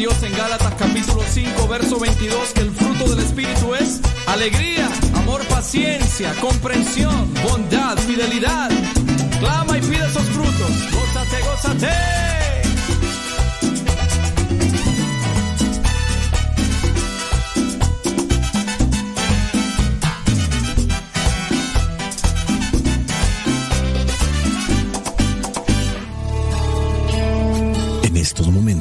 Dios 0.00 0.22
en 0.22 0.34
Gálatas 0.34 0.72
capítulo 0.78 1.22
5, 1.28 1.68
verso 1.68 2.00
22, 2.00 2.52
que 2.54 2.60
el 2.62 2.70
fruto 2.70 3.14
del 3.14 3.18
Espíritu 3.22 3.74
es 3.74 4.00
alegría, 4.26 4.88
amor, 5.14 5.46
paciencia, 5.46 6.32
comprensión, 6.40 7.30
bondad, 7.46 7.98
fidelidad. 7.98 8.70
Clama 9.40 9.76
y 9.76 9.82
pide 9.82 10.06
esos 10.06 10.22
frutos. 10.22 10.90
Gózate, 10.90 11.42
gózate. 11.42 12.29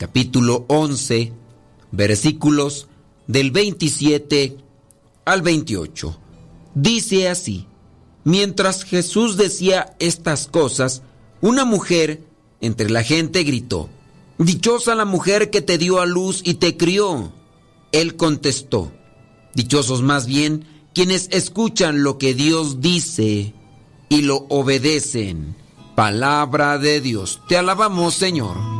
capítulo 0.00 0.64
11 0.68 1.30
versículos 1.92 2.88
del 3.26 3.50
27 3.50 4.56
al 5.26 5.42
28. 5.42 6.18
Dice 6.74 7.28
así, 7.28 7.66
mientras 8.24 8.84
Jesús 8.84 9.36
decía 9.36 9.94
estas 9.98 10.46
cosas, 10.46 11.02
una 11.42 11.66
mujer 11.66 12.22
entre 12.62 12.88
la 12.88 13.02
gente 13.02 13.44
gritó, 13.44 13.90
Dichosa 14.38 14.94
la 14.94 15.04
mujer 15.04 15.50
que 15.50 15.60
te 15.60 15.76
dio 15.76 16.00
a 16.00 16.06
luz 16.06 16.40
y 16.46 16.54
te 16.54 16.78
crió. 16.78 17.34
Él 17.92 18.16
contestó, 18.16 18.90
Dichosos 19.54 20.00
más 20.00 20.26
bien 20.26 20.64
quienes 20.94 21.28
escuchan 21.30 22.02
lo 22.02 22.16
que 22.16 22.32
Dios 22.32 22.80
dice 22.80 23.52
y 24.08 24.22
lo 24.22 24.46
obedecen. 24.48 25.56
Palabra 25.94 26.78
de 26.78 27.02
Dios. 27.02 27.42
Te 27.48 27.58
alabamos, 27.58 28.14
Señor. 28.14 28.79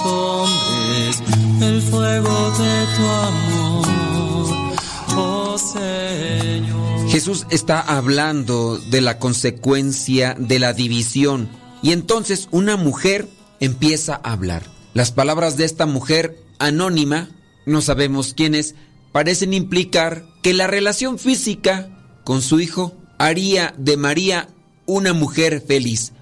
hombres 0.00 1.22
el 1.60 1.82
fuego 1.82 2.50
de 2.52 2.86
tu 2.96 3.06
amor, 3.06 4.76
oh 5.16 5.58
Señor. 5.58 7.08
Jesús 7.10 7.46
está 7.50 7.80
hablando 7.80 8.78
de 8.78 9.00
la 9.00 9.18
consecuencia 9.18 10.34
de 10.38 10.58
la 10.58 10.72
división 10.72 11.48
y 11.82 11.92
entonces 11.92 12.48
una 12.50 12.76
mujer 12.76 13.28
empieza 13.60 14.20
a 14.22 14.32
hablar. 14.32 14.62
Las 14.94 15.12
palabras 15.12 15.56
de 15.56 15.64
esta 15.64 15.86
mujer 15.86 16.38
anónima, 16.58 17.28
no 17.66 17.80
sabemos 17.80 18.34
quién 18.34 18.54
es, 18.54 18.74
parecen 19.12 19.52
implicar 19.52 20.24
que 20.42 20.54
la 20.54 20.66
relación 20.66 21.18
física 21.18 21.90
con 22.24 22.42
su 22.42 22.60
hijo 22.60 22.94
haría 23.18 23.74
de 23.78 23.96
María 23.96 24.48
una 24.86 25.12
mujer 25.12 25.62
feliz. 25.66 26.12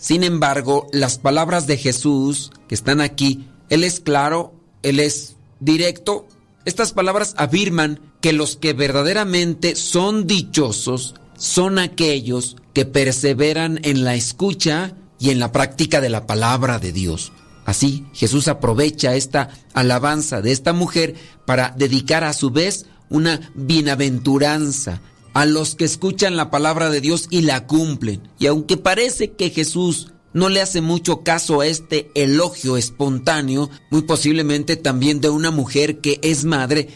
Sin 0.00 0.24
embargo, 0.24 0.86
las 0.92 1.18
palabras 1.18 1.66
de 1.66 1.76
Jesús 1.76 2.50
que 2.68 2.74
están 2.74 3.02
aquí, 3.02 3.46
Él 3.68 3.84
es 3.84 4.00
claro, 4.00 4.54
Él 4.82 4.98
es 4.98 5.36
directo. 5.60 6.26
Estas 6.64 6.92
palabras 6.92 7.34
afirman 7.36 8.00
que 8.22 8.32
los 8.32 8.56
que 8.56 8.72
verdaderamente 8.72 9.76
son 9.76 10.26
dichosos 10.26 11.14
son 11.36 11.78
aquellos 11.78 12.56
que 12.72 12.86
perseveran 12.86 13.78
en 13.82 14.04
la 14.04 14.14
escucha 14.14 14.94
y 15.18 15.30
en 15.30 15.38
la 15.38 15.52
práctica 15.52 16.00
de 16.00 16.08
la 16.08 16.26
palabra 16.26 16.78
de 16.78 16.92
Dios. 16.92 17.32
Así, 17.66 18.06
Jesús 18.14 18.48
aprovecha 18.48 19.14
esta 19.14 19.50
alabanza 19.74 20.40
de 20.40 20.52
esta 20.52 20.72
mujer 20.72 21.14
para 21.44 21.74
dedicar 21.76 22.24
a 22.24 22.32
su 22.32 22.50
vez 22.50 22.86
una 23.10 23.52
bienaventuranza 23.54 25.02
a 25.32 25.46
los 25.46 25.74
que 25.74 25.84
escuchan 25.84 26.36
la 26.36 26.50
palabra 26.50 26.90
de 26.90 27.00
Dios 27.00 27.26
y 27.30 27.42
la 27.42 27.66
cumplen. 27.66 28.28
Y 28.38 28.46
aunque 28.46 28.76
parece 28.76 29.32
que 29.32 29.50
Jesús 29.50 30.12
no 30.32 30.48
le 30.48 30.60
hace 30.60 30.80
mucho 30.80 31.22
caso 31.22 31.60
a 31.60 31.66
este 31.66 32.10
elogio 32.14 32.76
espontáneo, 32.76 33.70
muy 33.90 34.02
posiblemente 34.02 34.76
también 34.76 35.20
de 35.20 35.30
una 35.30 35.50
mujer 35.50 36.00
que 36.00 36.20
es 36.22 36.44
madre, 36.44 36.88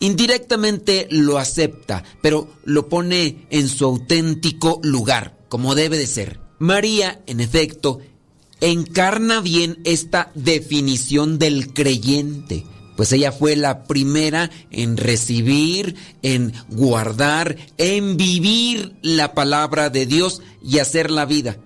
indirectamente 0.00 1.06
lo 1.10 1.38
acepta, 1.38 2.04
pero 2.22 2.48
lo 2.64 2.88
pone 2.88 3.46
en 3.50 3.68
su 3.68 3.84
auténtico 3.84 4.80
lugar, 4.82 5.38
como 5.48 5.74
debe 5.74 5.98
de 5.98 6.06
ser. 6.06 6.40
María, 6.58 7.22
en 7.26 7.40
efecto, 7.40 8.00
encarna 8.60 9.40
bien 9.40 9.78
esta 9.84 10.32
definición 10.34 11.38
del 11.38 11.72
creyente, 11.72 12.66
pues 13.00 13.12
ella 13.12 13.32
fue 13.32 13.56
la 13.56 13.84
primera 13.84 14.50
en 14.70 14.98
recibir, 14.98 15.94
en 16.20 16.52
guardar, 16.68 17.56
en 17.78 18.18
vivir 18.18 18.94
la 19.00 19.32
palabra 19.32 19.88
de 19.88 20.04
Dios 20.04 20.42
y 20.62 20.80
hacer 20.80 21.10
la 21.10 21.24
vida. 21.24 21.56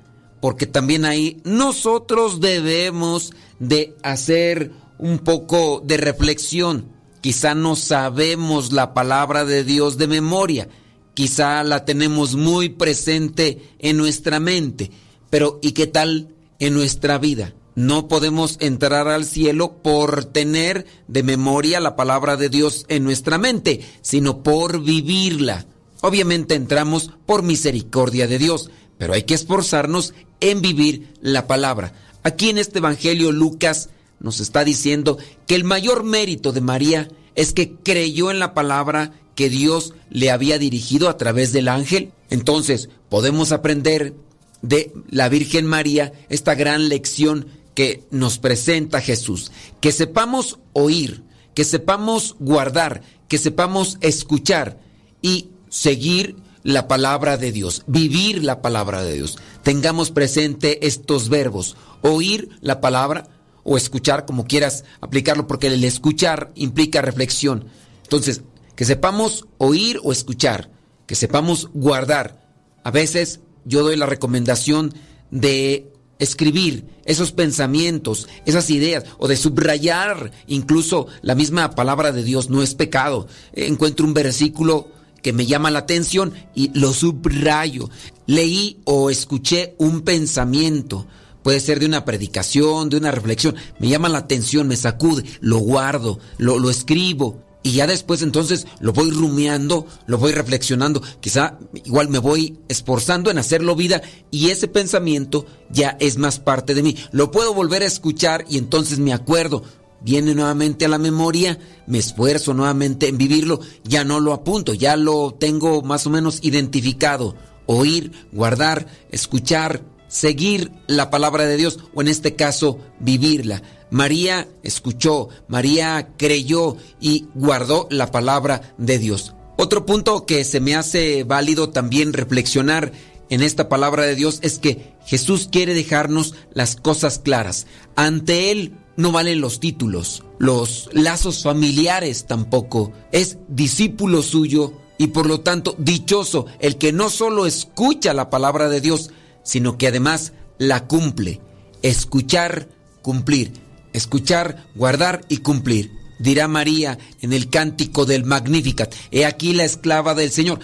Porque 0.40 0.66
también 0.66 1.04
ahí 1.04 1.40
nosotros 1.42 2.38
debemos 2.38 3.32
de 3.58 3.96
hacer 4.04 4.70
un 4.98 5.18
poco 5.18 5.82
de 5.84 5.96
reflexión. 5.96 6.92
Quizá 7.20 7.56
no 7.56 7.74
sabemos 7.74 8.72
la 8.72 8.94
palabra 8.94 9.44
de 9.44 9.64
Dios 9.64 9.98
de 9.98 10.06
memoria, 10.06 10.68
quizá 11.14 11.64
la 11.64 11.84
tenemos 11.84 12.36
muy 12.36 12.68
presente 12.68 13.74
en 13.80 13.96
nuestra 13.96 14.38
mente, 14.38 14.92
pero 15.30 15.58
¿y 15.62 15.72
qué 15.72 15.88
tal 15.88 16.28
en 16.60 16.74
nuestra 16.74 17.18
vida? 17.18 17.54
No 17.74 18.06
podemos 18.06 18.56
entrar 18.60 19.08
al 19.08 19.24
cielo 19.24 19.78
por 19.82 20.24
tener 20.24 20.86
de 21.08 21.22
memoria 21.22 21.80
la 21.80 21.96
palabra 21.96 22.36
de 22.36 22.48
Dios 22.48 22.84
en 22.88 23.02
nuestra 23.02 23.36
mente, 23.36 23.80
sino 24.00 24.42
por 24.42 24.82
vivirla. 24.82 25.66
Obviamente 26.00 26.54
entramos 26.54 27.10
por 27.26 27.42
misericordia 27.42 28.28
de 28.28 28.38
Dios, 28.38 28.70
pero 28.96 29.14
hay 29.14 29.24
que 29.24 29.34
esforzarnos 29.34 30.14
en 30.40 30.60
vivir 30.60 31.12
la 31.20 31.46
palabra. 31.46 31.94
Aquí 32.22 32.50
en 32.50 32.58
este 32.58 32.78
Evangelio 32.78 33.32
Lucas 33.32 33.88
nos 34.20 34.40
está 34.40 34.64
diciendo 34.64 35.18
que 35.46 35.56
el 35.56 35.64
mayor 35.64 36.04
mérito 36.04 36.52
de 36.52 36.60
María 36.60 37.08
es 37.34 37.52
que 37.52 37.74
creyó 37.74 38.30
en 38.30 38.38
la 38.38 38.54
palabra 38.54 39.12
que 39.34 39.50
Dios 39.50 39.94
le 40.10 40.30
había 40.30 40.58
dirigido 40.58 41.08
a 41.08 41.16
través 41.16 41.52
del 41.52 41.68
ángel. 41.68 42.12
Entonces 42.30 42.88
podemos 43.08 43.50
aprender 43.50 44.14
de 44.62 44.92
la 45.10 45.28
Virgen 45.28 45.66
María 45.66 46.12
esta 46.28 46.54
gran 46.54 46.88
lección 46.88 47.48
que 47.74 48.04
nos 48.10 48.38
presenta 48.38 49.00
Jesús. 49.00 49.52
Que 49.80 49.92
sepamos 49.92 50.58
oír, 50.72 51.22
que 51.54 51.64
sepamos 51.64 52.36
guardar, 52.38 53.02
que 53.28 53.38
sepamos 53.38 53.98
escuchar 54.00 54.80
y 55.22 55.50
seguir 55.68 56.36
la 56.62 56.88
palabra 56.88 57.36
de 57.36 57.52
Dios, 57.52 57.84
vivir 57.86 58.42
la 58.42 58.62
palabra 58.62 59.02
de 59.02 59.14
Dios. 59.14 59.38
Tengamos 59.62 60.10
presente 60.10 60.86
estos 60.86 61.28
verbos, 61.28 61.76
oír 62.00 62.48
la 62.60 62.80
palabra 62.80 63.28
o 63.64 63.76
escuchar, 63.76 64.26
como 64.26 64.46
quieras 64.46 64.84
aplicarlo, 65.00 65.46
porque 65.46 65.68
el 65.68 65.84
escuchar 65.84 66.52
implica 66.54 67.02
reflexión. 67.02 67.66
Entonces, 68.02 68.42
que 68.76 68.84
sepamos 68.84 69.46
oír 69.58 70.00
o 70.02 70.12
escuchar, 70.12 70.70
que 71.06 71.14
sepamos 71.14 71.68
guardar. 71.72 72.48
A 72.82 72.90
veces 72.90 73.40
yo 73.64 73.82
doy 73.82 73.96
la 73.96 74.06
recomendación 74.06 74.94
de 75.30 75.92
escribir 76.18 76.84
esos 77.04 77.32
pensamientos, 77.32 78.28
esas 78.46 78.70
ideas, 78.70 79.04
o 79.18 79.28
de 79.28 79.36
subrayar 79.36 80.32
incluso 80.46 81.06
la 81.22 81.34
misma 81.34 81.70
palabra 81.74 82.12
de 82.12 82.22
Dios, 82.22 82.50
no 82.50 82.62
es 82.62 82.74
pecado. 82.74 83.26
Encuentro 83.52 84.06
un 84.06 84.14
versículo 84.14 84.88
que 85.22 85.32
me 85.32 85.46
llama 85.46 85.70
la 85.70 85.80
atención 85.80 86.34
y 86.54 86.70
lo 86.78 86.92
subrayo. 86.92 87.90
Leí 88.26 88.80
o 88.84 89.10
escuché 89.10 89.74
un 89.78 90.02
pensamiento, 90.02 91.06
puede 91.42 91.60
ser 91.60 91.80
de 91.80 91.86
una 91.86 92.04
predicación, 92.04 92.90
de 92.90 92.96
una 92.96 93.10
reflexión, 93.10 93.54
me 93.78 93.88
llama 93.88 94.08
la 94.08 94.18
atención, 94.18 94.68
me 94.68 94.76
sacude, 94.76 95.24
lo 95.40 95.58
guardo, 95.58 96.18
lo, 96.38 96.58
lo 96.58 96.70
escribo. 96.70 97.43
Y 97.64 97.72
ya 97.72 97.86
después 97.86 98.20
entonces 98.20 98.66
lo 98.78 98.92
voy 98.92 99.10
rumiando, 99.10 99.86
lo 100.06 100.18
voy 100.18 100.32
reflexionando, 100.32 101.02
quizá 101.20 101.58
igual 101.72 102.10
me 102.10 102.18
voy 102.18 102.58
esforzando 102.68 103.30
en 103.30 103.38
hacerlo 103.38 103.74
vida 103.74 104.02
y 104.30 104.50
ese 104.50 104.68
pensamiento 104.68 105.46
ya 105.70 105.96
es 105.98 106.18
más 106.18 106.38
parte 106.38 106.74
de 106.74 106.82
mí. 106.82 106.94
Lo 107.10 107.30
puedo 107.30 107.54
volver 107.54 107.82
a 107.82 107.86
escuchar 107.86 108.44
y 108.50 108.58
entonces 108.58 108.98
me 108.98 109.14
acuerdo, 109.14 109.62
viene 110.02 110.34
nuevamente 110.34 110.84
a 110.84 110.90
la 110.90 110.98
memoria, 110.98 111.58
me 111.86 111.96
esfuerzo 111.96 112.52
nuevamente 112.52 113.08
en 113.08 113.16
vivirlo, 113.16 113.60
ya 113.82 114.04
no 114.04 114.20
lo 114.20 114.34
apunto, 114.34 114.74
ya 114.74 114.98
lo 114.98 115.32
tengo 115.32 115.80
más 115.80 116.06
o 116.06 116.10
menos 116.10 116.40
identificado. 116.42 117.34
Oír, 117.64 118.12
guardar, 118.30 118.86
escuchar, 119.10 119.82
seguir 120.14 120.70
la 120.86 121.10
palabra 121.10 121.44
de 121.44 121.56
Dios 121.56 121.80
o 121.92 122.00
en 122.00 122.06
este 122.06 122.36
caso 122.36 122.78
vivirla. 123.00 123.62
María 123.90 124.46
escuchó, 124.62 125.28
María 125.48 126.10
creyó 126.16 126.76
y 127.00 127.26
guardó 127.34 127.88
la 127.90 128.12
palabra 128.12 128.74
de 128.78 128.98
Dios. 128.98 129.34
Otro 129.56 129.84
punto 129.84 130.24
que 130.24 130.44
se 130.44 130.60
me 130.60 130.76
hace 130.76 131.24
válido 131.24 131.70
también 131.70 132.12
reflexionar 132.12 132.92
en 133.28 133.42
esta 133.42 133.68
palabra 133.68 134.04
de 134.04 134.14
Dios 134.14 134.38
es 134.42 134.60
que 134.60 134.94
Jesús 135.04 135.48
quiere 135.50 135.74
dejarnos 135.74 136.34
las 136.52 136.76
cosas 136.76 137.18
claras. 137.18 137.66
Ante 137.96 138.52
Él 138.52 138.74
no 138.96 139.10
valen 139.10 139.40
los 139.40 139.58
títulos, 139.58 140.22
los 140.38 140.88
lazos 140.92 141.42
familiares 141.42 142.26
tampoco. 142.26 142.92
Es 143.10 143.38
discípulo 143.48 144.22
suyo 144.22 144.74
y 144.96 145.08
por 145.08 145.26
lo 145.26 145.40
tanto 145.40 145.74
dichoso 145.76 146.46
el 146.60 146.78
que 146.78 146.92
no 146.92 147.10
solo 147.10 147.46
escucha 147.46 148.14
la 148.14 148.30
palabra 148.30 148.68
de 148.68 148.80
Dios, 148.80 149.10
sino 149.44 149.78
que 149.78 149.86
además 149.86 150.32
la 150.58 150.86
cumple. 150.86 151.40
Escuchar, 151.82 152.68
cumplir 153.02 153.64
escuchar, 153.94 154.66
guardar 154.74 155.24
y 155.30 155.38
cumplir. 155.38 155.90
Dirá 156.18 156.46
María 156.46 156.98
en 157.22 157.32
el 157.32 157.48
cántico 157.48 158.04
del 158.04 158.24
Magnificat, 158.24 158.94
he 159.10 159.24
aquí 159.24 159.54
la 159.54 159.64
esclava 159.64 160.14
del 160.14 160.30
Señor, 160.30 160.60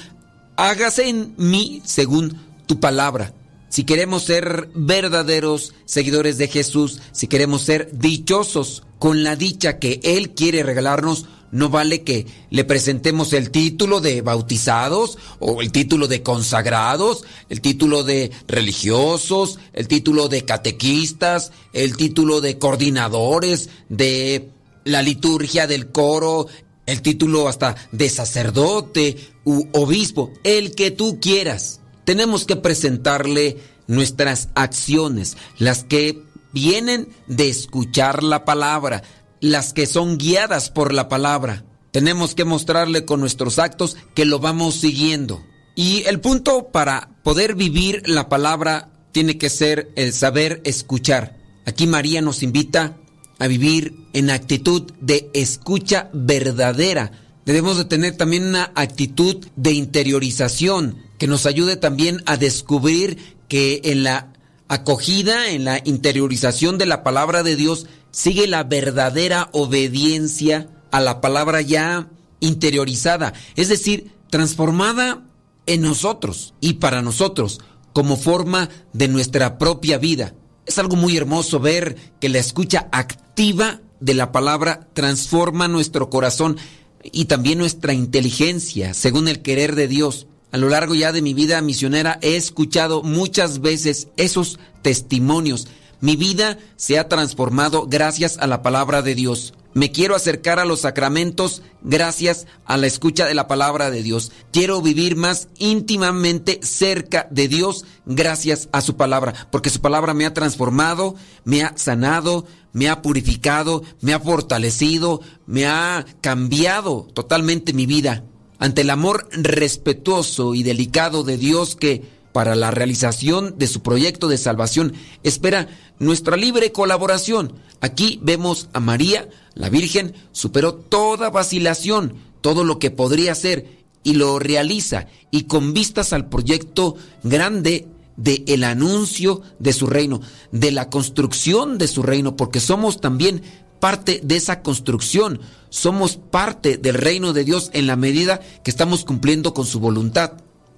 hágase 0.56 1.08
en 1.08 1.34
mí 1.38 1.80
según 1.84 2.36
tu 2.66 2.78
palabra. 2.78 3.32
si 3.68 3.84
queremos 3.84 4.24
ser 4.24 4.68
verdaderos 4.74 5.74
seguidores 5.84 6.38
de 6.38 6.48
Jesús, 6.48 7.00
si 7.12 7.28
queremos 7.28 7.62
ser 7.62 7.88
dichosos 7.92 8.82
con 8.98 9.22
la 9.22 9.36
dicha 9.36 9.78
que 9.78 10.00
Él 10.02 10.30
quiere 10.30 10.64
regalarnos, 10.64 11.26
no 11.52 11.68
vale 11.68 12.02
que 12.02 12.26
le 12.50 12.64
presentemos 12.64 13.32
el 13.32 13.50
título 13.50 14.00
de 14.00 14.22
bautizados 14.22 15.18
o 15.38 15.62
el 15.62 15.72
título 15.72 16.06
de 16.06 16.22
consagrados, 16.22 17.24
el 17.48 17.60
título 17.60 18.04
de 18.04 18.30
religiosos, 18.46 19.58
el 19.72 19.88
título 19.88 20.28
de 20.28 20.44
catequistas, 20.44 21.52
el 21.72 21.96
título 21.96 22.40
de 22.40 22.58
coordinadores 22.58 23.68
de 23.88 24.50
la 24.84 25.02
liturgia 25.02 25.66
del 25.66 25.90
coro, 25.90 26.46
el 26.86 27.02
título 27.02 27.48
hasta 27.48 27.76
de 27.92 28.08
sacerdote 28.08 29.16
u 29.44 29.66
obispo, 29.72 30.32
el 30.44 30.74
que 30.74 30.90
tú 30.90 31.18
quieras. 31.20 31.80
Tenemos 32.04 32.44
que 32.44 32.56
presentarle 32.56 33.58
nuestras 33.86 34.48
acciones, 34.54 35.36
las 35.58 35.84
que 35.84 36.22
vienen 36.52 37.08
de 37.26 37.48
escuchar 37.48 38.22
la 38.22 38.44
palabra, 38.44 39.02
las 39.40 39.72
que 39.72 39.86
son 39.86 40.18
guiadas 40.18 40.70
por 40.70 40.92
la 40.92 41.08
palabra. 41.08 41.64
Tenemos 41.92 42.34
que 42.34 42.44
mostrarle 42.44 43.04
con 43.04 43.20
nuestros 43.20 43.58
actos 43.58 43.96
que 44.14 44.24
lo 44.24 44.38
vamos 44.38 44.76
siguiendo. 44.76 45.44
Y 45.74 46.04
el 46.06 46.20
punto 46.20 46.68
para 46.68 47.10
poder 47.24 47.54
vivir 47.54 48.02
la 48.06 48.28
palabra 48.28 48.90
tiene 49.12 49.38
que 49.38 49.50
ser 49.50 49.90
el 49.96 50.12
saber 50.12 50.60
escuchar. 50.64 51.36
Aquí 51.66 51.86
María 51.86 52.20
nos 52.20 52.42
invita 52.42 52.96
a 53.38 53.46
vivir 53.46 53.94
en 54.12 54.30
actitud 54.30 54.92
de 55.00 55.30
escucha 55.34 56.10
verdadera. 56.12 57.12
Debemos 57.46 57.78
de 57.78 57.86
tener 57.86 58.16
también 58.16 58.44
una 58.44 58.70
actitud 58.74 59.44
de 59.56 59.72
interiorización 59.72 60.98
que 61.18 61.26
nos 61.26 61.46
ayude 61.46 61.76
también 61.76 62.22
a 62.26 62.36
descubrir 62.36 63.18
que 63.48 63.80
en 63.84 64.04
la 64.04 64.32
acogida, 64.68 65.50
en 65.50 65.64
la 65.64 65.80
interiorización 65.84 66.78
de 66.78 66.86
la 66.86 67.02
palabra 67.02 67.42
de 67.42 67.56
Dios, 67.56 67.86
sigue 68.10 68.46
la 68.46 68.64
verdadera 68.64 69.48
obediencia 69.52 70.68
a 70.90 71.00
la 71.00 71.20
palabra 71.20 71.60
ya 71.60 72.08
interiorizada, 72.40 73.32
es 73.56 73.68
decir, 73.68 74.12
transformada 74.30 75.24
en 75.66 75.82
nosotros 75.82 76.54
y 76.60 76.74
para 76.74 77.02
nosotros 77.02 77.60
como 77.92 78.16
forma 78.16 78.68
de 78.92 79.08
nuestra 79.08 79.58
propia 79.58 79.98
vida. 79.98 80.34
Es 80.66 80.78
algo 80.78 80.96
muy 80.96 81.16
hermoso 81.16 81.60
ver 81.60 81.96
que 82.20 82.28
la 82.28 82.38
escucha 82.38 82.88
activa 82.92 83.80
de 84.00 84.14
la 84.14 84.32
palabra 84.32 84.88
transforma 84.94 85.68
nuestro 85.68 86.10
corazón 86.10 86.56
y 87.02 87.26
también 87.26 87.58
nuestra 87.58 87.92
inteligencia 87.92 88.94
según 88.94 89.28
el 89.28 89.42
querer 89.42 89.74
de 89.74 89.88
Dios. 89.88 90.26
A 90.52 90.58
lo 90.58 90.68
largo 90.68 90.94
ya 90.94 91.12
de 91.12 91.22
mi 91.22 91.34
vida 91.34 91.60
misionera 91.60 92.18
he 92.22 92.36
escuchado 92.36 93.02
muchas 93.02 93.60
veces 93.60 94.08
esos 94.16 94.58
testimonios 94.82 95.68
mi 96.00 96.16
vida 96.16 96.58
se 96.76 96.98
ha 96.98 97.08
transformado 97.08 97.86
gracias 97.86 98.38
a 98.38 98.46
la 98.46 98.62
palabra 98.62 99.02
de 99.02 99.14
Dios. 99.14 99.54
Me 99.72 99.92
quiero 99.92 100.16
acercar 100.16 100.58
a 100.58 100.64
los 100.64 100.80
sacramentos 100.80 101.62
gracias 101.82 102.46
a 102.64 102.76
la 102.76 102.88
escucha 102.88 103.26
de 103.26 103.34
la 103.34 103.46
palabra 103.46 103.90
de 103.90 104.02
Dios. 104.02 104.32
Quiero 104.52 104.82
vivir 104.82 105.14
más 105.14 105.48
íntimamente 105.58 106.58
cerca 106.62 107.28
de 107.30 107.46
Dios 107.46 107.84
gracias 108.04 108.68
a 108.72 108.80
su 108.80 108.96
palabra, 108.96 109.48
porque 109.52 109.70
su 109.70 109.80
palabra 109.80 110.12
me 110.12 110.26
ha 110.26 110.34
transformado, 110.34 111.14
me 111.44 111.62
ha 111.62 111.76
sanado, 111.76 112.46
me 112.72 112.88
ha 112.88 113.00
purificado, 113.00 113.84
me 114.00 114.12
ha 114.12 114.18
fortalecido, 114.18 115.20
me 115.46 115.66
ha 115.66 116.04
cambiado 116.20 117.06
totalmente 117.14 117.72
mi 117.72 117.86
vida. 117.86 118.24
Ante 118.58 118.82
el 118.82 118.90
amor 118.90 119.28
respetuoso 119.32 120.54
y 120.54 120.64
delicado 120.64 121.22
de 121.22 121.36
Dios 121.38 121.76
que 121.76 122.19
para 122.32 122.54
la 122.54 122.70
realización 122.70 123.58
de 123.58 123.66
su 123.66 123.82
proyecto 123.82 124.28
de 124.28 124.38
salvación 124.38 124.94
espera 125.22 125.68
nuestra 125.98 126.36
libre 126.36 126.72
colaboración. 126.72 127.54
Aquí 127.80 128.20
vemos 128.22 128.68
a 128.72 128.80
María, 128.80 129.28
la 129.54 129.68
Virgen, 129.68 130.14
superó 130.32 130.74
toda 130.74 131.30
vacilación, 131.30 132.14
todo 132.40 132.64
lo 132.64 132.78
que 132.78 132.90
podría 132.90 133.34
ser 133.34 133.80
y 134.02 134.14
lo 134.14 134.38
realiza 134.38 135.06
y 135.30 135.44
con 135.44 135.74
vistas 135.74 136.12
al 136.12 136.28
proyecto 136.28 136.96
grande 137.22 137.86
de 138.16 138.44
el 138.48 138.64
anuncio 138.64 139.42
de 139.58 139.72
su 139.72 139.86
reino, 139.86 140.20
de 140.52 140.70
la 140.70 140.90
construcción 140.90 141.78
de 141.78 141.88
su 141.88 142.02
reino, 142.02 142.36
porque 142.36 142.60
somos 142.60 143.00
también 143.00 143.42
parte 143.80 144.20
de 144.22 144.36
esa 144.36 144.62
construcción, 144.62 145.40
somos 145.70 146.16
parte 146.16 146.76
del 146.76 146.94
reino 146.94 147.32
de 147.32 147.44
Dios 147.44 147.70
en 147.72 147.86
la 147.86 147.96
medida 147.96 148.40
que 148.62 148.70
estamos 148.70 149.04
cumpliendo 149.04 149.54
con 149.54 149.64
su 149.64 149.80
voluntad. 149.80 150.32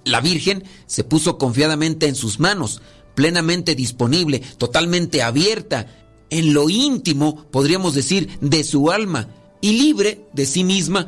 La 0.05 0.21
Virgen 0.21 0.63
se 0.85 1.03
puso 1.03 1.37
confiadamente 1.37 2.07
en 2.07 2.15
sus 2.15 2.39
manos, 2.39 2.81
plenamente 3.15 3.75
disponible, 3.75 4.41
totalmente 4.57 5.21
abierta, 5.21 5.87
en 6.29 6.53
lo 6.53 6.69
íntimo, 6.69 7.45
podríamos 7.51 7.93
decir, 7.93 8.37
de 8.41 8.63
su 8.63 8.91
alma, 8.91 9.27
y 9.61 9.73
libre 9.73 10.25
de 10.33 10.45
sí 10.45 10.63
misma, 10.63 11.07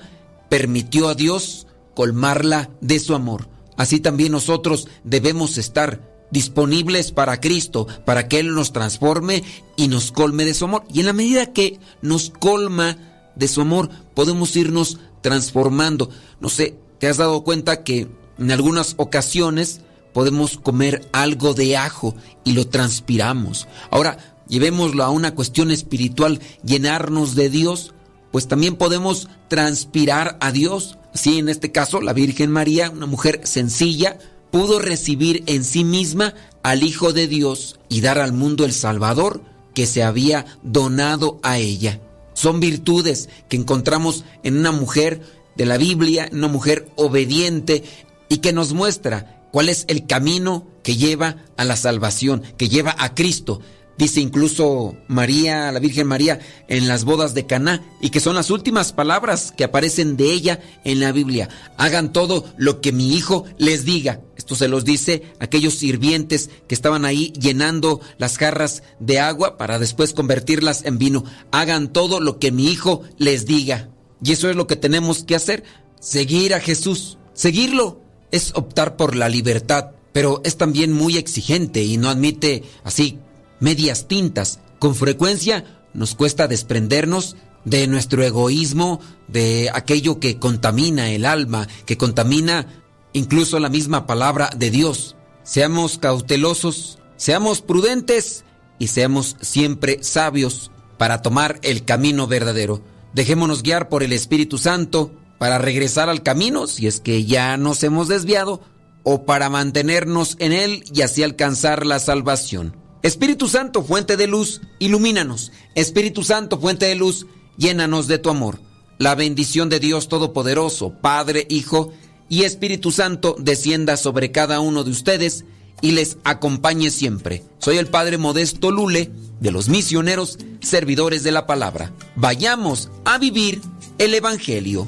permitió 0.50 1.08
a 1.08 1.16
Dios 1.16 1.68
colmarla 1.96 2.70
de 2.82 3.00
su 3.00 3.16
amor. 3.16 3.50
Así 3.76 4.00
también 4.00 4.32
nosotros 4.32 4.88
debemos 5.04 5.58
estar 5.58 6.28
disponibles 6.32 7.12
para 7.12 7.40
Cristo, 7.40 7.88
para 8.06 8.28
que 8.28 8.40
Él 8.40 8.54
nos 8.54 8.72
transforme 8.72 9.44
y 9.76 9.88
nos 9.88 10.12
colme 10.12 10.46
de 10.46 10.54
su 10.54 10.66
amor. 10.66 10.84
Y 10.94 11.00
en 11.00 11.08
la 11.08 11.14
medida 11.14 11.54
que 11.54 11.80
nos 12.02 12.30
colma 12.30 12.98
de 13.36 13.48
su 13.48 13.62
amor, 13.62 13.90
podemos 14.14 14.56
irnos 14.56 15.00
transformando. 15.22 16.10
No 16.40 16.50
sé, 16.50 16.78
¿te 17.00 17.08
has 17.08 17.18
dado 17.18 17.44
cuenta 17.44 17.84
que 17.84 18.08
en 18.38 18.52
algunas 18.52 18.96
ocasiones 18.98 19.82
podemos 20.14 20.58
comer 20.58 21.08
algo 21.12 21.54
de 21.54 21.78
ajo 21.78 22.16
y 22.44 22.54
lo 22.54 22.68
transpiramos. 22.68 23.68
Ahora, 23.92 24.18
llevémoslo 24.48 25.04
a 25.04 25.10
una 25.10 25.36
cuestión 25.36 25.72
espiritual, 25.72 26.40
llenarnos 26.64 27.36
de 27.36 27.50
Dios, 27.50 27.94
pues 28.32 28.48
también 28.48 28.76
podemos 28.76 29.28
transpirar 29.48 30.38
a 30.42 30.52
Dios. 30.52 30.98
Así 31.14 31.40
en 31.40 31.50
este 31.50 31.72
caso, 31.72 32.02
la 32.02 32.14
Virgen 32.14 32.52
María, 32.52 32.90
una 32.90 33.06
mujer 33.06 33.42
sencilla, 33.44 34.18
pudo 34.52 34.80
recibir 34.80 35.44
en 35.48 35.64
sí 35.64 35.84
misma 35.84 36.34
al 36.64 36.84
Hijo 36.84 37.14
de 37.14 37.28
Dios 37.28 37.80
y 37.90 38.02
dar 38.02 38.20
al 38.20 38.34
mundo 38.34 38.66
el 38.66 38.74
Salvador 38.74 39.42
que 39.74 39.86
se 39.86 40.04
había 40.04 40.46
donado 40.64 41.40
a 41.44 41.58
ella. 41.58 42.00
Son 42.34 42.60
virtudes 42.60 43.30
que 43.50 43.58
encontramos 43.58 44.24
en 44.44 44.58
una 44.58 44.72
mujer 44.72 45.22
de 45.56 45.66
la 45.66 45.78
Biblia, 45.78 46.30
una 46.32 46.48
mujer 46.48 46.90
obediente, 46.96 47.84
y 48.30 48.38
que 48.38 48.54
nos 48.54 48.74
muestra 48.74 49.48
cuál 49.52 49.70
es 49.70 49.86
el 49.88 50.06
camino 50.06 50.68
que 50.84 50.98
lleva 50.98 51.38
a 51.58 51.64
la 51.64 51.78
salvación, 51.78 52.44
que 52.58 52.70
lleva 52.70 52.96
a 53.00 53.16
Cristo. 53.16 53.62
Dice 53.98 54.20
incluso 54.20 54.98
María, 55.08 55.72
la 55.72 55.80
Virgen 55.80 56.08
María, 56.08 56.40
en 56.68 56.90
las 56.90 57.06
bodas 57.06 57.34
de 57.34 57.46
Caná, 57.46 57.82
y 58.02 58.10
que 58.10 58.20
son 58.20 58.36
las 58.36 58.52
últimas 58.52 58.92
palabras 58.92 59.54
que 59.56 59.64
aparecen 59.64 60.18
de 60.18 60.34
ella 60.34 60.60
en 60.84 61.00
la 61.00 61.14
Biblia. 61.14 61.48
Hagan 61.78 62.12
todo 62.12 62.46
lo 62.58 62.82
que 62.82 62.92
mi 62.92 63.16
hijo 63.16 63.46
les 63.58 63.86
diga. 63.86 64.20
Esto 64.36 64.56
se 64.56 64.68
los 64.68 64.84
dice 64.84 65.24
a 65.40 65.46
aquellos 65.46 65.76
sirvientes 65.76 66.50
que 66.68 66.76
estaban 66.76 67.06
ahí 67.06 67.32
llenando 67.40 68.02
las 68.18 68.38
jarras 68.38 68.84
de 69.00 69.22
agua 69.22 69.58
para 69.58 69.80
después 69.80 70.14
convertirlas 70.14 70.84
en 70.84 70.98
vino. 70.98 71.24
Hagan 71.52 71.94
todo 71.94 72.20
lo 72.20 72.38
que 72.38 72.52
mi 72.52 72.68
hijo 72.68 73.04
les 73.18 73.46
diga. 73.46 73.90
Y 74.22 74.34
eso 74.34 74.50
es 74.50 74.58
lo 74.58 74.68
que 74.68 74.76
tenemos 74.76 75.24
que 75.24 75.36
hacer, 75.36 75.64
seguir 76.02 76.54
a 76.54 76.60
Jesús, 76.60 77.18
seguirlo 77.34 78.05
es 78.32 78.52
optar 78.56 78.98
por 78.98 79.16
la 79.16 79.30
libertad, 79.30 79.92
pero 80.12 80.42
es 80.44 80.58
también 80.58 80.92
muy 80.92 81.18
exigente 81.18 81.84
y 81.84 81.98
no 81.98 82.10
admite 82.10 82.64
así 82.84 83.20
medias 83.60 84.08
tintas. 84.08 84.60
Con 84.80 84.96
frecuencia 84.96 85.82
nos 85.94 86.16
cuesta 86.16 86.48
desprendernos 86.48 87.36
de 87.64 87.88
nuestro 87.88 88.24
egoísmo, 88.24 89.00
de 89.28 89.70
aquello 89.74 90.20
que 90.20 90.38
contamina 90.38 91.10
el 91.12 91.26
alma, 91.26 91.68
que 91.86 91.98
contamina 91.98 92.68
incluso 93.14 93.60
la 93.60 93.70
misma 93.70 94.06
palabra 94.06 94.50
de 94.56 94.70
Dios. 94.70 95.16
Seamos 95.44 95.98
cautelosos, 95.98 97.00
seamos 97.18 97.62
prudentes 97.62 98.46
y 98.78 98.88
seamos 98.88 99.36
siempre 99.42 100.04
sabios 100.04 100.72
para 100.98 101.22
tomar 101.22 101.60
el 101.64 101.86
camino 101.86 102.28
verdadero. 102.28 102.82
Dejémonos 103.14 103.64
guiar 103.64 103.90
por 103.90 104.04
el 104.04 104.14
Espíritu 104.14 104.58
Santo 104.58 105.12
para 105.38 105.58
regresar 105.58 106.10
al 106.10 106.24
camino 106.24 106.68
si 106.68 106.88
es 106.88 107.00
que 107.00 107.26
ya 107.26 107.58
nos 107.58 107.84
hemos 107.84 108.08
desviado 108.08 108.62
o 109.04 109.26
para 109.26 109.50
mantenernos 109.50 110.36
en 110.40 110.52
él 110.52 110.84
y 110.94 111.02
así 111.02 111.24
alcanzar 111.24 111.86
la 111.86 112.00
salvación. 112.00 112.76
Espíritu 113.04 113.48
Santo, 113.48 113.84
fuente 113.84 114.18
de 114.18 114.26
luz, 114.26 114.62
ilumínanos. 114.80 115.52
Espíritu 115.76 116.24
Santo, 116.24 116.60
fuente 116.60 116.88
de 116.88 116.96
luz, 116.96 117.28
llénanos 117.56 118.08
de 118.08 118.18
tu 118.18 118.32
amor. 118.32 118.60
La 118.98 119.14
bendición 119.14 119.70
de 119.70 119.80
Dios 119.80 120.08
Todopoderoso, 120.08 120.92
Padre, 121.02 121.46
Hijo 121.50 121.94
y 122.30 122.44
Espíritu 122.44 122.92
Santo 122.92 123.36
descienda 123.38 123.98
sobre 123.98 124.32
cada 124.32 124.60
uno 124.60 124.84
de 124.84 124.90
ustedes 124.90 125.46
y 125.82 125.92
les 125.92 126.18
acompañe 126.24 126.90
siempre. 126.90 127.44
Soy 127.60 127.78
el 127.78 127.88
Padre 127.88 128.18
Modesto 128.18 128.72
Lule 128.72 129.12
de 129.40 129.52
los 129.52 129.70
misioneros 129.70 130.40
servidores 130.62 131.24
de 131.24 131.32
la 131.32 131.46
palabra. 131.46 131.92
Vayamos 132.16 132.90
a 133.04 133.20
vivir 133.20 133.62
el 134.00 134.16
Evangelio. 134.16 134.88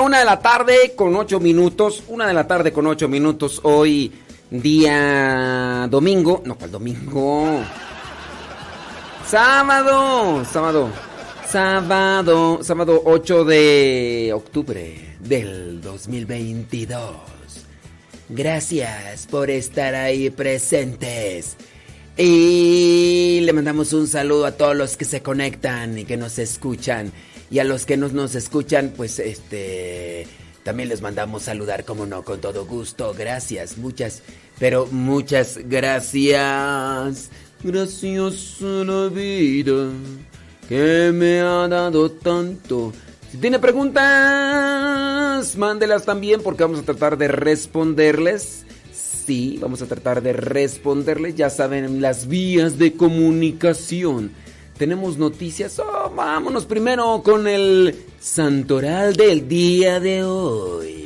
Una 0.00 0.18
de 0.18 0.24
la 0.24 0.40
tarde 0.40 0.92
con 0.94 1.14
ocho 1.16 1.40
minutos. 1.40 2.02
Una 2.08 2.26
de 2.26 2.34
la 2.34 2.46
tarde 2.46 2.72
con 2.72 2.86
ocho 2.86 3.08
minutos. 3.08 3.60
Hoy, 3.62 4.12
día 4.50 5.86
domingo. 5.90 6.42
No, 6.44 6.56
¿cuál 6.56 6.70
domingo? 6.70 7.60
Sábado. 9.26 10.44
Sábado. 10.44 10.90
Sábado. 11.48 12.58
Sábado 12.62 13.02
8 13.04 13.44
de 13.44 14.32
octubre 14.34 15.16
del 15.20 15.80
2022. 15.80 17.00
Gracias 18.28 19.26
por 19.26 19.50
estar 19.50 19.94
ahí 19.94 20.30
presentes. 20.30 21.56
Y 22.16 23.40
le 23.42 23.52
mandamos 23.52 23.92
un 23.92 24.08
saludo 24.08 24.46
a 24.46 24.52
todos 24.52 24.74
los 24.74 24.96
que 24.96 25.04
se 25.04 25.22
conectan 25.22 25.98
y 25.98 26.04
que 26.04 26.16
nos 26.16 26.38
escuchan. 26.38 27.12
Y 27.50 27.58
a 27.60 27.64
los 27.64 27.86
que 27.86 27.96
no 27.96 28.08
nos 28.08 28.34
escuchan, 28.34 28.92
pues 28.96 29.18
este 29.18 30.26
también 30.66 30.88
les 30.88 31.00
mandamos 31.00 31.44
saludar, 31.44 31.84
como 31.84 32.06
no, 32.06 32.24
con 32.24 32.40
todo 32.40 32.66
gusto. 32.66 33.14
Gracias, 33.16 33.78
muchas, 33.78 34.22
pero 34.58 34.86
muchas 34.86 35.58
gracias. 35.64 37.30
Gracias 37.62 38.62
a 38.62 38.84
la 38.84 39.08
vida 39.08 39.90
que 40.68 41.12
me 41.14 41.38
ha 41.40 41.68
dado 41.68 42.10
tanto. 42.10 42.92
Si 43.30 43.38
tiene 43.38 43.60
preguntas, 43.60 45.56
mándelas 45.56 46.04
también 46.04 46.42
porque 46.42 46.64
vamos 46.64 46.80
a 46.80 46.84
tratar 46.84 47.16
de 47.16 47.28
responderles. 47.28 48.64
Sí, 48.92 49.58
vamos 49.60 49.82
a 49.82 49.86
tratar 49.86 50.20
de 50.22 50.32
responderles. 50.32 51.36
Ya 51.36 51.48
saben 51.48 52.00
las 52.00 52.26
vías 52.26 52.76
de 52.78 52.94
comunicación. 52.94 54.32
Tenemos 54.78 55.16
noticias. 55.16 55.78
Oh, 55.78 56.10
vámonos 56.14 56.66
primero 56.66 57.22
con 57.24 57.48
el 57.48 57.94
santoral 58.20 59.14
del 59.14 59.48
día 59.48 60.00
de 60.00 60.22
hoy. 60.22 61.05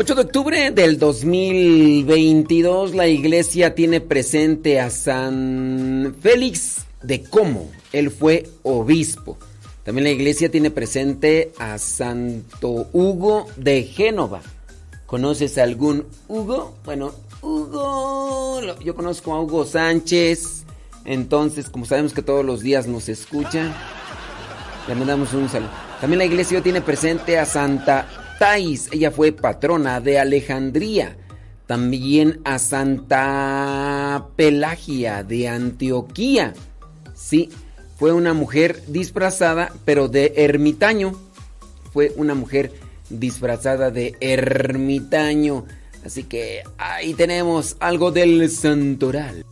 8 0.00 0.14
de 0.14 0.22
octubre 0.22 0.70
del 0.70 0.98
2022 0.98 2.94
la 2.94 3.06
iglesia 3.06 3.74
tiene 3.74 4.00
presente 4.00 4.80
a 4.80 4.88
San 4.88 6.16
Félix 6.22 6.86
de 7.02 7.22
Como. 7.22 7.70
Él 7.92 8.10
fue 8.10 8.48
obispo. 8.62 9.36
También 9.82 10.04
la 10.04 10.10
iglesia 10.10 10.50
tiene 10.50 10.70
presente 10.70 11.52
a 11.58 11.76
Santo 11.76 12.88
Hugo 12.94 13.44
de 13.56 13.82
Génova. 13.82 14.40
¿Conoces 15.04 15.58
algún 15.58 16.06
Hugo? 16.28 16.78
Bueno, 16.86 17.12
Hugo, 17.42 18.80
yo 18.82 18.94
conozco 18.94 19.34
a 19.34 19.42
Hugo 19.42 19.66
Sánchez. 19.66 20.64
Entonces, 21.04 21.68
como 21.68 21.84
sabemos 21.84 22.14
que 22.14 22.22
todos 22.22 22.42
los 22.42 22.62
días 22.62 22.86
nos 22.86 23.10
escucha, 23.10 23.70
le 24.88 24.94
mandamos 24.94 25.34
un 25.34 25.50
saludo. 25.50 25.68
También 26.00 26.20
la 26.20 26.24
iglesia 26.24 26.62
tiene 26.62 26.80
presente 26.80 27.38
a 27.38 27.44
Santa 27.44 28.19
Ella 28.42 29.10
fue 29.10 29.32
patrona 29.32 30.00
de 30.00 30.18
Alejandría. 30.18 31.14
También 31.66 32.40
a 32.44 32.58
Santa 32.58 34.28
Pelagia 34.34 35.22
de 35.22 35.46
Antioquía. 35.46 36.54
Sí, 37.14 37.50
fue 37.98 38.12
una 38.12 38.32
mujer 38.32 38.82
disfrazada, 38.86 39.70
pero 39.84 40.08
de 40.08 40.32
ermitaño. 40.36 41.12
Fue 41.92 42.14
una 42.16 42.34
mujer 42.34 42.72
disfrazada 43.10 43.90
de 43.90 44.16
ermitaño. 44.20 45.66
Así 46.04 46.24
que 46.24 46.62
ahí 46.78 47.12
tenemos 47.12 47.76
algo 47.78 48.10
del 48.10 48.48
santoral. 48.48 49.44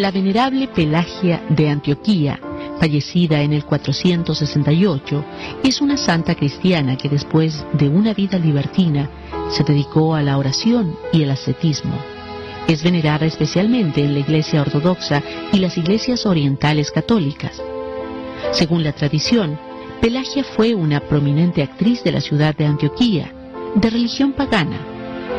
La 0.00 0.10
venerable 0.10 0.66
Pelagia 0.66 1.42
de 1.50 1.68
Antioquía, 1.68 2.40
fallecida 2.80 3.42
en 3.42 3.52
el 3.52 3.66
468, 3.66 5.24
es 5.62 5.82
una 5.82 5.98
santa 5.98 6.34
cristiana 6.34 6.96
que 6.96 7.10
después 7.10 7.66
de 7.74 7.90
una 7.90 8.14
vida 8.14 8.38
libertina 8.38 9.10
se 9.50 9.62
dedicó 9.62 10.14
a 10.14 10.22
la 10.22 10.38
oración 10.38 10.96
y 11.12 11.22
el 11.22 11.30
ascetismo. 11.30 11.92
Es 12.66 12.82
venerada 12.82 13.26
especialmente 13.26 14.02
en 14.02 14.14
la 14.14 14.20
Iglesia 14.20 14.62
Ortodoxa 14.62 15.22
y 15.52 15.58
las 15.58 15.76
iglesias 15.76 16.24
orientales 16.24 16.90
católicas. 16.90 17.62
Según 18.52 18.82
la 18.82 18.94
tradición, 18.94 19.58
Pelagia 20.00 20.44
fue 20.44 20.74
una 20.74 21.00
prominente 21.00 21.62
actriz 21.62 22.02
de 22.04 22.12
la 22.12 22.22
ciudad 22.22 22.56
de 22.56 22.64
Antioquía, 22.64 23.34
de 23.74 23.90
religión 23.90 24.32
pagana, 24.32 24.78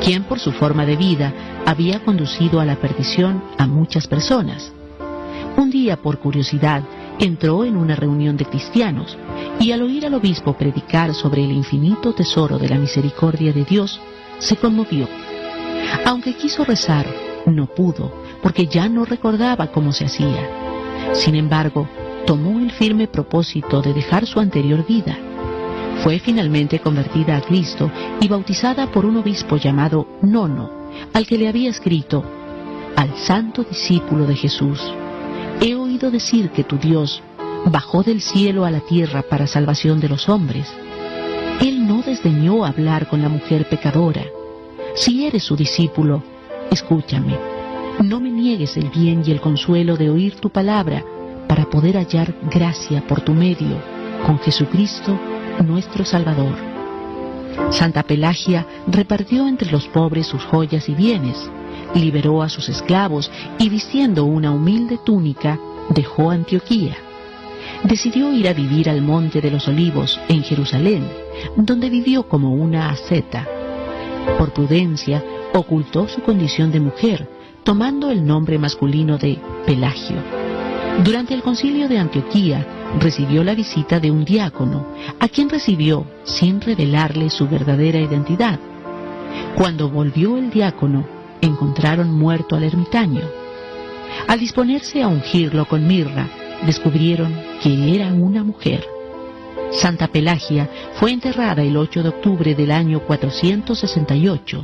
quien 0.04 0.24
por 0.24 0.40
su 0.40 0.52
forma 0.52 0.86
de 0.86 0.96
vida 0.96 1.34
había 1.66 2.04
conducido 2.04 2.60
a 2.60 2.66
la 2.66 2.76
perdición 2.76 3.44
a 3.58 3.68
muchas 3.68 4.08
personas. 4.08 4.72
Un 5.58 5.70
día, 5.70 5.98
por 5.98 6.20
curiosidad, 6.20 6.84
entró 7.20 7.66
en 7.66 7.78
una 7.78 7.96
reunión 7.96 8.38
de 8.38 8.46
cristianos 8.46 9.18
y 9.60 9.72
al 9.72 9.84
oír 9.84 10.06
al 10.06 10.14
obispo 10.14 10.54
predicar 10.54 11.14
sobre 11.14 11.44
el 11.44 11.52
infinito 11.52 12.14
tesoro 12.14 12.58
de 12.58 12.70
la 12.70 12.78
misericordia 12.78 13.54
de 13.54 13.64
Dios, 13.64 14.00
se 14.40 14.56
conmovió. 14.56 15.08
Aunque 16.06 16.34
quiso 16.34 16.64
rezar, 16.64 17.06
no 17.46 17.68
pudo, 17.68 18.12
porque 18.42 18.68
ya 18.68 18.90
no 18.90 19.06
recordaba 19.06 19.68
cómo 19.68 19.92
se 19.92 20.06
hacía. 20.06 20.50
Sin 21.14 21.36
embargo, 21.36 21.88
tomó 22.26 22.60
el 22.60 22.72
firme 22.72 23.08
propósito 23.08 23.82
de 23.82 23.94
dejar 23.94 24.26
su 24.26 24.40
anterior 24.40 24.86
vida. 24.86 25.18
Fue 26.04 26.20
finalmente 26.20 26.80
convertida 26.80 27.38
a 27.38 27.42
Cristo 27.42 27.92
y 28.20 28.28
bautizada 28.28 28.92
por 28.92 29.06
un 29.06 29.18
obispo 29.18 29.58
llamado 29.58 30.08
Nono, 30.24 30.72
al 31.14 31.28
que 31.28 31.38
le 31.38 31.48
había 31.48 31.70
escrito, 31.70 32.24
al 32.96 33.16
santo 33.18 33.64
discípulo 33.64 34.26
de 34.26 34.36
Jesús, 34.36 34.82
he 35.62 35.76
oído 35.76 36.10
decir 36.10 36.50
que 36.50 36.64
tu 36.64 36.78
Dios 36.78 37.22
bajó 37.66 38.02
del 38.02 38.22
cielo 38.22 38.66
a 38.66 38.72
la 38.72 38.80
tierra 38.80 39.22
para 39.22 39.46
salvación 39.46 40.00
de 40.00 40.10
los 40.10 40.28
hombres. 40.28 40.68
Él 41.62 41.88
no 41.88 42.02
desdeñó 42.02 42.66
hablar 42.66 43.08
con 43.08 43.22
la 43.22 43.30
mujer 43.30 43.70
pecadora. 43.70 44.26
Si 44.96 45.26
eres 45.26 45.44
su 45.44 45.56
discípulo, 45.56 46.24
escúchame. 46.72 47.38
No 48.04 48.20
me 48.20 48.32
niegues 48.32 48.76
el 48.78 48.90
bien 48.90 49.22
y 49.26 49.32
el 49.32 49.40
consuelo 49.40 49.98
de 49.98 50.10
oír 50.10 50.36
tu 50.36 50.50
palabra 50.50 51.06
para 51.48 51.66
poder 51.66 51.98
hallar 51.98 52.34
gracia 52.50 53.06
por 53.08 53.22
tu 53.22 53.34
medio 53.34 53.78
con 54.26 54.40
Jesucristo 54.40 55.20
nuestro 55.64 56.06
Salvador. 56.06 56.56
Santa 57.72 58.04
Pelagia 58.04 58.66
repartió 58.88 59.48
entre 59.48 59.72
los 59.72 59.88
pobres 59.88 60.28
sus 60.28 60.44
joyas 60.44 60.90
y 60.90 60.96
bienes, 60.96 61.50
liberó 61.96 62.42
a 62.42 62.50
sus 62.50 62.70
esclavos 62.70 63.32
y 63.60 63.70
vistiendo 63.70 64.26
una 64.26 64.52
humilde 64.52 65.00
túnica 65.04 65.60
dejó 65.90 66.32
Antioquía. 66.32 66.96
Decidió 67.84 68.32
ir 68.32 68.48
a 68.48 68.54
vivir 68.54 68.90
al 68.90 69.02
Monte 69.02 69.42
de 69.42 69.52
los 69.52 69.68
Olivos 69.68 70.20
en 70.30 70.44
Jerusalén, 70.44 71.08
donde 71.56 71.90
vivió 71.90 72.28
como 72.28 72.54
una 72.54 72.90
asceta. 72.90 73.48
Por 74.38 74.54
prudencia, 74.54 75.24
ocultó 75.54 76.08
su 76.08 76.22
condición 76.22 76.72
de 76.72 76.80
mujer, 76.80 77.30
tomando 77.64 78.12
el 78.12 78.26
nombre 78.26 78.58
masculino 78.58 79.18
de 79.18 79.40
Pelagio. 79.66 80.18
Durante 81.04 81.34
el 81.34 81.42
concilio 81.42 81.88
de 81.88 81.98
Antioquía, 81.98 82.66
recibió 83.00 83.44
la 83.44 83.56
visita 83.56 84.00
de 84.00 84.12
un 84.12 84.26
diácono, 84.26 84.88
a 85.20 85.28
quien 85.28 85.50
recibió 85.50 86.06
sin 86.24 86.62
revelarle 86.62 87.30
su 87.30 87.48
verdadera 87.48 88.00
identidad. 88.00 88.60
Cuando 89.56 89.90
volvió 89.90 90.38
el 90.38 90.50
diácono, 90.50 91.06
encontraron 91.42 92.12
muerto 92.12 92.56
al 92.56 92.64
ermitaño. 92.64 93.22
Al 94.28 94.40
disponerse 94.40 95.02
a 95.02 95.08
ungirlo 95.08 95.66
con 95.66 95.88
mirra, 95.88 96.28
descubrieron 96.66 97.36
que 97.62 97.96
era 97.96 98.14
una 98.14 98.44
mujer. 98.44 98.86
Santa 99.72 100.08
Pelagia 100.08 100.70
fue 100.96 101.12
enterrada 101.12 101.64
el 101.64 101.78
8 101.78 102.04
de 102.04 102.10
octubre 102.10 102.56
del 102.56 102.72
año 102.72 103.00
468. 103.02 104.64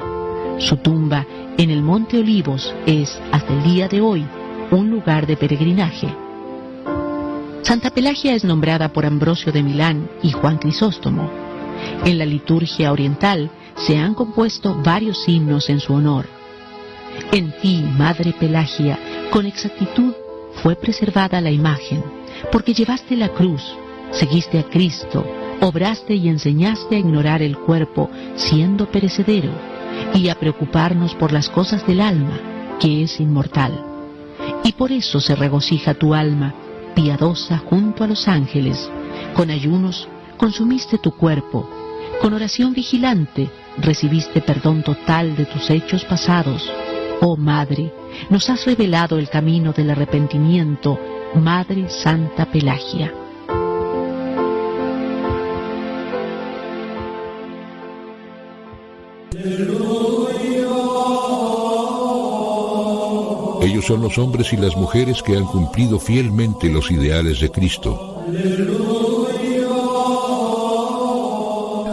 Su 0.59 0.77
tumba 0.77 1.25
en 1.57 1.69
el 1.69 1.81
Monte 1.81 2.19
Olivos 2.19 2.73
es, 2.85 3.19
hasta 3.31 3.53
el 3.53 3.63
día 3.63 3.87
de 3.87 4.01
hoy, 4.01 4.25
un 4.71 4.89
lugar 4.89 5.25
de 5.25 5.37
peregrinaje. 5.37 6.26
Santa 7.67 7.89
Pelagia 7.89 8.33
es 8.33 8.45
nombrada 8.45 8.93
por 8.93 9.05
Ambrosio 9.05 9.51
de 9.51 9.61
Milán 9.61 10.09
y 10.23 10.31
Juan 10.31 10.57
Crisóstomo. 10.57 11.29
En 12.05 12.17
la 12.17 12.25
liturgia 12.25 12.93
oriental 12.93 13.51
se 13.75 13.97
han 13.97 14.13
compuesto 14.13 14.73
varios 14.85 15.27
himnos 15.27 15.69
en 15.69 15.81
su 15.81 15.91
honor. 15.91 16.27
En 17.33 17.51
ti, 17.61 17.83
Madre 17.97 18.33
Pelagia, 18.39 18.97
con 19.31 19.45
exactitud 19.45 20.13
fue 20.63 20.77
preservada 20.77 21.41
la 21.41 21.51
imagen, 21.51 22.01
porque 22.53 22.73
llevaste 22.73 23.17
la 23.17 23.33
cruz, 23.33 23.61
seguiste 24.11 24.59
a 24.59 24.63
Cristo, 24.63 25.25
obraste 25.59 26.15
y 26.15 26.29
enseñaste 26.29 26.95
a 26.95 26.99
ignorar 26.99 27.41
el 27.41 27.57
cuerpo, 27.57 28.09
siendo 28.37 28.89
perecedero, 28.89 29.51
y 30.13 30.29
a 30.29 30.39
preocuparnos 30.39 31.15
por 31.15 31.33
las 31.33 31.49
cosas 31.49 31.85
del 31.85 31.99
alma, 31.99 32.39
que 32.79 33.03
es 33.03 33.19
inmortal. 33.19 33.83
Y 34.63 34.71
por 34.71 34.93
eso 34.93 35.19
se 35.19 35.35
regocija 35.35 35.95
tu 35.95 36.13
alma, 36.13 36.55
piadosa 36.97 37.59
junto 37.59 38.03
a 38.03 38.07
los 38.07 38.27
ángeles, 38.27 38.89
con 39.35 39.51
ayunos 39.51 40.09
consumiste 40.35 40.97
tu 40.97 41.11
cuerpo, 41.11 41.69
con 42.23 42.33
oración 42.33 42.73
vigilante 42.73 43.51
recibiste 43.77 44.41
perdón 44.41 44.81
total 44.81 45.35
de 45.35 45.45
tus 45.45 45.69
hechos 45.69 46.03
pasados. 46.05 46.67
Oh 47.21 47.37
Madre, 47.37 47.93
nos 48.31 48.49
has 48.49 48.65
revelado 48.65 49.19
el 49.19 49.29
camino 49.29 49.73
del 49.73 49.91
arrepentimiento, 49.91 50.99
Madre 51.35 51.87
Santa 51.87 52.47
Pelagia. 52.47 53.13
Son 63.81 64.01
los 64.01 64.17
hombres 64.17 64.51
y 64.53 64.57
las 64.57 64.75
mujeres 64.75 65.21
que 65.23 65.37
han 65.37 65.45
cumplido 65.45 65.99
fielmente 65.99 66.69
los 66.69 66.91
ideales 66.91 67.39
de 67.39 67.49
Cristo. 67.49 68.23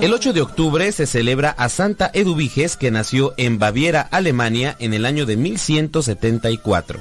El 0.01 0.13
8 0.13 0.33
de 0.33 0.41
octubre 0.41 0.91
se 0.93 1.07
celebra 1.07 1.51
a 1.51 1.69
Santa 1.69 2.11
Eduviges 2.13 2.77
que 2.77 2.91
nació 2.91 3.33
en 3.37 3.59
Baviera, 3.59 4.03
Alemania 4.03 4.77
en 4.79 4.93
el 4.93 5.07
año 5.07 5.25
de 5.25 5.37
1174. 5.37 7.01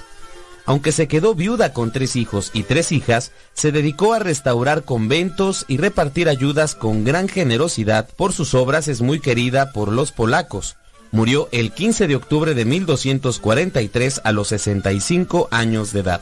Aunque 0.65 0.91
se 0.91 1.07
quedó 1.07 1.35
viuda 1.35 1.73
con 1.73 1.91
tres 1.91 2.15
hijos 2.15 2.51
y 2.53 2.63
tres 2.63 2.91
hijas, 2.91 3.31
se 3.53 3.71
dedicó 3.71 4.13
a 4.13 4.19
restaurar 4.19 4.83
conventos 4.83 5.65
y 5.67 5.77
repartir 5.77 6.29
ayudas 6.29 6.75
con 6.75 7.03
gran 7.03 7.27
generosidad. 7.27 8.07
Por 8.15 8.31
sus 8.31 8.53
obras 8.53 8.87
es 8.87 9.01
muy 9.01 9.19
querida 9.19 9.71
por 9.73 9.91
los 9.91 10.11
polacos. 10.11 10.77
Murió 11.13 11.47
el 11.51 11.71
15 11.71 12.07
de 12.07 12.15
octubre 12.15 12.55
de 12.55 12.65
1243 12.65 14.21
a 14.23 14.31
los 14.31 14.47
65 14.47 15.47
años 15.51 15.93
de 15.93 15.99
edad. 15.99 16.21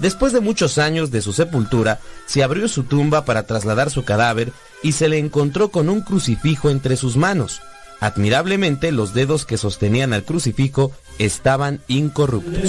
Después 0.00 0.32
de 0.32 0.40
muchos 0.40 0.78
años 0.78 1.12
de 1.12 1.22
su 1.22 1.32
sepultura, 1.32 2.00
se 2.26 2.42
abrió 2.42 2.66
su 2.66 2.82
tumba 2.82 3.24
para 3.24 3.46
trasladar 3.46 3.88
su 3.88 4.04
cadáver 4.04 4.52
y 4.82 4.92
se 4.92 5.08
le 5.08 5.18
encontró 5.18 5.70
con 5.70 5.88
un 5.88 6.00
crucifijo 6.00 6.70
entre 6.70 6.96
sus 6.96 7.16
manos. 7.16 7.60
Admirablemente 8.00 8.90
los 8.90 9.14
dedos 9.14 9.46
que 9.46 9.56
sostenían 9.56 10.12
al 10.12 10.24
crucifijo 10.24 10.90
estaban 11.20 11.80
incorruptos. 11.86 12.68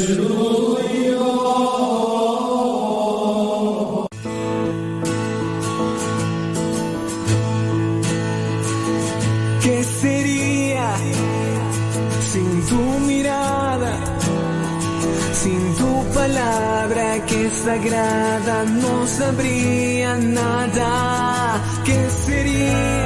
Sagrada 17.63 18.65
no 18.65 19.08
sabría 19.08 20.17
nada. 20.17 21.62
¿Qué 21.86 22.10
sería 22.26 23.03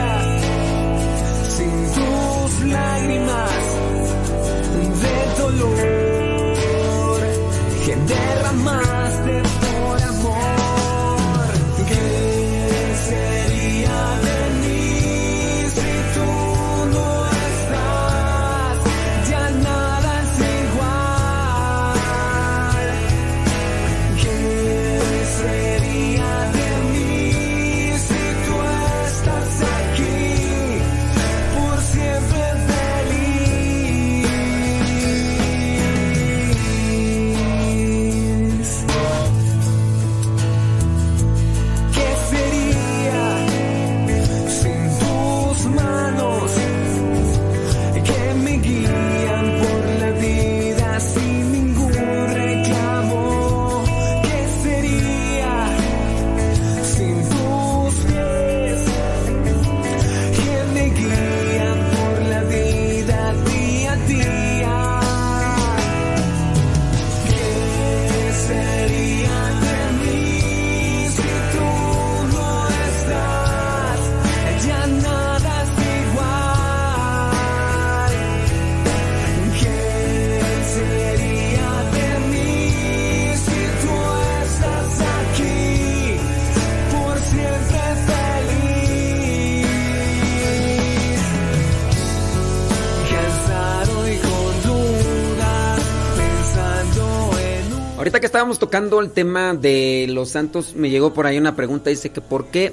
Ahorita 98.07 98.21
que 98.21 98.25
estábamos 98.27 98.57
tocando 98.57 99.01
el 99.01 99.11
tema 99.11 99.53
de 99.53 100.05
los 100.07 100.29
santos, 100.29 100.75
me 100.77 100.89
llegó 100.89 101.13
por 101.13 101.27
ahí 101.27 101.37
una 101.37 101.57
pregunta, 101.57 101.89
dice 101.89 102.09
que 102.09 102.21
por 102.21 102.45
qué 102.45 102.71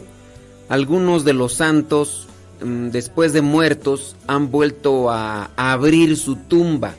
algunos 0.69 1.25
de 1.25 1.33
los 1.33 1.55
santos 1.55 2.29
mm, 2.63 2.91
después 2.91 3.33
de 3.33 3.43
muertos 3.43 4.15
han 4.29 4.53
vuelto 4.53 5.11
a, 5.11 5.51
abrir 5.57 6.17
su 6.17 6.37
tumba. 6.37 6.95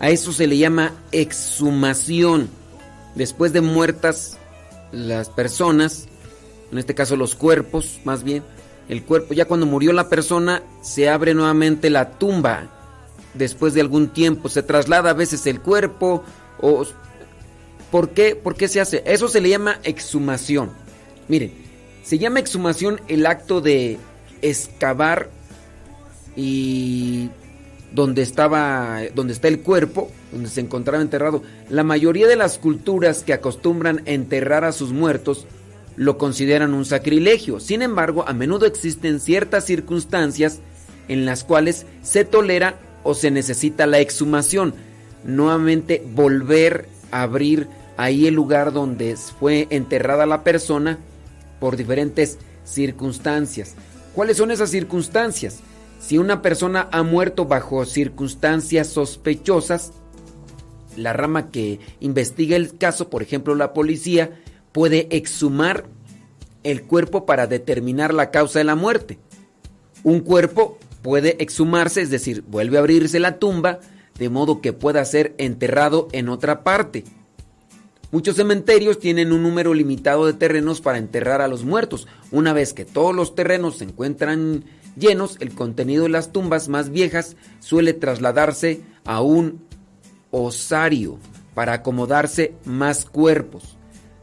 A 0.00 0.10
eso 0.10 0.32
se 0.32 0.48
le 0.48 0.58
llama 0.58 0.92
exhumación. 1.12 2.48
Después 3.14 3.52
de 3.52 3.60
muertas 3.60 4.38
las 4.90 5.28
personas, 5.28 6.08
en 6.72 6.78
este 6.78 6.96
caso 6.96 7.14
los 7.14 7.36
cuerpos, 7.36 8.00
más 8.02 8.24
bien, 8.24 8.42
el 8.88 9.04
cuerpo, 9.04 9.34
ya 9.34 9.44
cuando 9.44 9.66
murió 9.66 9.92
la 9.92 10.08
persona, 10.08 10.64
se 10.82 11.08
abre 11.08 11.32
nuevamente 11.32 11.90
la 11.90 12.18
tumba. 12.18 12.70
Después 13.34 13.72
de 13.72 13.82
algún 13.82 14.08
tiempo 14.08 14.48
se 14.48 14.64
traslada 14.64 15.10
a 15.10 15.14
veces 15.14 15.46
el 15.46 15.60
cuerpo 15.60 16.24
o 16.60 16.84
¿Por 17.90 18.10
qué? 18.10 18.36
¿Por 18.36 18.56
qué 18.56 18.68
se 18.68 18.80
hace? 18.80 19.02
Eso 19.06 19.28
se 19.28 19.40
le 19.40 19.48
llama 19.48 19.80
exhumación. 19.82 20.70
Miren, 21.28 21.52
se 22.02 22.18
llama 22.18 22.40
exhumación 22.40 23.00
el 23.08 23.26
acto 23.26 23.60
de 23.60 23.98
excavar 24.42 25.30
y 26.36 27.30
donde 27.92 28.22
estaba 28.22 29.00
donde 29.14 29.32
está 29.32 29.48
el 29.48 29.60
cuerpo, 29.60 30.10
donde 30.32 30.48
se 30.50 30.60
encontraba 30.60 31.02
enterrado. 31.02 31.42
La 31.68 31.84
mayoría 31.84 32.26
de 32.26 32.36
las 32.36 32.58
culturas 32.58 33.22
que 33.22 33.32
acostumbran 33.32 34.02
enterrar 34.04 34.64
a 34.64 34.72
sus 34.72 34.92
muertos 34.92 35.46
lo 35.96 36.16
consideran 36.16 36.74
un 36.74 36.84
sacrilegio. 36.84 37.58
Sin 37.60 37.82
embargo, 37.82 38.24
a 38.28 38.32
menudo 38.32 38.66
existen 38.66 39.20
ciertas 39.20 39.64
circunstancias 39.64 40.60
en 41.08 41.26
las 41.26 41.42
cuales 41.44 41.86
se 42.02 42.24
tolera 42.24 42.78
o 43.02 43.14
se 43.14 43.30
necesita 43.30 43.86
la 43.86 43.98
exhumación. 43.98 44.74
Nuevamente 45.24 46.04
volver 46.14 46.88
a 47.10 47.22
abrir 47.22 47.68
ahí 47.98 48.28
el 48.28 48.34
lugar 48.34 48.72
donde 48.72 49.16
fue 49.16 49.66
enterrada 49.70 50.24
la 50.24 50.44
persona 50.44 50.98
por 51.60 51.76
diferentes 51.76 52.38
circunstancias. 52.64 53.74
¿Cuáles 54.14 54.36
son 54.38 54.50
esas 54.50 54.70
circunstancias? 54.70 55.58
Si 56.00 56.16
una 56.16 56.40
persona 56.40 56.88
ha 56.92 57.02
muerto 57.02 57.44
bajo 57.44 57.84
circunstancias 57.84 58.86
sospechosas, 58.86 59.92
la 60.96 61.12
rama 61.12 61.50
que 61.50 61.80
investiga 61.98 62.56
el 62.56 62.78
caso, 62.78 63.10
por 63.10 63.22
ejemplo 63.22 63.56
la 63.56 63.74
policía, 63.74 64.30
puede 64.70 65.08
exhumar 65.10 65.84
el 66.62 66.84
cuerpo 66.84 67.26
para 67.26 67.48
determinar 67.48 68.14
la 68.14 68.30
causa 68.30 68.60
de 68.60 68.64
la 68.64 68.76
muerte. 68.76 69.18
Un 70.04 70.20
cuerpo 70.20 70.78
puede 71.02 71.42
exhumarse, 71.42 72.00
es 72.02 72.10
decir, 72.10 72.44
vuelve 72.46 72.76
a 72.76 72.80
abrirse 72.80 73.18
la 73.18 73.40
tumba, 73.40 73.80
de 74.20 74.28
modo 74.28 74.60
que 74.60 74.72
pueda 74.72 75.04
ser 75.04 75.34
enterrado 75.38 76.06
en 76.12 76.28
otra 76.28 76.62
parte. 76.62 77.04
Muchos 78.10 78.36
cementerios 78.36 78.98
tienen 78.98 79.32
un 79.32 79.42
número 79.42 79.74
limitado 79.74 80.24
de 80.24 80.32
terrenos 80.32 80.80
para 80.80 80.96
enterrar 80.96 81.42
a 81.42 81.48
los 81.48 81.64
muertos. 81.64 82.08
Una 82.30 82.54
vez 82.54 82.72
que 82.72 82.86
todos 82.86 83.14
los 83.14 83.34
terrenos 83.34 83.78
se 83.78 83.84
encuentran 83.84 84.64
llenos, 84.96 85.36
el 85.40 85.54
contenido 85.54 86.04
de 86.04 86.08
las 86.08 86.32
tumbas 86.32 86.68
más 86.68 86.88
viejas 86.88 87.36
suele 87.60 87.92
trasladarse 87.92 88.80
a 89.04 89.20
un 89.20 89.60
osario 90.30 91.18
para 91.54 91.74
acomodarse 91.74 92.54
más 92.64 93.04
cuerpos. 93.04 93.76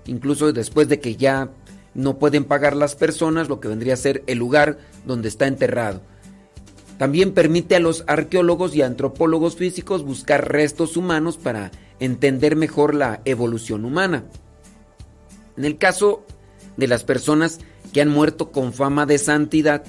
Incluso 0.08 0.52
después 0.52 0.88
de 0.88 1.00
que 1.00 1.16
ya 1.16 1.52
no 1.94 2.18
pueden 2.18 2.44
pagar 2.44 2.76
las 2.76 2.96
personas, 2.96 3.50
lo 3.50 3.60
que 3.60 3.68
vendría 3.68 3.94
a 3.94 3.98
ser 3.98 4.24
el 4.26 4.40
lugar 4.40 4.80
donde 5.06 5.30
está 5.30 5.46
enterrado. 5.46 6.02
También 6.98 7.34
permite 7.34 7.76
a 7.76 7.80
los 7.80 8.04
arqueólogos 8.08 8.76
y 8.76 8.82
antropólogos 8.82 9.58
físicos 9.58 10.04
buscar 10.04 10.52
restos 10.52 10.96
humanos 10.96 11.38
para 11.38 11.72
entender 12.00 12.56
mejor 12.56 12.96
la 12.96 13.22
evolución 13.26 13.86
humana. 13.86 14.24
En 15.58 15.66
el 15.66 15.78
caso 15.78 16.26
de 16.78 16.88
las 16.88 17.04
personas 17.04 17.60
que 17.94 18.02
han 18.02 18.10
muerto 18.10 18.52
con 18.52 18.74
fama 18.74 19.06
de 19.06 19.18
santidad, 19.18 19.84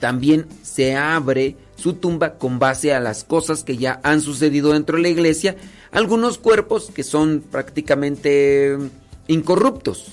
también 0.00 0.46
se 0.62 0.96
abre 0.96 1.56
su 1.76 1.94
tumba 1.94 2.34
con 2.38 2.58
base 2.58 2.94
a 2.94 3.00
las 3.00 3.24
cosas 3.24 3.64
que 3.64 3.76
ya 3.76 4.00
han 4.02 4.20
sucedido 4.20 4.72
dentro 4.72 4.96
de 4.96 5.02
la 5.02 5.08
iglesia, 5.08 5.56
algunos 5.92 6.38
cuerpos 6.38 6.90
que 6.94 7.02
son 7.02 7.44
prácticamente 7.48 8.76
incorruptos. 9.28 10.12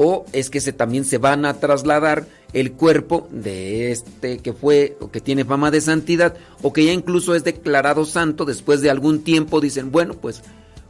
O 0.00 0.24
es 0.32 0.48
que 0.48 0.60
también 0.72 1.04
se 1.04 1.18
van 1.18 1.44
a 1.44 1.54
trasladar 1.54 2.26
el 2.52 2.72
cuerpo 2.72 3.28
de 3.32 3.90
este 3.90 4.38
que 4.38 4.52
fue 4.52 4.96
o 5.00 5.10
que 5.10 5.20
tiene 5.20 5.44
fama 5.44 5.72
de 5.72 5.80
santidad 5.80 6.36
o 6.62 6.72
que 6.72 6.84
ya 6.84 6.92
incluso 6.92 7.34
es 7.34 7.42
declarado 7.42 8.04
santo 8.04 8.44
después 8.44 8.80
de 8.80 8.90
algún 8.90 9.24
tiempo 9.24 9.60
dicen, 9.60 9.90
bueno, 9.90 10.14
pues 10.14 10.42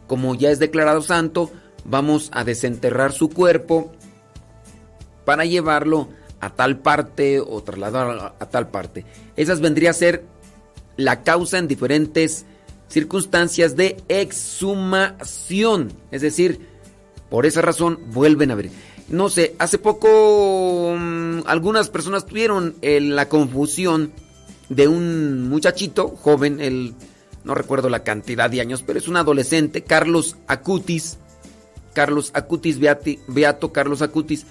como 0.07 0.35
ya 0.35 0.51
es 0.51 0.59
declarado 0.59 1.01
santo, 1.01 1.51
vamos 1.85 2.31
a 2.35 2.45
desenterrar 2.45 3.13
su 3.13 3.31
cuerpo 3.31 3.93
para 5.25 5.47
llevarlo 5.47 6.11
a 6.41 6.51
tal 6.51 6.79
parte 6.79 7.41
o 7.41 7.63
trasladarlo 7.63 8.35
a 8.39 8.49
tal 8.51 8.69
parte. 8.69 9.07
Esas 9.37 9.61
vendría 9.61 9.91
a 9.91 9.95
ser 9.95 10.25
la 10.97 11.23
causa 11.23 11.57
en 11.57 11.67
diferentes 11.67 12.45
circunstancias 12.89 13.75
de 13.75 13.97
exhumación, 14.09 15.93
es 16.11 16.21
decir, 16.21 16.69
por 17.31 17.47
esa 17.47 17.63
razón 17.63 18.01
vuelven 18.13 18.51
a 18.51 18.55
abrir 18.55 18.71
no 19.09 19.29
sé, 19.29 19.55
hace 19.59 19.79
poco 19.79 20.95
mm, 20.99 21.41
algunas 21.47 21.89
personas 21.89 22.27
tuvieron 22.27 22.75
eh, 22.83 23.01
la 23.01 23.29
confusión 23.29 24.13
de 24.69 24.89
un 24.89 25.49
muchachito 25.49 26.09
joven, 26.09 26.61
el, 26.61 26.95
no 27.45 27.55
recuerdo 27.55 27.89
la 27.89 28.05
cantidad 28.05 28.51
de 28.51 28.61
años, 28.61 28.83
pero 28.87 28.99
es 28.99 29.09
un 29.09 29.17
adolescente, 29.17 29.83
Carlos 29.83 30.37
Acutis, 30.47 31.19
Carlos 31.95 32.31
Acutis, 32.35 32.79
Beato 32.79 33.73
Carlos 33.73 34.03
Acutis, 34.03 34.47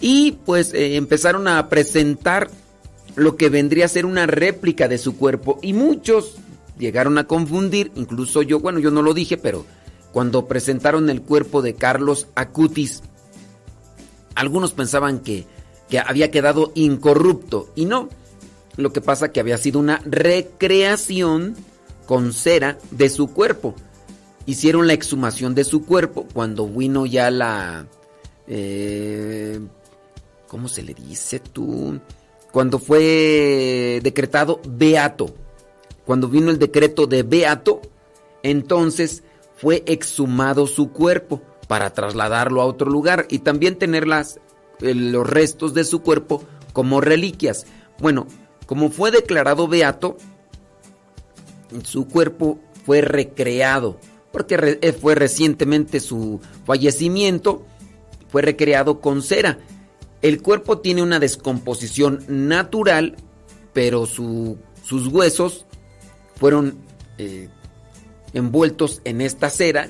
y 0.00 0.32
pues 0.44 0.74
eh, 0.74 0.96
empezaron 0.96 1.46
a 1.46 1.68
presentar 1.68 2.50
lo 3.14 3.36
que 3.36 3.50
vendría 3.50 3.84
a 3.84 3.88
ser 3.88 4.04
una 4.04 4.26
réplica 4.26 4.88
de 4.88 4.98
su 4.98 5.16
cuerpo 5.16 5.60
y 5.62 5.74
muchos 5.74 6.36
llegaron 6.78 7.18
a 7.18 7.28
confundir, 7.28 7.92
incluso 7.94 8.42
yo, 8.42 8.58
bueno, 8.58 8.80
yo 8.80 8.90
no 8.90 9.02
lo 9.02 9.14
dije, 9.14 9.36
pero 9.36 9.64
cuando 10.12 10.46
presentaron 10.46 11.08
el 11.08 11.22
cuerpo 11.22 11.62
de 11.62 11.74
Carlos 11.74 12.26
Acutis, 12.34 13.02
algunos 14.34 14.72
pensaban 14.72 15.20
que, 15.20 15.46
había 16.06 16.30
quedado 16.30 16.72
incorrupto 16.74 17.68
y 17.74 17.84
no. 17.84 18.08
Lo 18.76 18.94
que 18.94 19.02
pasa 19.02 19.30
que 19.30 19.40
había 19.40 19.58
sido 19.58 19.78
una 19.78 20.00
recreación 20.06 21.54
con 22.06 22.32
cera 22.32 22.78
de 22.90 23.10
su 23.10 23.28
cuerpo. 23.28 23.74
Hicieron 24.46 24.86
la 24.86 24.94
exhumación 24.94 25.54
de 25.54 25.64
su 25.64 25.84
cuerpo 25.84 26.26
cuando 26.32 26.66
vino 26.66 27.04
ya 27.04 27.30
la... 27.30 27.86
Eh, 28.48 29.60
¿Cómo 30.48 30.68
se 30.68 30.82
le 30.82 30.94
dice 30.94 31.40
tú? 31.40 32.00
Cuando 32.50 32.78
fue 32.78 34.00
decretado 34.02 34.60
beato. 34.66 35.34
Cuando 36.06 36.28
vino 36.28 36.50
el 36.50 36.58
decreto 36.58 37.06
de 37.06 37.22
beato, 37.22 37.82
entonces 38.42 39.22
fue 39.56 39.82
exhumado 39.86 40.66
su 40.66 40.90
cuerpo 40.90 41.42
para 41.72 41.88
trasladarlo 41.88 42.60
a 42.60 42.66
otro 42.66 42.90
lugar 42.90 43.24
y 43.30 43.38
también 43.38 43.78
tener 43.78 44.04
eh, 44.04 44.94
los 44.94 45.26
restos 45.26 45.72
de 45.72 45.84
su 45.84 46.02
cuerpo 46.02 46.44
como 46.74 47.00
reliquias. 47.00 47.64
Bueno, 47.98 48.26
como 48.66 48.90
fue 48.90 49.10
declarado 49.10 49.68
beato, 49.68 50.18
su 51.82 52.06
cuerpo 52.08 52.58
fue 52.84 53.00
recreado, 53.00 53.98
porque 54.32 54.78
eh, 54.82 54.92
fue 54.92 55.14
recientemente 55.14 55.98
su 56.00 56.42
fallecimiento, 56.66 57.64
fue 58.28 58.42
recreado 58.42 59.00
con 59.00 59.22
cera. 59.22 59.58
El 60.20 60.42
cuerpo 60.42 60.80
tiene 60.80 61.02
una 61.02 61.20
descomposición 61.20 62.22
natural, 62.28 63.16
pero 63.72 64.04
sus 64.04 65.06
huesos 65.10 65.64
fueron 66.36 66.76
eh, 67.16 67.48
envueltos 68.34 69.00
en 69.04 69.22
esta 69.22 69.48
cera 69.48 69.88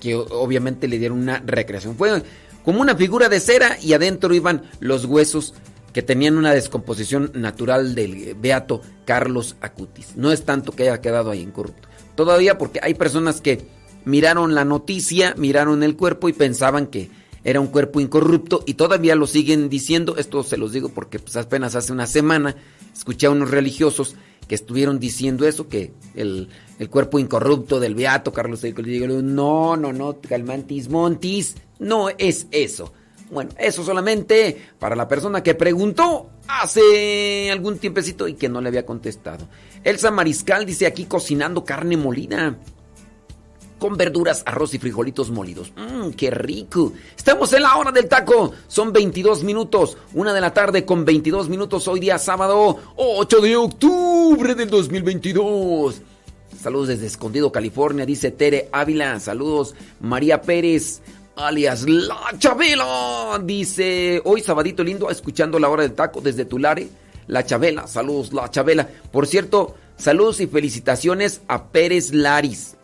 que 0.00 0.14
obviamente 0.14 0.88
le 0.88 0.98
dieron 0.98 1.18
una 1.18 1.42
recreación. 1.44 1.96
Fue 1.96 2.22
como 2.64 2.80
una 2.80 2.96
figura 2.96 3.28
de 3.28 3.40
cera 3.40 3.78
y 3.80 3.92
adentro 3.92 4.34
iban 4.34 4.62
los 4.80 5.04
huesos 5.04 5.54
que 5.92 6.02
tenían 6.02 6.36
una 6.36 6.52
descomposición 6.52 7.30
natural 7.34 7.94
del 7.94 8.34
beato 8.34 8.82
Carlos 9.06 9.56
Acutis. 9.60 10.16
No 10.16 10.30
es 10.30 10.44
tanto 10.44 10.72
que 10.72 10.82
haya 10.82 11.00
quedado 11.00 11.30
ahí 11.30 11.40
incorrupto. 11.40 11.88
Todavía 12.14 12.58
porque 12.58 12.80
hay 12.82 12.94
personas 12.94 13.40
que 13.40 13.66
miraron 14.04 14.54
la 14.54 14.64
noticia, 14.64 15.34
miraron 15.38 15.82
el 15.82 15.96
cuerpo 15.96 16.28
y 16.28 16.32
pensaban 16.32 16.86
que 16.86 17.10
era 17.44 17.60
un 17.60 17.68
cuerpo 17.68 18.00
incorrupto 18.00 18.62
y 18.66 18.74
todavía 18.74 19.14
lo 19.14 19.26
siguen 19.26 19.68
diciendo. 19.68 20.16
Esto 20.18 20.42
se 20.42 20.56
los 20.56 20.72
digo 20.72 20.88
porque 20.88 21.18
pues, 21.18 21.36
apenas 21.36 21.76
hace 21.76 21.92
una 21.92 22.06
semana 22.06 22.56
escuché 22.92 23.26
a 23.26 23.30
unos 23.30 23.50
religiosos 23.50 24.16
que 24.48 24.54
estuvieron 24.54 24.98
diciendo 24.98 25.46
eso, 25.46 25.68
que 25.68 25.92
el, 26.14 26.48
cuerpo 26.90 27.18
incorrupto 27.18 27.80
del 27.80 27.94
beato 27.94 28.32
Carlos 28.32 28.62
digo, 28.62 28.82
no, 29.22 29.76
no, 29.76 29.92
no, 29.92 30.20
calmantis 30.20 30.88
montis, 30.88 31.56
no 31.78 32.08
es 32.10 32.46
eso. 32.50 32.92
Bueno, 33.30 33.50
eso 33.58 33.82
solamente 33.82 34.56
para 34.78 34.94
la 34.94 35.08
persona 35.08 35.42
que 35.42 35.54
preguntó 35.54 36.30
hace 36.46 37.50
algún 37.50 37.78
tiempecito 37.78 38.28
y 38.28 38.34
que 38.34 38.48
no 38.48 38.60
le 38.60 38.68
había 38.68 38.86
contestado. 38.86 39.48
Elsa 39.82 40.10
Mariscal 40.10 40.64
dice 40.64 40.86
aquí 40.86 41.06
cocinando 41.06 41.64
carne 41.64 41.96
molida. 41.96 42.56
Con 43.78 43.96
verduras, 43.96 44.42
arroz 44.46 44.74
y 44.74 44.78
frijolitos 44.78 45.30
molidos. 45.30 45.72
Mmm, 45.76 46.10
qué 46.10 46.30
rico. 46.30 46.92
Estamos 47.16 47.52
en 47.52 47.62
la 47.62 47.76
hora 47.76 47.92
del 47.92 48.08
taco. 48.08 48.52
Son 48.68 48.92
22 48.92 49.44
minutos. 49.44 49.96
Una 50.14 50.32
de 50.32 50.40
la 50.40 50.54
tarde 50.54 50.84
con 50.84 51.04
22 51.04 51.48
minutos. 51.48 51.86
Hoy 51.88 52.00
día 52.00 52.18
sábado 52.18 52.78
8 52.96 53.40
de 53.40 53.56
octubre 53.56 54.54
del 54.54 54.70
2022. 54.70 56.02
Saludos 56.60 56.88
desde 56.88 57.06
Escondido, 57.06 57.52
California. 57.52 58.06
Dice 58.06 58.30
Tere 58.30 58.68
Ávila. 58.72 59.20
Saludos 59.20 59.74
María 60.00 60.40
Pérez. 60.42 61.02
Alias 61.36 61.86
La 61.86 62.32
Chabela. 62.38 63.38
Dice, 63.44 64.22
hoy 64.24 64.40
sabadito 64.40 64.82
lindo, 64.82 65.10
escuchando 65.10 65.58
la 65.58 65.68
hora 65.68 65.82
del 65.82 65.92
taco 65.92 66.22
desde 66.22 66.46
Tulare. 66.46 66.88
La 67.26 67.44
Chabela. 67.44 67.86
Saludos 67.86 68.32
La 68.32 68.50
Chabela. 68.50 68.88
Por 69.12 69.26
cierto, 69.26 69.74
saludos 69.98 70.40
y 70.40 70.46
felicitaciones 70.46 71.42
a 71.46 71.64
Pérez 71.68 72.14
Laris. 72.14 72.75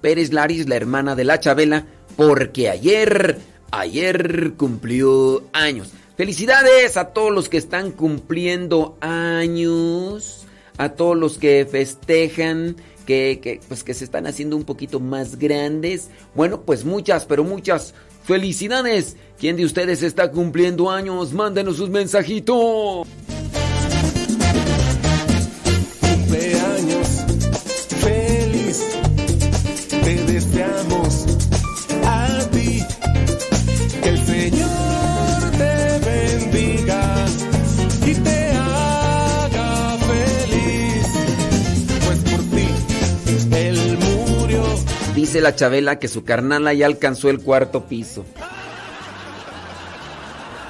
Pérez 0.00 0.32
Laris, 0.32 0.68
la 0.68 0.76
hermana 0.76 1.14
de 1.14 1.24
la 1.24 1.40
Chabela, 1.40 1.86
porque 2.16 2.68
ayer, 2.68 3.38
ayer 3.70 4.52
cumplió 4.56 5.44
años. 5.52 5.90
Felicidades 6.16 6.96
a 6.96 7.12
todos 7.12 7.32
los 7.32 7.48
que 7.48 7.58
están 7.58 7.92
cumpliendo 7.92 8.96
años, 9.00 10.46
a 10.76 10.90
todos 10.90 11.16
los 11.16 11.38
que 11.38 11.66
festejan, 11.70 12.76
que, 13.06 13.38
que, 13.42 13.60
pues 13.68 13.84
que 13.84 13.94
se 13.94 14.04
están 14.04 14.26
haciendo 14.26 14.56
un 14.56 14.64
poquito 14.64 15.00
más 15.00 15.38
grandes. 15.38 16.08
Bueno, 16.34 16.62
pues 16.62 16.84
muchas, 16.84 17.24
pero 17.24 17.44
muchas 17.44 17.94
felicidades. 18.24 19.16
¿Quién 19.38 19.56
de 19.56 19.64
ustedes 19.64 20.02
está 20.02 20.30
cumpliendo 20.30 20.90
años? 20.90 21.32
Mándenos 21.32 21.76
sus 21.76 21.88
mensajitos. 21.88 23.06
La 45.40 45.54
Chabela 45.54 45.98
que 45.98 46.08
su 46.08 46.24
carnala 46.24 46.74
ya 46.74 46.86
alcanzó 46.86 47.30
el 47.30 47.40
cuarto 47.40 47.84
piso. 47.84 48.24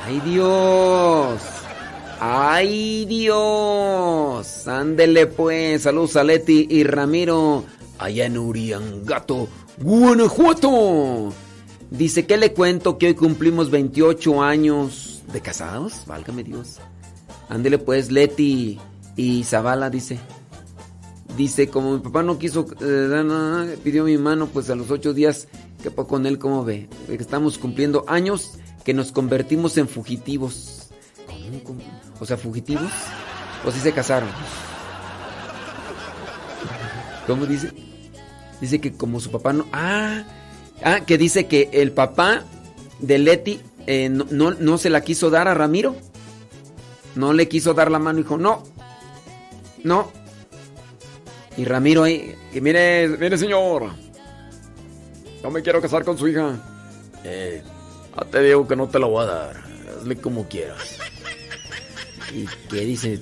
¡Ay 0.07 0.21
Dios! 0.21 1.41
¡Ay 2.21 3.05
Dios! 3.07 4.67
Ándele 4.67 5.27
pues, 5.27 5.83
saludos 5.83 6.17
a 6.17 6.25
Leti 6.25 6.67
y 6.71 6.85
Ramiro, 6.85 7.65
allá 7.99 8.27
en 8.27 8.39
Uriangato, 8.39 9.49
Guanajuato. 9.79 11.33
Dice, 11.91 12.27
¿qué 12.27 12.37
le 12.37 12.53
cuento? 12.53 12.99
Que 12.99 13.09
hoy 13.09 13.15
cumplimos 13.15 13.71
28 13.71 14.43
años 14.43 15.23
de 15.33 15.41
casados, 15.41 16.05
válgame 16.07 16.43
Dios. 16.43 16.79
Ándele 17.49 17.79
pues, 17.79 18.11
Leti 18.11 18.79
y 19.17 19.45
Zavala, 19.45 19.91
dice. 19.91 20.19
Dice, 21.37 21.69
como 21.69 21.93
mi 21.93 22.01
papá 22.01 22.23
no 22.23 22.39
quiso 22.39 22.67
eh, 22.81 23.79
pidió 23.85 24.05
mi 24.05 24.19
mano, 24.19 24.47
pues 24.47 24.71
a 24.71 24.75
los 24.75 24.91
ocho 24.91 25.15
días, 25.15 25.47
¿qué 25.83 25.91
pasó 25.91 26.09
con 26.09 26.27
él? 26.27 26.39
¿Cómo 26.39 26.65
ve? 26.65 26.89
Que 27.07 27.15
estamos 27.15 27.59
cumpliendo 27.59 28.05
años 28.09 28.55
que 28.85 28.95
nos 28.95 29.13
convertimos 29.13 29.77
en 29.77 29.89
fugitivos. 29.89 30.89
¿Cómo? 31.65 31.81
O 32.19 32.27
sea, 32.27 32.37
fugitivos. 32.37 32.91
O 33.65 33.71
si 33.71 33.81
se 33.81 33.93
casaron. 33.93 34.29
¿Cómo 37.27 37.47
dice? 37.47 37.71
Dice 38.61 38.81
que 38.81 38.93
como 38.93 39.21
su 39.21 39.31
papá 39.31 39.53
no. 39.53 39.67
Ah, 39.73 40.25
ah 40.83 41.01
que 41.01 41.19
dice 41.19 41.47
que 41.47 41.69
el 41.73 41.93
papá 41.93 42.45
de 43.01 43.19
Leti 43.19 43.61
eh, 43.87 44.09
no, 44.09 44.27
no, 44.31 44.53
no 44.53 44.79
se 44.79 44.91
la 44.91 45.03
quiso 45.03 45.31
dar 45.31 45.49
a 45.49 45.55
Ramiro. 45.55 45.95
No 47.15 47.33
le 47.33 47.49
quiso 47.49 47.75
dar 47.75 47.91
la 47.91 47.99
mano. 47.99 48.19
Dijo, 48.19 48.39
no. 48.39 48.63
No. 49.85 50.11
Y 51.59 51.65
Ramiro 51.65 52.05
ahí, 52.05 52.37
que 52.53 52.61
mire, 52.61 53.09
mire 53.09 53.37
señor. 53.37 53.91
No 55.43 55.51
me 55.51 55.61
quiero 55.61 55.83
casar 55.83 56.05
con 56.05 56.17
su 56.17 56.29
hija. 56.29 56.57
Eh, 57.25 57.63
ya 58.17 58.25
te 58.27 58.43
digo 58.43 58.67
que 58.69 58.77
no 58.77 58.89
te 58.89 59.01
la 59.01 59.07
voy 59.07 59.25
a 59.25 59.27
dar. 59.27 59.57
Hazle 59.99 60.17
como 60.19 60.49
quieras. 60.49 60.99
¿Y 62.33 62.47
qué 62.69 62.83
dice? 62.83 63.21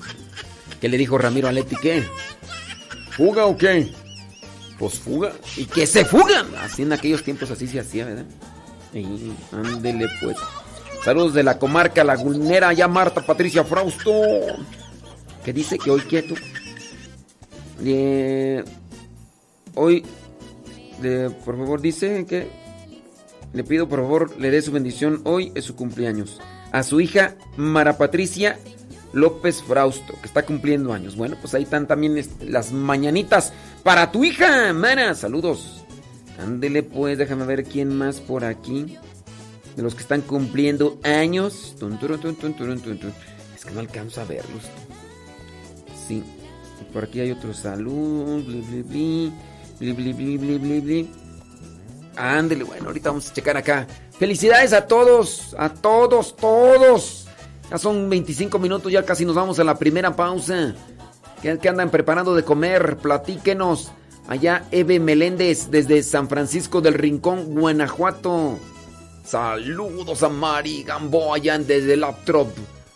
¿Qué 0.78 0.88
le 0.90 0.98
dijo 0.98 1.16
Ramiro 1.16 1.48
a 1.48 1.52
Leti? 1.52 1.76
¿Qué? 1.76 2.04
¿Fuga 3.12 3.46
o 3.46 3.56
qué? 3.56 3.90
Pues 4.78 4.98
fuga. 4.98 5.32
¿Y 5.56 5.64
que 5.64 5.86
se 5.86 6.04
fugan? 6.04 6.54
Así 6.56 6.82
en 6.82 6.92
aquellos 6.92 7.22
tiempos 7.22 7.50
así 7.50 7.66
se 7.66 7.80
hacía, 7.80 8.04
¿verdad? 8.04 8.26
Y 8.92 9.32
ándele 9.50 10.08
pues. 10.20 10.36
Saludos 11.02 11.32
de 11.32 11.42
la 11.42 11.58
comarca 11.58 12.04
lagunera, 12.04 12.74
ya 12.74 12.86
Marta 12.86 13.24
Patricia 13.24 13.64
Frausto. 13.64 14.12
Que 15.42 15.54
dice 15.54 15.78
que 15.78 15.90
hoy 15.90 16.02
quieto. 16.02 16.34
Eh, 17.84 18.64
hoy, 19.74 20.04
por 21.44 21.56
favor, 21.56 21.80
dice 21.80 22.24
que 22.26 22.48
le 23.52 23.64
pido 23.64 23.88
por 23.88 24.00
favor 24.00 24.38
le 24.38 24.50
dé 24.50 24.60
su 24.60 24.72
bendición. 24.72 25.22
Hoy 25.24 25.52
es 25.54 25.64
su 25.64 25.76
cumpleaños. 25.76 26.40
A 26.72 26.82
su 26.82 27.00
hija 27.00 27.36
Mara 27.56 27.96
Patricia 27.96 28.58
López 29.12 29.62
Frausto, 29.62 30.14
que 30.20 30.26
está 30.26 30.44
cumpliendo 30.44 30.92
años. 30.92 31.16
Bueno, 31.16 31.36
pues 31.40 31.54
ahí 31.54 31.62
están 31.62 31.86
también 31.86 32.22
las 32.40 32.72
mañanitas 32.72 33.54
para 33.82 34.12
tu 34.12 34.24
hija, 34.24 34.72
Mara. 34.74 35.14
Saludos. 35.14 35.84
Ándele 36.38 36.82
pues, 36.82 37.16
déjame 37.16 37.46
ver 37.46 37.64
quién 37.64 37.96
más 37.96 38.20
por 38.20 38.44
aquí. 38.44 38.98
De 39.74 39.82
los 39.82 39.94
que 39.94 40.02
están 40.02 40.20
cumpliendo 40.22 40.98
años. 41.02 41.74
Es 43.54 43.64
que 43.64 43.70
no 43.72 43.80
alcanzo 43.80 44.20
a 44.20 44.24
verlos. 44.24 44.64
Sí. 46.06 46.22
Por 46.92 47.04
aquí 47.04 47.20
hay 47.20 47.30
otro 47.30 47.52
salud. 47.52 48.44
Bli, 48.44 49.32
bli, 49.78 50.80
bli. 50.80 51.10
Ándele, 52.16 52.64
bueno, 52.64 52.86
ahorita 52.86 53.10
vamos 53.10 53.30
a 53.30 53.34
checar 53.34 53.56
acá. 53.56 53.86
Felicidades 54.18 54.72
a 54.72 54.86
todos, 54.86 55.54
a 55.58 55.68
todos, 55.68 56.34
todos. 56.36 57.26
Ya 57.70 57.78
son 57.78 58.08
25 58.08 58.58
minutos, 58.58 58.90
ya 58.90 59.04
casi 59.04 59.24
nos 59.24 59.34
vamos 59.34 59.58
a 59.58 59.64
la 59.64 59.78
primera 59.78 60.16
pausa. 60.16 60.74
¿Qué, 61.42 61.68
andan 61.68 61.90
preparando 61.90 62.34
de 62.34 62.42
comer? 62.42 62.96
Platíquenos. 62.96 63.92
Allá 64.28 64.66
Eve 64.72 64.98
Meléndez 64.98 65.70
desde 65.70 66.02
San 66.02 66.28
Francisco 66.28 66.80
del 66.80 66.94
Rincón, 66.94 67.54
Guanajuato. 67.54 68.58
Saludos 69.24 70.22
a 70.22 70.28
Mari 70.28 70.82
Gamboa 70.82 71.38
desde 71.38 71.96
Laptrop, 71.96 72.48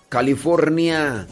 California. 0.09 1.26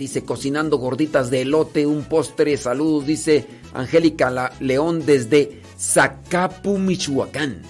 Dice 0.00 0.24
cocinando 0.24 0.78
gorditas 0.78 1.28
de 1.30 1.42
elote, 1.42 1.84
un 1.84 2.04
postre. 2.04 2.56
Saludos, 2.56 3.04
dice 3.04 3.46
Angélica 3.74 4.50
León 4.58 5.04
desde 5.04 5.60
Zacapu, 5.78 6.78
Michoacán. 6.78 7.60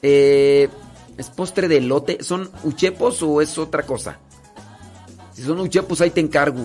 Eh, 0.00 0.68
¿Es 1.16 1.30
postre 1.30 1.66
de 1.66 1.78
elote? 1.78 2.22
¿Son 2.22 2.48
uchepos 2.62 3.24
o 3.24 3.42
es 3.42 3.58
otra 3.58 3.82
cosa? 3.82 4.20
Si 5.34 5.42
son 5.42 5.58
uchepos, 5.58 6.00
ahí 6.00 6.10
te 6.10 6.20
encargo. 6.20 6.62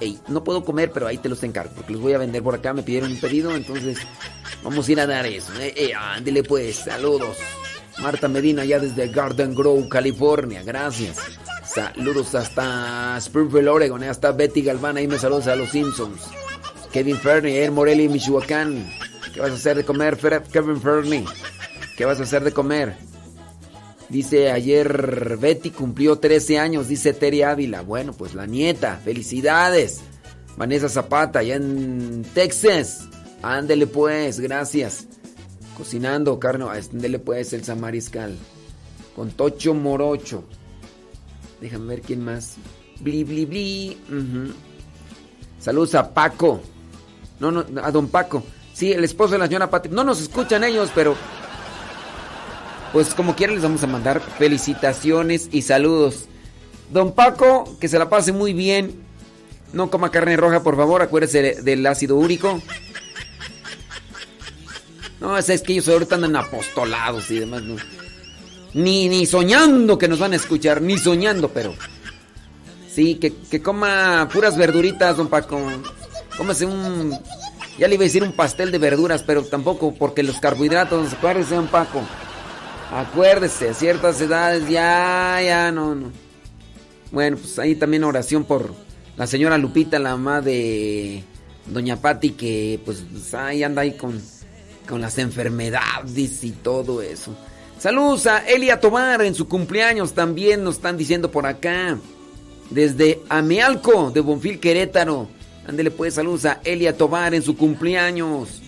Ey, 0.00 0.18
no 0.26 0.42
puedo 0.42 0.64
comer, 0.64 0.90
pero 0.90 1.06
ahí 1.06 1.18
te 1.18 1.28
los 1.28 1.40
encargo. 1.44 1.72
Porque 1.76 1.92
los 1.92 2.02
voy 2.02 2.14
a 2.14 2.18
vender 2.18 2.42
por 2.42 2.56
acá. 2.56 2.72
Me 2.72 2.82
pidieron 2.82 3.12
un 3.12 3.20
pedido, 3.20 3.54
entonces 3.54 3.98
vamos 4.64 4.88
a 4.88 4.92
ir 4.92 4.98
a 4.98 5.06
dar 5.06 5.24
eso. 5.24 5.52
Eh, 5.60 5.72
eh, 5.76 6.42
pues, 6.42 6.78
saludos. 6.78 7.36
Marta 8.00 8.26
Medina, 8.26 8.64
ya 8.64 8.80
desde 8.80 9.06
Garden 9.06 9.54
Grove, 9.54 9.88
California. 9.88 10.64
Gracias. 10.64 11.18
Saludos 11.78 12.34
hasta 12.34 13.16
Springfield, 13.18 13.68
Oregon. 13.68 14.02
Hasta 14.02 14.32
Betty 14.32 14.62
Galván. 14.62 14.96
Ahí 14.96 15.06
me 15.06 15.16
saludos 15.16 15.46
a 15.46 15.54
los 15.54 15.70
Simpsons. 15.70 16.22
Kevin 16.92 17.16
Fernie, 17.16 17.64
El 17.64 17.70
Morelli, 17.70 18.08
Michoacán. 18.08 18.84
¿Qué 19.32 19.40
vas 19.40 19.52
a 19.52 19.54
hacer 19.54 19.76
de 19.76 19.84
comer, 19.84 20.18
Kevin 20.50 20.80
Fernie? 20.80 21.24
¿Qué 21.96 22.04
vas 22.04 22.18
a 22.18 22.24
hacer 22.24 22.42
de 22.42 22.52
comer? 22.52 22.96
Dice 24.08 24.50
ayer 24.50 25.36
Betty 25.38 25.70
cumplió 25.70 26.18
13 26.18 26.58
años, 26.58 26.88
dice 26.88 27.12
Terry 27.12 27.42
Ávila. 27.42 27.82
Bueno, 27.82 28.12
pues 28.12 28.34
la 28.34 28.46
nieta, 28.46 29.00
felicidades. 29.04 30.00
Vanessa 30.56 30.88
Zapata, 30.88 31.38
allá 31.38 31.54
en 31.54 32.24
Texas. 32.34 33.06
Ándele 33.40 33.86
pues, 33.86 34.40
gracias. 34.40 35.06
Cocinando 35.76 36.40
carne, 36.40 36.64
ándele 36.92 37.20
pues 37.20 37.52
el 37.52 37.62
Samariscal. 37.62 38.36
Con 39.14 39.30
Tocho 39.30 39.74
Morocho. 39.74 40.42
Déjame 41.60 41.86
ver 41.86 42.02
quién 42.02 42.24
más. 42.24 42.56
Bli, 43.00 43.24
bli, 43.24 43.44
bli. 43.46 43.96
Saludos 45.60 45.94
a 45.94 46.12
Paco. 46.12 46.60
No, 47.40 47.50
no, 47.50 47.64
a 47.82 47.90
don 47.90 48.08
Paco. 48.08 48.44
Sí, 48.72 48.92
el 48.92 49.04
esposo 49.04 49.32
de 49.32 49.38
la 49.38 49.46
señora 49.46 49.70
Pati. 49.70 49.88
No 49.88 50.04
nos 50.04 50.20
escuchan 50.20 50.64
ellos, 50.64 50.90
pero 50.94 51.16
pues 52.92 53.12
como 53.14 53.34
quiera 53.34 53.52
les 53.52 53.62
vamos 53.62 53.82
a 53.82 53.86
mandar 53.86 54.20
felicitaciones 54.20 55.48
y 55.52 55.62
saludos. 55.62 56.26
Don 56.92 57.12
Paco, 57.12 57.76
que 57.80 57.88
se 57.88 57.98
la 57.98 58.08
pase 58.08 58.32
muy 58.32 58.52
bien. 58.52 59.02
No 59.72 59.90
coma 59.90 60.10
carne 60.10 60.36
roja, 60.36 60.62
por 60.62 60.76
favor, 60.76 61.02
acuérdese 61.02 61.62
del 61.62 61.86
ácido 61.86 62.16
úrico. 62.16 62.62
No, 65.20 65.36
es 65.36 65.62
que 65.62 65.72
ellos 65.72 65.88
ahorita 65.88 66.14
andan 66.14 66.36
apostolados 66.36 67.30
y 67.30 67.40
demás. 67.40 67.62
¿no? 67.62 67.76
Ni, 68.74 69.08
ni 69.08 69.26
soñando 69.26 69.98
que 69.98 70.08
nos 70.08 70.18
van 70.18 70.32
a 70.32 70.36
escuchar, 70.36 70.82
ni 70.82 70.98
soñando, 70.98 71.48
pero... 71.48 71.74
Sí, 72.90 73.14
que, 73.14 73.32
que 73.32 73.62
coma 73.62 74.28
puras 74.32 74.56
verduritas, 74.56 75.16
don 75.16 75.28
Paco. 75.28 75.60
Cómase 76.36 76.66
un... 76.66 77.16
Ya 77.78 77.86
le 77.86 77.94
iba 77.94 78.02
a 78.02 78.06
decir 78.06 78.24
un 78.24 78.32
pastel 78.32 78.72
de 78.72 78.78
verduras, 78.78 79.22
pero 79.22 79.44
tampoco, 79.44 79.94
porque 79.94 80.24
los 80.24 80.40
carbohidratos, 80.40 81.12
acuérdese, 81.12 81.54
don 81.54 81.68
Paco. 81.68 82.02
Acuérdese, 82.92 83.68
a 83.68 83.74
ciertas 83.74 84.20
edades 84.20 84.68
ya, 84.68 85.40
ya, 85.44 85.70
no, 85.70 85.94
no. 85.94 86.10
Bueno, 87.12 87.36
pues 87.36 87.58
ahí 87.58 87.74
también 87.74 88.04
oración 88.04 88.44
por 88.44 88.74
la 89.16 89.26
señora 89.26 89.58
Lupita, 89.58 89.98
la 89.98 90.10
mamá 90.10 90.40
de 90.40 91.22
Doña 91.66 91.96
Patti, 91.96 92.30
que 92.30 92.80
pues, 92.84 93.04
pues 93.10 93.32
ahí 93.34 93.62
anda 93.62 93.82
ahí 93.82 93.92
con, 93.92 94.20
con 94.88 95.00
las 95.00 95.18
enfermedades 95.18 96.44
y 96.44 96.50
todo 96.50 97.00
eso. 97.02 97.36
Saludos 97.78 98.26
a 98.26 98.38
Elia 98.38 98.80
Tobar 98.80 99.22
en 99.22 99.36
su 99.36 99.46
cumpleaños 99.46 100.12
también 100.12 100.64
nos 100.64 100.76
están 100.76 100.96
diciendo 100.96 101.30
por 101.30 101.46
acá. 101.46 101.96
Desde 102.70 103.20
Amealco 103.28 104.10
de 104.10 104.20
Bonfil 104.20 104.58
Querétaro. 104.58 105.28
Ándele 105.64 105.92
pues 105.92 106.14
saludos 106.14 106.44
a 106.44 106.60
Elia 106.64 106.96
Tobar 106.96 107.34
en 107.34 107.42
su 107.42 107.56
cumpleaños. 107.56 108.60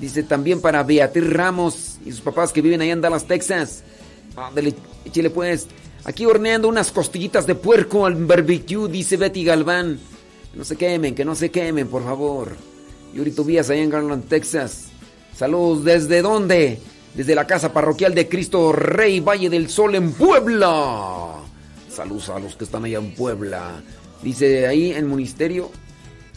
Dice 0.00 0.24
también 0.24 0.60
para 0.60 0.82
Beatriz 0.82 1.32
Ramos 1.32 1.98
y 2.04 2.10
sus 2.10 2.20
papás 2.20 2.52
que 2.52 2.60
viven 2.60 2.80
allá 2.80 2.94
en 2.94 3.00
Dallas, 3.00 3.26
Texas. 3.26 3.84
Ándele, 4.34 4.74
échale 5.04 5.30
pues. 5.30 5.68
Aquí 6.02 6.26
horneando 6.26 6.66
unas 6.66 6.90
costillitas 6.90 7.46
de 7.46 7.54
puerco 7.54 8.06
al 8.06 8.16
barbecue, 8.16 8.88
dice 8.88 9.18
Betty 9.18 9.44
Galván. 9.44 10.00
Que 10.50 10.58
no 10.58 10.64
se 10.64 10.74
quemen, 10.74 11.14
que 11.14 11.24
no 11.24 11.36
se 11.36 11.52
quemen, 11.52 11.86
por 11.86 12.02
favor. 12.02 12.56
Yuri 13.14 13.30
Tobías 13.30 13.70
allá 13.70 13.82
en 13.82 13.90
Garland, 13.90 14.28
Texas. 14.28 14.86
Saludos, 15.36 15.84
¿desde 15.84 16.22
dónde? 16.22 16.80
Desde 17.14 17.34
la 17.34 17.46
casa 17.46 17.72
parroquial 17.72 18.14
de 18.14 18.28
Cristo 18.28 18.72
Rey 18.72 19.20
Valle 19.20 19.50
del 19.50 19.68
Sol 19.68 19.94
en 19.96 20.12
Puebla. 20.12 21.40
Saludos 21.90 22.28
a 22.28 22.38
los 22.38 22.54
que 22.54 22.64
están 22.64 22.84
allá 22.84 22.98
en 22.98 23.14
Puebla. 23.14 23.82
Dice 24.22 24.66
ahí 24.66 24.92
en 24.92 25.10
ministerio. 25.10 25.70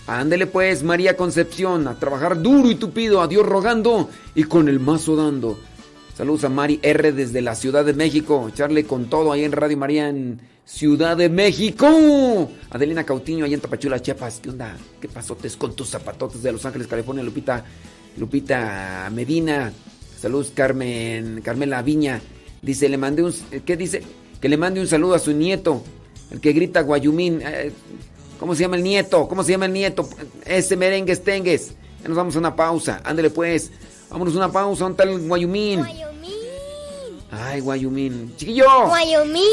Ándele 0.08 0.48
pues, 0.48 0.84
María 0.84 1.16
Concepción, 1.16 1.88
a 1.88 1.98
trabajar 1.98 2.42
duro 2.42 2.70
y 2.70 2.76
tupido, 2.76 3.22
a 3.22 3.28
Dios 3.28 3.46
rogando 3.46 4.10
y 4.36 4.44
con 4.44 4.68
el 4.68 4.80
mazo 4.80 5.16
dando. 5.16 5.58
Saludos 6.18 6.44
a 6.44 6.50
Mari 6.50 6.80
R 6.82 7.12
desde 7.14 7.42
la 7.42 7.56
Ciudad 7.56 7.86
de 7.86 7.94
México. 7.94 8.50
Echarle 8.50 8.84
con 8.86 9.06
todo 9.10 9.32
ahí 9.32 9.44
en 9.44 9.52
Radio 9.52 9.78
María 9.78 10.10
en 10.10 10.42
Ciudad 10.66 11.16
de 11.16 11.30
México. 11.30 12.50
Adelina 12.72 13.04
Cautiño 13.04 13.46
ahí 13.46 13.54
en 13.54 13.62
Tapachula, 13.62 14.02
Chiapas. 14.02 14.40
¿Qué 14.42 14.50
onda? 14.50 14.76
¿Qué 15.00 15.08
pasotes 15.08 15.56
con 15.56 15.76
tus 15.76 15.90
zapatotes 15.90 16.44
de 16.44 16.52
Los 16.52 16.66
Ángeles, 16.66 16.88
California? 16.88 17.24
Lupita, 17.24 17.64
Lupita 18.18 19.10
Medina. 19.14 19.72
Saludos 20.24 20.54
Carmen, 20.56 21.42
Carmela 21.44 21.82
Viña. 21.82 22.22
Dice, 22.62 22.88
le 22.88 22.98
mandé 22.98 23.24
un... 23.24 23.34
¿Qué 23.66 23.76
dice? 23.76 24.02
Que 24.40 24.48
le 24.48 24.56
mande 24.56 24.80
un 24.80 24.88
saludo 24.88 25.16
a 25.16 25.20
su 25.20 25.34
nieto. 25.34 25.84
El 26.32 26.40
que 26.40 26.54
grita 26.54 26.80
Guayumín. 26.80 27.42
Eh, 27.44 27.74
¿Cómo 28.40 28.56
se 28.56 28.62
llama 28.62 28.78
el 28.78 28.84
nieto? 28.84 29.28
¿Cómo 29.28 29.44
se 29.44 29.52
llama 29.52 29.66
el 29.66 29.74
nieto? 29.74 30.08
Ese 30.46 30.78
merengues 30.78 31.26
tengues. 31.26 31.74
Ya 32.02 32.08
nos 32.08 32.16
vamos 32.16 32.38
a 32.38 32.40
una 32.40 32.56
pausa. 32.56 33.02
Ándale 33.04 33.32
pues. 33.32 33.70
Vámonos 34.10 34.34
a 34.36 34.38
una 34.38 34.50
pausa. 34.50 34.86
¿Dónde 34.86 35.04
está 35.04 35.14
el 35.14 35.28
Guayumín? 35.28 35.80
Guayumín. 35.80 36.32
Ay, 37.30 37.60
Guayumín. 37.60 38.34
Chiquillo. 38.38 38.88
Guayumín. 38.88 39.44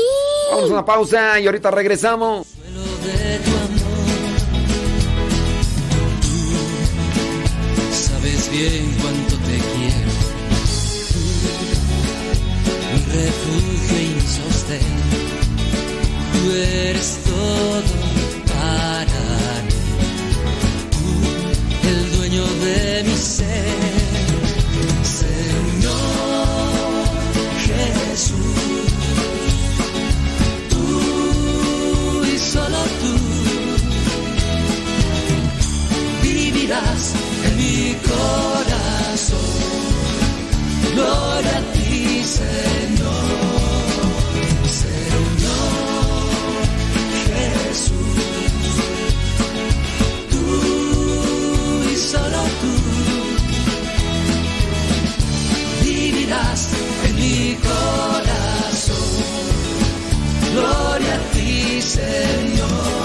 Vamos 0.53 0.71
a 0.71 0.73
una 0.73 0.85
pausa 0.85 1.41
y 1.41 1.47
ahorita 1.47 1.73
regresamos. 1.73 2.47
de 2.47 3.39
tu 3.39 3.51
amor. 3.51 3.91
Tú 7.75 7.93
sabes 7.93 8.51
bien 8.53 8.95
cuánto 9.03 9.20
Tú 14.79 16.53
eres 16.53 17.19
todo 17.25 17.83
para 18.47 19.63
mí. 19.67 19.83
Tú, 20.93 21.89
el 21.89 22.17
dueño 22.17 22.45
de 22.45 23.03
mi 23.05 23.17
ser. 23.17 23.67
Señor 25.03 25.97
Jesús. 27.67 28.93
Tú 30.69 32.25
y 32.33 32.39
solo 32.39 32.79
tú 33.01 33.13
vivirás 36.23 37.15
en 37.45 37.57
mi 37.57 37.97
corazón. 38.07 39.39
Gloria 40.95 41.59
a 41.59 41.73
ti. 41.73 42.23
Señor 42.25 43.00
solo 52.11 52.43
tú 52.61 52.73
vivirás 55.85 56.69
en 57.07 57.15
mi 57.15 57.57
corazón. 57.69 58.97
Gloria 60.53 61.15
a 61.15 61.19
ti, 61.33 61.81
Señor. 61.81 63.00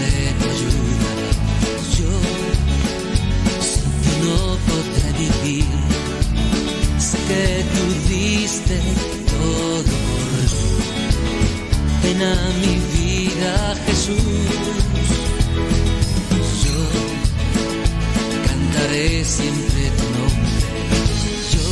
Necesito. 0.00 1.08
Yo 1.96 2.12
sin 3.70 3.90
ti 4.02 4.12
no 4.24 4.38
podré 4.66 5.08
vivir. 5.18 5.66
Sé 6.98 7.18
que 7.28 7.46
tú 7.72 7.84
diste 8.08 8.76
todo 9.32 9.82
por 9.82 10.22
mí. 10.42 11.34
Ven 12.02 12.20
a 12.22 12.34
mi 12.62 12.74
vida, 12.96 13.52
Jesús. 13.86 14.18
Yo 16.64 16.80
cantaré 18.46 19.24
siempre 19.24 19.82
tu 19.98 20.06
nombre. 20.18 20.80
Yo 21.52 21.66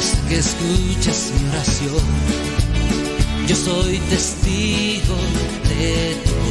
sé 0.00 0.16
que 0.28 0.36
escuchas 0.36 1.32
mi 1.34 1.48
oración. 1.48 2.06
Yo 3.48 3.56
soy 3.56 3.98
testigo 4.10 5.16
de 5.68 6.16
tu. 6.24 6.41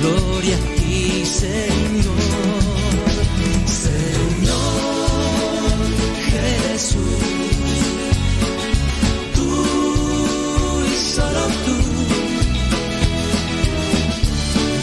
Gloria 0.00 0.56
a 0.56 0.60
ti, 0.76 1.24
Señor. 1.24 2.18
Señor 3.66 4.98
Jesús. 6.30 7.02
Tú 9.34 9.50
y 10.86 10.94
solo 11.14 11.42
tú 11.64 11.76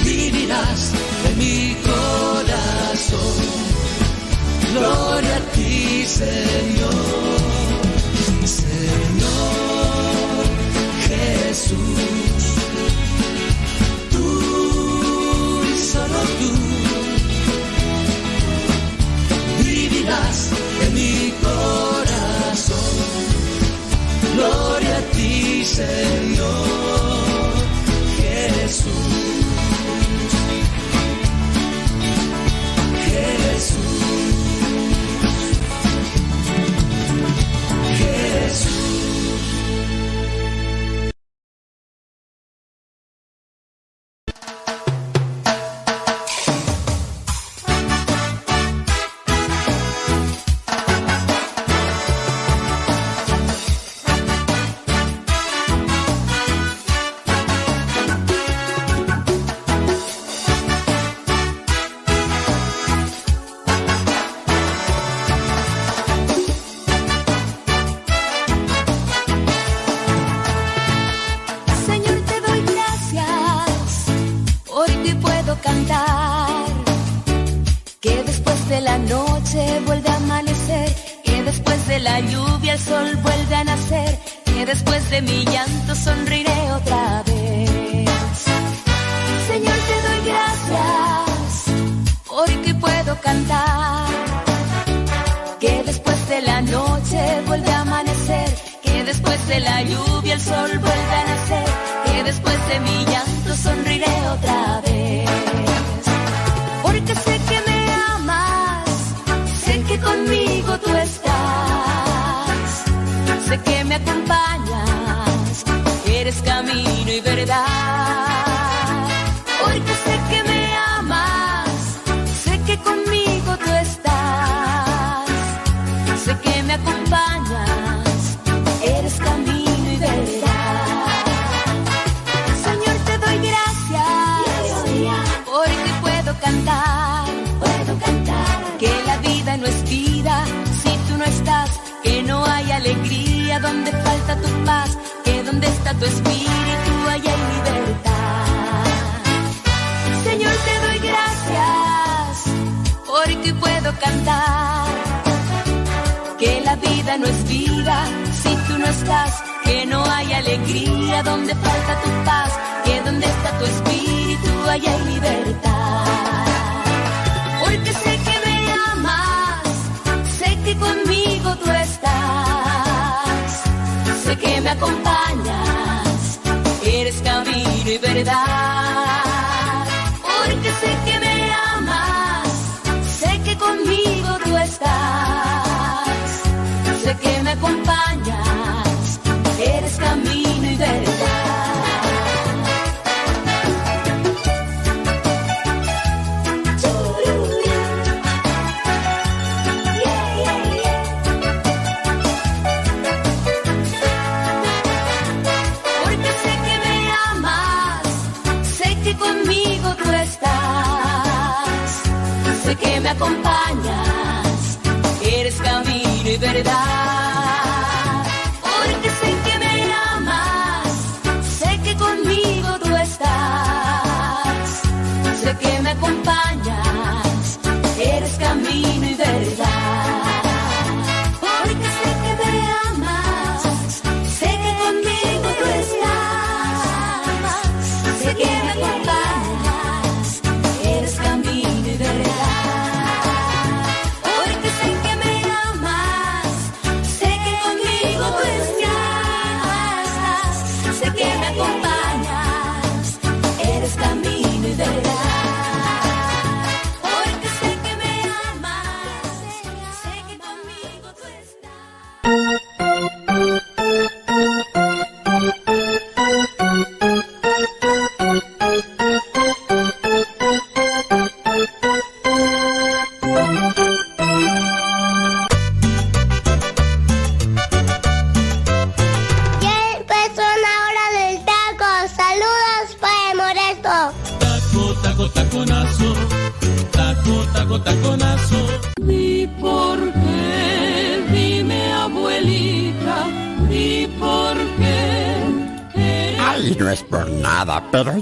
vivirás 0.03 0.91
en 1.29 1.37
mi 1.37 1.75
corazón. 1.89 3.37
Gloria 4.73 5.35
a 5.37 5.51
ti, 5.53 6.05
Señor. 6.05 7.24
Ti, 25.75 26.24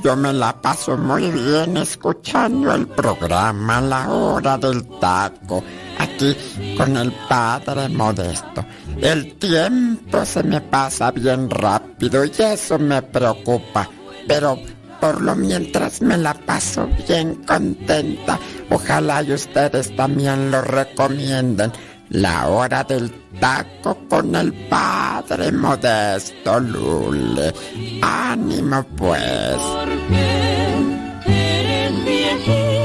yo 0.03 0.17
me 0.17 0.33
la 0.33 0.61
paso 0.61 0.97
muy 0.97 1.31
bien 1.31 1.77
escuchando 1.77 2.73
el 2.73 2.87
programa 2.87 3.79
La 3.79 4.09
Hora 4.09 4.57
del 4.57 4.83
Taco, 4.99 5.63
aquí 5.97 6.35
con 6.75 6.97
el 6.97 7.11
Padre 7.29 7.87
Modesto. 7.87 8.65
El 8.99 9.35
tiempo 9.35 10.25
se 10.25 10.43
me 10.43 10.59
pasa 10.59 11.11
bien 11.11 11.49
rápido 11.49 12.25
y 12.25 12.31
eso 12.37 12.77
me 12.77 13.01
preocupa, 13.01 13.89
pero 14.27 14.59
por 14.99 15.21
lo 15.21 15.35
mientras 15.35 16.01
me 16.01 16.17
la 16.17 16.33
paso 16.33 16.89
bien 17.07 17.35
contenta. 17.45 18.37
Ojalá 18.71 19.23
y 19.23 19.33
ustedes 19.33 19.95
también 19.95 20.51
lo 20.51 20.61
recomienden. 20.61 21.71
La 22.09 22.47
Hora 22.47 22.83
del 22.83 23.09
Taco 23.09 23.22
Taco 23.39 23.97
con 24.09 24.35
el 24.35 24.53
padre 24.69 25.51
modesto 25.51 26.59
Lule. 26.59 27.53
Ánimo 28.01 28.83
pues. 28.95 29.57
Porque 29.57 31.23
eres 31.25 32.05
viejita. 32.05 32.83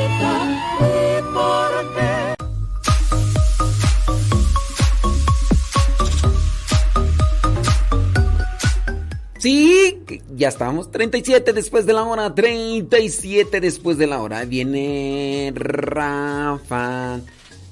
Sí, 9.38 10.02
ya 10.34 10.48
estamos. 10.48 10.90
37 10.90 11.52
después 11.52 11.86
de 11.86 11.92
la 11.92 12.02
hora. 12.02 12.34
37 12.34 13.60
después 13.60 13.96
de 13.96 14.08
la 14.08 14.20
hora. 14.20 14.44
Viene 14.44 15.52
Rafa. 15.54 17.20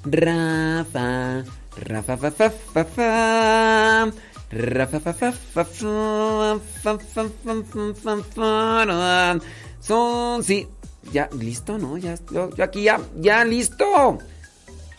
Rafa. 0.05 1.43
Son, 9.79 10.43
sí, 10.43 10.67
ya, 11.11 11.29
listo, 11.37 11.77
¿no? 11.77 11.97
Ya, 11.97 12.15
yo, 12.31 12.49
aquí 12.63 12.83
ya, 12.83 12.99
ya, 13.15 13.43
listo. 13.45 14.17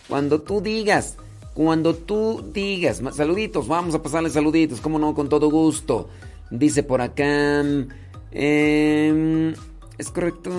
Cuando 0.09 0.41
tú 0.41 0.61
digas, 0.61 1.17
cuando 1.55 1.95
tú 1.95 2.45
digas, 2.53 3.03
saluditos, 3.15 3.67
vamos 3.67 3.95
a 3.95 4.03
pasarle 4.03 4.31
saluditos, 4.31 4.81
cómo 4.81 4.99
no, 4.99 5.15
con 5.15 5.29
todo 5.29 5.51
gusto. 5.51 6.09
Dice 6.51 6.83
por 6.83 7.01
acá, 7.01 7.63
es 8.31 9.55
correcto, 10.13 10.51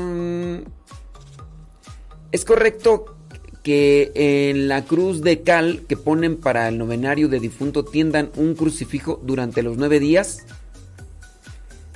es 2.31 2.45
correcto 2.45 3.18
que 3.63 4.11
en 4.15 4.67
la 4.67 4.85
cruz 4.85 5.21
de 5.21 5.41
cal 5.41 5.83
que 5.87 5.97
ponen 5.97 6.37
para 6.37 6.67
el 6.67 6.77
novenario 6.77 7.27
de 7.27 7.39
difunto 7.39 7.83
tiendan 7.83 8.31
un 8.35 8.55
crucifijo 8.55 9.21
durante 9.23 9.63
los 9.63 9.77
nueve 9.77 9.99
días? 9.99 10.45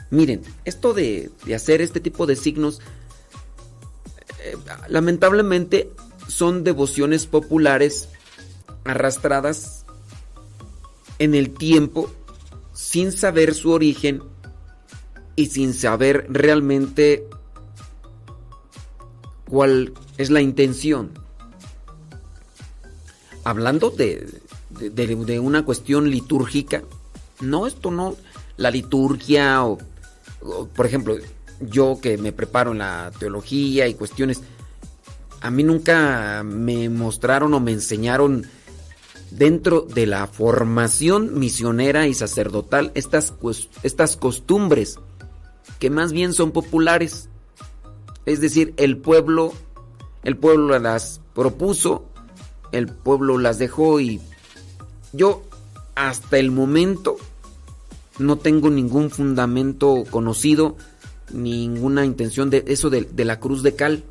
Miren, 0.10 0.42
esto 0.66 0.94
de, 0.94 1.32
de 1.46 1.56
hacer 1.56 1.82
este 1.82 2.00
tipo 2.00 2.26
de 2.26 2.36
signos, 2.36 2.82
eh, 4.44 4.56
lamentablemente 4.88 5.90
son 6.28 6.64
devociones 6.64 7.26
populares 7.26 8.10
arrastradas 8.84 9.86
en 11.20 11.36
el 11.36 11.52
tiempo 11.52 12.12
sin 12.74 13.12
saber 13.12 13.54
su 13.54 13.72
origen 13.72 14.22
y 15.36 15.48
sin 15.48 15.74
saber 15.74 16.26
realmente 16.30 17.28
cuál 19.50 19.94
es 20.18 20.30
la 20.30 20.42
intención. 20.42 21.23
Hablando 23.44 23.90
de, 23.90 24.42
de, 24.70 25.40
una 25.40 25.66
cuestión 25.66 26.10
litúrgica, 26.10 26.84
no, 27.42 27.68
esto 27.68 27.92
no, 27.92 28.16
la 28.58 28.72
liturgia 28.72 29.66
o, 29.66 29.78
o, 30.42 30.68
por 30.68 30.86
ejemplo, 30.86 31.18
yo 31.60 32.00
que 32.02 32.18
me 32.18 32.32
preparo 32.32 32.72
en 32.72 32.80
la 32.80 33.12
teología 33.20 33.88
y 33.88 33.96
cuestiones, 33.96 34.42
a 35.42 35.52
mí 35.52 35.64
nunca 35.64 36.44
me 36.46 36.90
mostraron 36.90 37.54
o 37.54 37.60
me 37.60 37.74
enseñaron 37.74 38.46
dentro 39.38 39.82
de 39.82 40.06
la 40.06 40.28
formación 40.28 41.40
misionera 41.40 42.08
y 42.08 42.14
sacerdotal 42.14 42.92
estas, 42.96 43.34
estas 43.82 44.16
costumbres 44.16 45.00
que 45.80 45.90
más 45.90 46.14
bien 46.14 46.34
son 46.34 46.52
populares. 46.52 47.30
Es 48.26 48.40
decir, 48.40 48.74
el 48.78 48.98
pueblo, 48.98 49.54
el 50.24 50.38
pueblo 50.38 50.78
las 50.80 51.20
propuso, 51.34 52.06
el 52.74 52.88
pueblo 52.88 53.38
las 53.38 53.60
dejó 53.60 54.00
y 54.00 54.20
yo 55.14 55.44
hasta 55.96 56.38
el 56.38 56.52
momento 56.52 57.18
no 58.20 58.38
tengo 58.38 58.70
ningún 58.70 59.10
fundamento 59.10 60.04
conocido, 60.10 60.76
ninguna 61.32 62.06
intención 62.06 62.50
de 62.50 62.64
eso 62.68 62.90
de, 62.90 63.08
la 63.24 63.40
cruz 63.40 63.64
de 63.64 63.76
cal. 63.76 64.04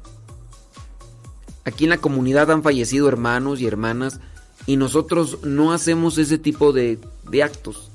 Aquí 1.64 1.84
en 1.84 1.90
la 1.90 1.98
comunidad 1.98 2.50
han 2.50 2.62
fallecido 2.62 3.08
hermanos 3.08 3.60
y 3.60 3.66
hermanas 3.66 4.20
y 4.66 4.76
nosotros 4.76 5.38
no 5.42 5.72
hacemos 5.72 6.18
ese 6.18 6.38
tipo 6.38 6.72
de, 6.72 6.98
de, 7.30 7.42
actos. 7.42 7.90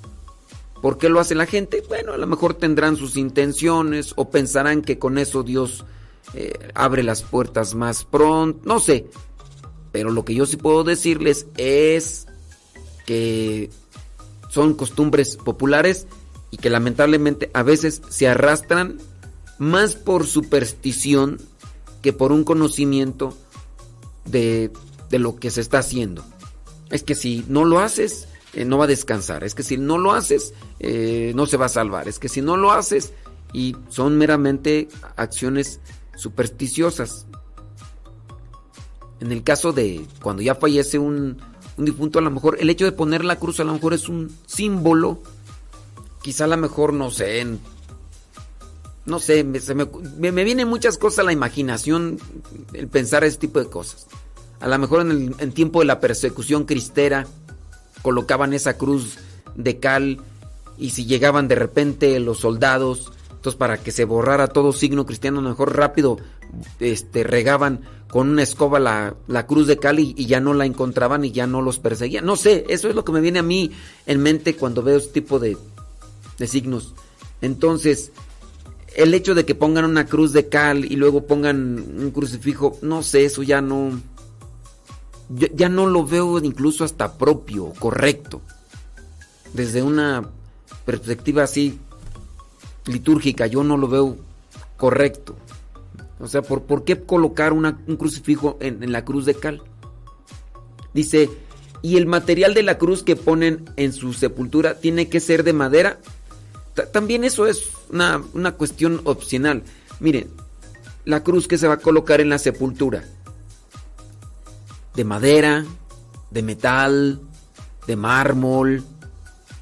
¿Por 0.82 0.98
qué 0.98 1.10
lo 1.10 1.20
hace 1.20 1.36
la 1.36 1.46
gente? 1.46 1.84
Bueno, 1.88 2.14
a 2.14 2.18
lo 2.18 2.28
mejor 2.28 2.54
tendrán 2.54 2.98
sus 2.98 3.18
intenciones 3.18 4.14
o 4.16 4.30
pensarán 4.30 4.82
que 4.82 5.00
con 5.00 5.18
eso 5.18 5.44
Dios 5.44 5.86
eh, 6.34 6.54
abre 6.76 7.04
las 7.04 7.24
puertas 7.24 7.74
más 7.74 8.04
pronto, 8.04 8.60
no 8.66 8.80
sé. 8.80 9.08
Pero 9.98 10.12
lo 10.12 10.24
que 10.26 10.36
yo 10.36 10.46
sí 10.46 10.58
puedo 10.58 10.84
decirles 10.84 11.48
es 11.58 12.28
que 13.08 13.72
son 14.48 14.76
costumbres 14.76 15.38
populares 15.38 16.06
y 16.52 16.58
que 16.58 16.70
lamentablemente 16.70 17.50
a 17.56 17.64
veces 17.64 18.04
se 18.08 18.28
arrastran 18.28 19.00
más 19.58 19.96
por 19.96 20.28
superstición 20.28 21.42
que 22.04 22.14
por 22.14 22.32
un 22.32 22.44
conocimiento 22.44 23.36
de, 24.26 24.70
de 25.10 25.18
lo 25.18 25.38
que 25.38 25.50
se 25.50 25.62
está 25.62 25.80
haciendo. 25.80 26.24
Es 26.92 27.02
que 27.02 27.16
si 27.16 27.44
no 27.48 27.66
lo 27.66 27.80
haces, 27.80 28.28
eh, 28.54 28.66
no 28.66 28.78
va 28.78 28.84
a 28.84 28.88
descansar. 28.88 29.44
Es 29.44 29.56
que 29.56 29.64
si 29.64 29.78
no 29.78 29.98
lo 29.98 30.14
haces, 30.14 30.54
eh, 30.80 31.32
no 31.34 31.48
se 31.48 31.58
va 31.58 31.66
a 31.66 31.70
salvar. 31.70 32.08
Es 32.08 32.20
que 32.20 32.30
si 32.30 32.44
no 32.44 32.56
lo 32.56 32.72
haces, 32.72 33.14
y 33.52 33.76
son 33.90 34.16
meramente 34.16 34.90
acciones 35.16 35.80
supersticiosas. 36.16 37.26
En 39.20 39.32
el 39.32 39.44
caso 39.44 39.74
de 39.74 40.06
cuando 40.22 40.42
ya 40.42 40.56
fallece 40.56 41.00
un, 41.00 41.38
un, 41.78 41.86
difunto, 41.86 42.20
a 42.20 42.22
lo 42.22 42.32
mejor 42.32 42.58
el 42.60 42.70
hecho 42.70 42.86
de 42.86 42.92
poner 42.92 43.26
la 43.26 43.38
cruz 43.38 43.60
a 43.60 43.64
lo 43.64 43.74
mejor 43.74 43.94
es 43.94 44.10
un 44.10 44.32
símbolo. 44.46 45.22
Quizá 46.22 46.44
a 46.44 46.48
lo 46.48 46.58
mejor, 46.58 46.94
no 46.94 47.10
sé, 47.10 47.40
en, 47.40 47.60
no 49.06 49.20
sé, 49.20 49.44
me, 49.44 49.60
me, 50.18 50.32
me 50.32 50.44
vienen 50.44 50.68
muchas 50.68 50.98
cosas 50.98 51.20
a 51.20 51.24
la 51.24 51.32
imaginación 51.32 52.20
el 52.74 52.88
pensar 52.88 53.24
ese 53.24 53.38
tipo 53.38 53.60
de 53.60 53.70
cosas. 53.70 54.08
A 54.60 54.68
lo 54.68 54.78
mejor 54.78 55.02
en 55.02 55.12
el 55.12 55.36
en 55.40 55.52
tiempo 55.52 55.80
de 55.80 55.86
la 55.86 56.00
persecución 56.00 56.66
cristera 56.66 57.26
colocaban 58.02 58.54
esa 58.54 58.78
cruz 58.78 59.18
de 59.56 59.80
cal 59.80 60.20
y 60.78 60.92
si 60.92 61.06
llegaban 61.06 61.48
de 61.48 61.56
repente 61.56 62.20
los 62.20 62.40
soldados, 62.40 63.12
entonces 63.38 63.58
para 63.58 63.78
que 63.78 63.92
se 63.92 64.04
borrara 64.04 64.48
todo 64.48 64.74
signo 64.74 65.06
cristiano, 65.06 65.42
mejor 65.42 65.78
rápido 65.78 66.18
este, 66.80 67.24
regaban 67.24 67.82
con 68.10 68.30
una 68.30 68.42
escoba 68.42 68.80
la, 68.80 69.16
la 69.28 69.46
cruz 69.46 69.68
de 69.68 69.78
cal 69.78 70.00
y, 70.00 70.14
ya 70.26 70.40
no 70.40 70.56
la 70.56 70.66
encontraban 70.66 71.24
y 71.24 71.32
ya 71.32 71.46
no 71.46 71.62
los 71.62 71.78
perseguían. 71.78 72.26
No 72.26 72.36
sé, 72.36 72.66
eso 72.70 72.90
es 72.90 72.96
lo 72.96 73.06
que 73.06 73.12
me 73.12 73.22
viene 73.22 73.40
a 73.40 73.44
mí 73.44 73.72
en 74.08 74.22
mente 74.22 74.56
cuando 74.56 74.82
veo 74.82 74.98
este 74.98 75.22
tipo 75.22 75.40
de, 75.40 75.56
de 76.40 76.48
signos. 76.48 76.96
Entonces, 77.42 78.12
el 78.96 79.14
hecho 79.14 79.36
de 79.36 79.46
que 79.46 79.54
pongan 79.54 79.86
una 79.86 80.08
cruz 80.08 80.34
de 80.34 80.50
cal 80.50 80.84
y 80.84 80.96
luego 80.96 81.28
pongan 81.28 81.78
un 82.00 82.12
crucifijo, 82.12 82.78
no 82.82 83.04
sé, 83.04 83.26
eso 83.26 83.44
ya 83.44 83.62
no 83.62 84.02
ya 85.30 85.70
no 85.70 85.86
lo 85.88 86.06
veo 86.06 86.40
incluso 86.40 86.86
hasta 86.86 87.18
propio, 87.18 87.74
correcto. 87.78 88.42
Desde 89.54 89.84
una 89.84 90.30
perspectiva 90.86 91.44
así 91.44 91.80
litúrgica, 92.88 93.48
yo 93.48 93.64
no 93.64 93.78
lo 93.78 93.88
veo 93.88 94.18
correcto. 94.78 95.36
O 96.20 96.28
sea, 96.28 96.42
¿por, 96.42 96.64
por 96.64 96.84
qué 96.84 97.02
colocar 97.02 97.54
un 97.54 97.98
crucifijo 97.98 98.58
en, 98.60 98.92
la 98.92 99.06
cruz 99.06 99.26
de 99.26 99.36
cal? 99.36 99.62
Dice, 100.94 101.30
y 101.82 101.98
el 101.98 102.08
material 102.08 102.54
de 102.54 102.64
la 102.64 102.78
cruz 102.78 103.04
que 103.04 103.16
ponen 103.16 103.70
en 103.76 103.94
su 103.94 104.14
sepultura 104.14 104.80
tiene 104.80 105.10
que 105.10 105.20
ser 105.20 105.44
de 105.44 105.54
madera. 105.54 106.00
También 106.92 107.24
eso 107.24 107.46
es 107.46 107.70
una, 107.92 108.24
una 108.34 108.54
cuestión 108.54 109.02
opcional. 109.04 109.64
Miren, 110.00 110.30
la 111.06 111.24
cruz 111.24 111.48
que 111.48 111.58
se 111.58 111.68
va 111.68 111.76
a 111.76 111.80
colocar 111.80 112.20
en 112.20 112.30
la 112.30 112.40
sepultura 112.40 113.04
de 114.98 115.04
madera, 115.04 115.64
de 116.32 116.42
metal, 116.42 117.22
de 117.86 117.96
mármol, 117.96 118.84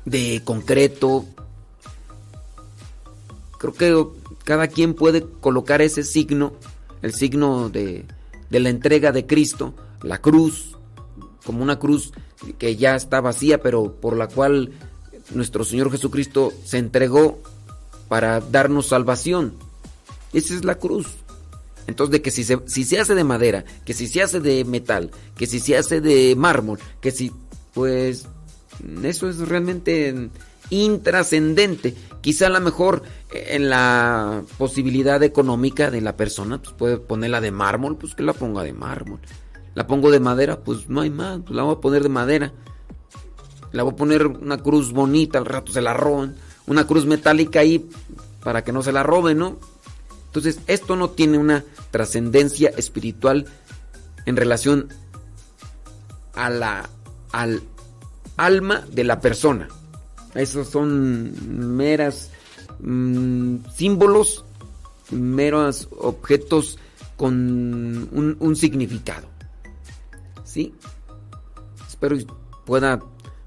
de 0.05 0.41
concreto. 0.45 1.26
Creo 3.58 3.74
que 3.74 4.08
cada 4.43 4.68
quien 4.68 4.93
puede 4.93 5.26
colocar 5.39 5.82
ese 5.82 6.03
signo, 6.03 6.53
el 7.01 7.14
signo 7.14 7.70
de, 7.70 8.06
de, 8.49 8.60
la 8.60 8.70
entrega 8.70 9.12
de 9.12 9.26
Cristo, 9.26 9.74
la 10.01 10.20
cruz, 10.20 10.76
como 11.45 11.64
una 11.64 11.80
cruz 11.80 12.12
que 12.58 12.76
ya 12.76 12.95
está 12.95 13.22
vacía, 13.22 13.62
pero 13.62 13.93
por 13.93 14.18
la 14.18 14.28
cual 14.28 14.72
nuestro 15.34 15.64
Señor 15.64 15.91
Jesucristo 15.91 16.53
se 16.64 16.78
entregó 16.78 17.39
para 18.08 18.39
darnos 18.39 18.88
salvación. 18.88 19.53
Esa 20.34 20.53
es 20.53 20.66
la 20.66 20.76
cruz. 20.76 21.08
Entonces, 21.88 22.12
de 22.12 22.22
que 22.22 22.32
si 22.32 22.43
se, 22.43 22.60
si 22.66 22.84
se 22.84 22.99
hace 22.99 23.16
de 23.16 23.24
madera, 23.24 23.64
que 23.86 23.93
si 23.93 24.08
se 24.08 24.22
hace 24.22 24.39
de 24.39 24.66
metal, 24.66 25.12
que 25.38 25.45
si 25.45 25.60
se 25.60 25.78
hace 25.78 26.01
de 26.01 26.36
mármol, 26.36 26.80
que 26.99 27.12
si, 27.12 27.32
pues, 27.74 28.26
eso 29.03 29.30
es 29.30 29.38
realmente 29.38 30.30
intrascendente. 30.70 31.95
Quizá 32.22 32.47
a 32.47 32.49
lo 32.49 32.61
mejor 32.61 33.03
en 33.32 33.70
la 33.70 34.43
posibilidad 34.57 35.22
económica 35.24 35.91
de 35.91 36.01
la 36.01 36.18
persona, 36.18 36.59
pues 36.61 36.74
puede 36.74 36.97
ponerla 36.97 37.41
de 37.41 37.51
mármol, 37.51 37.97
pues 37.97 38.16
que 38.16 38.24
la 38.24 38.34
ponga 38.34 38.63
de 38.63 38.74
mármol. 38.74 39.20
La 39.76 39.88
pongo 39.88 40.09
de 40.09 40.20
madera, 40.20 40.59
pues 40.59 40.89
no 40.89 41.01
hay 41.01 41.09
más, 41.09 41.39
pues 41.41 41.55
la 41.55 41.63
voy 41.63 41.76
a 41.76 41.82
poner 41.82 42.03
de 42.03 42.09
madera. 42.09 42.53
La 43.72 43.84
voy 43.84 43.93
a 43.93 43.95
poner 43.95 44.26
una 44.28 44.57
cruz 44.57 44.93
bonita, 44.93 45.38
al 45.38 45.45
rato 45.45 45.72
se 45.72 45.82
la 45.82 45.93
roban. 45.93 46.36
Una 46.66 46.88
cruz 46.88 47.05
metálica 47.05 47.59
ahí 47.59 47.88
para 48.43 48.63
que 48.63 48.72
no 48.72 48.82
se 48.82 48.91
la 48.91 49.03
roben, 49.03 49.38
¿no? 49.38 49.59
Entonces, 50.28 50.59
esto 50.68 50.95
no 50.95 51.09
tiene 51.09 51.38
una 51.38 51.63
trascendencia 51.91 52.70
espiritual 52.78 53.45
en 54.26 54.36
relación 54.36 54.89
a 56.34 56.49
la, 56.49 56.89
al 57.32 57.61
alma 58.38 58.84
de 58.91 59.03
la 59.03 59.20
persona. 59.20 59.68
Esos 60.36 60.68
son 60.70 61.76
meras 61.76 62.30
mmm, 62.80 63.58
símbolos, 63.74 64.46
meros 65.12 65.88
objetos 65.98 66.78
con 67.16 67.34
un, 68.12 68.38
un 68.40 68.56
significado. 68.56 69.28
¿Sí? 70.44 70.74
Espero 71.88 72.18
pueda 72.66 73.02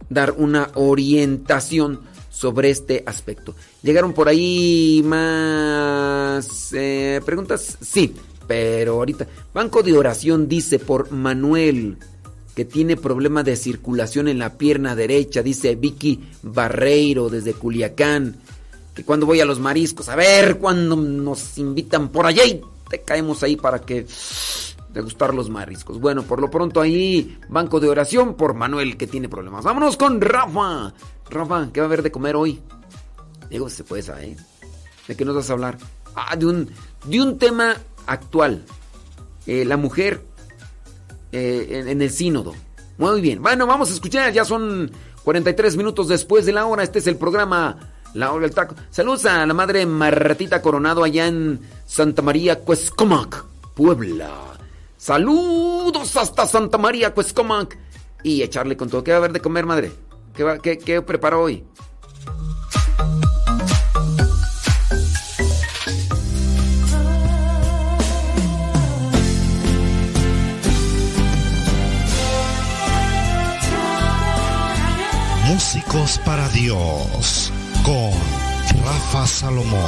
dar 0.09 0.33
una 0.33 0.71
orientación 0.75 2.01
sobre 2.31 2.71
este 2.71 3.03
aspecto. 3.05 3.55
¿Llegaron 3.83 4.13
por 4.13 4.29
ahí 4.29 5.03
más 5.05 6.73
eh, 6.73 7.21
preguntas? 7.25 7.77
Sí, 7.81 8.15
pero 8.47 8.95
ahorita. 8.95 9.27
Banco 9.53 9.83
de 9.83 9.97
oración 9.97 10.49
dice 10.49 10.79
por 10.79 11.11
Manuel 11.11 11.99
que 12.59 12.65
tiene 12.65 12.97
problema 12.97 13.45
de 13.45 13.55
circulación 13.55 14.27
en 14.27 14.41
la 14.41 14.59
pierna 14.59 14.97
derecha, 14.97 15.45
dice 15.45 15.77
Vicky 15.77 16.29
Barreiro 16.43 17.29
desde 17.29 17.55
Culiacán. 17.55 18.35
Que 18.97 19.05
cuando 19.05 19.27
voy 19.27 19.41
a 19.41 19.45
los 19.45 19.61
mariscos, 19.61 20.09
a 20.09 20.17
ver 20.17 20.59
cuando 20.59 20.97
nos 20.97 21.57
invitan 21.57 22.09
por 22.09 22.27
allá 22.27 22.45
y 22.45 22.61
te 22.91 23.03
caemos 23.03 23.45
ahí 23.45 23.55
para 23.55 23.79
que 23.79 24.05
degustar 24.93 25.35
los 25.35 25.49
mariscos. 25.51 26.01
Bueno, 26.01 26.25
por 26.25 26.41
lo 26.41 26.51
pronto 26.51 26.81
ahí, 26.81 27.39
banco 27.49 27.79
de 27.79 27.91
oración 27.91 28.35
por 28.35 28.55
Manuel 28.55 28.97
que 28.97 29.07
tiene 29.07 29.29
problemas. 29.29 29.63
Vámonos 29.65 29.97
con 29.97 30.21
Rafa. 30.21 30.93
Rafa, 31.31 31.71
¿qué 31.73 31.79
va 31.79 31.85
a 31.85 31.87
haber 31.87 32.03
de 32.03 32.11
comer 32.11 32.35
hoy? 32.35 32.61
Digo, 33.49 33.71
se 33.71 33.85
puede 33.85 34.03
saber. 34.03 34.37
¿De 35.07 35.15
qué 35.15 35.25
nos 35.25 35.37
vas 35.37 35.49
a 35.49 35.53
hablar? 35.53 35.79
Ah, 36.17 36.35
de 36.35 36.47
un, 36.47 36.69
de 37.05 37.23
un 37.23 37.39
tema 37.39 37.77
actual. 38.09 38.65
Eh, 39.47 39.65
la 39.65 39.77
mujer 39.77 40.25
eh, 41.33 41.85
en, 41.87 42.03
el 42.03 42.11
sínodo. 42.11 42.55
Muy 42.97 43.21
bien. 43.21 43.43
Bueno, 43.43 43.67
vamos 43.67 43.91
a 43.91 43.95
escuchar. 43.95 44.33
Ya 44.33 44.45
son 44.45 44.91
43 45.25 45.77
minutos 45.77 46.09
después 46.09 46.47
de 46.47 46.53
la 46.53 46.67
hora. 46.67 46.83
Este 46.83 46.99
es 46.99 47.07
el 47.07 47.17
programa 47.17 47.79
La 48.15 48.33
Hora 48.33 48.43
del 48.47 48.55
Taco. 48.55 48.75
Saludos 48.91 49.27
a 49.27 49.47
la 49.47 49.55
madre 49.55 49.87
Marratita 49.87 50.63
Coronado 50.63 51.05
allá 51.05 51.27
en 51.27 51.61
Santa 51.87 52.23
María, 52.23 52.61
Cuescomac, 52.61 53.45
Puebla. 53.75 54.31
Saludos 54.97 56.17
hasta 56.17 56.47
Santa 56.47 56.79
María, 56.79 57.15
Cuescomac. 57.15 57.79
Y 58.23 58.43
echarle 58.43 58.77
con 58.77 58.91
todo. 58.91 59.05
¿Qué 59.05 59.13
va 59.13 59.17
a 59.17 59.19
haber 59.19 59.33
de 59.33 59.41
comer, 59.41 59.65
madre? 59.65 59.93
¿Qué, 60.35 60.43
va, 60.43 60.59
qué, 60.59 60.79
qué 60.79 60.99
hoy? 60.99 61.65
Músicos 75.69 76.19
para 76.25 76.49
Dios 76.49 77.53
con 77.85 78.11
Rafa 78.83 79.27
Salomón. 79.27 79.83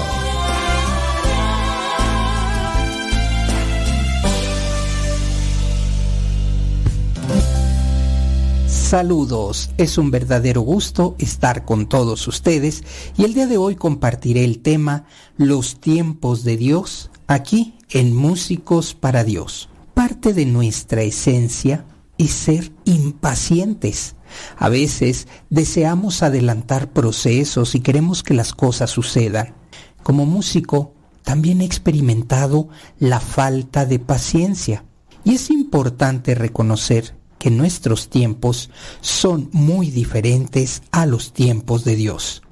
Saludos, 8.66 9.70
es 9.78 9.96
un 9.96 10.10
verdadero 10.10 10.60
gusto 10.60 11.14
estar 11.18 11.64
con 11.64 11.88
todos 11.88 12.28
ustedes 12.28 12.84
y 13.16 13.24
el 13.24 13.32
día 13.32 13.46
de 13.46 13.56
hoy 13.56 13.74
compartiré 13.74 14.44
el 14.44 14.60
tema 14.60 15.06
Los 15.38 15.80
tiempos 15.80 16.44
de 16.44 16.58
Dios 16.58 17.10
aquí 17.26 17.78
en 17.88 18.14
Músicos 18.14 18.92
para 18.92 19.24
Dios. 19.24 19.70
Parte 19.94 20.34
de 20.34 20.44
nuestra 20.44 21.00
esencia 21.00 21.86
es 22.18 22.32
ser 22.32 22.70
impacientes. 22.84 24.14
A 24.56 24.68
veces 24.68 25.28
deseamos 25.48 26.22
adelantar 26.22 26.92
procesos 26.92 27.74
y 27.74 27.80
queremos 27.80 28.22
que 28.22 28.34
las 28.34 28.52
cosas 28.52 28.90
sucedan. 28.90 29.54
Como 30.02 30.26
músico, 30.26 30.94
también 31.22 31.60
he 31.60 31.64
experimentado 31.64 32.68
la 32.98 33.20
falta 33.20 33.86
de 33.86 33.98
paciencia. 33.98 34.84
Y 35.24 35.34
es 35.34 35.50
importante 35.50 36.34
reconocer 36.34 37.14
que 37.38 37.50
nuestros 37.50 38.08
tiempos 38.08 38.70
son 39.00 39.48
muy 39.52 39.90
diferentes 39.90 40.82
a 40.90 41.06
los 41.06 41.32
tiempos 41.32 41.84
de 41.84 41.96
Dios. 41.96 42.42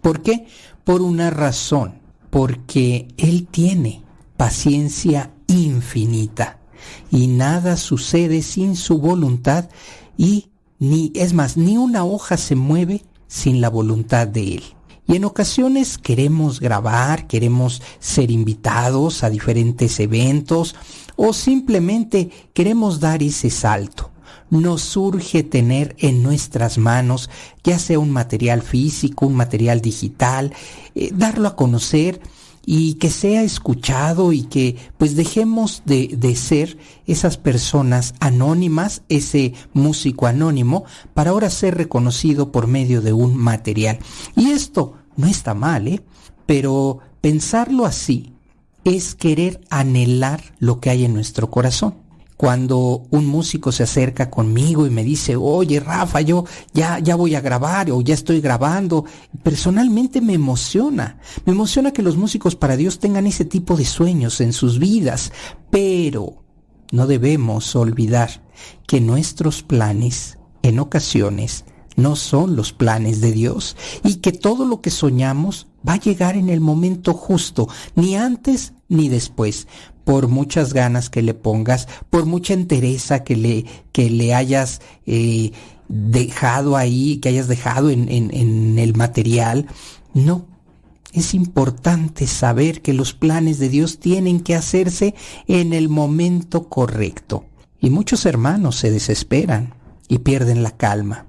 ¿Por 0.00 0.22
qué? 0.22 0.46
Por 0.84 1.02
una 1.02 1.30
razón, 1.30 2.00
porque 2.30 3.08
Él 3.18 3.46
tiene 3.50 4.02
paciencia 4.36 5.30
infinita 5.46 6.58
y 7.10 7.26
nada 7.26 7.76
sucede 7.76 8.42
sin 8.42 8.76
su 8.76 8.98
voluntad 8.98 9.68
y 10.16 10.49
ni 10.80 11.12
es 11.14 11.34
más, 11.34 11.56
ni 11.56 11.76
una 11.76 12.04
hoja 12.04 12.36
se 12.36 12.56
mueve 12.56 13.04
sin 13.28 13.60
la 13.60 13.70
voluntad 13.70 14.26
de 14.26 14.54
él. 14.54 14.64
Y 15.06 15.16
en 15.16 15.24
ocasiones 15.24 15.98
queremos 15.98 16.58
grabar, 16.58 17.26
queremos 17.26 17.82
ser 17.98 18.30
invitados 18.30 19.22
a 19.22 19.30
diferentes 19.30 20.00
eventos 20.00 20.74
o 21.16 21.32
simplemente 21.32 22.30
queremos 22.54 22.98
dar 22.98 23.22
ese 23.22 23.50
salto. 23.50 24.10
Nos 24.50 24.82
surge 24.82 25.42
tener 25.42 25.94
en 25.98 26.22
nuestras 26.22 26.78
manos 26.78 27.28
ya 27.62 27.78
sea 27.78 27.98
un 27.98 28.10
material 28.10 28.62
físico, 28.62 29.26
un 29.26 29.34
material 29.34 29.80
digital, 29.80 30.52
eh, 30.94 31.10
darlo 31.12 31.48
a 31.48 31.56
conocer 31.56 32.20
y 32.72 32.94
que 32.94 33.10
sea 33.10 33.42
escuchado 33.42 34.32
y 34.32 34.42
que 34.42 34.76
pues 34.96 35.16
dejemos 35.16 35.82
de, 35.86 36.14
de, 36.16 36.36
ser 36.36 36.78
esas 37.04 37.36
personas 37.36 38.14
anónimas, 38.20 39.02
ese 39.08 39.54
músico 39.72 40.28
anónimo, 40.28 40.84
para 41.12 41.30
ahora 41.30 41.50
ser 41.50 41.76
reconocido 41.76 42.52
por 42.52 42.68
medio 42.68 43.00
de 43.02 43.12
un 43.12 43.36
material. 43.36 43.98
Y 44.36 44.52
esto 44.52 44.94
no 45.16 45.26
está 45.26 45.52
mal, 45.52 45.88
¿eh? 45.88 46.00
Pero 46.46 47.00
pensarlo 47.20 47.86
así 47.86 48.34
es 48.84 49.16
querer 49.16 49.60
anhelar 49.68 50.40
lo 50.60 50.78
que 50.78 50.90
hay 50.90 51.04
en 51.04 51.12
nuestro 51.14 51.50
corazón 51.50 51.99
cuando 52.40 53.02
un 53.10 53.26
músico 53.26 53.70
se 53.70 53.82
acerca 53.82 54.30
conmigo 54.30 54.86
y 54.86 54.90
me 54.90 55.04
dice, 55.04 55.36
oye 55.36 55.78
Rafa, 55.78 56.22
yo 56.22 56.46
ya, 56.72 56.98
ya 56.98 57.14
voy 57.14 57.34
a 57.34 57.42
grabar 57.42 57.90
o 57.90 58.00
ya 58.00 58.14
estoy 58.14 58.40
grabando, 58.40 59.04
personalmente 59.42 60.22
me 60.22 60.32
emociona. 60.32 61.18
Me 61.44 61.52
emociona 61.52 61.92
que 61.92 62.00
los 62.00 62.16
músicos 62.16 62.56
para 62.56 62.78
Dios 62.78 62.98
tengan 62.98 63.26
ese 63.26 63.44
tipo 63.44 63.76
de 63.76 63.84
sueños 63.84 64.40
en 64.40 64.54
sus 64.54 64.78
vidas, 64.78 65.32
pero 65.68 66.42
no 66.92 67.06
debemos 67.06 67.76
olvidar 67.76 68.42
que 68.86 69.02
nuestros 69.02 69.62
planes 69.62 70.38
en 70.62 70.78
ocasiones 70.78 71.66
no 71.96 72.16
son 72.16 72.56
los 72.56 72.72
planes 72.72 73.20
de 73.20 73.32
Dios 73.32 73.76
y 74.02 74.16
que 74.16 74.32
todo 74.32 74.64
lo 74.64 74.80
que 74.80 74.88
soñamos 74.88 75.66
va 75.86 75.94
a 75.94 76.00
llegar 76.00 76.36
en 76.36 76.48
el 76.48 76.60
momento 76.60 77.12
justo, 77.12 77.68
ni 77.94 78.16
antes 78.16 78.72
ni 78.88 79.08
después, 79.10 79.68
por 80.04 80.28
muchas 80.28 80.72
ganas 80.72 81.10
que 81.10 81.22
le 81.22 81.34
pongas, 81.34 81.88
por 82.10 82.26
mucha 82.26 82.54
entereza 82.54 83.24
que 83.24 83.36
le, 83.36 83.64
que 83.92 84.10
le 84.10 84.34
hayas 84.34 84.80
eh, 85.06 85.52
dejado 85.88 86.76
ahí, 86.76 87.18
que 87.18 87.28
hayas 87.28 87.48
dejado 87.48 87.90
en, 87.90 88.08
en, 88.08 88.34
en 88.34 88.78
el 88.78 88.94
material. 88.94 89.66
No, 90.14 90.46
es 91.12 91.34
importante 91.34 92.26
saber 92.26 92.82
que 92.82 92.94
los 92.94 93.14
planes 93.14 93.58
de 93.58 93.68
Dios 93.68 93.98
tienen 93.98 94.40
que 94.40 94.54
hacerse 94.54 95.14
en 95.46 95.72
el 95.72 95.88
momento 95.88 96.68
correcto. 96.68 97.44
Y 97.80 97.90
muchos 97.90 98.26
hermanos 98.26 98.76
se 98.76 98.90
desesperan 98.90 99.74
y 100.06 100.18
pierden 100.18 100.62
la 100.62 100.76
calma. 100.76 101.26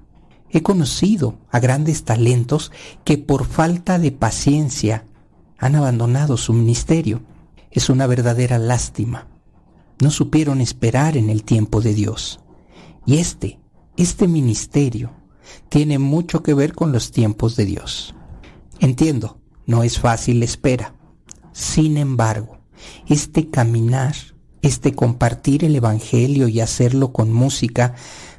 He 0.50 0.62
conocido 0.62 1.38
a 1.50 1.60
grandes 1.60 2.04
talentos 2.04 2.72
que 3.04 3.16
por 3.16 3.46
falta 3.46 3.98
de 3.98 4.12
paciencia 4.12 5.04
han 5.58 5.76
abandonado 5.76 6.36
su 6.36 6.52
ministerio. 6.52 7.22
Es 7.72 7.88
una 7.88 8.06
verdadera 8.06 8.58
lástima. 8.58 9.28
No 10.00 10.10
supieron 10.10 10.60
esperar 10.60 11.16
en 11.16 11.30
el 11.30 11.42
tiempo 11.42 11.80
de 11.80 11.94
Dios. 11.94 12.40
Y 13.06 13.16
este, 13.16 13.58
este 13.96 14.28
ministerio, 14.28 15.10
tiene 15.68 15.98
mucho 15.98 16.42
que 16.42 16.54
ver 16.54 16.74
con 16.74 16.92
los 16.92 17.10
tiempos 17.10 17.56
de 17.56 17.64
Dios. 17.64 18.14
Entiendo, 18.78 19.40
no 19.66 19.82
es 19.82 19.98
fácil 19.98 20.40
la 20.40 20.44
espera. 20.44 20.94
Sin 21.52 21.96
embargo, 21.96 22.58
este 23.08 23.48
caminar, 23.48 24.14
este 24.60 24.94
compartir 24.94 25.64
el 25.64 25.74
Evangelio 25.74 26.48
y 26.48 26.60
hacerlo 26.60 27.12
con 27.12 27.32
música, 27.32 27.94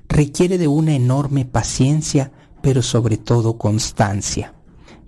requiere 0.08 0.60
de 0.60 0.68
una 0.68 0.94
enorme 0.94 1.46
paciencia, 1.46 2.32
pero 2.62 2.84
sobre 2.84 3.18
todo 3.18 3.58
constancia. 3.58 4.54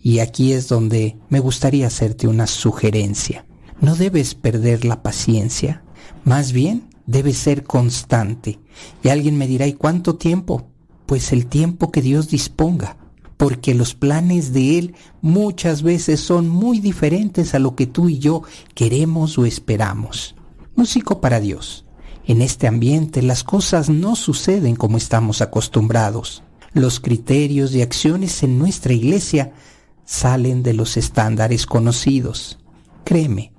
Y 0.02 0.20
aquí 0.20 0.52
es 0.54 0.68
donde 0.68 1.18
me 1.30 1.40
gustaría 1.40 1.88
hacerte 1.88 2.28
una 2.28 2.48
sugerencia. 2.48 3.46
No 3.82 3.96
debes 3.96 4.36
perder 4.36 4.86
la 4.86 5.04
paciencia, 5.04 5.84
más 6.24 6.52
bien 6.52 6.90
debes 7.06 7.38
ser 7.38 7.64
constante. 7.64 8.60
Y 9.04 9.10
alguien 9.10 9.38
me 9.38 9.48
dirá, 9.48 9.68
¿y 9.68 9.74
cuánto 9.74 10.16
tiempo? 10.16 10.68
Pues 11.06 11.32
el 11.32 11.48
tiempo 11.48 11.92
que 11.92 12.02
Dios 12.02 12.30
disponga, 12.30 12.98
porque 13.38 13.74
los 13.74 13.94
planes 13.94 14.54
de 14.54 14.80
Él 14.80 14.96
muchas 15.22 15.84
veces 15.84 16.20
son 16.20 16.50
muy 16.50 16.80
diferentes 16.80 17.54
a 17.54 17.60
lo 17.60 17.76
que 17.76 17.86
tú 17.86 18.10
y 18.10 18.20
yo 18.20 18.44
queremos 18.74 19.38
o 19.38 19.46
esperamos. 19.46 20.36
Músico 20.76 21.22
para 21.22 21.40
Dios. 21.40 21.86
En 22.26 22.42
este 22.42 22.68
ambiente 22.68 23.22
las 23.22 23.44
cosas 23.44 23.90
no 23.90 24.16
suceden 24.16 24.76
como 24.76 24.98
estamos 24.98 25.42
acostumbrados. 25.42 26.44
Los 26.74 27.00
criterios 27.00 27.74
y 27.76 27.82
acciones 27.82 28.42
en 28.42 28.58
nuestra 28.58 28.94
iglesia 28.94 29.54
salen 30.06 30.64
de 30.64 30.74
los 30.74 30.98
estándares 30.98 31.66
conocidos. 31.66 32.60
Créeme, 33.04 33.54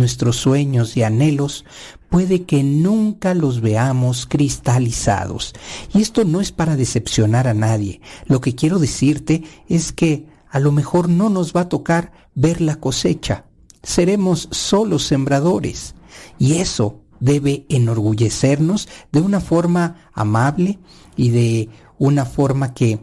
nuestros 0.00 0.36
sueños 0.36 0.96
y 0.96 1.04
anhelos 1.04 1.64
puede 2.08 2.42
que 2.42 2.64
nunca 2.64 3.34
los 3.34 3.60
veamos 3.60 4.26
cristalizados. 4.26 5.54
Y 5.94 6.02
esto 6.02 6.24
no 6.24 6.40
es 6.40 6.50
para 6.50 6.74
decepcionar 6.74 7.46
a 7.46 7.54
nadie. 7.54 8.00
Lo 8.26 8.40
que 8.40 8.56
quiero 8.56 8.80
decirte 8.80 9.44
es 9.68 9.92
que 9.92 10.26
a 10.50 10.58
lo 10.58 10.72
mejor 10.72 11.08
no 11.08 11.30
nos 11.30 11.54
va 11.54 11.62
a 11.62 11.68
tocar 11.68 12.12
ver 12.34 12.60
la 12.60 12.76
cosecha. 12.76 13.44
Seremos 13.84 14.48
solo 14.50 14.98
sembradores. 14.98 15.94
Y 16.38 16.54
eso 16.54 17.00
debe 17.20 17.66
enorgullecernos 17.68 18.88
de 19.12 19.20
una 19.20 19.40
forma 19.40 20.10
amable 20.12 20.80
y 21.16 21.30
de 21.30 21.68
una 21.98 22.24
forma 22.24 22.74
que 22.74 22.98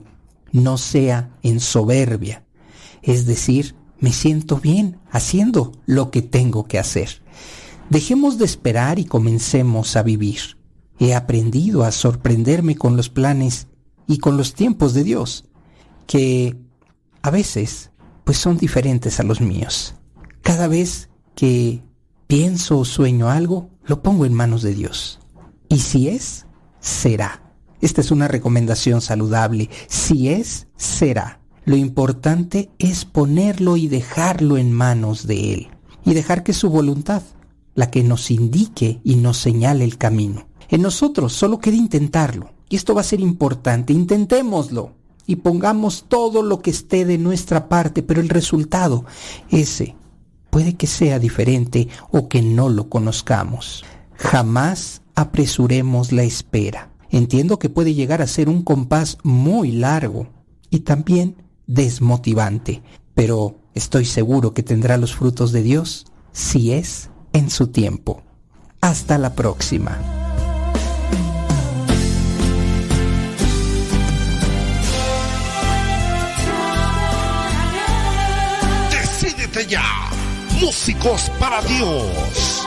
no 0.52 0.78
sea 0.78 1.38
en 1.44 1.60
soberbia. 1.60 2.44
Es 3.02 3.26
decir, 3.26 3.76
me 4.00 4.12
siento 4.12 4.58
bien 4.58 5.00
haciendo 5.12 5.72
lo 5.86 6.12
que 6.12 6.22
tengo 6.22 6.66
que 6.66 6.80
hacer. 6.80 7.22
Dejemos 7.90 8.38
de 8.38 8.46
esperar 8.46 9.00
y 9.00 9.06
comencemos 9.06 9.96
a 9.96 10.04
vivir. 10.04 10.58
He 11.00 11.16
aprendido 11.16 11.84
a 11.84 11.92
sorprenderme 11.92 12.76
con 12.76 12.98
los 12.98 13.10
planes 13.10 13.68
y 14.08 14.18
con 14.18 14.38
los 14.38 14.54
tiempos 14.54 14.94
de 14.94 15.04
Dios, 15.04 15.46
que 16.06 16.58
a 17.22 17.30
veces 17.30 17.92
pues 18.24 18.38
son 18.38 18.58
diferentes 18.58 19.20
a 19.20 19.24
los 19.24 19.40
míos. 19.40 19.96
Cada 20.42 20.68
vez 20.68 21.10
que 21.36 21.82
pienso 22.28 22.80
o 22.80 22.86
sueño 22.86 23.30
algo, 23.30 23.70
lo 23.86 24.02
pongo 24.04 24.26
en 24.26 24.34
manos 24.34 24.62
de 24.64 24.74
Dios. 24.74 25.20
Y 25.70 25.80
si 25.80 26.10
es, 26.10 26.46
será. 26.80 27.54
Esta 27.80 28.02
es 28.02 28.12
una 28.12 28.28
recomendación 28.28 29.02
saludable. 29.02 29.70
Si 29.88 30.30
es, 30.30 30.68
será. 30.76 31.42
Lo 31.68 31.76
importante 31.76 32.72
es 32.80 33.04
ponerlo 33.04 33.76
y 33.76 33.90
dejarlo 33.90 34.58
en 34.58 34.72
manos 34.72 35.28
de 35.28 35.54
Él. 35.54 35.68
Y 36.06 36.14
dejar 36.14 36.42
que 36.42 36.54
su 36.54 36.70
voluntad, 36.70 37.24
la 37.76 37.92
que 37.92 38.06
nos 38.06 38.32
indique 38.32 39.02
y 39.04 39.18
nos 39.18 39.36
señale 39.36 39.84
el 39.84 39.98
camino. 39.98 40.48
En 40.70 40.82
nosotros 40.82 41.34
solo 41.34 41.60
queda 41.60 41.76
intentarlo. 41.76 42.52
Y 42.70 42.78
esto 42.78 42.96
va 42.96 43.02
a 43.02 43.04
ser 43.04 43.20
importante. 43.20 43.92
Intentémoslo. 43.92 44.94
Y 45.26 45.36
pongamos 45.36 46.06
todo 46.08 46.42
lo 46.42 46.62
que 46.62 46.70
esté 46.70 47.04
de 47.04 47.18
nuestra 47.18 47.68
parte. 47.68 48.02
Pero 48.02 48.22
el 48.22 48.30
resultado, 48.30 49.04
ese, 49.50 49.98
puede 50.50 50.76
que 50.76 50.88
sea 50.88 51.20
diferente 51.20 51.90
o 52.12 52.30
que 52.30 52.42
no 52.42 52.70
lo 52.70 52.88
conozcamos. 52.88 53.84
Jamás 54.14 55.02
apresuremos 55.16 56.14
la 56.14 56.24
espera. 56.24 56.94
Entiendo 57.10 57.60
que 57.60 57.68
puede 57.68 57.94
llegar 57.94 58.22
a 58.22 58.28
ser 58.28 58.48
un 58.48 58.62
compás 58.62 59.18
muy 59.24 59.74
largo 59.74 60.28
y 60.70 60.80
también 60.80 61.36
desmotivante, 61.68 62.82
pero 63.14 63.60
estoy 63.76 64.06
seguro 64.06 64.54
que 64.54 64.64
tendrá 64.64 64.98
los 64.98 65.16
frutos 65.16 65.52
de 65.52 65.62
Dios 65.62 66.06
si 66.32 66.74
es 66.74 67.10
en 67.34 67.50
su 67.50 67.68
tiempo. 67.68 68.24
Hasta 68.82 69.18
la 69.18 69.36
próxima. 69.36 69.98
Decídete 78.92 79.68
ya, 79.68 80.10
músicos 80.60 81.30
para 81.40 81.62
Dios. 81.64 82.67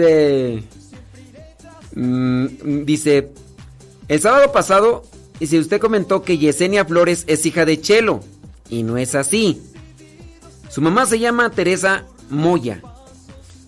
dice 0.00 0.62
mm, 1.94 2.84
dice 2.84 3.30
el 4.08 4.20
sábado 4.20 4.50
pasado 4.52 5.04
dice 5.38 5.58
usted 5.58 5.80
comentó 5.80 6.22
que 6.22 6.38
Yesenia 6.38 6.84
Flores 6.84 7.24
es 7.26 7.44
hija 7.46 7.64
de 7.64 7.80
Chelo 7.80 8.20
y 8.68 8.82
no 8.82 8.96
es 8.96 9.14
así. 9.14 9.60
Su 10.68 10.80
mamá 10.80 11.06
se 11.06 11.18
llama 11.18 11.50
Teresa 11.50 12.06
Moya 12.30 12.82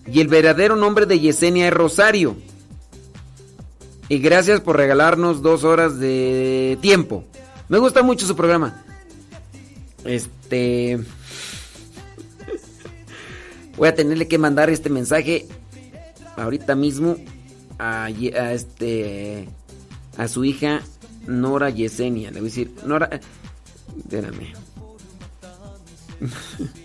y 0.07 0.21
el 0.21 0.27
verdadero 0.27 0.75
nombre 0.75 1.05
de 1.05 1.19
Yesenia 1.19 1.67
es 1.67 1.73
Rosario. 1.73 2.35
Y 4.09 4.19
gracias 4.19 4.61
por 4.61 4.77
regalarnos 4.77 5.41
dos 5.41 5.63
horas 5.63 5.99
de 5.99 6.77
tiempo. 6.81 7.23
Me 7.69 7.77
gusta 7.77 8.03
mucho 8.03 8.25
su 8.25 8.35
programa. 8.35 8.83
Este. 10.03 10.99
Voy 13.77 13.87
a 13.87 13.95
tenerle 13.95 14.27
que 14.27 14.37
mandar 14.37 14.69
este 14.69 14.89
mensaje 14.89 15.47
ahorita 16.37 16.75
mismo 16.75 17.17
a, 17.79 18.09
este 18.09 19.49
a 20.17 20.27
su 20.27 20.45
hija 20.45 20.81
Nora 21.27 21.69
Yesenia. 21.69 22.31
Le 22.31 22.39
voy 22.39 22.47
a 22.47 22.49
decir, 22.49 22.71
Nora, 22.85 23.09
Espérame. 23.97 24.53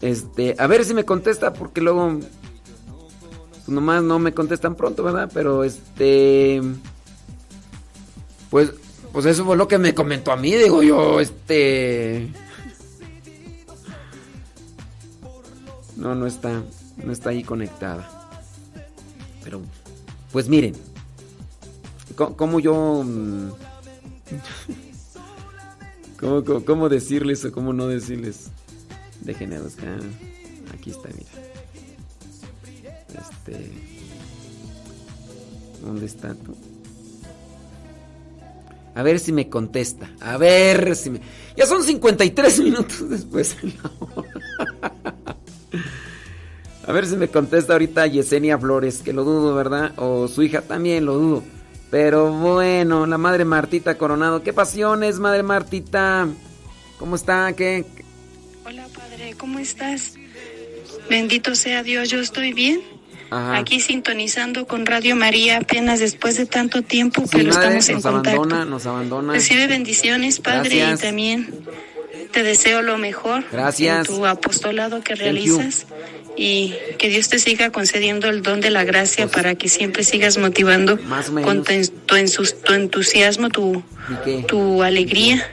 Este, 0.00 0.54
a 0.58 0.68
ver 0.68 0.84
si 0.84 0.94
me 0.94 1.04
contesta 1.04 1.52
porque 1.52 1.80
luego 1.80 2.20
pues 2.20 3.68
nomás 3.68 4.00
no 4.00 4.20
me 4.20 4.32
contestan 4.32 4.76
pronto, 4.76 5.02
¿verdad? 5.02 5.28
Pero 5.34 5.64
este 5.64 6.62
pues 8.48 8.72
pues 9.12 9.26
eso 9.26 9.44
fue 9.44 9.56
lo 9.56 9.66
que 9.66 9.76
me 9.76 9.96
comentó 9.96 10.30
a 10.30 10.36
mí, 10.36 10.52
digo 10.52 10.84
yo, 10.84 11.18
este 11.18 12.28
No, 15.96 16.14
no 16.14 16.28
está 16.28 16.62
no 17.04 17.12
está 17.12 17.30
ahí 17.30 17.42
conectada. 17.42 18.08
Pero 19.42 19.60
pues 20.32 20.48
miren, 20.48 20.74
¿cómo, 22.14 22.60
yo 22.60 23.02
mm, 23.04 23.50
¿Cómo, 26.20 26.64
cómo, 26.64 26.88
decirles 26.88 27.44
o 27.44 27.52
cómo 27.52 27.72
no 27.72 27.86
decirles? 27.86 28.50
Déjenme 29.20 29.60
buscar. 29.60 30.00
Aquí 30.74 30.90
está, 30.90 31.08
mira. 31.08 31.30
Este. 33.08 33.70
¿Dónde 35.82 36.06
está 36.06 36.34
tú? 36.34 36.56
A 38.94 39.02
ver 39.02 39.20
si 39.20 39.32
me 39.32 39.48
contesta. 39.48 40.10
A 40.20 40.36
ver 40.36 40.96
si 40.96 41.10
me. 41.10 41.20
Ya 41.56 41.66
son 41.66 41.84
53 41.84 42.60
minutos 42.60 43.08
después 43.08 43.56
de 43.62 43.68
la 43.68 43.92
hora. 44.00 44.17
A 46.88 46.92
ver 46.92 47.06
si 47.06 47.16
me 47.16 47.28
contesta 47.28 47.74
ahorita 47.74 48.06
Yesenia 48.06 48.58
Flores, 48.58 49.02
que 49.04 49.12
lo 49.12 49.22
dudo, 49.22 49.54
¿verdad? 49.54 49.92
O 49.96 50.26
su 50.26 50.42
hija 50.42 50.62
también 50.62 51.04
lo 51.04 51.14
dudo. 51.14 51.44
Pero 51.90 52.32
bueno, 52.32 53.06
la 53.06 53.18
madre 53.18 53.44
Martita 53.44 53.96
Coronado. 53.98 54.42
¿Qué 54.42 54.52
pasiones, 54.54 55.18
madre 55.18 55.42
Martita? 55.42 56.26
¿Cómo 56.98 57.16
está? 57.16 57.52
¿Qué? 57.52 57.84
Hola, 58.64 58.86
padre, 58.94 59.34
¿cómo 59.38 59.58
estás? 59.58 60.14
Bendito 61.10 61.54
sea 61.54 61.82
Dios, 61.82 62.08
yo 62.08 62.20
estoy 62.20 62.52
bien. 62.54 62.80
Ajá. 63.30 63.58
Aquí 63.58 63.80
sintonizando 63.80 64.66
con 64.66 64.86
Radio 64.86 65.14
María 65.14 65.58
apenas 65.58 66.00
después 66.00 66.38
de 66.38 66.46
tanto 66.46 66.80
tiempo, 66.80 67.22
Sí, 67.22 67.28
pero 67.32 67.52
madre, 67.52 67.78
estamos 67.78 67.88
en 67.90 67.94
nos 67.96 68.02
contacto. 68.04 68.30
abandona, 68.40 68.64
nos 68.64 68.86
abandona. 68.86 69.32
Recibe 69.34 69.66
bendiciones, 69.66 70.40
Padre, 70.40 70.76
Gracias. 70.78 71.00
y 71.00 71.02
también 71.02 71.54
te 72.32 72.42
deseo 72.42 72.82
lo 72.82 72.98
mejor 72.98 73.44
Gracias. 73.50 74.08
en 74.08 74.14
tu 74.14 74.26
apostolado 74.26 75.00
que 75.02 75.14
realizas 75.14 75.86
y 76.36 76.74
que 76.98 77.08
Dios 77.08 77.28
te 77.28 77.38
siga 77.38 77.70
concediendo 77.70 78.28
el 78.28 78.42
don 78.42 78.60
de 78.60 78.70
la 78.70 78.84
gracia 78.84 79.26
para 79.26 79.56
que 79.56 79.68
siempre 79.68 80.04
sigas 80.04 80.38
motivando 80.38 80.96
Pues 80.96 81.08
Más 81.08 81.30
con 81.30 81.64
tu, 81.64 82.72
entusiasmo, 82.72 83.48
tu, 83.50 84.82
alegría. 84.82 85.46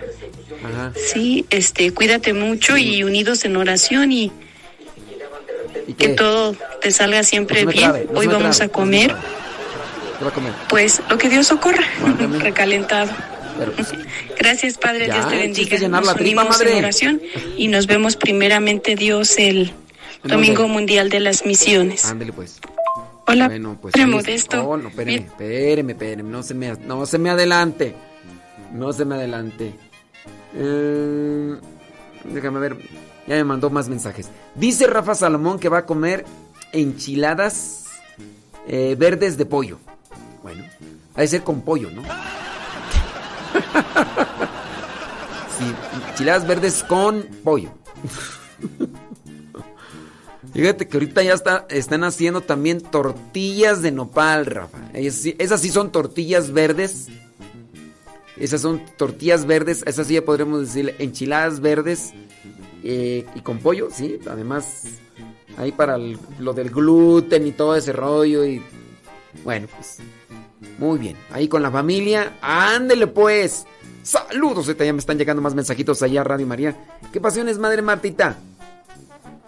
Ajá. 0.64 0.92
Sí, 0.96 1.46
este, 1.50 1.92
cuídate 1.92 2.34
mucho 2.34 2.78
y 2.78 3.04
unidos 3.04 3.46
en 3.46 3.58
oración 3.58 4.12
y, 4.12 4.32
que 5.98 6.10
todo 6.10 6.56
te 6.82 6.92
salga 6.92 7.24
siempre 7.24 7.62
No 7.62 7.68
me 7.68 7.74
bien. 7.74 7.84
trabe, 7.84 8.08
no 8.12 8.20
Hoy 8.20 8.28
vamos 8.28 8.58
trabe, 8.58 8.70
a 8.70 8.74
comer, 8.74 9.16
pues 10.70 11.02
lo 11.10 11.18
que 11.18 11.30
Dios 11.30 11.52
ocurra, 11.52 11.84
recalentado. 12.40 13.12
Pero, 13.58 13.72
pues, 13.74 13.88
Gracias, 14.38 14.78
Padre, 14.78 15.08
Ya, 15.08 15.14
Dios 15.16 15.30
te 15.30 15.38
bendiga. 15.38 15.78
llenar 15.78 16.02
Nos 16.04 16.14
la 16.14 16.18
tripa, 16.20 16.44
madre. 16.46 16.72
en 16.74 16.78
oración 16.80 17.22
y 17.58 17.68
nos 17.68 17.88
vemos 17.88 18.16
primeramente 18.18 18.96
Dios 18.96 19.36
el 19.38 19.72
¿En 20.24 20.30
Domingo? 20.32 20.68
Mundial 20.68 21.10
de 21.10 21.20
las 21.22 21.46
Misiones. 21.46 22.06
Ándele 22.06 22.34
pues. 22.34 22.60
Hola, 23.28 23.48
Bueno, 23.48 23.78
pues. 23.82 23.94
Padre. 23.94 24.08
Modesto. 24.08 24.68
Oh, 24.68 24.78
no, 24.78 24.90
espéreme, 24.90 25.18
espéreme, 25.28 25.92
espéreme. 25.94 26.30
No 26.30 26.44
se 26.44 26.54
me, 26.54 26.74
no 26.86 27.06
se 27.06 27.18
me 27.18 27.30
adelante. 27.30 27.96
No 28.74 28.92
se 28.94 29.06
me 29.06 29.16
adelante. 29.16 29.74
Eh, 30.56 31.56
déjame 32.26 32.60
ver. 32.60 32.78
Ya 33.28 33.36
me 33.36 33.44
mandó 33.44 33.70
más 33.70 33.88
mensajes. 33.90 34.30
Dice 34.54 34.86
Rafa 34.88 35.16
Salomón 35.16 35.60
que 35.60 35.70
va 35.70 35.80
a 35.80 35.86
comer 35.86 36.26
enchiladas 36.74 37.86
eh, 38.68 38.96
verdes 38.98 39.38
de 39.38 39.46
pollo. 39.46 39.80
Bueno, 40.44 40.64
ha 41.16 41.22
de 41.22 41.28
ser 41.28 41.42
con 41.44 41.62
pollo, 41.62 41.90
¿no? 41.90 42.04
Sí, 45.58 45.66
enchiladas 46.10 46.48
verdes 46.48 46.84
con 46.84 47.24
pollo. 47.44 47.72
Fíjate 50.56 50.88
que 50.88 50.96
ahorita 50.96 51.22
ya 51.22 51.34
está, 51.34 51.66
están 51.70 52.06
haciendo 52.06 52.40
también 52.40 52.80
tortillas 52.80 53.82
de 53.82 53.92
nopal, 53.92 54.46
Rafa. 54.46 54.78
Esas 54.94 55.60
sí, 55.60 55.70
son 55.70 55.92
tortillas 55.92 56.52
verdes. 56.52 57.10
Esas 58.38 58.62
son 58.62 58.82
tortillas 58.98 59.46
verdes. 59.46 59.84
Esas 59.86 60.08
sí 60.08 60.14
ya 60.14 60.24
podremos 60.24 60.62
decir 60.62 60.96
enchiladas 61.00 61.60
verdes 61.60 62.14
eh, 62.84 63.26
y 63.36 63.42
con 63.42 63.60
pollo, 63.60 63.90
sí. 63.92 64.18
Además, 64.30 64.84
ahí 65.58 65.74
para 65.74 65.98
lo 65.98 66.54
del 66.54 66.70
gluten 66.70 67.48
y 67.48 67.52
todo 67.52 67.76
ese 67.76 67.92
rollo. 67.92 68.46
Y 68.46 68.62
bueno, 69.44 69.68
pues 69.76 69.98
muy 70.78 70.98
bien. 71.00 71.16
Ahí 71.32 71.48
con 71.48 71.62
la 71.62 71.72
familia. 71.72 72.34
Ándele 72.42 73.08
pues. 73.08 73.66
Saludos. 74.04 74.68
Ya 74.78 74.94
me 74.94 75.00
están 75.00 75.18
llegando 75.18 75.42
más 75.42 75.56
mensajitos 75.56 76.02
allá 76.04 76.22
a 76.22 76.24
Radio 76.24 76.46
María. 76.48 76.76
¿Qué 77.12 77.20
pasiones, 77.20 77.58
madre 77.58 77.82
Martita? 77.82 78.38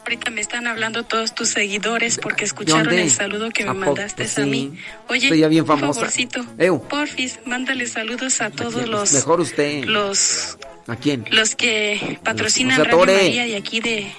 Ahorita 0.03 0.31
me 0.31 0.39
están 0.39 0.67
hablando 0.67 1.03
todos 1.03 1.35
tus 1.35 1.49
seguidores 1.49 2.17
porque 2.17 2.45
escucharon 2.45 2.93
el 2.93 3.11
saludo 3.11 3.49
que 3.49 3.65
me 3.65 3.73
mandaste 3.73 4.25
a 4.41 4.45
mí. 4.45 4.73
Oye, 5.09 5.25
Estoy 5.25 5.39
ya 5.39 5.49
bien 5.49 5.69
un 5.69 5.77
favorcito. 5.79 6.45
Eu. 6.57 6.81
Porfis, 6.87 7.39
mándale 7.45 7.87
saludos 7.87 8.39
a 8.39 8.49
todos 8.49 8.73
Pues 8.73 8.87
los 8.87 9.11
Mejor 9.13 9.41
usted. 9.41 9.83
los 9.83 10.57
¿A 10.87 10.95
quién? 10.95 11.25
los 11.29 11.55
que 11.57 12.19
patrocinan 12.23 12.77
No 12.77 12.85
se 12.85 12.89
Radio. 12.91 13.05
María 13.05 13.47
y 13.47 13.55
aquí 13.55 13.81
de 13.81 14.09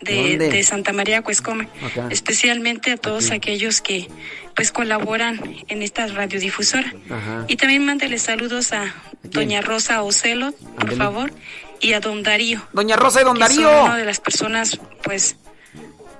de, 0.00 0.62
Santa 0.64 0.92
María 0.92 1.22
Cuescoma, 1.22 1.68
especialmente 2.10 2.92
a 2.92 2.96
todos 2.96 3.30
aquellos 3.30 3.80
que 3.80 4.08
pues 4.54 4.72
colaboran 4.72 5.40
en 5.68 5.82
esta 5.82 6.06
radiodifusora. 6.06 6.92
Ajá. 7.08 7.44
Y 7.48 7.56
también 7.56 7.84
mándale 7.84 8.18
saludos 8.18 8.72
a 8.72 8.94
doña 9.22 9.60
Rosa 9.60 10.02
Ocelo, 10.02 10.52
por 10.78 10.96
favor, 10.96 11.32
y 11.80 11.92
a 11.92 12.00
don 12.00 12.22
Darío. 12.22 12.66
Doña 12.72 12.96
Rosa 12.96 13.20
y 13.20 13.24
don 13.24 13.36
que 13.36 13.46
son 13.46 13.62
Darío. 13.62 13.84
una 13.84 13.96
de 13.96 14.04
las 14.04 14.20
personas 14.20 14.80
pues 15.02 15.36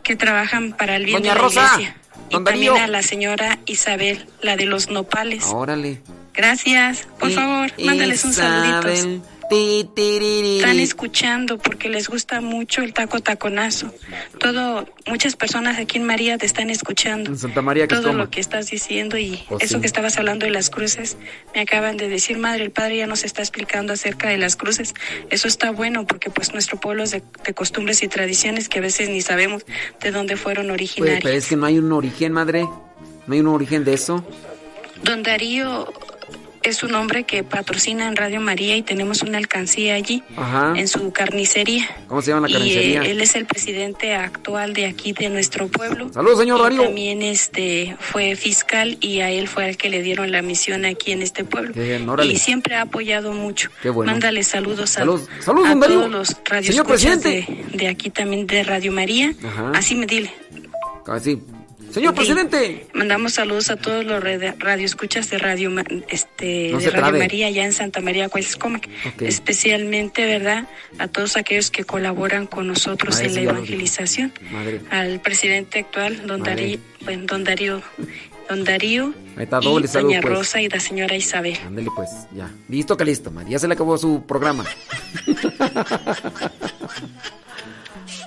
que 0.02 0.16
trabajan 0.16 0.72
para 0.72 0.96
el 0.96 1.04
bien 1.04 1.18
Doña 1.22 1.34
de 1.34 1.38
la 1.38 1.42
Rosa, 1.42 1.70
iglesia. 1.74 1.96
Y 2.28 2.32
también 2.32 2.44
Darío. 2.44 2.76
a 2.76 2.86
la 2.86 3.02
señora 3.02 3.58
Isabel, 3.66 4.26
la 4.40 4.56
de 4.56 4.66
los 4.66 4.88
nopales. 4.88 5.44
Órale. 5.46 6.00
Gracias. 6.32 7.08
Por 7.18 7.30
favor, 7.32 7.72
mándales 7.84 8.24
un 8.24 8.32
saludito. 8.32 9.24
Están 9.50 10.78
escuchando 10.78 11.58
porque 11.58 11.88
les 11.88 12.08
gusta 12.08 12.40
mucho 12.40 12.82
el 12.82 12.92
taco 12.92 13.20
taconazo. 13.20 13.92
Todo, 14.38 14.86
muchas 15.08 15.34
personas 15.34 15.78
aquí 15.78 15.98
en 15.98 16.04
María 16.04 16.38
te 16.38 16.46
están 16.46 16.70
escuchando. 16.70 17.30
En 17.30 17.38
Santa 17.38 17.60
María 17.60 17.88
que 17.88 17.94
Todo 17.96 18.08
toma. 18.08 18.18
lo 18.18 18.30
que 18.30 18.38
estás 18.40 18.70
diciendo 18.70 19.18
y 19.18 19.42
Pues 19.48 19.64
eso 19.64 19.74
sí. 19.76 19.80
que 19.80 19.86
estabas 19.86 20.16
hablando 20.18 20.46
de 20.46 20.52
las 20.52 20.70
cruces, 20.70 21.16
me 21.54 21.60
acaban 21.62 21.96
de 21.96 22.08
decir, 22.08 22.38
madre, 22.38 22.62
el 22.64 22.70
padre 22.70 22.98
ya 22.98 23.06
nos 23.08 23.24
está 23.24 23.42
explicando 23.42 23.92
acerca 23.92 24.28
de 24.28 24.38
las 24.38 24.54
cruces. 24.56 24.94
Eso 25.30 25.48
está 25.48 25.70
bueno 25.72 26.06
porque 26.06 26.30
pues 26.30 26.52
nuestro 26.52 26.78
pueblo 26.78 27.02
es 27.02 27.10
de, 27.10 27.22
de 27.44 27.52
costumbres 27.54 28.02
y 28.04 28.08
tradiciones 28.08 28.68
que 28.68 28.78
a 28.78 28.82
veces 28.82 29.08
ni 29.08 29.20
sabemos 29.20 29.64
de 30.00 30.10
dónde 30.12 30.36
fueron 30.36 30.66
Pues, 30.66 30.74
originarias. 30.74 31.20
pero 31.24 31.36
es 31.36 31.46
que 31.48 31.56
no 31.56 31.66
hay 31.66 31.78
un 31.78 31.90
origen, 31.92 32.32
madre. 32.32 32.62
No 33.26 33.34
hay 33.34 33.40
un 33.40 33.48
origen 33.48 33.84
de 33.84 33.94
eso. 33.94 34.24
Don 35.02 35.22
Darío 35.22 35.92
es 36.62 36.82
un 36.82 36.94
hombre 36.94 37.24
que 37.24 37.42
patrocina 37.42 38.06
en 38.06 38.16
Radio 38.16 38.40
María 38.40 38.76
y 38.76 38.82
tenemos 38.82 39.22
una 39.22 39.38
alcancía 39.38 39.94
allí 39.94 40.22
Ajá. 40.36 40.74
en 40.76 40.88
su 40.88 41.10
carnicería. 41.12 41.88
¿Cómo 42.06 42.20
se 42.22 42.30
llama 42.30 42.42
la 42.42 42.50
Y 42.50 42.52
carnicería? 42.54 43.02
eh, 43.02 43.10
él 43.10 43.20
es 43.20 43.34
el 43.34 43.46
presidente 43.46 44.14
actual 44.14 44.74
de 44.74 44.86
aquí 44.86 45.12
de 45.12 45.30
nuestro 45.30 45.68
pueblo. 45.68 46.12
Saludos, 46.12 46.38
señor 46.38 46.62
Darío. 46.62 46.82
También 46.82 47.22
este 47.22 47.96
fue 47.98 48.36
fiscal 48.36 48.98
y 49.00 49.20
a 49.20 49.30
él 49.30 49.48
fue 49.48 49.64
al 49.64 49.76
que 49.76 49.88
le 49.90 50.02
dieron 50.02 50.30
la 50.32 50.42
misión 50.42 50.84
aquí 50.84 51.12
en 51.12 51.22
este 51.22 51.44
pueblo. 51.44 51.72
Bien, 51.74 52.06
y 52.24 52.36
siempre 52.36 52.74
ha 52.74 52.82
apoyado 52.82 53.32
mucho. 53.32 53.70
Qué 53.82 53.90
bueno. 53.90 54.12
Mándale 54.12 54.42
saludos 54.42 54.96
a. 54.96 55.00
Saludos, 55.00 55.28
todos 55.44 56.10
los 56.10 56.36
radioescuchas 56.44 57.22
de, 57.22 57.88
aquí 57.88 58.10
también 58.10 58.46
de 58.46 58.62
Radio 58.64 58.92
María. 58.92 59.32
Ajá. 59.44 59.72
Así 59.74 59.94
me 59.94 60.06
dile. 60.06 60.32
Así. 61.06 61.40
Señor 61.90 62.14
presidente. 62.14 62.86
Mandamos 62.94 63.34
saludos 63.34 63.70
a 63.70 63.76
todos 63.76 64.04
los 64.04 64.22
radioescuchas 64.58 65.28
de 65.30 65.38
Radio 65.38 65.70
este 66.08 66.70
No 66.70 66.78
de 66.78 66.84
se 66.84 66.90
Radio 66.90 67.02
trabe. 67.02 67.18
María 67.18 67.46
allá 67.48 67.64
en 67.64 67.72
Santa 67.72 68.00
María 68.00 68.28
Cuauhtémoc. 68.28 68.86
Ok. 69.14 69.22
Especialmente, 69.22 70.24
¿verdad? 70.26 70.68
A 70.98 71.08
todos 71.08 71.36
aquellos 71.36 71.70
que 71.70 71.84
colaboran 71.84 72.46
con 72.46 72.66
nosotros 72.66 73.16
Madre, 73.16 73.28
en 73.28 73.34
la 73.34 73.40
evangelización. 73.42 74.32
Madre. 74.50 74.80
Al 74.90 75.20
presidente 75.20 75.80
actual, 75.80 76.26
don 76.26 76.40
Madre. 76.40 76.78
Darío, 77.00 77.26
don 77.26 77.44
Darío, 77.44 77.82
don 78.48 78.64
Darío 78.64 79.14
Ahí 79.36 79.44
está, 79.44 79.60
doble 79.60 79.86
y 79.86 79.88
saludo, 79.88 80.08
doña 80.08 80.20
pues. 80.20 80.34
Rosa 80.34 80.60
y 80.60 80.68
la 80.68 80.80
señora 80.80 81.16
Isabel. 81.16 81.56
Ándele 81.66 81.88
pues, 81.94 82.10
ya. 82.34 82.50
Listo 82.68 82.96
que 82.96 83.04
listo, 83.04 83.30
madre. 83.30 83.50
Ya 83.50 83.58
se 83.58 83.66
le 83.68 83.74
acabó 83.74 83.96
su 83.96 84.24
programa. 84.26 84.64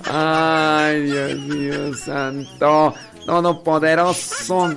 Ay, 0.06 1.02
Dios 1.04 1.40
mío 1.40 1.94
santo. 1.96 2.94
Todopoderoso. 3.26 4.76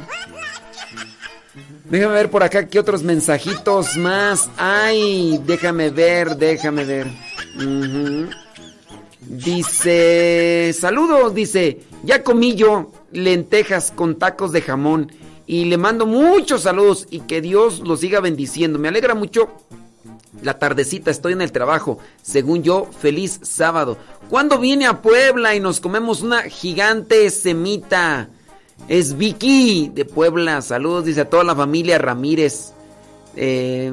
Déjame 1.85 2.15
ver 2.15 2.31
por 2.31 2.43
acá 2.43 2.67
qué 2.67 2.81
otros 2.81 3.03
mensajitos 3.03 3.97
más. 3.97 4.51
Ay, 4.57 5.41
déjame 5.45 5.91
ver, 5.91 6.37
déjame 6.37 6.85
ver. 6.85 7.07
Ujú. 7.57 8.29
Dice, 9.21 10.75
saludos, 10.79 11.35
dice, 11.35 11.81
ya 12.03 12.23
comí 12.23 12.55
yo 12.55 12.93
lentejas 13.13 13.93
con 13.93 14.17
tacos 14.17 14.53
de 14.53 14.63
jamón 14.63 15.13
y 15.47 15.65
le 15.67 15.77
mando 15.77 16.07
muchos 16.07 16.63
saludos 16.63 17.07
y 17.11 17.21
que 17.21 17.41
Dios 17.41 17.81
los 17.81 18.01
siga 18.01 18.21
bendiciendo. 18.21 18.79
Me 18.79 18.89
alegra 18.89 19.15
mucho 19.15 19.49
la 20.43 20.59
tardecita, 20.59 21.11
estoy 21.11 21.33
en 21.33 21.43
el 21.43 21.53
trabajo. 21.53 21.99
Según 22.23 22.63
yo, 22.63 22.89
feliz 23.01 23.41
sábado. 23.43 23.97
¿Cuándo 24.29 24.59
viene 24.59 24.87
a 24.87 25.03
Puebla 25.03 25.55
y 25.55 25.61
nos 25.61 25.81
comemos 25.81 26.23
una 26.23 26.43
gigante 26.43 27.31
semita? 27.31 28.29
Es 28.89 29.17
Vicky 29.17 29.91
de 29.93 30.05
Puebla. 30.05 30.63
Saludos, 30.63 31.05
dice 31.05 31.23
a 31.23 31.31
toda 31.31 31.45
la 31.45 31.57
familia 31.57 31.99
Ramírez. 31.99 32.73
Eh, 33.39 33.93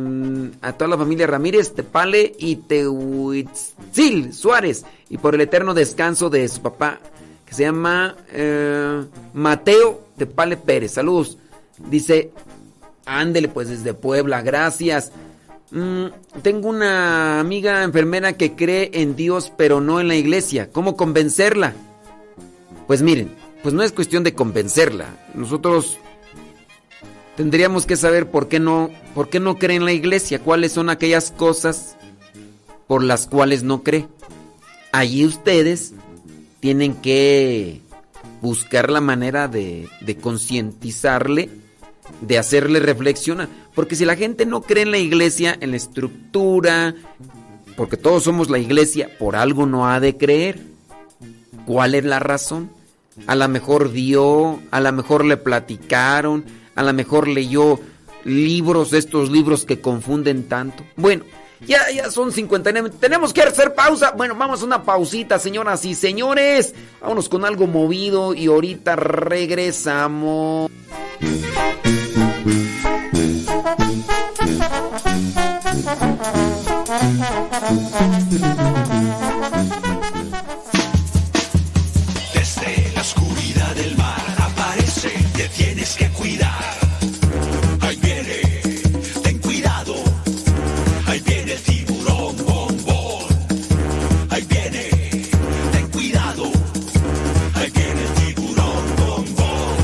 a 0.61 0.73
toda 0.73 0.89
la 0.89 0.97
familia 0.97 1.27
Ramírez, 1.27 1.73
Tepale 1.73 2.33
y 2.37 2.57
Tehuitzil 2.57 4.33
Suárez. 4.33 4.85
Y 5.09 5.17
por 5.17 5.35
el 5.35 5.41
eterno 5.41 5.73
descanso 5.73 6.29
de 6.29 6.47
su 6.47 6.61
papá, 6.61 6.99
que 7.45 7.53
se 7.53 7.63
llama 7.63 8.15
eh, 8.31 9.03
Mateo 9.33 10.01
Tepale 10.17 10.57
Pérez. 10.57 10.93
Saludos. 10.93 11.37
Dice, 11.89 12.31
ándele 13.05 13.47
pues 13.47 13.69
desde 13.69 13.93
Puebla, 13.93 14.41
gracias. 14.41 15.11
Mm, 15.71 16.05
tengo 16.43 16.69
una 16.69 17.39
amiga 17.39 17.83
enfermera 17.83 18.33
que 18.33 18.53
cree 18.53 18.91
en 18.93 19.15
Dios 19.15 19.51
pero 19.57 19.81
no 19.81 19.99
en 19.99 20.07
la 20.07 20.15
iglesia. 20.15 20.69
¿Cómo 20.71 20.95
convencerla? 20.95 21.73
Pues 22.85 23.01
miren, 23.01 23.35
pues 23.63 23.73
no 23.73 23.81
es 23.81 23.93
cuestión 23.93 24.23
de 24.23 24.35
convencerla. 24.35 25.07
Nosotros 25.33 25.97
tendríamos 27.37 27.85
que 27.85 27.95
saber 27.95 28.29
por 28.29 28.49
qué 28.49 28.59
no, 28.59 28.89
por 29.15 29.29
qué 29.29 29.39
no 29.39 29.57
cree 29.57 29.77
en 29.77 29.85
la 29.85 29.93
iglesia, 29.93 30.39
cuáles 30.39 30.73
son 30.73 30.89
aquellas 30.89 31.31
cosas 31.31 31.95
por 32.87 33.03
las 33.03 33.25
cuales 33.25 33.63
no 33.63 33.81
cree. 33.81 34.07
Allí 34.91 35.25
ustedes 35.25 35.93
tienen 36.59 36.93
que 36.93 37.81
buscar 38.41 38.91
la 38.91 39.01
manera 39.01 39.47
de, 39.47 39.87
de 40.01 40.17
concientizarle, 40.17 41.49
de 42.19 42.37
hacerle 42.37 42.81
reflexionar. 42.81 43.47
Porque 43.73 43.95
si 43.95 44.03
la 44.03 44.17
gente 44.17 44.45
no 44.45 44.61
cree 44.61 44.83
en 44.83 44.91
la 44.91 44.97
iglesia, 44.97 45.57
en 45.59 45.71
la 45.71 45.77
estructura, 45.77 46.93
porque 47.77 47.95
todos 47.95 48.23
somos 48.23 48.49
la 48.49 48.59
iglesia, 48.59 49.09
por 49.17 49.37
algo 49.37 49.65
no 49.65 49.87
ha 49.87 50.01
de 50.01 50.17
creer. 50.17 50.59
¿Cuál 51.65 51.95
es 51.95 52.03
la 52.03 52.19
razón? 52.19 52.69
A 53.27 53.35
lo 53.35 53.47
mejor 53.47 53.91
vio, 53.91 54.59
a 54.71 54.79
lo 54.81 54.91
mejor 54.91 55.25
le 55.25 55.37
platicaron, 55.37 56.45
a 56.75 56.83
lo 56.83 56.93
mejor 56.93 57.27
leyó 57.27 57.79
libros, 58.23 58.91
de 58.91 58.99
estos 58.99 59.29
libros 59.29 59.65
que 59.65 59.81
confunden 59.81 60.47
tanto. 60.47 60.83
Bueno, 60.95 61.23
ya, 61.65 61.89
ya 61.91 62.09
son 62.11 62.31
59. 62.31 62.91
Tenemos 62.99 63.33
que 63.33 63.41
hacer 63.41 63.73
pausa. 63.73 64.11
Bueno, 64.11 64.35
vamos 64.35 64.61
a 64.61 64.65
una 64.65 64.83
pausita, 64.83 65.39
señoras 65.39 65.85
y 65.85 65.95
señores. 65.95 66.73
Vámonos 67.01 67.29
con 67.29 67.45
algo 67.45 67.67
movido 67.67 68.33
y 68.33 68.47
ahorita 68.47 68.95
regresamos. 68.95 70.71
tienes 85.55 85.95
que 85.95 86.09
cuidar. 86.09 86.63
Ahí 87.81 87.95
viene, 87.97 88.41
ten 89.23 89.37
cuidado. 89.39 89.95
Ahí 91.07 91.19
viene 91.21 91.53
el 91.53 91.61
tiburón 91.61 92.37
bombón. 92.45 93.25
Ahí 94.29 94.43
viene, 94.43 94.89
ten 95.71 95.87
cuidado. 95.89 96.51
Ahí 97.55 97.71
viene 97.71 98.01
el 98.01 98.13
tiburón 98.13 98.95
bombón. 98.97 99.75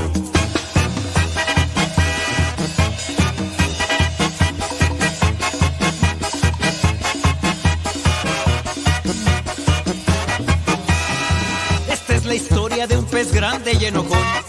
Esta 11.91 12.15
es 12.15 12.25
la 12.25 12.35
historia 12.35 12.87
de 12.87 12.97
un 12.97 13.05
pez 13.05 13.31
grande 13.31 13.73
y 13.79 13.85
enojón. 13.85 14.48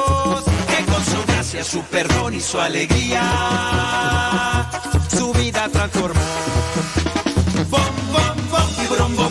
su 1.63 1.83
perdón 1.83 2.33
y 2.33 2.39
su 2.39 2.59
alegría, 2.59 3.21
su 5.09 5.33
vida 5.33 5.67
transformó. 5.69 6.21
Bom, 7.69 7.81
bom, 8.13 8.49
bom. 8.49 9.15
Bom, 9.15 9.30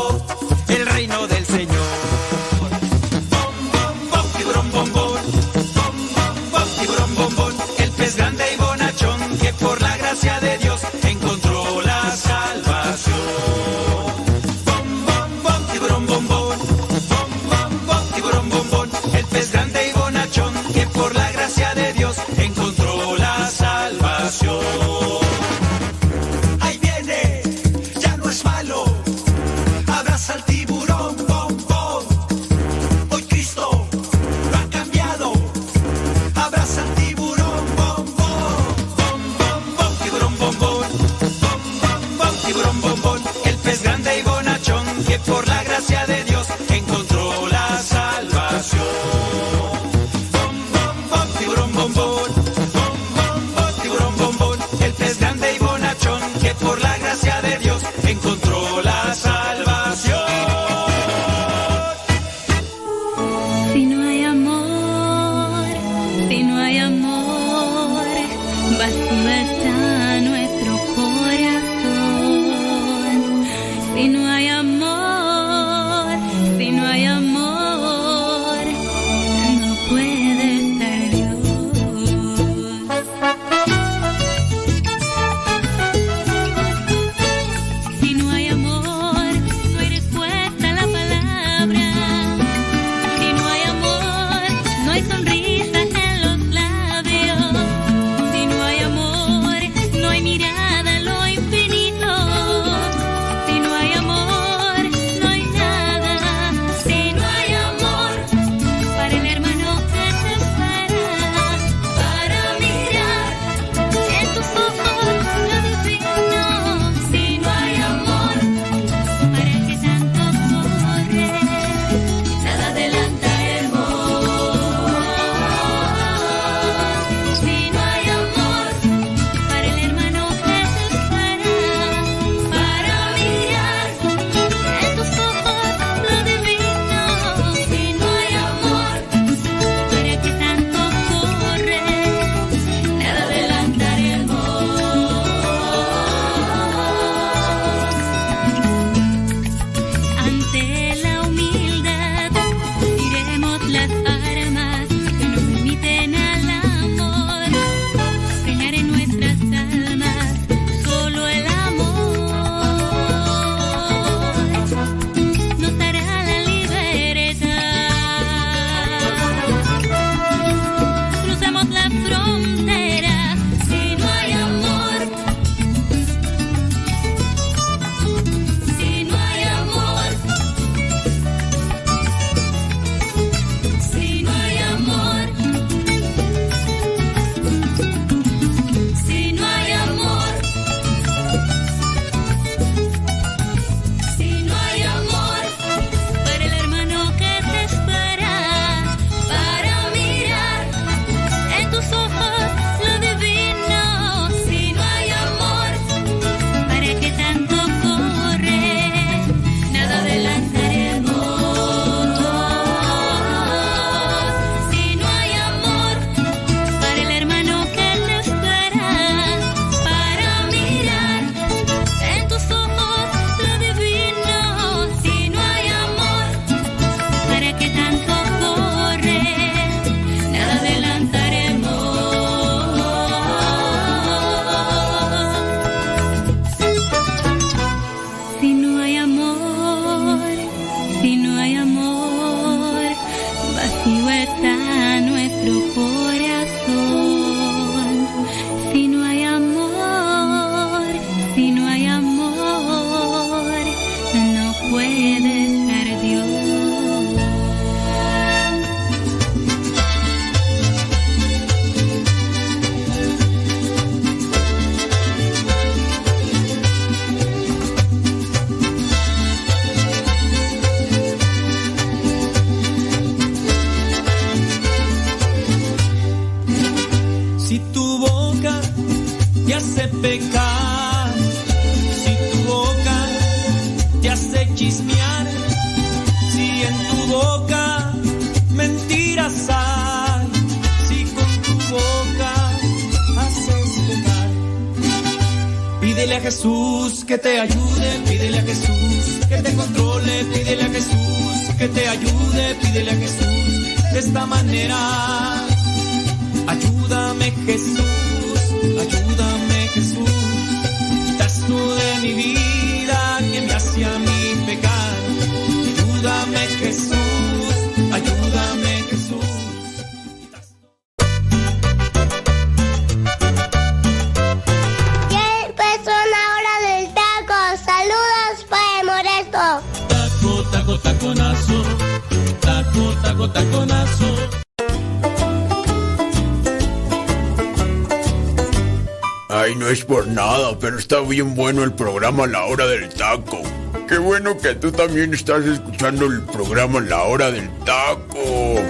bueno 341.41 341.63
el 341.63 341.73
programa 341.73 342.27
La 342.27 342.45
Hora 342.45 342.67
del 342.67 342.87
Taco. 342.89 343.41
Qué 343.89 343.97
bueno 343.97 344.37
que 344.37 344.53
tú 344.53 344.71
también 344.71 345.11
estás 345.11 345.43
escuchando 345.43 346.05
el 346.05 346.21
programa 346.21 346.79
La 346.81 347.01
Hora 347.01 347.31
del 347.31 347.49
Taco. 347.65 348.61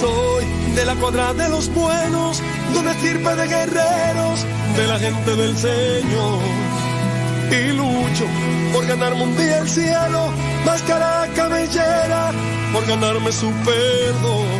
Soy 0.00 0.44
de 0.74 0.86
la 0.86 0.96
cuadra 0.96 1.34
de 1.34 1.48
los 1.50 1.72
buenos, 1.72 2.42
de 2.72 2.78
una 2.80 2.90
estirpe 2.90 3.36
de 3.36 3.46
guerreros, 3.46 4.44
de 4.76 4.86
la 4.88 4.98
gente 4.98 5.36
del 5.36 5.56
Señor. 5.56 6.40
Y 7.52 7.72
lucho 7.74 8.26
por 8.72 8.88
ganarme 8.88 9.22
un 9.22 9.36
día 9.36 9.58
el 9.58 9.68
cielo, 9.68 10.32
máscara 10.66 11.28
cabellera, 11.36 12.32
por 12.72 12.84
ganarme 12.88 13.30
su 13.30 13.52
perdón. 13.64 14.59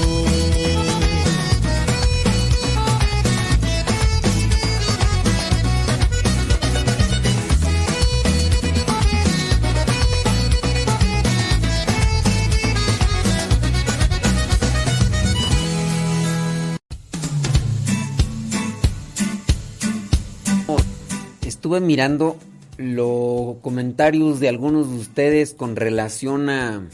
Estuve 21.71 21.87
mirando 21.87 22.37
los 22.75 23.55
comentarios 23.61 24.41
de 24.41 24.49
algunos 24.49 24.89
de 24.89 24.97
ustedes 24.97 25.53
con 25.53 25.77
relación 25.77 26.49
a, 26.49 26.85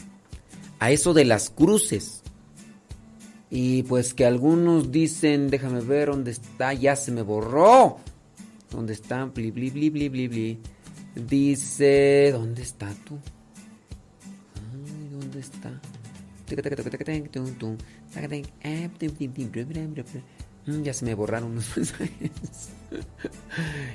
a 0.78 0.90
eso 0.92 1.14
de 1.14 1.24
las 1.24 1.50
cruces. 1.50 2.22
Y 3.50 3.82
pues 3.82 4.14
que 4.14 4.24
algunos 4.24 4.92
dicen, 4.92 5.50
déjame 5.50 5.80
ver 5.80 6.10
dónde 6.10 6.30
está, 6.30 6.74
ya 6.74 6.94
se 6.94 7.10
me 7.10 7.22
borró. 7.22 7.96
¿Dónde 8.70 8.92
está? 8.92 9.24
Bli, 9.24 9.50
bli, 9.50 9.68
bli. 9.68 10.60
Dice, 11.26 12.30
¿dónde 12.30 12.62
está 12.62 12.94
tú? 13.04 13.18
Ay, 14.54 15.08
¿dónde 15.10 15.40
está? 15.40 15.72
Mm, 20.68 20.82
Ya 20.82 20.92
se 20.92 21.04
me 21.04 21.14
borraron 21.14 21.54
los 21.54 21.64
mensajes. 21.76 22.30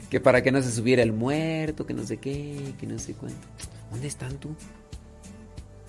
que 0.09 0.19
para 0.19 0.41
que 0.43 0.51
no 0.51 0.61
se 0.61 0.71
subiera 0.71 1.03
el 1.03 1.13
muerto, 1.13 1.85
que 1.85 1.93
no 1.93 2.05
sé 2.05 2.17
qué, 2.17 2.73
que 2.79 2.87
no 2.87 2.97
sé 2.99 3.13
cuánto. 3.13 3.47
¿Dónde 3.91 4.07
están 4.07 4.37
tú? 4.37 4.49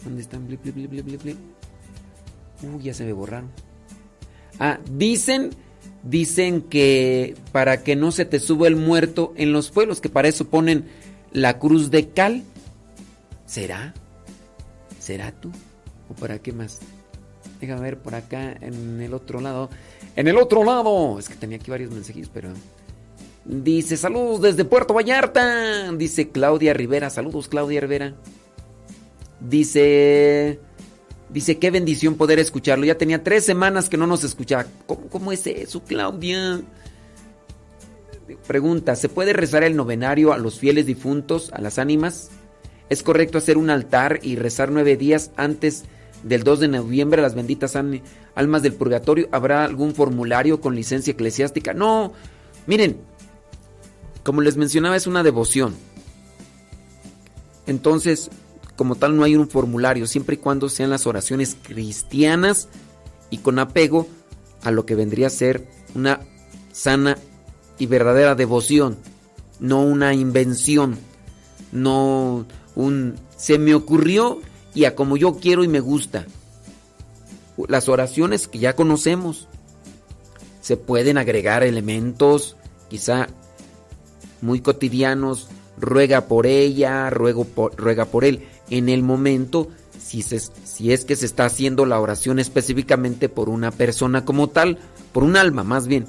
¿Dónde 0.04 0.20
están? 0.22 0.46
Bli, 0.46 0.56
bli, 0.56 0.70
bli, 0.72 0.86
bli, 0.86 1.02
bli, 1.02 1.16
bli. 1.16 1.36
Uy, 2.62 2.82
ya 2.82 2.94
se 2.94 3.04
me 3.04 3.12
borraron. 3.12 3.50
Ah, 4.58 4.78
dicen, 4.92 5.50
dicen 6.02 6.62
que 6.62 7.34
para 7.52 7.82
que 7.82 7.96
no 7.96 8.12
se 8.12 8.24
te 8.26 8.38
suba 8.38 8.68
el 8.68 8.76
muerto 8.76 9.32
en 9.36 9.52
los 9.52 9.70
pueblos, 9.70 10.00
que 10.00 10.08
para 10.10 10.28
eso 10.28 10.46
ponen 10.48 10.84
la 11.32 11.58
cruz 11.58 11.90
de 11.90 12.10
cal. 12.10 12.44
¿Será? 13.46 13.94
¿Será 14.98 15.32
tú? 15.32 15.50
¿O 16.10 16.14
para 16.14 16.38
qué 16.38 16.52
más? 16.52 16.80
Déjame 17.66 17.80
ver 17.80 17.98
por 17.98 18.14
acá 18.14 18.54
en 18.60 19.00
el 19.00 19.14
otro 19.14 19.40
lado. 19.40 19.70
En 20.16 20.28
el 20.28 20.36
otro 20.36 20.64
lado. 20.64 21.18
Es 21.18 21.30
que 21.30 21.34
tenía 21.34 21.56
aquí 21.56 21.70
varios 21.70 21.90
mensajes, 21.90 22.28
pero. 22.28 22.50
Dice, 23.46 23.96
saludos 23.96 24.42
desde 24.42 24.66
Puerto 24.66 24.92
Vallarta. 24.92 25.90
Dice 25.92 26.28
Claudia 26.28 26.74
Rivera. 26.74 27.08
Saludos, 27.08 27.48
Claudia 27.48 27.80
Rivera. 27.80 28.14
Dice. 29.40 30.60
Dice, 31.30 31.58
qué 31.58 31.70
bendición 31.70 32.16
poder 32.16 32.38
escucharlo. 32.38 32.84
Ya 32.84 32.98
tenía 32.98 33.24
tres 33.24 33.46
semanas 33.46 33.88
que 33.88 33.96
no 33.96 34.06
nos 34.06 34.24
escuchaba. 34.24 34.66
¿Cómo, 34.86 35.08
cómo 35.08 35.32
es 35.32 35.46
eso, 35.46 35.82
Claudia? 35.82 36.60
Pregunta, 38.46 38.94
¿se 38.94 39.08
puede 39.08 39.32
rezar 39.32 39.64
el 39.64 39.74
novenario 39.74 40.34
a 40.34 40.38
los 40.38 40.58
fieles 40.58 40.84
difuntos, 40.84 41.50
a 41.54 41.62
las 41.62 41.78
ánimas? 41.78 42.30
¿Es 42.90 43.02
correcto 43.02 43.38
hacer 43.38 43.56
un 43.56 43.70
altar 43.70 44.20
y 44.22 44.36
rezar 44.36 44.70
nueve 44.70 44.98
días 44.98 45.30
antes 45.36 45.84
del 46.24 46.42
2 46.42 46.60
de 46.60 46.68
noviembre 46.68 47.20
a 47.20 47.22
las 47.22 47.34
benditas 47.34 47.76
almas 48.34 48.62
del 48.62 48.74
purgatorio? 48.74 49.28
¿Habrá 49.30 49.64
algún 49.64 49.94
formulario 49.94 50.60
con 50.60 50.74
licencia 50.74 51.12
eclesiástica? 51.12 51.72
No, 51.72 52.12
miren, 52.66 52.96
como 54.24 54.40
les 54.40 54.56
mencionaba, 54.56 54.96
es 54.96 55.06
una 55.06 55.22
devoción. 55.22 55.74
Entonces, 57.66 58.30
como 58.76 58.96
tal, 58.96 59.16
no 59.16 59.24
hay 59.24 59.36
un 59.36 59.48
formulario, 59.48 60.06
siempre 60.06 60.34
y 60.34 60.38
cuando 60.38 60.68
sean 60.68 60.90
las 60.90 61.06
oraciones 61.06 61.56
cristianas 61.62 62.68
y 63.30 63.38
con 63.38 63.58
apego 63.58 64.08
a 64.62 64.70
lo 64.70 64.86
que 64.86 64.94
vendría 64.94 65.28
a 65.28 65.30
ser 65.30 65.68
una 65.94 66.20
sana 66.72 67.18
y 67.78 67.86
verdadera 67.86 68.34
devoción, 68.34 68.96
no 69.60 69.82
una 69.82 70.14
invención, 70.14 70.98
no 71.70 72.46
un 72.74 73.16
se 73.36 73.58
me 73.58 73.74
ocurrió 73.74 74.40
y 74.74 74.84
a 74.84 74.94
como 74.94 75.16
yo 75.16 75.36
quiero 75.36 75.64
y 75.64 75.68
me 75.68 75.80
gusta. 75.80 76.26
Las 77.68 77.88
oraciones 77.88 78.48
que 78.48 78.58
ya 78.58 78.74
conocemos, 78.74 79.48
se 80.60 80.76
pueden 80.76 81.18
agregar 81.18 81.62
elementos 81.62 82.56
quizá 82.88 83.28
muy 84.40 84.60
cotidianos, 84.60 85.48
ruega 85.78 86.26
por 86.26 86.46
ella, 86.46 87.10
por- 87.54 87.76
ruega 87.76 88.06
por 88.06 88.24
él, 88.24 88.46
en 88.70 88.88
el 88.88 89.02
momento, 89.02 89.68
si, 89.98 90.22
si 90.22 90.92
es 90.92 91.04
que 91.04 91.16
se 91.16 91.26
está 91.26 91.44
haciendo 91.46 91.86
la 91.86 92.00
oración 92.00 92.38
específicamente 92.38 93.28
por 93.28 93.48
una 93.48 93.70
persona 93.70 94.24
como 94.24 94.48
tal, 94.48 94.78
por 95.12 95.22
un 95.22 95.36
alma 95.36 95.64
más 95.64 95.86
bien. 95.86 96.06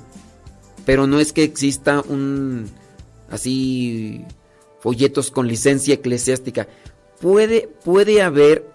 Pero 0.86 1.08
no 1.08 1.20
es 1.20 1.34
que 1.34 1.44
exista 1.44 2.02
un, 2.02 2.70
así 3.30 4.24
folletos 4.80 5.32
con 5.32 5.48
licencia 5.48 5.96
eclesiástica. 5.96 6.68
Puede, 7.20 7.70
puede 7.84 8.22
haber 8.22 8.70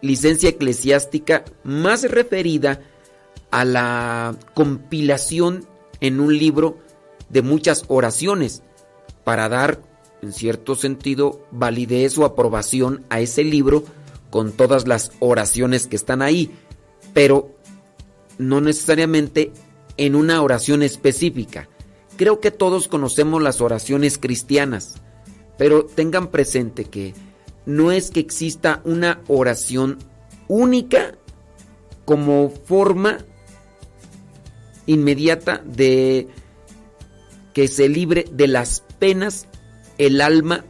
licencia 0.00 0.50
eclesiástica 0.50 1.44
más 1.62 2.02
referida 2.02 2.80
a 3.50 3.64
la 3.64 4.36
compilación 4.54 5.66
en 6.00 6.20
un 6.20 6.36
libro 6.36 6.78
de 7.28 7.42
muchas 7.42 7.84
oraciones 7.88 8.62
para 9.24 9.48
dar, 9.48 9.80
en 10.20 10.32
cierto 10.32 10.74
sentido, 10.74 11.46
validez 11.50 12.18
o 12.18 12.24
aprobación 12.24 13.04
a 13.08 13.20
ese 13.20 13.44
libro 13.44 13.84
con 14.30 14.52
todas 14.52 14.88
las 14.88 15.12
oraciones 15.20 15.86
que 15.86 15.96
están 15.96 16.22
ahí, 16.22 16.50
pero 17.12 17.54
no 18.38 18.60
necesariamente 18.60 19.52
en 19.96 20.14
una 20.14 20.42
oración 20.42 20.82
específica. 20.82 21.68
Creo 22.16 22.40
que 22.40 22.50
todos 22.50 22.88
conocemos 22.88 23.42
las 23.42 23.60
oraciones 23.60 24.18
cristianas, 24.18 24.94
pero 25.58 25.84
tengan 25.84 26.28
presente 26.28 26.84
que 26.84 27.14
no 27.66 27.92
es 27.92 28.10
que 28.10 28.20
exista 28.20 28.80
una 28.84 29.20
oración 29.28 29.98
única 30.48 31.14
como 32.04 32.50
forma 32.50 33.18
inmediata 34.86 35.62
de 35.64 36.28
que 37.54 37.68
se 37.68 37.88
libre 37.88 38.24
de 38.32 38.48
las 38.48 38.82
penas 38.98 39.46
el 39.98 40.20
alma 40.20 40.64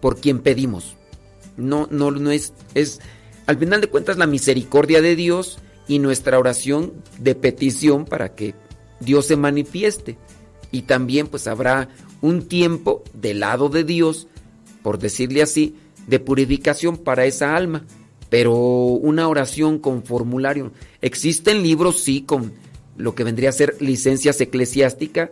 por 0.00 0.20
quien 0.20 0.40
pedimos. 0.40 0.96
No, 1.56 1.88
no, 1.90 2.10
no 2.10 2.30
es, 2.30 2.52
es, 2.74 3.00
al 3.46 3.58
final 3.58 3.80
de 3.80 3.86
cuentas, 3.86 4.18
la 4.18 4.26
misericordia 4.26 5.00
de 5.00 5.16
Dios 5.16 5.58
y 5.86 5.98
nuestra 5.98 6.38
oración 6.38 6.92
de 7.18 7.34
petición 7.34 8.04
para 8.04 8.34
que 8.34 8.54
Dios 9.00 9.26
se 9.26 9.36
manifieste. 9.36 10.18
Y 10.70 10.82
también 10.82 11.28
pues 11.28 11.46
habrá 11.46 11.88
un 12.20 12.48
tiempo 12.48 13.04
del 13.12 13.40
lado 13.40 13.68
de 13.68 13.84
Dios, 13.84 14.26
por 14.82 14.98
decirle 14.98 15.42
así, 15.42 15.76
de 16.06 16.18
purificación 16.20 16.96
para 16.96 17.24
esa 17.24 17.56
alma. 17.56 17.84
Pero 18.30 18.54
una 18.54 19.28
oración 19.28 19.78
con 19.78 20.02
formulario. 20.02 20.72
Existen 21.00 21.62
libros, 21.62 22.00
sí, 22.00 22.22
con 22.22 22.52
lo 22.96 23.14
que 23.14 23.24
vendría 23.24 23.50
a 23.50 23.52
ser 23.52 23.76
licencias 23.80 24.40
eclesiásticas, 24.40 25.30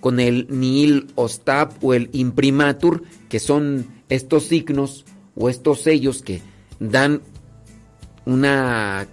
con 0.00 0.20
el 0.20 0.46
nil 0.50 1.08
ostab 1.14 1.72
o 1.80 1.94
el 1.94 2.10
imprimatur, 2.12 3.02
que 3.28 3.40
son 3.40 3.86
estos 4.08 4.44
signos 4.44 5.04
o 5.34 5.48
estos 5.48 5.80
sellos 5.80 6.22
que 6.22 6.42
dan 6.78 7.22
una 8.26 9.08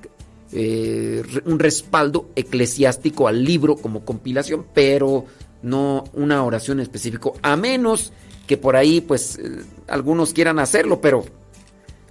eh, 0.54 1.24
un 1.46 1.60
respaldo 1.60 2.30
eclesiástico 2.36 3.28
al 3.28 3.44
libro 3.44 3.78
como 3.78 4.04
compilación, 4.04 4.66
pero 4.74 5.26
no 5.64 6.04
una 6.14 6.44
oración 6.44 6.80
específica, 6.80 7.30
a 7.42 7.56
menos 7.56 8.12
que 8.48 8.58
por 8.58 8.76
ahí 8.76 9.02
pues 9.02 9.38
eh, 9.38 9.64
algunos 9.88 10.34
quieran 10.34 10.60
hacerlo, 10.60 11.02
pero 11.02 11.26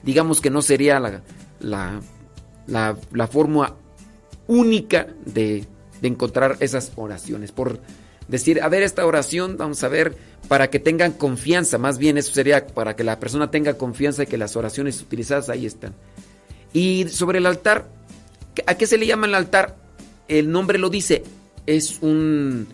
digamos 0.03 0.41
que 0.41 0.51
no 0.51 0.63
sería 0.63 1.01
la, 1.01 1.23
la, 1.61 2.01
la, 2.67 2.97
la 3.13 3.27
forma 3.27 3.77
única 4.51 5.07
de, 5.25 5.67
encontrar 6.03 6.57
esas 6.61 6.93
oraciones. 6.97 7.53
Por 7.53 7.81
decir, 8.27 8.63
a 8.63 8.69
ver, 8.69 8.83
esta 8.83 9.07
oración, 9.07 9.57
vamos 9.57 9.85
a 9.85 9.89
ver, 9.89 10.17
para 10.49 10.71
que 10.71 10.81
tengan 10.81 11.13
confianza, 11.13 11.79
más 11.79 11.99
bien 11.99 12.19
eso 12.19 12.33
sería 12.33 12.67
para 12.67 12.97
que 12.97 13.05
la 13.05 13.21
persona 13.21 13.51
tenga 13.51 13.75
confianza 13.75 14.23
de 14.23 14.27
que 14.27 14.39
las 14.39 14.57
oraciones 14.57 15.01
utilizadas 15.01 15.51
ahí 15.51 15.67
están. 15.67 15.95
Y 16.73 17.07
sobre 17.09 17.39
el 17.39 17.47
altar, 17.47 17.87
¿a 18.67 18.75
qué 18.75 18.87
se 18.87 18.99
le 18.99 19.07
llama 19.07 19.27
el 19.27 19.35
altar? 19.35 19.77
El 20.27 20.51
nombre 20.51 20.79
lo 20.79 20.91
dice, 20.91 21.23
es 21.67 21.99
un 22.01 22.67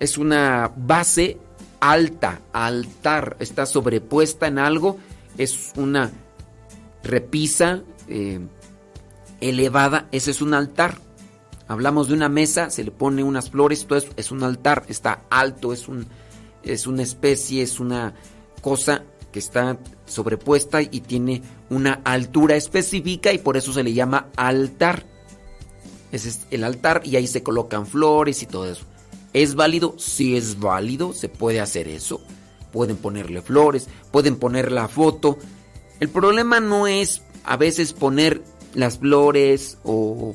es 0.00 0.18
una 0.18 0.72
base 0.76 1.38
alta, 1.82 2.40
altar, 2.52 3.36
está 3.40 3.66
sobrepuesta 3.66 4.46
en 4.46 4.60
algo, 4.60 4.98
es 5.36 5.72
una 5.74 6.12
repisa 7.02 7.82
eh, 8.06 8.38
elevada, 9.40 10.06
ese 10.12 10.30
es 10.30 10.40
un 10.40 10.54
altar. 10.54 10.98
Hablamos 11.66 12.06
de 12.06 12.14
una 12.14 12.28
mesa, 12.28 12.70
se 12.70 12.84
le 12.84 12.92
pone 12.92 13.24
unas 13.24 13.50
flores, 13.50 13.84
todo 13.84 13.98
eso 13.98 14.12
es 14.16 14.30
un 14.30 14.44
altar, 14.44 14.84
está 14.88 15.24
alto, 15.28 15.72
es, 15.72 15.88
un, 15.88 16.06
es 16.62 16.86
una 16.86 17.02
especie, 17.02 17.62
es 17.62 17.80
una 17.80 18.14
cosa 18.60 19.02
que 19.32 19.40
está 19.40 19.76
sobrepuesta 20.06 20.82
y 20.82 21.00
tiene 21.00 21.42
una 21.68 22.00
altura 22.04 22.54
específica 22.54 23.32
y 23.32 23.38
por 23.38 23.56
eso 23.56 23.72
se 23.72 23.82
le 23.82 23.92
llama 23.92 24.28
altar. 24.36 25.04
Ese 26.12 26.28
es 26.28 26.46
el 26.52 26.62
altar 26.62 27.02
y 27.04 27.16
ahí 27.16 27.26
se 27.26 27.42
colocan 27.42 27.88
flores 27.88 28.40
y 28.44 28.46
todo 28.46 28.70
eso. 28.70 28.84
¿Es 29.32 29.54
válido? 29.54 29.94
Sí 29.98 30.36
es 30.36 30.58
válido, 30.58 31.12
se 31.12 31.28
puede 31.28 31.60
hacer 31.60 31.88
eso. 31.88 32.20
Pueden 32.72 32.96
ponerle 32.96 33.42
flores, 33.42 33.88
pueden 34.10 34.36
poner 34.36 34.72
la 34.72 34.88
foto. 34.88 35.38
El 36.00 36.08
problema 36.08 36.60
no 36.60 36.86
es 36.86 37.22
a 37.44 37.56
veces 37.56 37.92
poner 37.92 38.42
las 38.74 38.98
flores 38.98 39.78
o, 39.84 40.34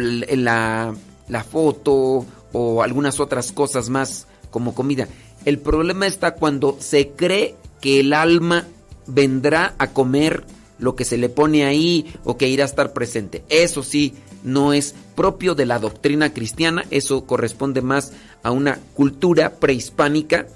la, 0.00 0.94
la 1.28 1.44
foto 1.44 2.26
o 2.52 2.82
algunas 2.82 3.20
otras 3.20 3.52
cosas 3.52 3.88
más 3.88 4.26
como 4.50 4.74
comida. 4.74 5.08
El 5.44 5.58
problema 5.58 6.06
está 6.06 6.34
cuando 6.34 6.76
se 6.80 7.10
cree 7.10 7.56
que 7.80 8.00
el 8.00 8.12
alma 8.12 8.66
vendrá 9.06 9.74
a 9.78 9.92
comer 9.92 10.44
lo 10.78 10.94
que 10.94 11.04
se 11.04 11.18
le 11.18 11.28
pone 11.28 11.64
ahí 11.64 12.14
o 12.24 12.36
que 12.36 12.48
irá 12.48 12.64
a 12.64 12.66
estar 12.66 12.92
presente. 12.92 13.44
Eso 13.48 13.82
sí, 13.82 14.14
no 14.42 14.72
es 14.72 14.94
propio 15.14 15.54
de 15.54 15.66
la 15.66 15.78
doctrina 15.78 16.32
cristiana, 16.32 16.84
eso 16.90 17.24
corresponde 17.24 17.82
más 17.82 18.12
a 18.42 18.50
una 18.50 18.78
cultura 18.94 19.56
prehispánica 19.56 20.46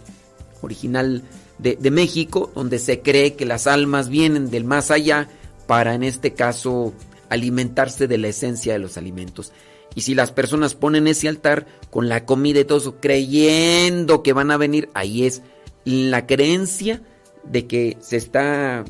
original 0.61 1.23
de, 1.59 1.91
México, 1.91 2.51
donde 2.55 2.79
se 2.79 3.01
cree 3.01 3.35
que 3.35 3.47
las 3.47 3.67
almas 3.67 4.09
vienen 4.09 4.51
del 4.51 4.65
más 4.65 4.91
allá 4.91 5.29
para 5.67 5.95
en 5.95 6.03
este 6.03 6.33
caso 6.33 6.93
alimentarse 7.29 8.09
de 8.09 8.19
la 8.19 8.29
esencia 8.29 8.73
de 8.73 8.81
los 8.81 8.97
alimentos. 8.97 9.53
Y 9.95 10.01
si 10.01 10.15
las 10.15 10.33
personas 10.33 10.75
ponen 10.75 11.07
ese 11.07 11.29
altar 11.29 11.67
con 11.91 12.09
la 12.09 12.25
comida 12.25 12.61
y 12.61 12.65
todo 12.65 12.79
eso, 12.79 12.97
creyendo 13.01 14.23
que 14.23 14.33
van 14.33 14.51
a 14.51 14.57
venir, 14.57 14.89
ahí 14.95 15.25
es 15.25 15.43
la 15.85 16.27
creencia 16.27 17.03
de 17.45 17.67
que 17.67 17.97
se 18.01 18.17
está 18.17 18.85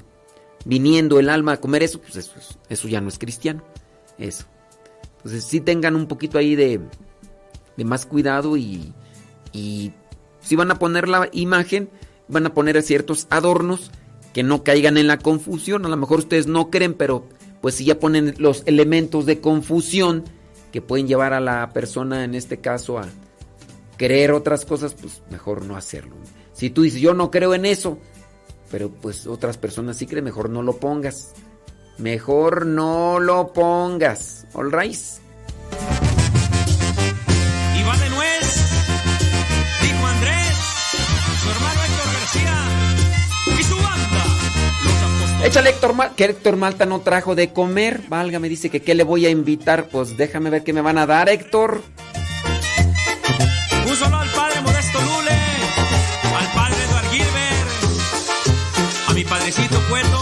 viniendo 0.65 1.19
el 1.19 1.29
alma 1.29 1.53
a 1.53 1.61
comer 1.61 1.83
eso, 1.83 2.01
pues 2.01 2.17
eso, 2.17 2.33
eso 2.69 2.89
ya 2.89 3.01
no 3.01 3.09
es 3.09 3.19
cristiano. 3.19 3.63
Eso. 4.19 4.47
Entonces 5.25 5.45
sí 5.45 5.61
tengan 5.61 5.95
un 5.95 6.07
poquito 6.07 6.39
ahí 6.39 6.57
de, 6.57 6.81
de 7.77 7.85
más 7.85 8.07
cuidado 8.07 8.57
y, 8.57 8.93
y 9.53 9.93
si 10.41 10.57
van 10.57 10.71
a 10.71 10.79
poner 10.79 11.09
la 11.09 11.29
imagen, 11.33 11.91
van 12.29 12.47
a 12.47 12.55
poner 12.55 12.83
ciertos 12.83 13.27
adornos 13.31 13.91
que 14.33 14.43
no 14.43 14.65
caigan 14.65 14.97
en 14.97 15.07
la 15.07 15.19
confusión. 15.19 15.87
A 15.87 15.89
lo 15.89 15.97
mejor 15.97 16.21
ustedes 16.21 16.47
no 16.47 16.71
creen, 16.71 16.95
pero 16.95 17.27
pues 17.61 17.77
si 17.77 17.85
ya 17.85 18.01
ponen 18.01 18.35
los 18.39 18.63
elementos 18.67 19.27
de 19.27 19.41
confusión 19.41 20.25
que 20.73 20.83
pueden 20.83 21.07
llevar 21.07 21.33
a 21.35 21.41
la 21.41 21.73
persona, 21.73 22.25
en 22.25 22.35
este 22.35 22.59
caso, 22.59 22.99
a 22.99 23.07
creer 23.97 24.33
otras 24.33 24.65
cosas, 24.65 24.95
pues 24.95 25.23
mejor 25.31 25.65
no 25.65 25.77
hacerlo. 25.77 26.17
Si 26.55 26.71
tú 26.71 26.83
dices, 26.83 27.01
yo 27.01 27.15
no 27.15 27.31
creo 27.31 27.55
en 27.55 27.67
eso, 27.67 27.99
pero 28.71 28.91
pues 28.91 29.27
otras 29.27 29.59
personas 29.59 29.99
sí 29.99 30.07
creen, 30.07 30.25
mejor 30.25 30.51
no 30.51 30.63
lo 30.63 30.79
pongas. 30.79 31.35
Mejor 31.99 32.67
no 32.67 33.19
lo 33.21 33.53
pongas. 33.53 34.47
All 34.55 34.73
right. 34.73 34.97
Y 37.77 37.83
va 37.85 37.97
de 37.97 38.11
nuez, 38.11 38.57
dijo 39.83 40.07
Andrés, 40.07 40.57
su 41.43 41.51
hermano 41.51 41.81
Héctor 41.85 42.13
García 42.13 42.55
y 43.59 43.63
su 43.63 43.77
banda. 43.77 45.47
Échale 45.47 45.71
Héctor 45.71 45.95
Malta, 45.95 46.15
que 46.17 46.25
Héctor 46.25 46.57
Malta 46.57 46.87
no 46.87 47.01
trajo 47.01 47.35
de 47.35 47.53
comer. 47.53 48.03
Valga, 48.09 48.39
me 48.39 48.49
dice 48.49 48.71
que 48.71 48.83
qué 48.83 48.95
le 48.95 49.05
voy 49.05 49.27
a 49.27 49.31
invitar. 49.31 49.89
Pues 49.89 50.17
déjame 50.17 50.51
ver 50.51 50.65
qué 50.65 50.73
me 50.73 50.81
van 50.81 50.99
a 50.99 51.07
dar, 51.07 51.29
Héctor. 51.29 51.83
Un 53.87 53.97
solo 53.97 54.17
al 54.17 54.29
padre 54.31 54.61
Modesto 54.61 54.99
Lule, 55.01 55.39
al 56.39 56.47
padre 56.55 56.77
Eduard 56.85 57.11
Gilbert, 57.11 57.71
a 59.09 59.13
mi 59.13 59.25
padrecito 59.25 59.81
Cueto 59.89 60.22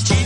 sí. 0.00 0.21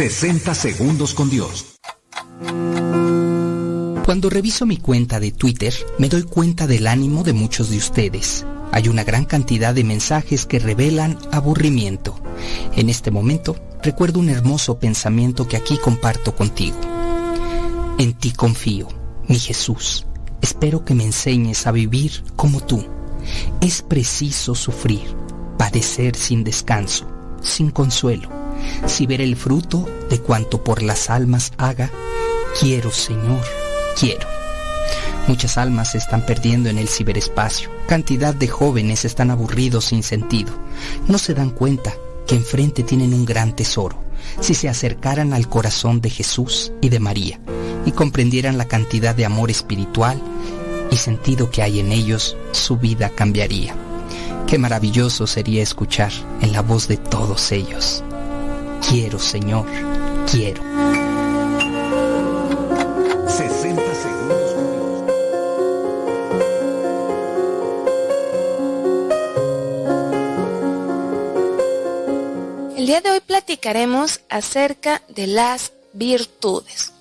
60 0.00 0.54
segundos 0.54 1.12
con 1.12 1.28
Dios. 1.28 1.78
Cuando 4.06 4.30
reviso 4.30 4.64
mi 4.64 4.78
cuenta 4.78 5.20
de 5.20 5.30
Twitter, 5.30 5.74
me 5.98 6.08
doy 6.08 6.22
cuenta 6.22 6.66
del 6.66 6.86
ánimo 6.86 7.22
de 7.22 7.34
muchos 7.34 7.68
de 7.68 7.76
ustedes. 7.76 8.46
Hay 8.72 8.88
una 8.88 9.04
gran 9.04 9.26
cantidad 9.26 9.74
de 9.74 9.84
mensajes 9.84 10.46
que 10.46 10.58
revelan 10.58 11.18
aburrimiento. 11.32 12.18
En 12.76 12.88
este 12.88 13.10
momento, 13.10 13.56
recuerdo 13.82 14.20
un 14.20 14.30
hermoso 14.30 14.78
pensamiento 14.78 15.46
que 15.46 15.58
aquí 15.58 15.76
comparto 15.76 16.34
contigo. 16.34 16.78
En 17.98 18.14
ti 18.14 18.30
confío, 18.30 18.88
mi 19.28 19.38
Jesús. 19.38 20.06
Espero 20.40 20.82
que 20.82 20.94
me 20.94 21.04
enseñes 21.04 21.66
a 21.66 21.72
vivir 21.72 22.24
como 22.36 22.64
tú. 22.64 22.86
Es 23.60 23.82
preciso 23.82 24.54
sufrir, 24.54 25.14
padecer 25.58 26.16
sin 26.16 26.42
descanso, 26.42 27.06
sin 27.42 27.70
consuelo, 27.70 28.39
si 28.86 29.06
ver 29.06 29.20
el 29.20 29.36
fruto 29.36 29.88
de 30.08 30.20
cuanto 30.20 30.62
por 30.62 30.82
las 30.82 31.10
almas 31.10 31.52
haga. 31.58 31.90
Quiero, 32.58 32.90
Señor, 32.90 33.44
quiero. 33.98 34.26
Muchas 35.26 35.58
almas 35.58 35.92
se 35.92 35.98
están 35.98 36.26
perdiendo 36.26 36.68
en 36.68 36.78
el 36.78 36.88
ciberespacio. 36.88 37.70
Cantidad 37.86 38.34
de 38.34 38.48
jóvenes 38.48 39.04
están 39.04 39.30
aburridos 39.30 39.86
sin 39.86 40.02
sentido. 40.02 40.52
No 41.06 41.18
se 41.18 41.34
dan 41.34 41.50
cuenta 41.50 41.94
que 42.26 42.34
enfrente 42.34 42.82
tienen 42.82 43.14
un 43.14 43.24
gran 43.24 43.54
tesoro. 43.54 43.96
Si 44.40 44.54
se 44.54 44.68
acercaran 44.68 45.32
al 45.32 45.48
corazón 45.48 46.00
de 46.00 46.10
Jesús 46.10 46.72
y 46.80 46.88
de 46.88 47.00
María 47.00 47.40
y 47.86 47.92
comprendieran 47.92 48.58
la 48.58 48.66
cantidad 48.66 49.14
de 49.14 49.24
amor 49.24 49.50
espiritual 49.50 50.20
y 50.90 50.96
sentido 50.96 51.50
que 51.50 51.62
hay 51.62 51.80
en 51.80 51.92
ellos, 51.92 52.36
su 52.52 52.76
vida 52.76 53.10
cambiaría. 53.10 53.74
Qué 54.46 54.58
maravilloso 54.58 55.26
sería 55.26 55.62
escuchar 55.62 56.10
en 56.40 56.52
la 56.52 56.62
voz 56.62 56.88
de 56.88 56.96
todos 56.96 57.52
ellos. 57.52 58.02
Quiero, 58.88 59.18
Señor, 59.18 59.66
quiero. 60.30 60.62
60 63.28 63.94
segundos 63.94 64.52
con 64.54 64.64
Dios. 64.72 64.90
El 72.76 72.86
día 72.86 73.00
de 73.00 73.10
hoy 73.10 73.20
platicaremos 73.20 74.20
acerca 74.28 75.02
de 75.08 75.26
las 75.26 75.72
virtudes. 75.92 76.92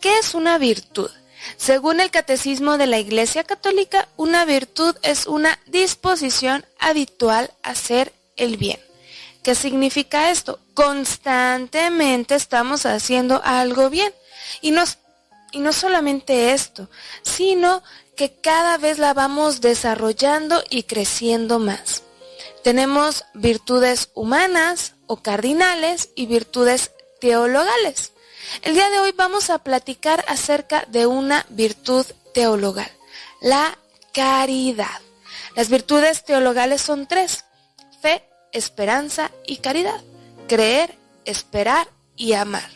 ¿Qué 0.00 0.18
es 0.18 0.34
una 0.34 0.58
virtud? 0.58 1.10
Según 1.56 2.00
el 2.00 2.10
Catecismo 2.10 2.78
de 2.78 2.86
la 2.86 2.98
Iglesia 2.98 3.44
Católica, 3.44 4.08
una 4.16 4.44
virtud 4.44 4.96
es 5.02 5.26
una 5.26 5.58
disposición 5.66 6.64
habitual 6.78 7.52
a 7.62 7.70
hacer 7.70 8.12
el 8.36 8.56
bien. 8.56 8.85
¿Qué 9.46 9.54
significa 9.54 10.32
esto? 10.32 10.58
Constantemente 10.74 12.34
estamos 12.34 12.84
haciendo 12.84 13.40
algo 13.44 13.88
bien. 13.90 14.12
Y 14.60 14.72
no, 14.72 14.82
y 15.52 15.60
no 15.60 15.72
solamente 15.72 16.52
esto, 16.52 16.90
sino 17.22 17.84
que 18.16 18.40
cada 18.40 18.76
vez 18.76 18.98
la 18.98 19.14
vamos 19.14 19.60
desarrollando 19.60 20.64
y 20.68 20.82
creciendo 20.82 21.60
más. 21.60 22.02
Tenemos 22.64 23.24
virtudes 23.34 24.10
humanas 24.14 24.94
o 25.06 25.18
cardinales 25.18 26.08
y 26.16 26.26
virtudes 26.26 26.90
teologales. 27.20 28.14
El 28.62 28.74
día 28.74 28.90
de 28.90 28.98
hoy 28.98 29.12
vamos 29.12 29.50
a 29.50 29.58
platicar 29.58 30.24
acerca 30.26 30.86
de 30.88 31.06
una 31.06 31.46
virtud 31.50 32.04
teologal, 32.34 32.90
la 33.40 33.78
caridad. 34.12 35.00
Las 35.54 35.68
virtudes 35.68 36.24
teologales 36.24 36.82
son 36.82 37.06
tres, 37.06 37.44
fe, 38.02 38.24
esperanza 38.56 39.30
y 39.46 39.58
caridad. 39.58 40.00
Creer, 40.48 40.96
esperar 41.24 41.88
y 42.16 42.32
amar. 42.32 42.70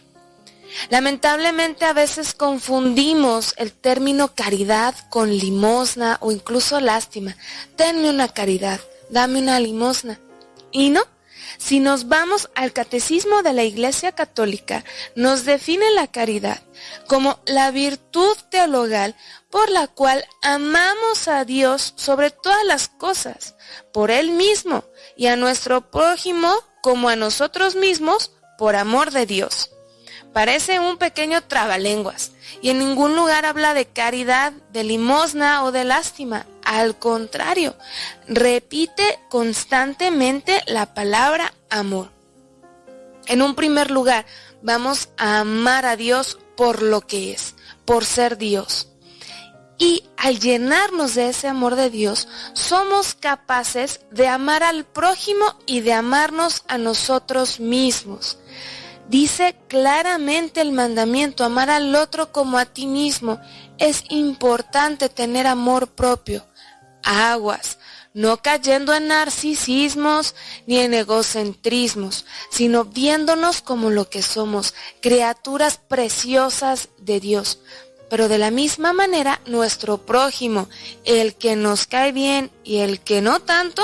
Lamentablemente 0.89 1.85
a 1.85 1.93
veces 1.93 2.35
confundimos 2.35 3.55
el 3.57 3.73
término 3.73 4.35
caridad 4.35 4.95
con 5.09 5.31
limosna 5.37 6.19
o 6.21 6.31
incluso 6.31 6.81
lástima. 6.81 7.37
Denme 7.77 8.11
una 8.11 8.29
caridad, 8.29 8.81
dame 9.09 9.41
una 9.41 9.59
limosna. 9.59 10.21
Y 10.71 10.91
no, 10.91 11.03
si 11.59 11.81
nos 11.81 12.09
vamos 12.09 12.51
al 12.55 12.73
catecismo 12.73 13.43
de 13.43 13.53
la 13.53 13.65
Iglesia 13.65 14.13
Católica, 14.13 14.85
nos 15.15 15.45
define 15.45 15.91
la 15.93 16.07
caridad 16.07 16.63
como 17.07 17.41
la 17.47 17.71
virtud 17.71 18.37
teologal 18.51 19.17
por 19.51 19.69
la 19.71 19.89
cual 19.89 20.25
amamos 20.43 21.29
a 21.29 21.45
Dios 21.45 21.93
sobre 21.97 22.31
todas 22.31 22.65
las 22.65 22.89
cosas, 22.89 23.57
por 23.93 24.11
Él 24.11 24.31
mismo, 24.31 24.85
y 25.21 25.27
a 25.27 25.37
nuestro 25.37 25.83
prójimo 25.83 26.51
como 26.81 27.11
a 27.11 27.15
nosotros 27.15 27.77
mismos, 27.77 28.33
por 28.57 28.75
amor 28.75 29.11
de 29.11 29.27
Dios. 29.27 29.71
Parece 30.33 30.81
un 30.81 30.97
pequeño 30.97 31.43
trabalenguas 31.43 32.33
y 32.63 32.71
en 32.71 32.79
ningún 32.79 33.17
lugar 33.17 33.45
habla 33.45 33.75
de 33.75 33.85
caridad, 33.85 34.55
de 34.73 34.83
limosna 34.83 35.63
o 35.65 35.73
de 35.73 35.85
lástima. 35.85 36.47
Al 36.65 36.99
contrario, 36.99 37.77
repite 38.29 39.19
constantemente 39.29 40.63
la 40.67 40.95
palabra 40.95 41.53
amor. 41.69 42.09
En 43.27 43.43
un 43.43 43.55
primer 43.55 43.91
lugar, 43.91 44.25
vamos 44.63 45.11
a 45.19 45.41
amar 45.41 45.85
a 45.85 45.97
Dios 45.97 46.39
por 46.57 46.81
lo 46.81 47.03
que 47.03 47.33
es, 47.33 47.57
por 47.85 48.07
ser 48.07 48.39
Dios. 48.39 48.90
Y 49.81 50.05
al 50.19 50.39
llenarnos 50.39 51.15
de 51.15 51.31
ese 51.31 51.49
amor 51.49 51.75
de 51.75 51.89
Dios, 51.89 52.29
somos 52.53 53.15
capaces 53.15 54.03
de 54.11 54.29
amar 54.29 54.63
al 54.63 54.85
prójimo 54.85 55.57
y 55.65 55.81
de 55.81 55.95
amarnos 55.95 56.65
a 56.69 56.77
nosotros 56.77 57.61
mismos. 57.61 58.37
Dice 59.09 59.57
claramente 59.69 60.61
el 60.61 60.73
mandamiento, 60.73 61.45
amar 61.45 61.71
al 61.71 61.95
otro 61.95 62.31
como 62.31 62.59
a 62.59 62.67
ti 62.67 62.87
mismo. 62.87 63.41
Es 63.79 64.05
importante 64.11 65.09
tener 65.09 65.47
amor 65.47 65.89
propio. 65.89 66.45
Aguas, 67.03 67.79
no 68.13 68.43
cayendo 68.43 68.93
en 68.93 69.09
narcisismos 69.09 70.35
ni 70.67 70.79
en 70.81 70.93
egocentrismos, 70.93 72.27
sino 72.51 72.85
viéndonos 72.85 73.63
como 73.63 73.89
lo 73.89 74.11
que 74.11 74.21
somos, 74.21 74.75
criaturas 75.01 75.79
preciosas 75.79 76.91
de 76.99 77.19
Dios. 77.19 77.61
Pero 78.11 78.29
de 78.29 78.39
la 78.39 78.51
misma 78.51 78.93
manera, 78.93 79.41
nuestro 79.47 79.99
prójimo, 79.99 80.69
el 81.05 81.37
que 81.37 81.57
nos 81.57 81.87
cae 81.87 82.13
bien 82.13 82.51
y 82.65 82.79
el 82.79 83.01
que 83.01 83.23
no 83.23 83.41
tanto, 83.41 83.83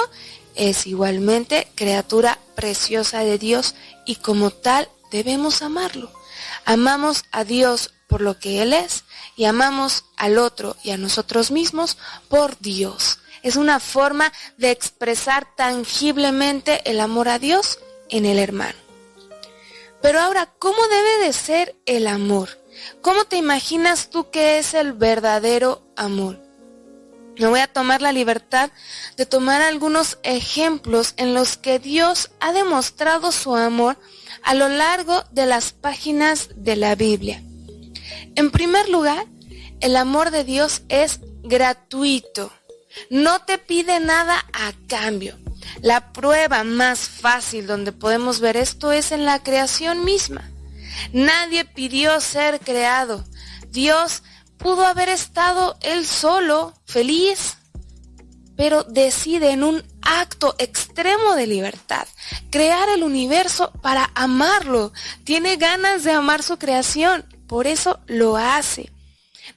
es 0.56 0.86
igualmente 0.86 1.68
criatura 1.74 2.38
preciosa 2.56 3.20
de 3.20 3.38
Dios 3.38 3.74
y 4.04 4.16
como 4.16 4.50
tal 4.50 4.88
debemos 5.12 5.62
amarlo. 5.62 6.10
Amamos 6.64 7.24
a 7.30 7.44
Dios 7.44 7.94
por 8.08 8.20
lo 8.20 8.38
que 8.38 8.62
Él 8.62 8.72
es 8.72 9.04
y 9.36 9.44
amamos 9.44 10.04
al 10.16 10.38
otro 10.38 10.76
y 10.82 10.90
a 10.90 10.96
nosotros 10.96 11.50
mismos 11.50 11.96
por 12.28 12.58
Dios. 12.58 13.20
Es 13.42 13.56
una 13.56 13.78
forma 13.78 14.32
de 14.56 14.70
expresar 14.70 15.46
tangiblemente 15.54 16.82
el 16.90 17.00
amor 17.00 17.28
a 17.28 17.38
Dios 17.38 17.78
en 18.08 18.26
el 18.26 18.38
hermano. 18.38 18.78
Pero 20.02 20.20
ahora, 20.20 20.50
¿cómo 20.58 20.78
debe 20.88 21.26
de 21.26 21.32
ser 21.32 21.76
el 21.86 22.06
amor? 22.06 22.48
¿Cómo 23.00 23.24
te 23.24 23.36
imaginas 23.36 24.10
tú 24.10 24.30
que 24.30 24.58
es 24.58 24.74
el 24.74 24.92
verdadero 24.92 25.82
amor? 25.96 26.40
Me 27.38 27.48
voy 27.48 27.60
a 27.60 27.72
tomar 27.72 28.00
la 28.00 28.12
libertad 28.12 28.70
de 29.16 29.26
tomar 29.26 29.60
algunos 29.60 30.18
ejemplos 30.22 31.12
en 31.18 31.34
los 31.34 31.58
que 31.58 31.78
Dios 31.78 32.30
ha 32.40 32.52
demostrado 32.52 33.30
su 33.30 33.54
amor 33.54 33.98
a 34.42 34.54
lo 34.54 34.68
largo 34.68 35.22
de 35.32 35.44
las 35.44 35.72
páginas 35.72 36.48
de 36.56 36.76
la 36.76 36.94
Biblia. 36.94 37.42
En 38.36 38.50
primer 38.50 38.88
lugar, 38.88 39.26
el 39.80 39.96
amor 39.96 40.30
de 40.30 40.44
Dios 40.44 40.82
es 40.88 41.20
gratuito. 41.42 42.52
No 43.10 43.40
te 43.40 43.58
pide 43.58 44.00
nada 44.00 44.46
a 44.54 44.72
cambio. 44.88 45.38
La 45.82 46.12
prueba 46.12 46.64
más 46.64 47.00
fácil 47.00 47.66
donde 47.66 47.92
podemos 47.92 48.40
ver 48.40 48.56
esto 48.56 48.92
es 48.92 49.12
en 49.12 49.26
la 49.26 49.42
creación 49.42 50.04
misma. 50.04 50.50
Nadie 51.12 51.64
pidió 51.64 52.20
ser 52.20 52.60
creado. 52.60 53.24
Dios 53.70 54.22
pudo 54.58 54.86
haber 54.86 55.08
estado 55.08 55.76
él 55.82 56.06
solo, 56.06 56.74
feliz, 56.86 57.56
pero 58.56 58.84
decide 58.84 59.50
en 59.50 59.62
un 59.62 59.84
acto 60.02 60.54
extremo 60.58 61.34
de 61.34 61.46
libertad 61.46 62.06
crear 62.50 62.88
el 62.88 63.02
universo 63.02 63.72
para 63.82 64.10
amarlo. 64.14 64.92
Tiene 65.24 65.56
ganas 65.56 66.04
de 66.04 66.12
amar 66.12 66.42
su 66.42 66.58
creación, 66.58 67.24
por 67.46 67.66
eso 67.66 68.00
lo 68.06 68.36
hace. 68.36 68.90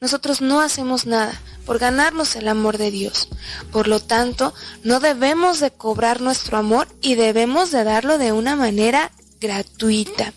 Nosotros 0.02 0.42
no 0.42 0.62
hacemos 0.62 1.06
nada 1.06 1.40
por 1.66 1.80
ganarnos 1.80 2.36
el 2.36 2.48
amor 2.48 2.78
de 2.78 2.92
Dios. 2.92 3.28
Por 3.72 3.88
lo 3.88 4.00
tanto, 4.00 4.54
no 4.84 5.00
debemos 5.00 5.60
de 5.60 5.72
cobrar 5.72 6.22
nuestro 6.22 6.58
amor 6.58 6.88
y 7.02 7.16
debemos 7.16 7.72
de 7.72 7.84
darlo 7.84 8.18
de 8.18 8.32
una 8.32 8.56
manera 8.56 9.12
gratuita. 9.40 10.34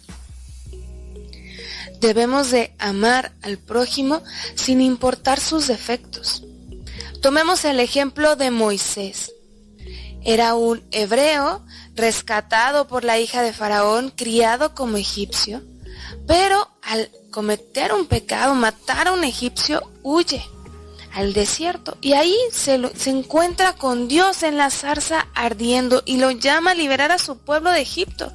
Debemos 2.03 2.51
de 2.51 2.75
amar 2.81 3.31
al 3.43 3.59
prójimo 3.59 4.25
sin 4.57 4.81
importar 4.81 5.39
sus 5.39 5.69
defectos. 5.69 6.43
Tomemos 7.23 7.65
el 7.65 7.79
ejemplo 7.79 8.35
de 8.35 8.51
Moisés. 8.51 9.33
Era 10.25 10.57
un 10.57 10.83
hebreo 10.91 11.65
rescatado 11.95 12.89
por 12.89 13.05
la 13.05 13.21
hija 13.21 13.43
de 13.43 13.53
Faraón, 13.53 14.11
criado 14.11 14.75
como 14.75 14.97
egipcio, 14.97 15.63
pero 16.27 16.69
al 16.83 17.09
cometer 17.31 17.93
un 17.93 18.07
pecado, 18.07 18.57
matar 18.57 19.07
a 19.07 19.13
un 19.13 19.23
egipcio, 19.23 19.89
huye 20.03 20.45
al 21.13 21.33
desierto 21.35 21.99
y 22.01 22.15
ahí 22.15 22.37
se, 22.51 22.81
se, 22.97 23.11
encuentra 23.11 23.75
con 23.75 24.09
Dios 24.09 24.43
en 24.43 24.57
la 24.57 24.71
zarza 24.71 25.29
ardiendo 25.35 26.03
y 26.05 26.17
lo 26.17 26.33
llama 26.33 26.73
a 26.73 26.75
liberar 26.75 27.13
a 27.13 27.19
su 27.19 27.39
pueblo 27.39 27.71
de 27.71 27.81
Egipto. 27.81 28.33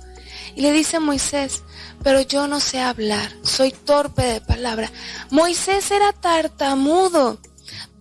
Y 0.58 0.62
le 0.62 0.72
dice 0.72 1.00
Moisés, 1.00 1.62
pero 2.02 2.20
yo 2.20 2.48
no 2.48 2.60
sé 2.60 2.80
hablar, 2.80 3.32
soy 3.44 3.72
torpe 3.72 4.24
de 4.24 4.42
palabra. 4.42 4.92
Moisés 5.30 5.92
era 5.92 6.14
tartamudo. 6.14 7.40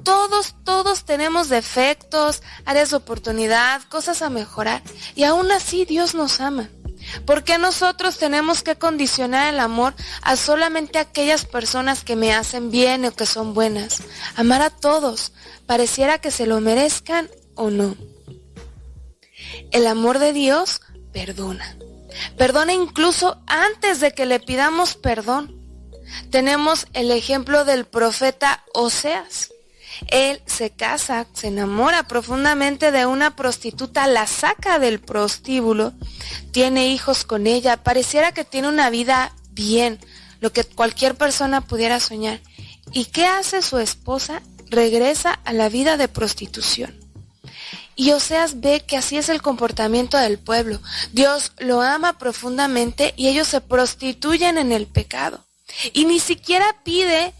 Todos, 0.02 0.54
todos 0.64 1.04
tenemos 1.04 1.50
defectos, 1.50 2.42
áreas 2.64 2.88
de 2.88 2.96
oportunidad, 2.96 3.82
cosas 3.90 4.22
a 4.22 4.30
mejorar. 4.30 4.82
Y 5.14 5.24
aún 5.24 5.50
así 5.50 5.84
Dios 5.84 6.14
nos 6.14 6.40
ama. 6.40 6.70
¿Por 7.26 7.44
qué 7.44 7.58
nosotros 7.58 8.16
tenemos 8.16 8.62
que 8.62 8.76
condicionar 8.76 9.52
el 9.52 9.60
amor 9.60 9.94
a 10.22 10.36
solamente 10.36 10.98
aquellas 10.98 11.44
personas 11.44 12.04
que 12.04 12.16
me 12.16 12.32
hacen 12.32 12.70
bien 12.70 13.04
o 13.04 13.12
que 13.12 13.26
son 13.26 13.52
buenas? 13.52 13.98
Amar 14.34 14.62
a 14.62 14.70
todos, 14.70 15.34
pareciera 15.66 16.22
que 16.22 16.30
se 16.30 16.46
lo 16.46 16.62
merezcan 16.62 17.28
o 17.54 17.68
no. 17.68 17.96
El 19.72 19.86
amor 19.86 20.20
de 20.20 20.32
Dios 20.32 20.80
perdona. 21.12 21.76
Perdona 22.36 22.72
incluso 22.72 23.40
antes 23.46 24.00
de 24.00 24.12
que 24.12 24.26
le 24.26 24.40
pidamos 24.40 24.94
perdón. 24.94 25.54
Tenemos 26.30 26.86
el 26.92 27.10
ejemplo 27.10 27.64
del 27.64 27.86
profeta 27.86 28.64
Oseas. 28.74 29.50
Él 30.08 30.42
se 30.46 30.70
casa, 30.70 31.26
se 31.32 31.48
enamora 31.48 32.06
profundamente 32.06 32.90
de 32.92 33.06
una 33.06 33.34
prostituta, 33.34 34.06
la 34.06 34.26
saca 34.26 34.78
del 34.78 35.00
prostíbulo, 35.00 35.94
tiene 36.52 36.88
hijos 36.88 37.24
con 37.24 37.46
ella, 37.46 37.82
pareciera 37.82 38.32
que 38.32 38.44
tiene 38.44 38.68
una 38.68 38.90
vida 38.90 39.34
bien, 39.50 39.98
lo 40.40 40.52
que 40.52 40.64
cualquier 40.64 41.14
persona 41.14 41.62
pudiera 41.62 41.98
soñar. 41.98 42.40
¿Y 42.92 43.06
qué 43.06 43.26
hace 43.26 43.62
su 43.62 43.78
esposa? 43.78 44.42
Regresa 44.68 45.32
a 45.32 45.52
la 45.52 45.68
vida 45.68 45.96
de 45.96 46.08
prostitución. 46.08 47.05
Y 47.96 48.12
Oseas 48.12 48.60
ve 48.60 48.84
que 48.86 48.98
así 48.98 49.16
es 49.16 49.30
el 49.30 49.40
comportamiento 49.40 50.18
del 50.18 50.38
pueblo. 50.38 50.80
Dios 51.12 51.52
lo 51.58 51.80
ama 51.80 52.18
profundamente 52.18 53.14
y 53.16 53.28
ellos 53.28 53.48
se 53.48 53.62
prostituyen 53.62 54.58
en 54.58 54.70
el 54.70 54.86
pecado. 54.86 55.44
Y 55.94 56.04
ni 56.04 56.20
siquiera 56.20 56.76
pide 56.84 57.32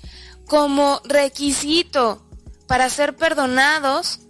como 0.47 1.01
requisito 1.05 2.27
para 2.67 2.89
ser 2.89 3.17
perdonados 3.17 4.21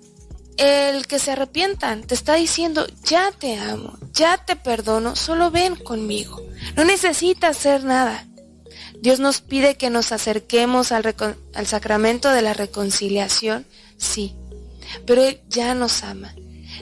el 0.57 1.07
que 1.07 1.21
se 1.21 1.33
arrepientan. 1.33 2.03
Te 2.03 2.15
está 2.15 2.35
diciendo, 2.35 2.87
ya 3.05 3.31
te 3.31 3.57
amo, 3.57 3.97
ya 4.13 4.39
te 4.39 4.57
perdono, 4.57 5.15
solo 5.15 5.53
ven 5.53 5.77
conmigo. 5.77 6.43
No 6.75 6.85
necesitas 6.85 7.57
hacer 7.57 7.85
nada. 7.85 8.27
Dios 9.01 9.21
nos 9.21 9.41
pide 9.41 9.77
que 9.77 9.91
nos 9.91 10.11
acerquemos 10.11 10.91
al, 10.91 11.15
al 11.55 11.67
sacramento 11.67 12.31
de 12.31 12.43
la 12.43 12.55
reconciliación, 12.55 13.67
sí, 13.99 14.35
pero 15.07 15.23
Él 15.23 15.41
ya 15.49 15.75
nos 15.75 16.03
ama. 16.03 16.35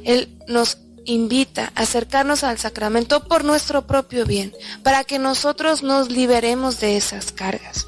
Él 0.04 0.36
nos 0.48 0.78
invita 1.04 1.72
a 1.74 1.82
acercarnos 1.82 2.44
al 2.44 2.58
sacramento 2.58 3.24
por 3.24 3.44
nuestro 3.44 3.86
propio 3.86 4.24
bien, 4.26 4.54
para 4.82 5.04
que 5.04 5.18
nosotros 5.18 5.82
nos 5.82 6.10
liberemos 6.10 6.80
de 6.80 6.96
esas 6.96 7.32
cargas. 7.32 7.86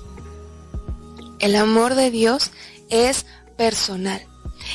El 1.38 1.56
amor 1.56 1.94
de 1.94 2.10
Dios 2.10 2.50
es 2.88 3.26
personal. 3.56 4.22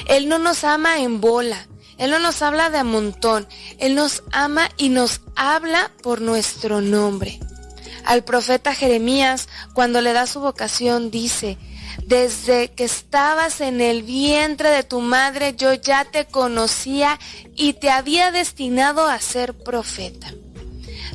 Él 0.07 0.29
no 0.29 0.39
nos 0.39 0.63
ama 0.63 1.01
en 1.01 1.21
bola, 1.21 1.67
Él 1.97 2.11
no 2.11 2.19
nos 2.19 2.41
habla 2.41 2.69
de 2.69 2.79
a 2.79 2.83
montón, 2.83 3.47
Él 3.77 3.95
nos 3.95 4.23
ama 4.31 4.69
y 4.77 4.89
nos 4.89 5.21
habla 5.35 5.91
por 6.01 6.21
nuestro 6.21 6.81
nombre. 6.81 7.39
Al 8.05 8.23
profeta 8.23 8.73
Jeremías, 8.73 9.47
cuando 9.73 10.01
le 10.01 10.13
da 10.13 10.25
su 10.25 10.39
vocación, 10.39 11.11
dice, 11.11 11.57
desde 12.05 12.71
que 12.71 12.83
estabas 12.83 13.61
en 13.61 13.81
el 13.81 14.03
vientre 14.03 14.69
de 14.69 14.83
tu 14.83 15.01
madre 15.01 15.55
yo 15.55 15.73
ya 15.73 16.05
te 16.05 16.25
conocía 16.25 17.19
y 17.55 17.73
te 17.73 17.89
había 17.89 18.31
destinado 18.31 19.07
a 19.07 19.19
ser 19.19 19.53
profeta. 19.53 20.33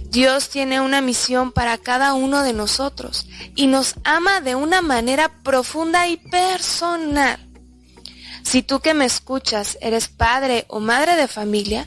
Dios 0.09 0.49
tiene 0.49 0.81
una 0.81 1.01
misión 1.01 1.53
para 1.53 1.79
cada 1.79 2.15
uno 2.15 2.43
de 2.43 2.53
nosotros 2.53 3.27
y 3.55 3.67
nos 3.67 3.95
ama 4.05 4.41
de 4.41 4.55
una 4.55 4.81
manera 4.81 5.43
profunda 5.43 6.09
y 6.09 6.17
personal. 6.17 7.39
Si 8.43 8.63
tú 8.63 8.81
que 8.81 8.95
me 8.95 9.05
escuchas 9.05 9.77
eres 9.81 10.09
padre 10.09 10.65
o 10.69 10.81
madre 10.81 11.17
de 11.17 11.27
familia, 11.27 11.87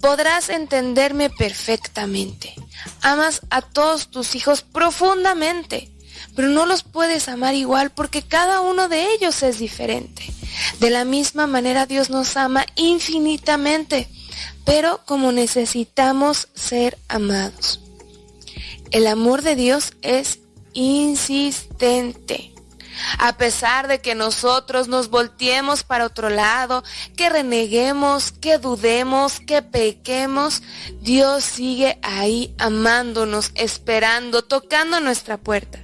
podrás 0.00 0.50
entenderme 0.50 1.30
perfectamente. 1.30 2.54
Amas 3.00 3.40
a 3.50 3.62
todos 3.62 4.10
tus 4.10 4.34
hijos 4.34 4.60
profundamente 4.60 5.93
pero 6.34 6.48
no 6.48 6.66
los 6.66 6.82
puedes 6.82 7.28
amar 7.28 7.54
igual 7.54 7.90
porque 7.90 8.22
cada 8.22 8.60
uno 8.60 8.88
de 8.88 9.12
ellos 9.12 9.42
es 9.42 9.58
diferente. 9.58 10.32
De 10.80 10.90
la 10.90 11.04
misma 11.04 11.46
manera 11.46 11.86
Dios 11.86 12.10
nos 12.10 12.36
ama 12.36 12.66
infinitamente, 12.76 14.08
pero 14.64 15.00
como 15.04 15.32
necesitamos 15.32 16.48
ser 16.54 16.98
amados. 17.08 17.80
El 18.90 19.06
amor 19.06 19.42
de 19.42 19.56
Dios 19.56 19.94
es 20.02 20.38
insistente. 20.72 22.52
A 23.18 23.36
pesar 23.36 23.88
de 23.88 24.00
que 24.00 24.14
nosotros 24.14 24.86
nos 24.86 25.10
volteemos 25.10 25.82
para 25.82 26.06
otro 26.06 26.30
lado, 26.30 26.84
que 27.16 27.28
reneguemos, 27.28 28.30
que 28.30 28.58
dudemos, 28.58 29.40
que 29.40 29.62
pequemos, 29.62 30.62
Dios 31.00 31.42
sigue 31.44 31.98
ahí 32.02 32.54
amándonos, 32.58 33.50
esperando, 33.56 34.42
tocando 34.42 35.00
nuestra 35.00 35.38
puerta. 35.38 35.83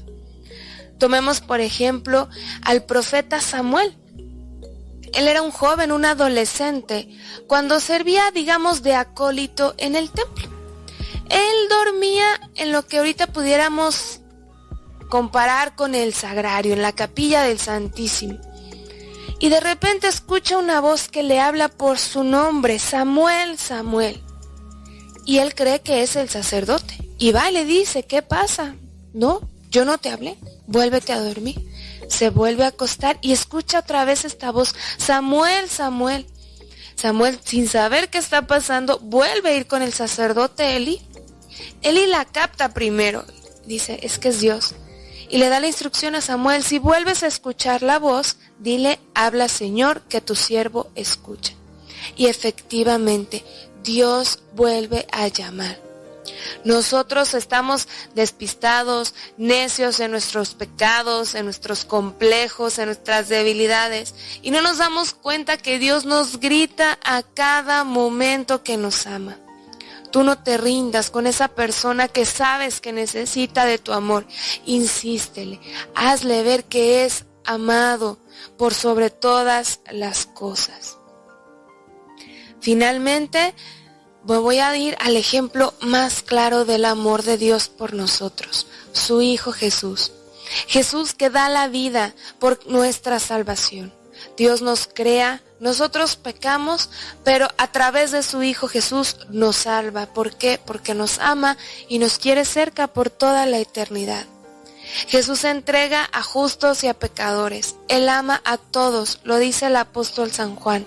Tomemos 1.00 1.40
por 1.40 1.60
ejemplo 1.60 2.28
al 2.62 2.84
profeta 2.84 3.40
Samuel. 3.40 3.96
Él 5.14 5.26
era 5.26 5.40
un 5.40 5.50
joven, 5.50 5.90
un 5.92 6.04
adolescente, 6.04 7.08
cuando 7.48 7.80
servía, 7.80 8.30
digamos, 8.30 8.82
de 8.82 8.94
acólito 8.94 9.74
en 9.78 9.96
el 9.96 10.10
templo. 10.10 10.48
Él 11.30 11.68
dormía 11.70 12.38
en 12.54 12.70
lo 12.70 12.86
que 12.86 12.98
ahorita 12.98 13.28
pudiéramos 13.28 14.20
comparar 15.08 15.74
con 15.74 15.94
el 15.94 16.12
sagrario, 16.12 16.74
en 16.74 16.82
la 16.82 16.92
capilla 16.92 17.42
del 17.44 17.58
Santísimo. 17.58 18.38
Y 19.38 19.48
de 19.48 19.60
repente 19.60 20.06
escucha 20.06 20.58
una 20.58 20.80
voz 20.80 21.08
que 21.08 21.22
le 21.22 21.40
habla 21.40 21.68
por 21.68 21.98
su 21.98 22.24
nombre, 22.24 22.78
Samuel, 22.78 23.56
Samuel. 23.58 24.22
Y 25.24 25.38
él 25.38 25.54
cree 25.54 25.80
que 25.80 26.02
es 26.02 26.14
el 26.16 26.28
sacerdote. 26.28 26.98
Y 27.16 27.32
va 27.32 27.50
y 27.50 27.54
le 27.54 27.64
dice, 27.64 28.02
¿qué 28.02 28.20
pasa? 28.20 28.74
No, 29.14 29.40
yo 29.70 29.84
no 29.84 29.98
te 29.98 30.10
hablé 30.10 30.36
vuélvete 30.70 31.12
a 31.12 31.20
dormir. 31.20 31.56
se 32.08 32.30
vuelve 32.30 32.64
a 32.64 32.68
acostar 32.68 33.18
y 33.20 33.32
escucha 33.32 33.80
otra 33.80 34.04
vez 34.04 34.24
esta 34.24 34.50
voz, 34.50 34.74
Samuel, 34.98 35.68
Samuel. 35.68 36.26
Samuel, 36.96 37.38
sin 37.44 37.68
saber 37.68 38.10
qué 38.10 38.18
está 38.18 38.46
pasando, 38.46 38.98
vuelve 38.98 39.50
a 39.50 39.54
ir 39.54 39.66
con 39.66 39.82
el 39.82 39.92
sacerdote 39.92 40.76
Eli. 40.76 41.00
Eli 41.82 42.06
la 42.06 42.24
capta 42.24 42.74
primero, 42.74 43.24
dice, 43.64 44.00
es 44.02 44.18
que 44.18 44.28
es 44.28 44.40
Dios. 44.40 44.74
Y 45.28 45.38
le 45.38 45.48
da 45.48 45.60
la 45.60 45.68
instrucción 45.68 46.14
a 46.14 46.20
Samuel, 46.20 46.64
si 46.64 46.78
vuelves 46.78 47.22
a 47.22 47.28
escuchar 47.28 47.82
la 47.82 47.98
voz, 47.98 48.36
dile, 48.58 48.98
habla 49.14 49.48
Señor, 49.48 50.02
que 50.02 50.20
tu 50.20 50.34
siervo 50.34 50.90
escucha. 50.96 51.54
Y 52.16 52.26
efectivamente, 52.26 53.44
Dios 53.84 54.40
vuelve 54.54 55.06
a 55.12 55.28
llamar. 55.28 55.89
Nosotros 56.64 57.34
estamos 57.34 57.88
despistados, 58.14 59.14
necios 59.36 60.00
en 60.00 60.10
nuestros 60.10 60.54
pecados, 60.54 61.34
en 61.34 61.44
nuestros 61.44 61.84
complejos, 61.84 62.78
en 62.78 62.86
nuestras 62.86 63.28
debilidades, 63.28 64.14
y 64.42 64.50
no 64.50 64.60
nos 64.60 64.78
damos 64.78 65.14
cuenta 65.14 65.56
que 65.56 65.78
Dios 65.78 66.04
nos 66.04 66.40
grita 66.40 66.98
a 67.04 67.22
cada 67.22 67.84
momento 67.84 68.62
que 68.62 68.76
nos 68.76 69.06
ama. 69.06 69.38
Tú 70.10 70.24
no 70.24 70.42
te 70.42 70.58
rindas 70.58 71.10
con 71.10 71.26
esa 71.26 71.48
persona 71.48 72.08
que 72.08 72.24
sabes 72.24 72.80
que 72.80 72.92
necesita 72.92 73.64
de 73.64 73.78
tu 73.78 73.92
amor. 73.92 74.26
Insístele, 74.66 75.60
hazle 75.94 76.42
ver 76.42 76.64
que 76.64 77.04
es 77.04 77.26
amado 77.44 78.18
por 78.56 78.74
sobre 78.74 79.10
todas 79.10 79.80
las 79.90 80.26
cosas. 80.26 80.98
Finalmente, 82.60 83.54
me 84.30 84.38
voy 84.38 84.60
a 84.60 84.76
ir 84.76 84.96
al 85.00 85.16
ejemplo 85.16 85.74
más 85.80 86.22
claro 86.22 86.64
del 86.64 86.84
amor 86.84 87.24
de 87.24 87.36
Dios 87.36 87.68
por 87.68 87.94
nosotros, 87.94 88.68
su 88.92 89.22
Hijo 89.22 89.50
Jesús. 89.50 90.12
Jesús 90.68 91.14
que 91.14 91.30
da 91.30 91.48
la 91.48 91.66
vida 91.66 92.14
por 92.38 92.64
nuestra 92.68 93.18
salvación. 93.18 93.92
Dios 94.36 94.62
nos 94.62 94.86
crea, 94.86 95.42
nosotros 95.58 96.14
pecamos, 96.14 96.90
pero 97.24 97.48
a 97.58 97.72
través 97.72 98.12
de 98.12 98.22
su 98.22 98.44
Hijo 98.44 98.68
Jesús 98.68 99.16
nos 99.30 99.56
salva. 99.56 100.06
¿Por 100.06 100.36
qué? 100.36 100.60
Porque 100.64 100.94
nos 100.94 101.18
ama 101.18 101.56
y 101.88 101.98
nos 101.98 102.18
quiere 102.18 102.44
cerca 102.44 102.86
por 102.86 103.10
toda 103.10 103.46
la 103.46 103.58
eternidad. 103.58 104.26
Jesús 105.08 105.44
entrega 105.44 106.08
a 106.12 106.22
justos 106.22 106.84
y 106.84 106.88
a 106.88 106.94
pecadores. 106.94 107.76
Él 107.88 108.08
ama 108.08 108.40
a 108.44 108.56
todos, 108.58 109.20
lo 109.24 109.38
dice 109.38 109.66
el 109.66 109.76
apóstol 109.76 110.32
San 110.32 110.56
Juan. 110.56 110.86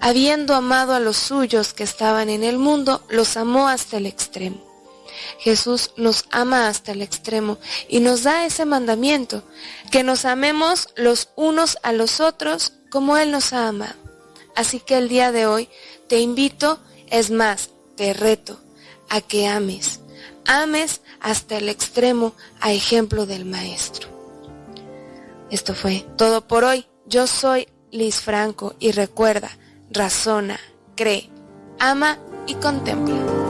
Habiendo 0.00 0.54
amado 0.54 0.94
a 0.94 1.00
los 1.00 1.16
suyos 1.16 1.72
que 1.72 1.84
estaban 1.84 2.28
en 2.28 2.44
el 2.44 2.58
mundo, 2.58 3.04
los 3.08 3.36
amó 3.36 3.68
hasta 3.68 3.98
el 3.98 4.06
extremo. 4.06 4.72
Jesús 5.38 5.90
nos 5.96 6.24
ama 6.30 6.68
hasta 6.68 6.92
el 6.92 7.02
extremo 7.02 7.58
y 7.88 8.00
nos 8.00 8.22
da 8.22 8.46
ese 8.46 8.64
mandamiento, 8.64 9.42
que 9.90 10.02
nos 10.02 10.24
amemos 10.24 10.88
los 10.96 11.28
unos 11.36 11.78
a 11.82 11.92
los 11.92 12.20
otros 12.20 12.72
como 12.90 13.16
Él 13.16 13.30
nos 13.30 13.52
ha 13.52 13.68
amado. 13.68 13.94
Así 14.56 14.80
que 14.80 14.98
el 14.98 15.08
día 15.08 15.32
de 15.32 15.46
hoy 15.46 15.68
te 16.08 16.20
invito, 16.20 16.78
es 17.08 17.30
más, 17.30 17.70
te 17.96 18.12
reto 18.12 18.58
a 19.08 19.20
que 19.20 19.46
ames. 19.46 20.00
Ames 20.46 21.01
hasta 21.22 21.56
el 21.56 21.68
extremo 21.68 22.34
a 22.60 22.72
ejemplo 22.72 23.26
del 23.26 23.44
Maestro. 23.44 24.08
Esto 25.50 25.74
fue 25.74 26.04
todo 26.16 26.46
por 26.46 26.64
hoy. 26.64 26.86
Yo 27.06 27.26
soy 27.26 27.68
Liz 27.90 28.20
Franco 28.20 28.74
y 28.78 28.92
recuerda, 28.92 29.50
razona, 29.90 30.58
cree, 30.96 31.30
ama 31.78 32.18
y 32.46 32.54
contempla. 32.54 33.41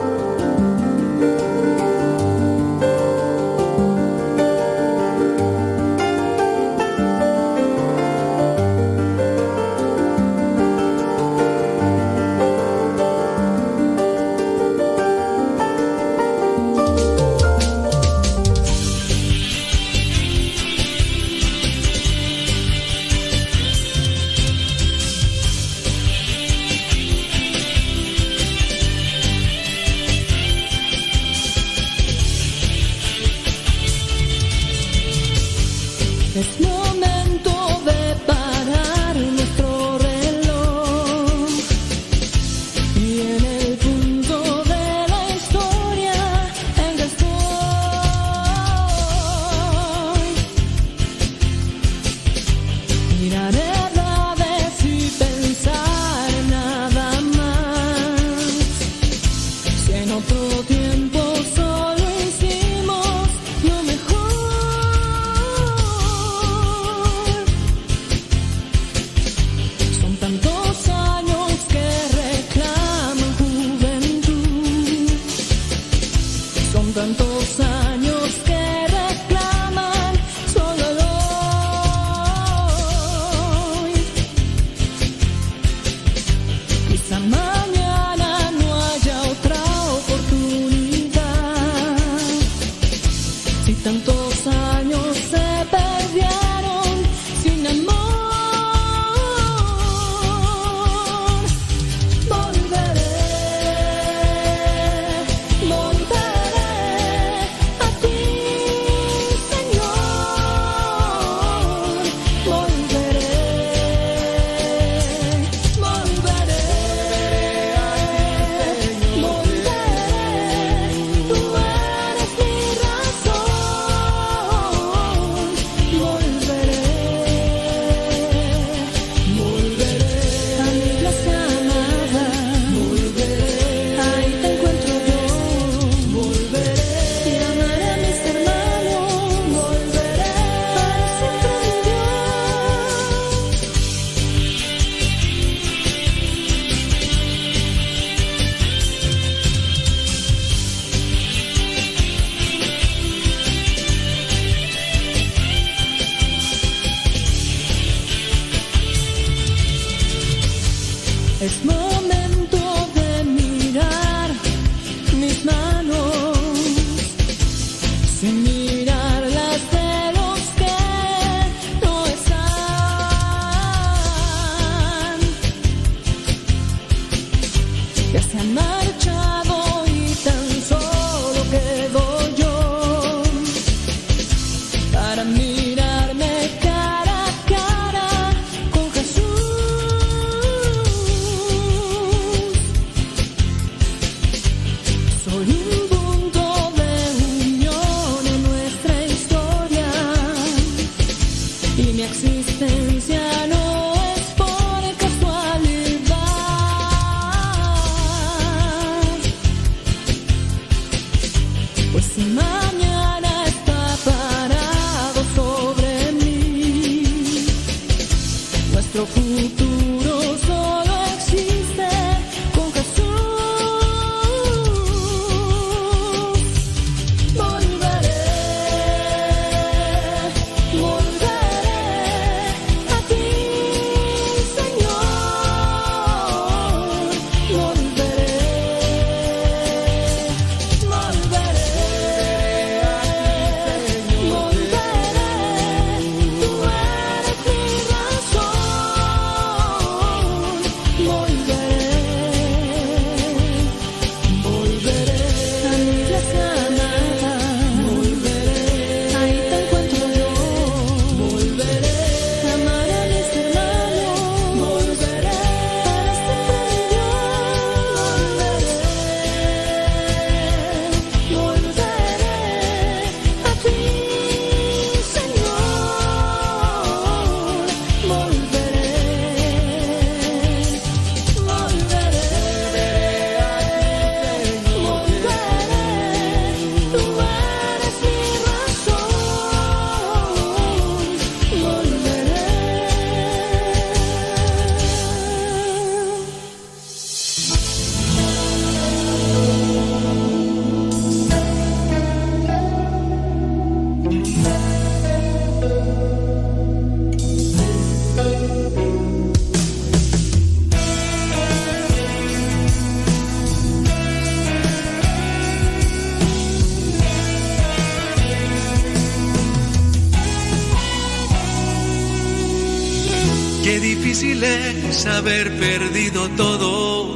Haber 325.23 325.57
perdido 325.57 326.27
todo. 326.31 327.15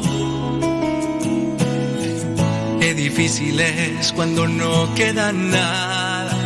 Qué 2.79 2.93
difícil 2.93 3.59
es 3.59 4.13
cuando 4.13 4.47
no 4.47 4.93
queda 4.95 5.34
nada. 5.34 6.38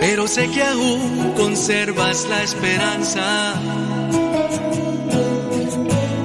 Pero 0.00 0.26
sé 0.26 0.48
que 0.48 0.62
aún 0.62 1.34
conservas 1.36 2.26
la 2.30 2.42
esperanza. 2.42 3.54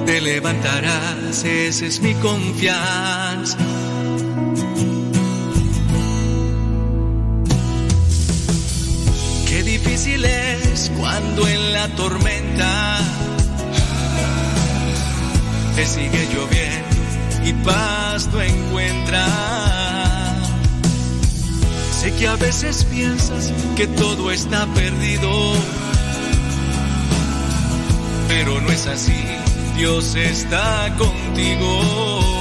Te 0.06 0.20
levantarás, 0.22 1.44
esa 1.44 1.84
es 1.84 2.00
mi 2.00 2.14
confianza. 2.14 3.58
Qué 9.46 9.62
difícil 9.64 10.24
es 10.24 10.90
cuando 10.96 11.46
en 11.46 11.72
la 11.74 11.88
tormenta 11.88 12.39
te 15.80 15.86
sigue 15.86 16.28
lloviendo 16.34 16.96
y 17.42 17.52
paz 17.64 18.28
tú 18.30 18.38
encuentras. 18.38 19.30
Sé 21.98 22.12
que 22.16 22.28
a 22.28 22.36
veces 22.36 22.84
piensas 22.84 23.50
que 23.76 23.86
todo 23.86 24.30
está 24.30 24.66
perdido, 24.74 25.30
pero 28.28 28.60
no 28.60 28.70
es 28.70 28.86
así. 28.88 29.24
Dios 29.74 30.16
está 30.16 30.94
contigo. 30.98 32.39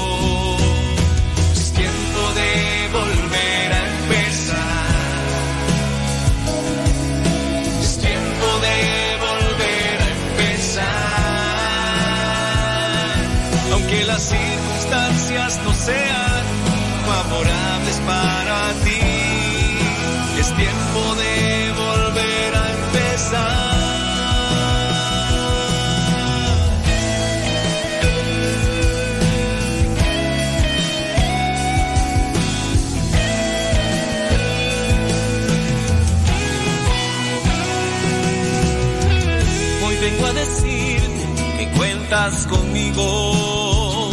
Conmigo. 42.49 44.11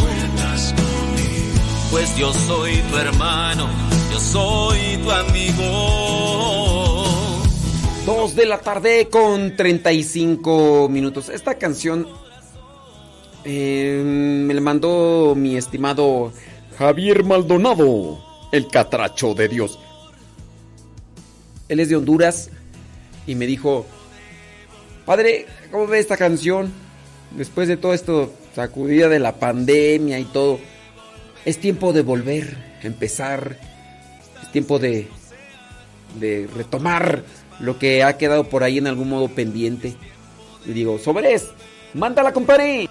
Pues 1.91 2.15
yo 2.15 2.33
soy 2.33 2.77
tu 2.89 2.97
hermano, 2.97 3.67
yo 4.11 4.19
soy 4.19 4.97
tu 5.03 5.11
amigo. 5.11 7.03
Dos 8.05 8.33
de 8.35 8.45
la 8.45 8.59
tarde 8.59 9.09
con 9.09 9.57
35 9.57 10.87
minutos. 10.89 11.27
Esta 11.27 11.55
canción 11.55 12.07
eh, 13.43 14.01
me 14.05 14.53
la 14.53 14.61
mandó 14.61 15.33
mi 15.35 15.57
estimado 15.57 16.31
Javier 16.77 17.25
Maldonado, 17.25 18.23
el 18.53 18.69
catracho 18.69 19.33
de 19.33 19.49
Dios. 19.49 19.77
Él 21.67 21.81
es 21.81 21.89
de 21.89 21.97
Honduras 21.97 22.51
y 23.25 23.35
me 23.35 23.45
dijo, 23.45 23.85
padre, 25.05 25.45
¿cómo 25.71 25.87
ve 25.87 25.99
esta 25.99 26.15
canción? 26.15 26.86
Después 27.31 27.67
de 27.67 27.77
todo 27.77 27.93
esto, 27.93 28.33
sacudida 28.55 29.09
de 29.09 29.19
la 29.19 29.33
pandemia 29.33 30.19
y 30.19 30.25
todo, 30.25 30.59
es 31.45 31.59
tiempo 31.59 31.93
de 31.93 32.01
volver 32.01 32.67
empezar, 32.83 33.57
es 34.41 34.51
tiempo 34.51 34.79
de, 34.79 35.07
de 36.19 36.47
retomar 36.55 37.23
lo 37.59 37.79
que 37.79 38.03
ha 38.03 38.17
quedado 38.17 38.45
por 38.45 38.63
ahí 38.63 38.77
en 38.77 38.87
algún 38.87 39.09
modo 39.09 39.29
pendiente. 39.29 39.95
Y 40.65 40.71
digo, 40.71 40.99
sobres, 40.99 41.47
mándala, 41.93 42.33
compadre. 42.33 42.89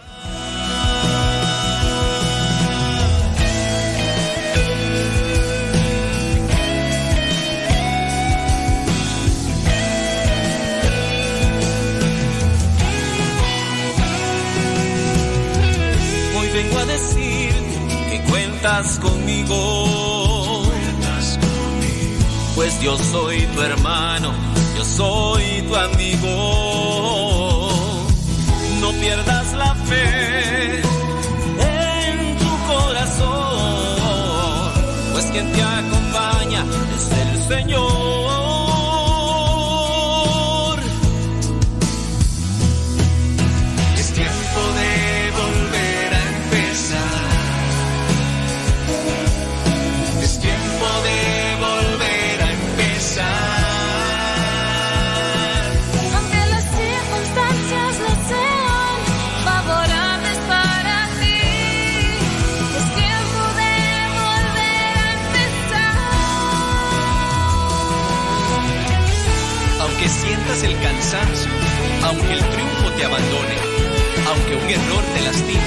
Un 74.67 74.73
error 74.73 75.05
te 75.15 75.21
lastime, 75.21 75.63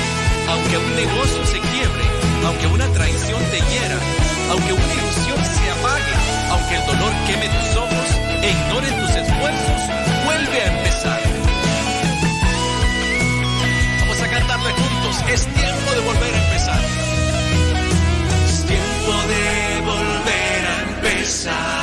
aunque 0.49 0.77
un 0.77 0.95
negocio 0.95 1.45
se 1.45 1.59
quiebre, 1.59 2.03
aunque 2.45 2.67
una 2.67 2.85
traición 2.91 3.41
te 3.45 3.57
hiera, 3.57 3.97
aunque 4.51 4.73
una 4.73 4.93
ilusión 4.93 5.38
se 5.45 5.71
apague, 5.71 6.13
aunque 6.51 6.76
el 6.76 6.85
dolor 6.85 7.13
queme 7.26 7.47
tus 7.47 7.77
ojos 7.77 8.07
e 8.41 8.51
ignore 8.51 8.91
tus 8.91 9.15
esfuerzos, 9.15 9.81
vuelve 10.26 10.61
a 10.61 10.77
empezar. 10.77 11.21
Vamos 14.01 14.21
a 14.21 14.27
cantarle 14.27 14.71
juntos, 14.73 15.23
es 15.31 15.47
tiempo 15.47 15.91
de 15.95 16.01
volver 16.01 16.34
a 16.34 16.43
empezar. 16.45 16.81
Es 18.47 18.65
tiempo 18.65 19.13
de 19.31 19.81
volver 19.81 20.67
a 20.67 20.81
empezar. 20.91 21.78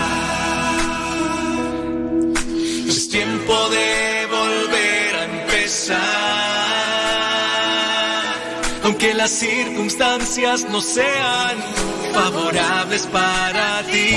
Las 9.27 9.41
circunstancias 9.41 10.65
no 10.71 10.81
sean 10.81 11.59
favorables 12.15 13.09
para 13.09 13.83
ti, 13.91 14.15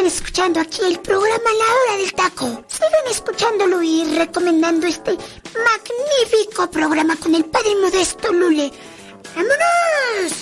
están 0.00 0.06
escuchando 0.06 0.60
aquí 0.60 0.80
el 0.82 0.98
programa 1.00 1.50
La 1.58 1.64
Hora 1.74 1.96
del 1.98 2.12
Taco. 2.14 2.64
Sigan 2.68 3.06
escuchándolo 3.10 3.82
y 3.82 4.04
recomendando 4.16 4.86
este 4.86 5.10
magnífico 5.12 6.70
programa 6.70 7.16
con 7.16 7.34
el 7.34 7.44
padre 7.44 7.74
Modesto 7.82 8.32
Lule. 8.32 8.72
¡Vámonos! 9.34 10.32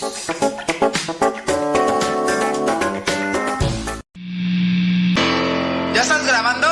¿Ya 5.95 6.03
estás 6.03 6.25
grabando? 6.25 6.69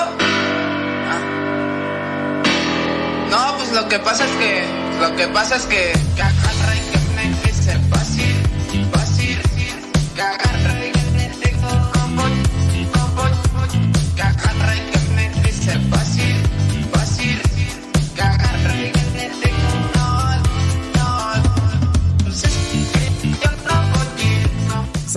Ah. 1.08 1.22
No, 3.30 3.56
pues 3.58 3.72
lo 3.72 3.88
que 3.88 3.98
pasa 3.98 4.24
es 4.26 4.30
que. 4.32 4.64
Lo 5.00 5.16
que 5.16 5.26
pasa 5.28 5.56
es 5.56 5.66
que. 5.66 5.92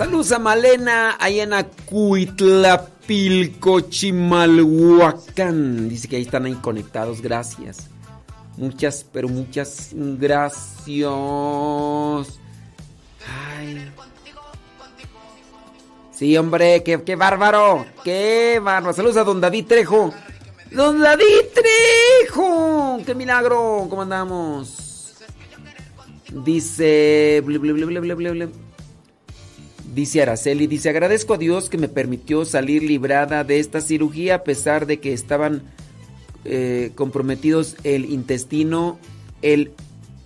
Saludos 0.00 0.32
a 0.32 0.38
Malena, 0.38 1.18
allá 1.20 1.42
en 1.42 1.52
Acuitlapilco, 1.52 3.82
Chimalhuacán. 3.82 5.90
Dice 5.90 6.08
que 6.08 6.16
ahí 6.16 6.22
están 6.22 6.46
ahí 6.46 6.54
conectados, 6.54 7.20
gracias. 7.20 7.90
Muchas, 8.56 9.04
pero 9.12 9.28
muchas 9.28 9.90
gracias. 9.92 11.04
Ay. 13.28 13.92
Sí, 16.12 16.34
hombre, 16.38 16.82
qué, 16.82 17.02
qué 17.02 17.14
bárbaro. 17.14 17.84
Qué 18.02 18.58
bárbaro. 18.62 18.94
Saludos 18.94 19.18
a 19.18 19.24
don 19.24 19.38
David 19.38 19.66
Trejo. 19.66 20.14
Don 20.70 20.98
David 20.98 21.44
Trejo. 21.52 23.00
Qué 23.04 23.14
milagro. 23.14 23.86
¿Cómo 23.90 24.00
andamos? 24.00 25.12
Dice... 26.32 27.42
ble, 27.44 27.58
Dice 29.94 30.22
Araceli, 30.22 30.68
dice, 30.68 30.88
agradezco 30.88 31.34
a 31.34 31.38
Dios 31.38 31.68
que 31.68 31.76
me 31.76 31.88
permitió 31.88 32.44
salir 32.44 32.84
librada 32.84 33.42
de 33.42 33.58
esta 33.58 33.80
cirugía 33.80 34.36
a 34.36 34.44
pesar 34.44 34.86
de 34.86 35.00
que 35.00 35.12
estaban 35.12 35.62
eh, 36.44 36.92
comprometidos 36.94 37.76
el 37.82 38.04
intestino, 38.04 39.00
el 39.42 39.72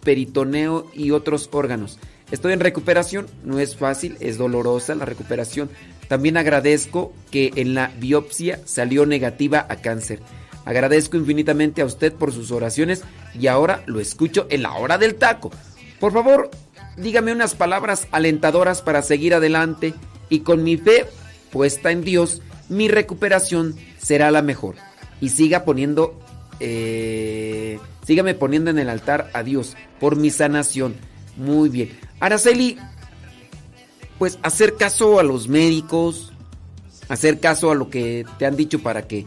peritoneo 0.03 0.86
y 0.93 1.12
otros 1.12 1.49
órganos. 1.51 1.99
Estoy 2.31 2.53
en 2.53 2.61
recuperación, 2.61 3.27
no 3.43 3.59
es 3.59 3.74
fácil, 3.74 4.19
es 4.20 4.36
dolorosa 4.36 4.95
la 4.95 5.07
recuperación. 5.07 5.70
También 6.09 6.36
agradezco 6.36 7.15
que 7.31 7.53
en 7.57 7.74
la 7.74 7.91
biopsia 7.99 8.61
salió 8.66 9.07
negativa 9.07 9.66
a 9.70 9.77
cáncer. 9.77 10.20
Agradezco 10.66 11.16
infinitamente 11.16 11.81
a 11.81 11.86
usted 11.86 12.12
por 12.12 12.32
sus 12.32 12.51
oraciones 12.51 13.03
y 13.39 13.47
ahora 13.47 13.82
lo 13.86 13.99
escucho 13.99 14.47
en 14.51 14.62
la 14.62 14.74
hora 14.74 14.99
del 14.99 15.15
taco. 15.15 15.51
Por 16.01 16.12
favor, 16.12 16.51
dígame 16.96 17.32
unas 17.32 17.54
palabras 17.54 18.08
alentadoras 18.10 18.82
para 18.82 19.02
seguir 19.02 19.34
adelante 19.34 19.94
y 20.28 20.40
con 20.40 20.62
mi 20.62 20.76
fe 20.76 21.06
puesta 21.50 21.90
en 21.90 22.02
Dios, 22.02 22.42
mi 22.68 22.88
recuperación 22.88 23.76
será 23.98 24.30
la 24.30 24.42
mejor. 24.42 24.74
Y 25.20 25.28
siga 25.28 25.64
poniendo, 25.64 26.18
eh, 26.60 27.78
sígame 28.04 28.34
poniendo 28.34 28.70
en 28.70 28.78
el 28.78 28.88
altar 28.88 29.30
a 29.32 29.42
Dios 29.42 29.76
por 30.00 30.16
mi 30.16 30.30
sanación. 30.30 30.96
Muy 31.36 31.68
bien. 31.68 31.96
Araceli, 32.20 32.78
pues 34.18 34.38
hacer 34.42 34.76
caso 34.76 35.20
a 35.20 35.22
los 35.22 35.48
médicos, 35.48 36.32
hacer 37.08 37.40
caso 37.40 37.70
a 37.70 37.74
lo 37.74 37.90
que 37.90 38.26
te 38.38 38.46
han 38.46 38.56
dicho 38.56 38.80
para 38.80 39.06
que 39.06 39.26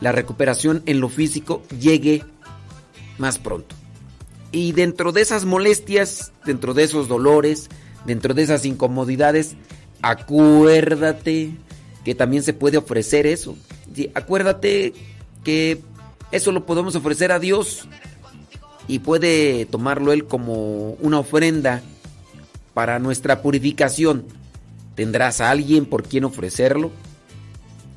la 0.00 0.12
recuperación 0.12 0.82
en 0.86 1.00
lo 1.00 1.08
físico 1.08 1.62
llegue 1.78 2.24
más 3.18 3.38
pronto. 3.38 3.76
Y 4.52 4.72
dentro 4.72 5.12
de 5.12 5.22
esas 5.22 5.46
molestias, 5.46 6.32
dentro 6.44 6.74
de 6.74 6.84
esos 6.84 7.08
dolores, 7.08 7.68
dentro 8.04 8.34
de 8.34 8.42
esas 8.42 8.66
incomodidades, 8.66 9.56
acuérdate 10.02 11.52
que 12.04 12.14
también 12.14 12.42
se 12.42 12.52
puede 12.52 12.76
ofrecer 12.76 13.26
eso. 13.26 13.56
Acuérdate 14.14 14.92
que 15.42 15.80
eso 16.30 16.52
lo 16.52 16.66
podemos 16.66 16.94
ofrecer 16.94 17.32
a 17.32 17.38
Dios 17.38 17.88
y 18.88 18.98
puede 18.98 19.66
tomarlo 19.66 20.12
Él 20.12 20.24
como 20.24 20.92
una 21.00 21.18
ofrenda 21.18 21.82
para 22.74 22.98
nuestra 22.98 23.42
purificación. 23.42 24.26
¿Tendrás 24.94 25.40
a 25.40 25.50
alguien 25.50 25.86
por 25.86 26.02
quien 26.02 26.24
ofrecerlo? 26.24 26.90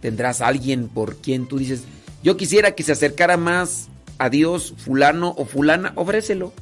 ¿Tendrás 0.01 0.41
a 0.41 0.47
alguien 0.47 0.87
por 0.87 1.17
quien 1.17 1.47
tú 1.47 1.57
dices, 1.57 1.83
yo 2.23 2.37
quisiera 2.37 2.71
que 2.75 2.83
se 2.83 2.91
acercara 2.91 3.37
más 3.37 3.87
a 4.17 4.29
Dios 4.29 4.73
fulano 4.77 5.33
o 5.37 5.45
fulana? 5.45 5.93
Ofrécelo, 5.95 6.53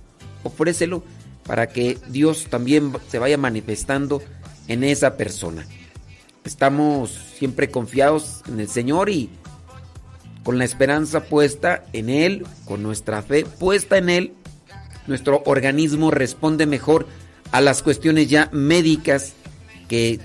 ofrécelo 0.44 1.04
para 1.46 1.68
que 1.68 1.98
Dios 2.10 2.48
también 2.50 2.94
se 3.10 3.20
vaya 3.20 3.38
manifestando 3.38 4.22
en 4.68 4.84
esa 4.84 5.18
persona. 5.18 5.66
Estamos 6.44 7.12
siempre 7.38 7.70
confiados 7.70 8.42
en 8.48 8.60
el 8.60 8.70
Señor 8.70 9.10
y 9.10 9.30
con 10.44 10.58
la 10.58 10.66
esperanza 10.66 11.22
puesta 11.26 11.86
en 11.94 12.10
Él, 12.10 12.46
con 12.66 12.84
nuestra 12.84 13.22
fe 13.22 13.46
puesta 13.46 13.98
en 13.98 14.10
Él, 14.10 14.34
nuestro 15.08 15.44
organismo 15.46 16.12
responde 16.12 16.66
mejor 16.66 17.08
a 17.52 17.62
las 17.62 17.84
cuestiones 17.84 18.30
ya 18.30 18.50
médicas 18.52 19.34
que 19.88 20.20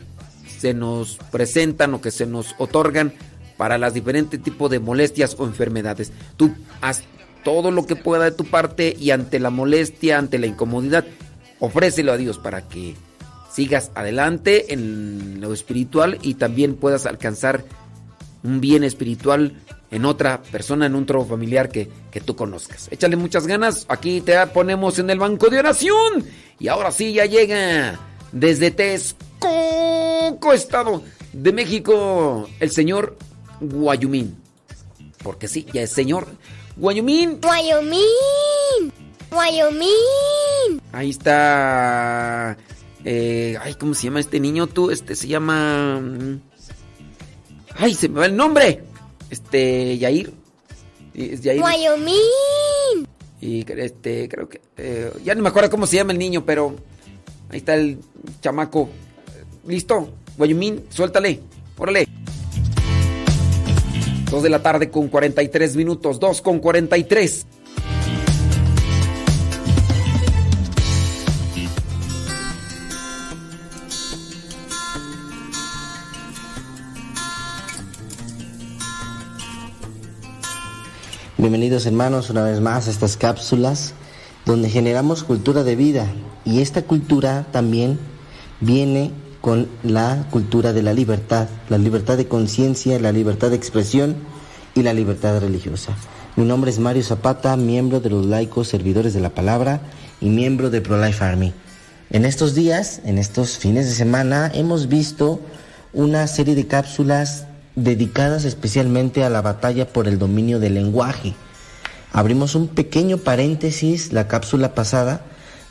se 0.58 0.72
nos 0.72 1.18
presentan 1.30 1.94
o 1.94 2.00
que 2.00 2.10
se 2.10 2.26
nos 2.26 2.54
otorgan 2.58 3.12
para 3.56 3.76
las 3.76 3.92
diferentes 3.92 4.40
tipos 4.40 4.70
de 4.70 4.78
molestias 4.78 5.34
o 5.38 5.46
enfermedades. 5.46 6.12
Tú 6.36 6.54
haz 6.80 7.02
todo 7.44 7.70
lo 7.70 7.86
que 7.86 7.96
pueda 7.96 8.24
de 8.24 8.32
tu 8.32 8.44
parte 8.44 8.94
y 8.98 9.10
ante 9.10 9.38
la 9.38 9.50
molestia, 9.50 10.18
ante 10.18 10.38
la 10.38 10.46
incomodidad, 10.46 11.04
ofrécelo 11.60 12.12
a 12.12 12.16
Dios 12.16 12.38
para 12.38 12.68
que 12.68 12.94
sigas 13.52 13.90
adelante 13.94 14.72
en 14.72 15.40
lo 15.40 15.52
espiritual 15.52 16.18
y 16.22 16.34
también 16.34 16.76
puedas 16.76 17.06
alcanzar 17.06 17.64
un 18.42 18.60
bien 18.60 18.84
espiritual 18.84 19.56
en 19.90 20.04
otra 20.04 20.42
persona, 20.42 20.86
en 20.86 20.94
un 20.94 21.04
otro 21.04 21.24
familiar 21.24 21.70
que, 21.70 21.88
que 22.10 22.20
tú 22.20 22.36
conozcas. 22.36 22.88
Échale 22.90 23.16
muchas 23.16 23.46
ganas, 23.46 23.86
aquí 23.88 24.20
te 24.20 24.46
ponemos 24.48 24.98
en 24.98 25.10
el 25.10 25.18
banco 25.18 25.48
de 25.48 25.58
oración. 25.58 26.24
Y 26.60 26.68
ahora 26.68 26.90
sí, 26.90 27.14
ya 27.14 27.24
llega 27.24 27.98
desde 28.32 28.70
Texcoco, 28.70 30.52
Estado 30.52 31.02
de 31.32 31.52
México, 31.52 32.48
el 32.60 32.70
señor 32.70 33.16
Guayumín. 33.60 34.36
Porque 35.22 35.48
sí, 35.48 35.66
ya 35.72 35.82
es 35.82 35.90
señor 35.90 36.28
Guayumín. 36.78 37.40
Wyoming. 37.42 38.92
Wyoming. 39.32 40.80
Ahí 40.92 41.10
está. 41.10 42.56
eh, 43.04 43.56
ay, 43.60 43.74
¿cómo 43.74 43.94
se 43.94 44.04
llama 44.04 44.20
este 44.20 44.38
niño 44.40 44.66
tú? 44.66 44.90
Este 44.90 45.14
se 45.16 45.26
llama. 45.28 46.00
mm, 46.00 46.40
Ay, 47.76 47.94
se 47.94 48.08
me 48.08 48.20
va 48.20 48.26
el 48.26 48.36
nombre. 48.36 48.82
Este, 49.30 49.98
Yair. 49.98 50.32
Es 51.14 51.40
Yair. 51.42 51.62
Wyoming. 51.62 53.06
Y 53.40 53.64
este, 53.72 54.28
creo 54.28 54.48
que. 54.48 54.60
eh, 54.76 55.12
ya 55.24 55.34
no 55.34 55.42
me 55.42 55.48
acuerdo 55.48 55.70
cómo 55.70 55.86
se 55.86 55.96
llama 55.96 56.12
el 56.12 56.18
niño, 56.18 56.44
pero. 56.44 56.76
Ahí 57.50 57.58
está 57.58 57.74
el 57.74 57.98
chamaco. 58.40 58.88
¿Listo? 59.66 60.10
Guayumín, 60.36 60.84
suéltale. 60.90 61.40
Órale. 61.76 62.06
2 64.30 64.42
de 64.42 64.50
la 64.50 64.62
tarde 64.62 64.90
con 64.90 65.08
43 65.08 65.76
minutos. 65.76 66.20
2 66.20 66.42
con 66.42 66.58
43. 66.60 67.46
Bienvenidos 81.38 81.86
hermanos 81.86 82.30
una 82.30 82.42
vez 82.42 82.60
más 82.60 82.88
a 82.88 82.90
estas 82.90 83.16
cápsulas 83.16 83.94
donde 84.44 84.68
generamos 84.68 85.24
cultura 85.24 85.62
de 85.62 85.76
vida 85.76 86.06
y 86.44 86.60
esta 86.60 86.82
cultura 86.82 87.46
también 87.52 87.98
viene 88.60 89.12
con 89.48 89.66
la 89.82 90.26
cultura 90.30 90.74
de 90.74 90.82
la 90.82 90.92
libertad, 90.92 91.48
la 91.70 91.78
libertad 91.78 92.18
de 92.18 92.28
conciencia, 92.28 93.00
la 93.00 93.12
libertad 93.12 93.48
de 93.48 93.56
expresión 93.56 94.14
y 94.74 94.82
la 94.82 94.92
libertad 94.92 95.40
religiosa. 95.40 95.96
Mi 96.36 96.44
nombre 96.44 96.70
es 96.70 96.78
Mario 96.78 97.02
Zapata, 97.02 97.56
miembro 97.56 98.00
de 98.00 98.10
los 98.10 98.26
laicos 98.26 98.68
servidores 98.68 99.14
de 99.14 99.20
la 99.20 99.30
palabra 99.30 99.80
y 100.20 100.28
miembro 100.28 100.68
de 100.68 100.82
ProLife 100.82 101.24
Army. 101.24 101.54
En 102.10 102.26
estos 102.26 102.54
días, 102.54 103.00
en 103.06 103.16
estos 103.16 103.56
fines 103.56 103.88
de 103.88 103.94
semana, 103.94 104.50
hemos 104.52 104.86
visto 104.86 105.40
una 105.94 106.26
serie 106.26 106.54
de 106.54 106.66
cápsulas 106.66 107.46
dedicadas 107.74 108.44
especialmente 108.44 109.24
a 109.24 109.30
la 109.30 109.40
batalla 109.40 109.88
por 109.88 110.08
el 110.08 110.18
dominio 110.18 110.60
del 110.60 110.74
lenguaje. 110.74 111.32
Abrimos 112.12 112.54
un 112.54 112.68
pequeño 112.68 113.16
paréntesis 113.16 114.12
la 114.12 114.28
cápsula 114.28 114.74
pasada 114.74 115.22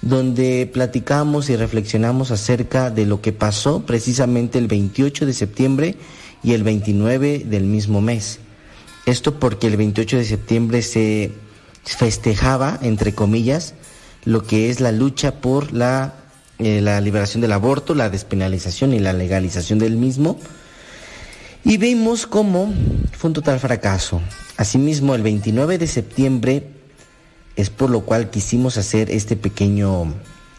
donde 0.01 0.69
platicamos 0.71 1.49
y 1.49 1.55
reflexionamos 1.55 2.31
acerca 2.31 2.89
de 2.89 3.05
lo 3.05 3.21
que 3.21 3.33
pasó 3.33 3.85
precisamente 3.85 4.57
el 4.57 4.67
28 4.67 5.25
de 5.25 5.33
septiembre 5.33 5.95
y 6.43 6.53
el 6.53 6.63
29 6.63 7.43
del 7.45 7.63
mismo 7.63 8.01
mes. 8.01 8.39
Esto 9.05 9.39
porque 9.39 9.67
el 9.67 9.77
28 9.77 10.17
de 10.17 10.25
septiembre 10.25 10.81
se 10.81 11.31
festejaba, 11.83 12.77
entre 12.81 13.15
comillas, 13.15 13.73
lo 14.25 14.43
que 14.43 14.69
es 14.69 14.81
la 14.81 14.91
lucha 14.91 15.35
por 15.39 15.71
la, 15.71 16.13
eh, 16.59 16.81
la 16.81 16.99
liberación 17.01 17.41
del 17.41 17.53
aborto, 17.53 17.95
la 17.95 18.09
despenalización 18.09 18.93
y 18.93 18.99
la 18.99 19.13
legalización 19.13 19.79
del 19.79 19.95
mismo. 19.95 20.37
Y 21.63 21.77
vimos 21.77 22.27
cómo 22.27 22.73
fue 23.13 23.29
un 23.29 23.33
total 23.33 23.59
fracaso. 23.59 24.21
Asimismo, 24.57 25.15
el 25.15 25.21
29 25.21 25.77
de 25.77 25.87
septiembre 25.87 26.76
es 27.57 27.71
por 27.71 27.89
lo 27.89 28.01
cual 28.01 28.29
quisimos 28.29 28.77
hacer 28.77 29.11
este 29.11 29.35
pequeño, 29.35 30.13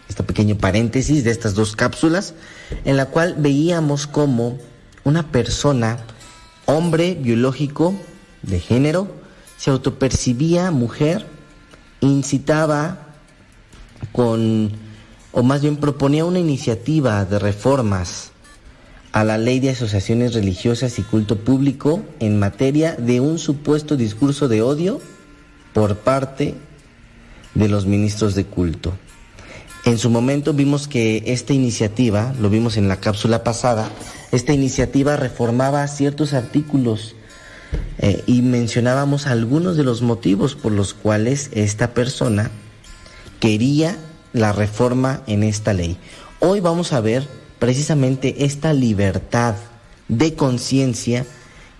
este 0.08 0.24
pequeño 0.24 0.58
paréntesis 0.58 1.24
de 1.24 1.30
estas 1.30 1.54
dos 1.54 1.76
cápsulas, 1.76 2.34
en 2.84 2.96
la 2.96 3.06
cual 3.06 3.36
veíamos 3.38 4.06
cómo 4.06 4.58
una 5.04 5.30
persona, 5.30 5.98
hombre 6.66 7.14
biológico 7.14 7.94
de 8.42 8.58
género, 8.58 9.08
se 9.56 9.70
autopercibía 9.70 10.72
mujer, 10.72 11.24
incitaba 12.00 13.14
con, 14.10 14.72
o 15.30 15.44
más 15.44 15.62
bien 15.62 15.76
proponía 15.76 16.24
una 16.24 16.40
iniciativa 16.40 17.24
de 17.24 17.38
reformas 17.38 18.32
a 19.12 19.22
la 19.22 19.38
ley 19.38 19.60
de 19.60 19.70
asociaciones 19.70 20.34
religiosas 20.34 20.98
y 20.98 21.02
culto 21.02 21.38
público 21.38 22.02
en 22.18 22.40
materia 22.40 22.96
de 22.96 23.20
un 23.20 23.38
supuesto 23.38 23.96
discurso 23.96 24.48
de 24.48 24.62
odio 24.62 25.00
por 25.72 25.96
parte 25.98 26.56
de 27.58 27.68
los 27.68 27.86
ministros 27.86 28.34
de 28.34 28.44
culto. 28.44 28.94
En 29.84 29.98
su 29.98 30.10
momento 30.10 30.52
vimos 30.52 30.86
que 30.86 31.22
esta 31.26 31.52
iniciativa, 31.52 32.34
lo 32.40 32.50
vimos 32.50 32.76
en 32.76 32.88
la 32.88 33.00
cápsula 33.00 33.42
pasada, 33.42 33.90
esta 34.32 34.52
iniciativa 34.52 35.16
reformaba 35.16 35.86
ciertos 35.88 36.34
artículos 36.34 37.14
eh, 37.98 38.22
y 38.26 38.42
mencionábamos 38.42 39.26
algunos 39.26 39.76
de 39.76 39.84
los 39.84 40.02
motivos 40.02 40.54
por 40.54 40.72
los 40.72 40.94
cuales 40.94 41.50
esta 41.52 41.94
persona 41.94 42.50
quería 43.40 43.96
la 44.32 44.52
reforma 44.52 45.22
en 45.26 45.42
esta 45.42 45.72
ley. 45.72 45.96
Hoy 46.40 46.60
vamos 46.60 46.92
a 46.92 47.00
ver 47.00 47.26
precisamente 47.58 48.44
esta 48.44 48.72
libertad 48.72 49.56
de 50.08 50.34
conciencia 50.34 51.26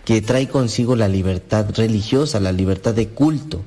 que 0.05 0.22
trae 0.22 0.48
consigo 0.48 0.96
la 0.96 1.09
libertad 1.09 1.66
religiosa, 1.76 2.40
la 2.40 2.52
libertad 2.52 2.94
de 2.94 3.09
culto. 3.09 3.62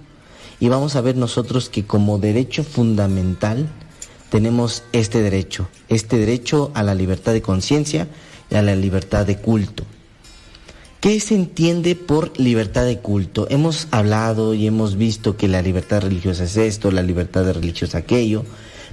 Y 0.61 0.69
vamos 0.69 0.95
a 0.95 1.01
ver 1.01 1.17
nosotros 1.17 1.69
que 1.69 1.85
como 1.85 2.19
derecho 2.19 2.63
fundamental 2.63 3.67
tenemos 4.29 4.83
este 4.93 5.21
derecho, 5.23 5.67
este 5.89 6.17
derecho 6.17 6.71
a 6.75 6.83
la 6.83 6.93
libertad 6.93 7.33
de 7.33 7.41
conciencia 7.41 8.07
y 8.51 8.55
a 8.55 8.61
la 8.61 8.75
libertad 8.75 9.25
de 9.25 9.37
culto. 9.37 9.83
¿Qué 10.99 11.19
se 11.19 11.33
entiende 11.33 11.95
por 11.95 12.39
libertad 12.39 12.85
de 12.85 12.99
culto? 12.99 13.47
Hemos 13.49 13.87
hablado 13.89 14.53
y 14.53 14.67
hemos 14.67 14.97
visto 14.97 15.35
que 15.35 15.47
la 15.47 15.63
libertad 15.63 16.01
religiosa 16.01 16.43
es 16.43 16.55
esto, 16.57 16.91
la 16.91 17.01
libertad 17.01 17.51
religiosa 17.51 17.97
aquello, 17.97 18.45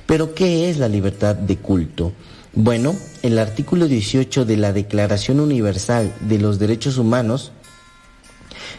pero 0.06 0.34
¿qué 0.34 0.70
es 0.70 0.78
la 0.78 0.88
libertad 0.88 1.36
de 1.36 1.58
culto? 1.58 2.14
Bueno, 2.54 2.96
el 3.22 3.38
artículo 3.38 3.88
18 3.88 4.46
de 4.46 4.56
la 4.56 4.72
Declaración 4.72 5.38
Universal 5.38 6.14
de 6.20 6.38
los 6.38 6.58
Derechos 6.58 6.96
Humanos 6.96 7.52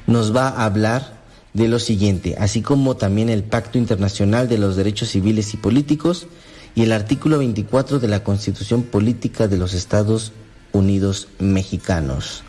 nos 0.07 0.35
va 0.35 0.49
a 0.49 0.65
hablar 0.65 1.18
de 1.53 1.67
lo 1.67 1.79
siguiente, 1.79 2.35
así 2.39 2.61
como 2.61 2.95
también 2.95 3.29
el 3.29 3.43
Pacto 3.43 3.77
Internacional 3.77 4.47
de 4.47 4.57
los 4.57 4.75
Derechos 4.75 5.09
Civiles 5.09 5.53
y 5.53 5.57
Políticos 5.57 6.27
y 6.75 6.83
el 6.83 6.91
artículo 6.91 7.39
24 7.39 7.99
de 7.99 8.07
la 8.07 8.23
Constitución 8.23 8.83
Política 8.83 9.47
de 9.47 9.57
los 9.57 9.73
Estados 9.73 10.31
Unidos 10.71 11.27
Mexicanos. 11.39 12.43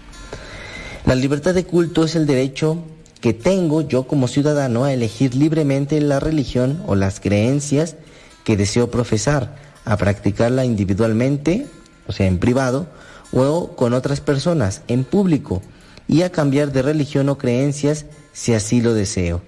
La 1.06 1.14
libertad 1.14 1.54
de 1.54 1.64
culto 1.64 2.04
es 2.04 2.14
el 2.14 2.26
derecho 2.26 2.84
que 3.20 3.32
tengo 3.32 3.82
yo 3.82 4.06
como 4.06 4.28
ciudadano 4.28 4.84
a 4.84 4.92
elegir 4.92 5.34
libremente 5.34 6.00
la 6.00 6.20
religión 6.20 6.82
o 6.86 6.94
las 6.94 7.20
creencias 7.20 7.96
que 8.44 8.56
deseo 8.56 8.90
profesar, 8.90 9.56
a 9.84 9.96
practicarla 9.96 10.64
individualmente, 10.64 11.66
o 12.06 12.12
sea, 12.12 12.26
en 12.26 12.38
privado, 12.38 12.86
o 13.32 13.76
con 13.76 13.94
otras 13.94 14.20
personas, 14.20 14.82
en 14.88 15.04
público, 15.04 15.62
y 16.08 16.22
a 16.22 16.32
cambiar 16.32 16.72
de 16.72 16.82
religión 16.82 17.28
o 17.28 17.38
creencias 17.38 18.06
si 18.32 18.54
así 18.54 18.80
lo 18.80 18.94
deseo. 18.94 19.42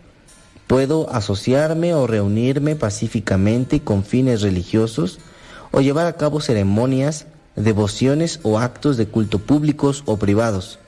Puedo 0.67 1.11
asociarme 1.11 1.95
o 1.95 2.07
reunirme 2.07 2.77
pacíficamente 2.77 3.81
con 3.81 4.05
fines 4.05 4.41
religiosos 4.41 5.19
o 5.71 5.81
llevar 5.81 6.07
a 6.07 6.17
cabo 6.17 6.41
ceremonias, 6.41 7.27
devociones 7.57 8.41
o 8.43 8.59
actos 8.59 8.97
de 8.97 9.07
culto 9.07 9.39
públicos 9.39 10.03
o 10.07 10.19
privados, 10.19 10.79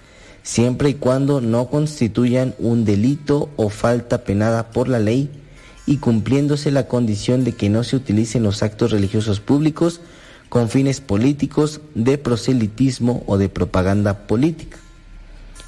siempre 0.43 0.91
y 0.91 0.95
cuando 0.95 1.41
no 1.41 1.69
constituyan 1.69 2.55
un 2.59 2.85
delito 2.85 3.51
o 3.57 3.69
falta 3.69 4.25
penada 4.25 4.71
por 4.71 4.89
la 4.89 4.99
ley 4.99 5.31
y 5.87 5.99
cumpliéndose 5.99 6.71
la 6.71 6.87
condición 6.87 7.45
de 7.45 7.53
que 7.53 7.69
no 7.69 7.85
se 7.85 7.97
utilicen 7.97 8.43
los 8.43 8.63
actos 8.63 8.91
religiosos 8.91 9.41
públicos 9.41 10.01
con 10.49 10.69
fines 10.69 11.01
políticos, 11.01 11.81
de 11.95 12.17
proselitismo 12.17 13.25
o 13.27 13.39
de 13.39 13.49
propaganda 13.49 14.27
política. 14.27 14.79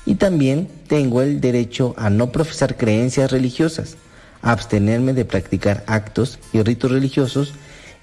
Y 0.06 0.14
también 0.14 0.68
tengo 0.86 1.20
el 1.20 1.40
derecho 1.40 1.94
a 1.98 2.08
no 2.08 2.30
profesar 2.30 2.76
creencias 2.76 3.32
religiosas, 3.32 3.96
a 4.40 4.52
abstenerme 4.52 5.12
de 5.12 5.24
practicar 5.24 5.82
actos 5.88 6.38
y 6.52 6.62
ritos 6.62 6.92
religiosos 6.92 7.52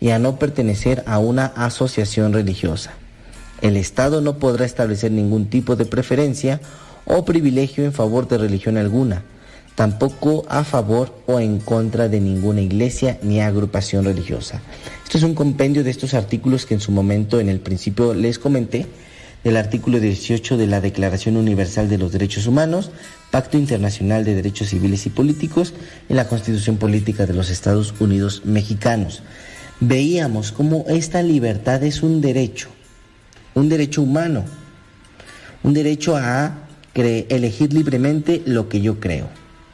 y 0.02 0.10
a 0.10 0.20
no 0.20 0.38
pertenecer 0.38 1.04
a 1.08 1.18
una 1.20 1.46
asociación 1.46 2.34
religiosa. 2.34 2.92
El 3.62 3.78
Estado 3.78 4.20
no 4.20 4.38
podrá 4.38 4.66
establecer 4.66 5.12
ningún 5.12 5.50
tipo 5.50 5.78
de 5.78 5.86
preferencia 5.86 6.60
o 7.06 7.24
privilegio 7.24 7.86
en 7.86 7.94
favor 7.94 8.28
de 8.28 8.38
religión 8.38 8.76
alguna, 8.76 9.24
tampoco 9.76 10.46
a 10.50 10.66
favor 10.66 11.16
o 11.26 11.40
en 11.40 11.60
contra 11.60 12.10
de 12.10 12.20
ninguna 12.20 12.60
iglesia 12.60 13.18
ni 13.24 13.40
agrupación 13.40 14.04
religiosa. 14.04 14.62
Esto 15.06 15.18
es 15.18 15.24
un 15.24 15.36
compendio 15.36 15.86
de 15.86 15.92
estos 15.92 16.14
artículos 16.14 16.66
que 16.66 16.74
en 16.74 16.82
su 16.82 16.92
momento, 16.92 17.40
en 17.40 17.48
el 17.48 17.62
principio, 17.62 18.14
les 18.14 18.40
comenté, 18.40 18.88
del 19.44 19.58
artículo 19.58 20.00
18 20.00 20.58
de 20.58 20.68
la 20.68 20.82
Declaración 20.82 21.38
Universal 21.38 21.90
de 21.90 21.98
los 21.98 22.12
Derechos 22.12 22.48
Humanos, 22.48 22.92
Pacto 23.32 23.58
Internacional 23.58 24.24
de 24.24 24.36
Derechos 24.36 24.70
Civiles 24.70 25.06
y 25.06 25.10
Políticos 25.10 25.74
y 26.08 26.14
la 26.14 26.28
Constitución 26.28 26.78
Política 26.78 27.26
de 27.26 27.34
los 27.34 27.50
Estados 27.50 27.94
Unidos 28.00 28.44
Mexicanos. 28.46 29.22
Veíamos 29.80 30.52
cómo 30.52 30.86
esta 30.88 31.22
libertad 31.22 31.84
es 31.84 32.04
un 32.04 32.22
derecho, 32.22 32.70
un 33.54 33.68
derecho 33.70 34.02
humano, 34.02 34.46
un 35.64 35.74
derecho 35.74 36.16
a 36.16 36.60
elegir 36.96 37.74
libremente 37.74 38.42
lo 38.46 38.70
que 38.70 38.82
yo 38.82 39.00
creo 39.00 39.28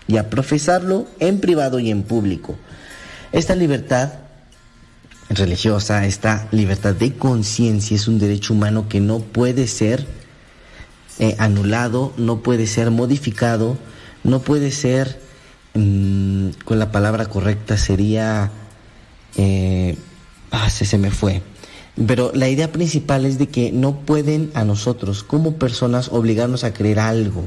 y 0.08 0.18
a 0.18 0.30
profesarlo 0.30 1.08
en 1.20 1.40
privado 1.40 1.80
y 1.80 1.92
en 1.92 2.04
público. 2.04 2.58
Esta 3.32 3.56
libertad 3.56 4.14
religiosa, 5.30 6.06
esta 6.06 6.48
libertad 6.52 6.96
de 6.96 7.14
conciencia 7.14 7.96
es 7.96 8.08
un 8.08 8.20
derecho 8.20 8.54
humano 8.54 8.90
que 8.90 9.00
no 9.00 9.20
puede 9.20 9.68
ser 9.68 10.06
eh, 11.20 11.36
anulado, 11.38 12.14
no 12.18 12.42
puede 12.42 12.66
ser 12.66 12.92
modificado, 12.92 13.78
no 14.24 14.40
puede 14.40 14.72
ser, 14.72 15.20
mm, 15.74 16.50
con 16.66 16.80
la 16.80 16.92
palabra 16.92 17.28
correcta 17.28 17.78
sería, 17.78 18.52
eh, 19.36 19.98
ah, 20.52 20.70
se, 20.70 20.86
se 20.86 20.98
me 20.98 21.12
fue. 21.12 21.42
Pero 22.08 22.32
la 22.34 22.48
idea 22.48 22.72
principal 22.72 23.26
es 23.26 23.38
de 23.38 23.50
que 23.50 23.72
no 23.72 24.00
pueden 24.00 24.52
a 24.54 24.64
nosotros 24.64 25.24
como 25.24 25.56
personas 25.56 26.10
obligarnos 26.10 26.64
a 26.64 26.74
creer 26.74 27.00
algo. 27.00 27.46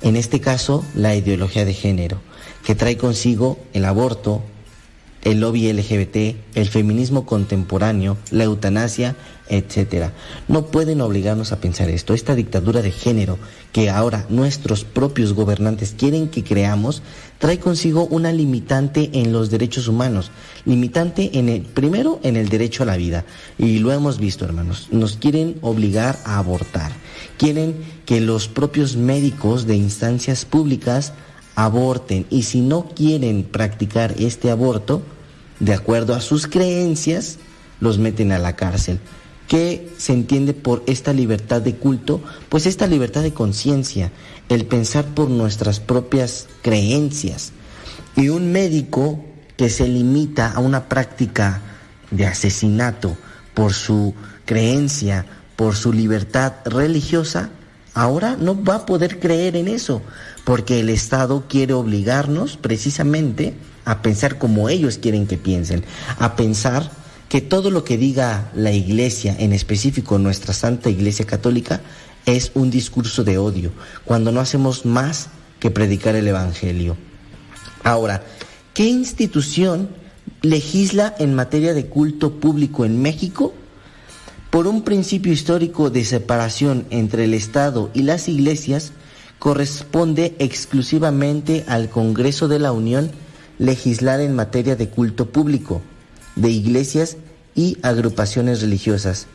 En 0.00 0.16
este 0.16 0.40
caso, 0.40 0.84
la 0.94 1.14
ideología 1.14 1.64
de 1.64 1.74
género, 1.74 2.18
que 2.64 2.74
trae 2.74 2.96
consigo 2.96 3.58
el 3.74 3.84
aborto, 3.84 4.42
el 5.28 5.40
lobby 5.40 5.70
LGBT, 5.70 6.36
el 6.54 6.68
feminismo 6.68 7.26
contemporáneo, 7.26 8.16
la 8.30 8.44
eutanasia, 8.44 9.14
etc. 9.50 10.10
No 10.48 10.66
pueden 10.66 11.02
obligarnos 11.02 11.52
a 11.52 11.60
pensar 11.60 11.90
esto. 11.90 12.14
Esta 12.14 12.34
dictadura 12.34 12.80
de 12.80 12.90
género 12.90 13.38
que 13.72 13.90
ahora 13.90 14.24
nuestros 14.30 14.84
propios 14.84 15.34
gobernantes 15.34 15.94
quieren 15.98 16.28
que 16.28 16.44
creamos, 16.44 17.02
trae 17.38 17.58
consigo 17.58 18.06
una 18.06 18.32
limitante 18.32 19.10
en 19.12 19.30
los 19.30 19.50
derechos 19.50 19.86
humanos, 19.86 20.30
limitante 20.64 21.38
en 21.38 21.50
el 21.50 21.60
primero 21.60 22.20
en 22.22 22.36
el 22.36 22.48
derecho 22.48 22.84
a 22.84 22.86
la 22.86 22.96
vida 22.96 23.26
y 23.58 23.80
lo 23.80 23.92
hemos 23.92 24.18
visto, 24.18 24.46
hermanos. 24.46 24.88
Nos 24.92 25.18
quieren 25.18 25.58
obligar 25.60 26.18
a 26.24 26.38
abortar. 26.38 26.92
Quieren 27.36 27.76
que 28.06 28.22
los 28.22 28.48
propios 28.48 28.96
médicos 28.96 29.66
de 29.66 29.76
instancias 29.76 30.46
públicas 30.46 31.12
aborten 31.54 32.24
y 32.30 32.44
si 32.44 32.62
no 32.62 32.86
quieren 32.94 33.42
practicar 33.42 34.14
este 34.18 34.50
aborto, 34.50 35.02
de 35.60 35.74
acuerdo 35.74 36.14
a 36.14 36.20
sus 36.20 36.46
creencias, 36.46 37.38
los 37.80 37.98
meten 37.98 38.32
a 38.32 38.38
la 38.38 38.56
cárcel. 38.56 39.00
¿Qué 39.46 39.90
se 39.96 40.12
entiende 40.12 40.52
por 40.52 40.82
esta 40.86 41.12
libertad 41.12 41.62
de 41.62 41.76
culto? 41.76 42.22
Pues 42.48 42.66
esta 42.66 42.86
libertad 42.86 43.22
de 43.22 43.32
conciencia, 43.32 44.12
el 44.48 44.66
pensar 44.66 45.06
por 45.06 45.30
nuestras 45.30 45.80
propias 45.80 46.48
creencias. 46.62 47.52
Y 48.14 48.28
un 48.28 48.52
médico 48.52 49.24
que 49.56 49.70
se 49.70 49.88
limita 49.88 50.52
a 50.52 50.60
una 50.60 50.88
práctica 50.88 51.62
de 52.10 52.26
asesinato 52.26 53.16
por 53.54 53.72
su 53.72 54.14
creencia, 54.44 55.24
por 55.56 55.74
su 55.74 55.92
libertad 55.92 56.52
religiosa, 56.64 57.50
ahora 57.94 58.36
no 58.38 58.62
va 58.62 58.76
a 58.76 58.86
poder 58.86 59.18
creer 59.18 59.56
en 59.56 59.68
eso, 59.68 60.02
porque 60.48 60.80
el 60.80 60.88
Estado 60.88 61.44
quiere 61.46 61.74
obligarnos 61.74 62.56
precisamente 62.56 63.52
a 63.84 64.00
pensar 64.00 64.38
como 64.38 64.70
ellos 64.70 64.96
quieren 64.96 65.26
que 65.26 65.36
piensen, 65.36 65.84
a 66.18 66.36
pensar 66.36 66.90
que 67.28 67.42
todo 67.42 67.70
lo 67.70 67.84
que 67.84 67.98
diga 67.98 68.50
la 68.54 68.72
Iglesia, 68.72 69.36
en 69.38 69.52
específico 69.52 70.18
nuestra 70.18 70.54
Santa 70.54 70.88
Iglesia 70.88 71.26
Católica, 71.26 71.82
es 72.24 72.50
un 72.54 72.70
discurso 72.70 73.24
de 73.24 73.36
odio, 73.36 73.72
cuando 74.06 74.32
no 74.32 74.40
hacemos 74.40 74.86
más 74.86 75.28
que 75.60 75.70
predicar 75.70 76.16
el 76.16 76.26
Evangelio. 76.26 76.96
Ahora, 77.84 78.24
¿qué 78.72 78.84
institución 78.84 79.90
legisla 80.40 81.14
en 81.18 81.34
materia 81.34 81.74
de 81.74 81.88
culto 81.88 82.40
público 82.40 82.86
en 82.86 83.02
México? 83.02 83.52
Por 84.48 84.66
un 84.66 84.80
principio 84.80 85.30
histórico 85.30 85.90
de 85.90 86.06
separación 86.06 86.86
entre 86.88 87.24
el 87.24 87.34
Estado 87.34 87.90
y 87.92 88.00
las 88.00 88.28
iglesias, 88.30 88.92
corresponde 89.38 90.34
exclusivamente 90.38 91.64
al 91.68 91.88
Congreso 91.88 92.48
de 92.48 92.58
la 92.58 92.72
Unión 92.72 93.10
legislar 93.58 94.20
en 94.20 94.34
materia 94.34 94.76
de 94.76 94.88
culto 94.88 95.26
público, 95.26 95.82
de 96.36 96.50
iglesias 96.50 97.16
y 97.54 97.76
agrupaciones 97.82 98.60
religiosas. 98.62 99.26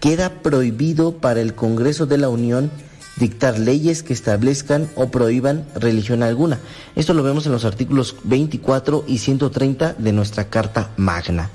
Queda 0.00 0.42
prohibido 0.42 1.18
para 1.18 1.40
el 1.40 1.54
Congreso 1.54 2.06
de 2.06 2.18
la 2.18 2.28
Unión 2.28 2.70
dictar 3.16 3.58
leyes 3.58 4.02
que 4.02 4.12
establezcan 4.12 4.88
o 4.94 5.10
prohíban 5.10 5.66
religión 5.74 6.22
alguna. 6.22 6.58
Esto 6.96 7.12
lo 7.12 7.22
vemos 7.22 7.46
en 7.46 7.52
los 7.52 7.64
artículos 7.64 8.16
24 8.24 9.04
y 9.06 9.18
130 9.18 9.94
de 9.94 10.12
nuestra 10.12 10.48
Carta 10.48 10.90
Magna. 10.96 11.50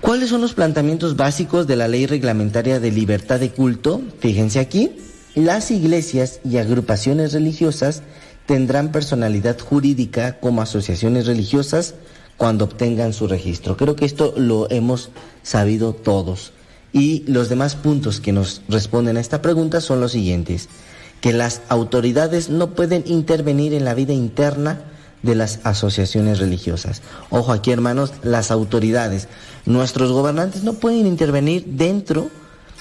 ¿Cuáles 0.00 0.30
son 0.30 0.40
los 0.40 0.54
planteamientos 0.54 1.14
básicos 1.16 1.68
de 1.68 1.76
la 1.76 1.86
ley 1.86 2.06
reglamentaria 2.06 2.80
de 2.80 2.90
libertad 2.90 3.38
de 3.38 3.50
culto? 3.50 4.02
Fíjense 4.18 4.58
aquí, 4.58 4.90
las 5.34 5.70
iglesias 5.70 6.40
y 6.44 6.58
agrupaciones 6.58 7.32
religiosas 7.32 8.02
tendrán 8.46 8.92
personalidad 8.92 9.58
jurídica 9.58 10.38
como 10.40 10.62
asociaciones 10.62 11.26
religiosas 11.26 11.94
cuando 12.36 12.64
obtengan 12.64 13.12
su 13.12 13.28
registro. 13.28 13.76
Creo 13.76 13.96
que 13.96 14.04
esto 14.04 14.34
lo 14.36 14.70
hemos 14.70 15.10
sabido 15.42 15.94
todos. 15.94 16.52
Y 16.92 17.24
los 17.26 17.48
demás 17.48 17.76
puntos 17.76 18.20
que 18.20 18.32
nos 18.32 18.62
responden 18.68 19.16
a 19.16 19.20
esta 19.20 19.40
pregunta 19.40 19.80
son 19.80 20.00
los 20.00 20.12
siguientes. 20.12 20.68
Que 21.20 21.32
las 21.32 21.62
autoridades 21.68 22.50
no 22.50 22.74
pueden 22.74 23.04
intervenir 23.06 23.72
en 23.74 23.84
la 23.84 23.94
vida 23.94 24.12
interna 24.12 24.80
de 25.22 25.34
las 25.34 25.60
asociaciones 25.64 26.40
religiosas. 26.40 27.00
Ojo 27.30 27.52
aquí 27.52 27.70
hermanos, 27.70 28.12
las 28.22 28.50
autoridades, 28.50 29.28
nuestros 29.64 30.10
gobernantes 30.10 30.64
no 30.64 30.74
pueden 30.74 31.06
intervenir 31.06 31.64
dentro 31.64 32.28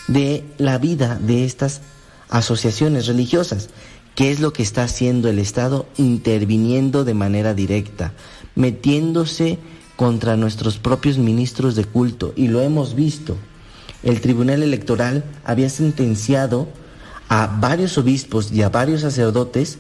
de 0.07 0.43
la 0.57 0.79
vida 0.79 1.19
de 1.21 1.45
estas 1.45 1.81
asociaciones 2.31 3.05
religiosas. 3.05 3.69
¿Qué 4.15 4.31
es 4.31 4.39
lo 4.39 4.51
que 4.51 4.63
está 4.63 4.83
haciendo 4.83 5.29
el 5.29 5.37
Estado? 5.37 5.85
Interviniendo 5.97 7.05
de 7.05 7.13
manera 7.13 7.53
directa, 7.53 8.13
metiéndose 8.55 9.59
contra 9.95 10.35
nuestros 10.35 10.79
propios 10.79 11.17
ministros 11.17 11.75
de 11.75 11.85
culto. 11.85 12.33
Y 12.35 12.47
lo 12.47 12.61
hemos 12.61 12.95
visto. 12.95 13.37
El 14.03 14.19
Tribunal 14.19 14.63
Electoral 14.63 15.23
había 15.45 15.69
sentenciado 15.69 16.67
a 17.29 17.47
varios 17.47 17.97
obispos 17.97 18.51
y 18.51 18.61
a 18.63 18.69
varios 18.69 19.01
sacerdotes 19.01 19.77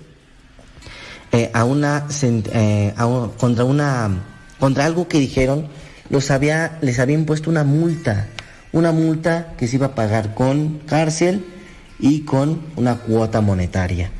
eh, 1.33 1.49
a 1.53 1.63
una, 1.63 2.07
eh, 2.21 2.93
contra 3.37 3.65
una 3.65 4.23
contra 4.59 4.85
algo 4.85 5.07
que 5.07 5.19
dijeron 5.19 5.67
los 6.09 6.29
había 6.29 6.77
les 6.81 6.99
había 6.99 7.15
impuesto 7.15 7.49
una 7.49 7.63
multa 7.63 8.27
una 8.71 8.91
multa 8.91 9.53
que 9.57 9.67
se 9.67 9.77
iba 9.77 9.87
a 9.87 9.95
pagar 9.95 10.33
con 10.33 10.79
cárcel 10.85 11.43
y 12.01 12.21
con 12.21 12.61
una 12.75 12.97
cuota 12.97 13.39
monetaria. 13.39 14.11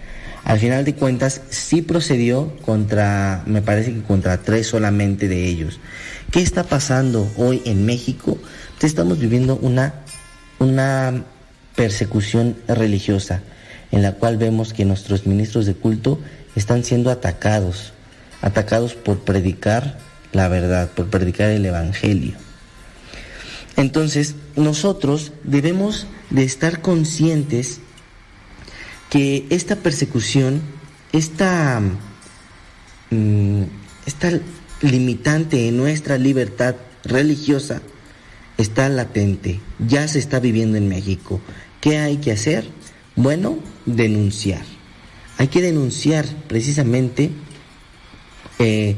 Al 0.43 0.59
final 0.59 0.85
de 0.85 0.95
cuentas 0.95 1.41
sí 1.49 1.81
procedió 1.81 2.55
contra 2.61 3.43
me 3.45 3.61
parece 3.61 3.93
que 3.93 4.01
contra 4.01 4.37
tres 4.37 4.67
solamente 4.67 5.27
de 5.27 5.45
ellos. 5.45 5.79
Qué 6.31 6.41
está 6.41 6.63
pasando 6.63 7.29
hoy 7.37 7.61
en 7.65 7.85
México 7.85 8.37
estamos 8.87 9.19
viviendo 9.19 9.57
una 9.57 9.93
una 10.59 11.23
persecución 11.75 12.55
religiosa 12.67 13.41
en 13.91 14.01
la 14.01 14.13
cual 14.13 14.37
vemos 14.37 14.73
que 14.73 14.85
nuestros 14.85 15.25
ministros 15.25 15.65
de 15.65 15.73
culto 15.73 16.19
están 16.55 16.83
siendo 16.83 17.09
atacados, 17.09 17.93
atacados 18.41 18.93
por 18.93 19.19
predicar 19.19 19.97
la 20.31 20.47
verdad, 20.47 20.89
por 20.89 21.09
predicar 21.09 21.49
el 21.49 21.65
Evangelio. 21.65 22.33
Entonces, 23.75 24.35
nosotros 24.56 25.32
debemos 25.44 26.07
de 26.30 26.44
estar 26.44 26.82
conscientes 26.82 27.80
que 29.10 29.45
esta 29.49 29.76
persecución, 29.76 30.61
esta, 31.11 31.82
mm, 33.10 33.64
esta 34.06 34.40
limitante 34.82 35.68
en 35.68 35.78
nuestra 35.78 36.18
libertad 36.18 36.76
religiosa, 37.03 37.82
está 38.57 38.88
latente, 38.90 39.60
ya 39.80 40.07
se 40.07 40.19
está 40.19 40.40
viviendo 40.40 40.78
en 40.78 40.88
México. 40.88 41.41
¿Qué 41.82 41.98
hay 41.98 42.18
que 42.18 42.32
hacer? 42.32 42.69
Bueno, 43.15 43.57
denunciar. 43.86 44.64
Hay 45.38 45.48
que 45.48 45.61
denunciar 45.61 46.26
precisamente 46.48 47.32
eh, 48.60 48.95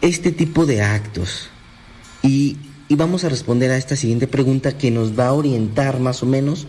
este 0.00 0.32
tipo 0.32 0.66
de 0.66 0.82
actos. 0.82 1.50
Y, 2.22 2.56
y 2.88 2.94
vamos 2.94 3.24
a 3.24 3.28
responder 3.28 3.70
a 3.70 3.76
esta 3.76 3.96
siguiente 3.96 4.26
pregunta 4.26 4.78
que 4.78 4.90
nos 4.90 5.18
va 5.18 5.26
a 5.26 5.32
orientar 5.32 5.98
más 6.00 6.22
o 6.22 6.26
menos 6.26 6.66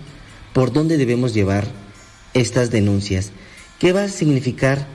por 0.54 0.74
dónde 0.74 0.98
debemos 0.98 1.34
llevar 1.34 1.68
estas 2.34 2.72
denuncias. 2.72 3.32
¿Qué 3.80 3.94
va 3.94 4.04
a 4.04 4.10
significar 4.10 4.88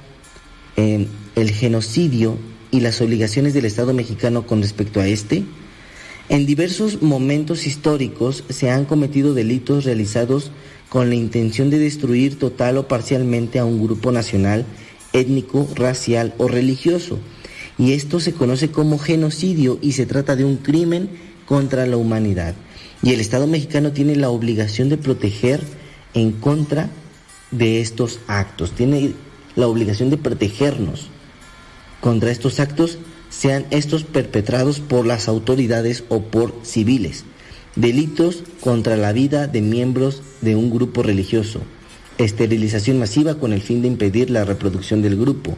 eh, 0.77 1.07
el 1.37 1.51
genocidio 1.51 2.37
y 2.71 2.81
las 2.81 3.01
obligaciones 3.01 3.55
del 3.55 3.67
Estado 3.67 3.93
mexicano 3.93 4.47
con 4.47 4.63
respecto 4.63 5.01
a 5.01 5.07
este? 5.07 5.45
En 6.29 6.47
diversos 6.47 7.03
momentos 7.03 7.67
históricos 7.67 8.45
se 8.49 8.71
han 8.71 8.85
cometido 8.85 9.35
delitos 9.35 9.85
realizados 9.85 10.51
con 10.89 11.09
la 11.09 11.15
intención 11.15 11.71
de 11.71 11.79
destruir 11.79 12.39
total 12.39 12.79
o 12.79 12.89
parcialmente 12.89 13.59
a 13.59 13.65
un 13.65 13.83
grupo 13.83 14.13
nacional, 14.13 14.67
étnico, 15.13 15.69
racial 15.75 16.35
o 16.39 16.49
religioso. 16.49 17.19
Y 17.79 17.93
esto 17.93 18.21
se 18.21 18.33
conoce 18.33 18.71
como 18.71 18.99
genocidio 18.99 19.79
y 19.81 19.93
se 19.93 20.07
trata 20.07 20.37
de 20.37 20.45
un 20.45 20.57
crimen 20.57 21.09
contra 21.47 21.87
la 21.87 21.97
humanidad. 21.97 22.55
Y 23.03 23.13
el 23.13 23.21
Estado 23.21 23.47
mexicano 23.47 23.93
tiene 23.93 24.17
la 24.17 24.31
obligación 24.31 24.89
de 24.89 24.99
proteger 24.99 25.61
en 26.15 26.33
contra 26.33 26.91
de 27.51 27.81
estos 27.81 28.21
actos, 28.27 28.73
tiene 28.73 29.13
la 29.57 29.67
obligación 29.69 30.11
de 30.11 30.17
protegernos 30.17 31.09
contra 32.01 32.31
estos 32.31 32.59
actos, 32.59 32.99
sean 33.31 33.67
estos 33.71 34.05
perpetrados 34.05 34.81
por 34.81 35.07
las 35.07 35.29
autoridades 35.29 36.05
o 36.09 36.23
por 36.23 36.55
civiles. 36.65 37.25
Delitos 37.77 38.43
contra 38.61 38.97
la 38.97 39.13
vida 39.13 39.47
de 39.47 39.63
miembros 39.63 40.23
de 40.41 40.57
un 40.57 40.71
grupo 40.71 41.03
religioso. 41.03 41.61
Esterilización 42.19 42.99
masiva 42.99 43.37
con 43.37 43.53
el 43.53 43.63
fin 43.63 43.81
de 43.81 43.89
impedir 43.89 44.31
la 44.31 44.45
reproducción 44.45 45.01
del 45.01 45.17
grupo. 45.17 45.57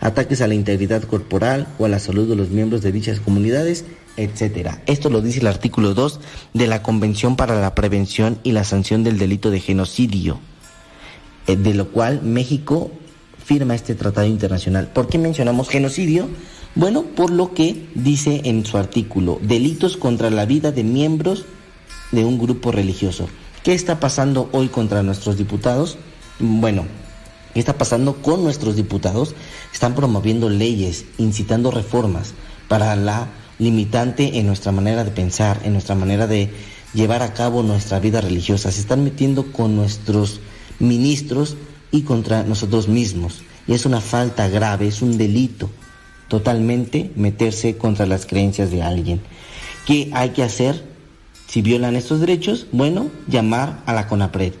Ataques 0.00 0.40
a 0.40 0.46
la 0.46 0.54
integridad 0.54 1.02
corporal 1.02 1.68
o 1.78 1.84
a 1.84 1.88
la 1.88 1.98
salud 1.98 2.28
de 2.28 2.36
los 2.36 2.48
miembros 2.48 2.82
de 2.82 2.92
dichas 2.92 3.20
comunidades, 3.20 3.84
etc. 4.16 4.78
Esto 4.86 5.10
lo 5.10 5.20
dice 5.20 5.40
el 5.40 5.46
artículo 5.46 5.94
2 5.94 6.20
de 6.54 6.66
la 6.66 6.82
Convención 6.82 7.36
para 7.36 7.60
la 7.60 7.74
Prevención 7.74 8.38
y 8.42 8.52
la 8.52 8.64
Sanción 8.64 9.04
del 9.04 9.18
Delito 9.18 9.50
de 9.50 9.60
Genocidio, 9.60 10.40
eh, 11.46 11.56
de 11.56 11.74
lo 11.74 11.88
cual 11.88 12.22
México 12.22 12.90
firma 13.44 13.74
este 13.74 13.94
tratado 13.94 14.26
internacional. 14.26 14.88
¿Por 14.88 15.08
qué 15.08 15.18
mencionamos 15.18 15.68
genocidio? 15.68 16.28
Bueno, 16.76 17.02
por 17.02 17.30
lo 17.30 17.52
que 17.52 17.88
dice 17.94 18.42
en 18.44 18.64
su 18.64 18.78
artículo, 18.78 19.40
delitos 19.42 19.96
contra 19.96 20.30
la 20.30 20.46
vida 20.46 20.70
de 20.70 20.84
miembros 20.84 21.44
de 22.12 22.24
un 22.24 22.38
grupo 22.38 22.70
religioso. 22.70 23.28
¿Qué 23.64 23.74
está 23.74 24.00
pasando 24.00 24.48
hoy 24.52 24.68
contra 24.68 25.02
nuestros 25.02 25.36
diputados? 25.36 25.98
Bueno, 26.38 26.84
¿qué 27.54 27.60
está 27.60 27.78
pasando 27.78 28.16
con 28.22 28.42
nuestros 28.42 28.76
diputados? 28.76 29.34
Están 29.72 29.94
promoviendo 29.94 30.48
leyes, 30.48 31.04
incitando 31.18 31.70
reformas 31.70 32.34
para 32.68 32.94
la 32.96 33.28
limitante 33.58 34.38
en 34.38 34.46
nuestra 34.46 34.72
manera 34.72 35.04
de 35.04 35.10
pensar, 35.10 35.60
en 35.64 35.72
nuestra 35.72 35.94
manera 35.94 36.26
de 36.26 36.50
llevar 36.94 37.22
a 37.22 37.34
cabo 37.34 37.62
nuestra 37.62 38.00
vida 38.00 38.20
religiosa. 38.20 38.72
Se 38.72 38.80
están 38.80 39.04
metiendo 39.04 39.52
con 39.52 39.76
nuestros 39.76 40.40
ministros 40.78 41.56
y 41.90 42.02
contra 42.02 42.42
nosotros 42.42 42.88
mismos. 42.88 43.42
Y 43.66 43.74
es 43.74 43.86
una 43.86 44.00
falta 44.00 44.48
grave, 44.48 44.88
es 44.88 45.02
un 45.02 45.18
delito 45.18 45.70
totalmente 46.28 47.10
meterse 47.16 47.76
contra 47.76 48.06
las 48.06 48.24
creencias 48.24 48.70
de 48.70 48.82
alguien. 48.82 49.20
¿Qué 49.84 50.10
hay 50.12 50.30
que 50.30 50.44
hacer 50.44 50.84
si 51.46 51.60
violan 51.60 51.96
estos 51.96 52.20
derechos? 52.20 52.68
Bueno, 52.72 53.08
llamar 53.26 53.82
a 53.84 53.92
la 53.92 54.06
CONAPRED. 54.06 54.54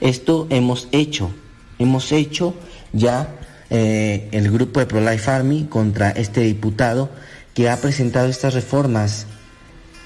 Esto 0.00 0.48
hemos 0.50 0.88
hecho, 0.90 1.30
hemos 1.78 2.12
hecho 2.12 2.54
ya 2.92 3.28
eh, 3.70 4.28
el 4.32 4.50
grupo 4.50 4.80
de 4.80 4.86
Pro 4.86 5.00
Life 5.00 5.30
Army 5.30 5.64
contra 5.64 6.10
este 6.10 6.42
diputado 6.42 7.10
que 7.54 7.70
ha 7.70 7.76
presentado 7.78 8.28
estas 8.28 8.54
reformas, 8.54 9.26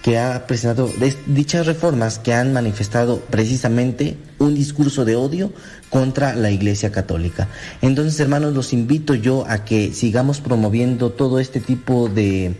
que 0.02 0.18
ha 0.18 0.46
presentado 0.46 0.90
dichas 1.26 1.66
reformas 1.66 2.18
que 2.18 2.32
han 2.32 2.52
manifestado 2.52 3.20
precisamente 3.20 4.16
un 4.38 4.54
discurso 4.54 5.04
de 5.04 5.16
odio 5.16 5.52
contra 5.90 6.34
la 6.34 6.50
Iglesia 6.50 6.92
Católica. 6.92 7.48
Entonces, 7.82 8.18
hermanos, 8.20 8.54
los 8.54 8.72
invito 8.72 9.14
yo 9.14 9.44
a 9.48 9.64
que 9.64 9.92
sigamos 9.92 10.40
promoviendo 10.40 11.10
todo 11.10 11.40
este 11.40 11.60
tipo 11.60 12.08
de, 12.08 12.54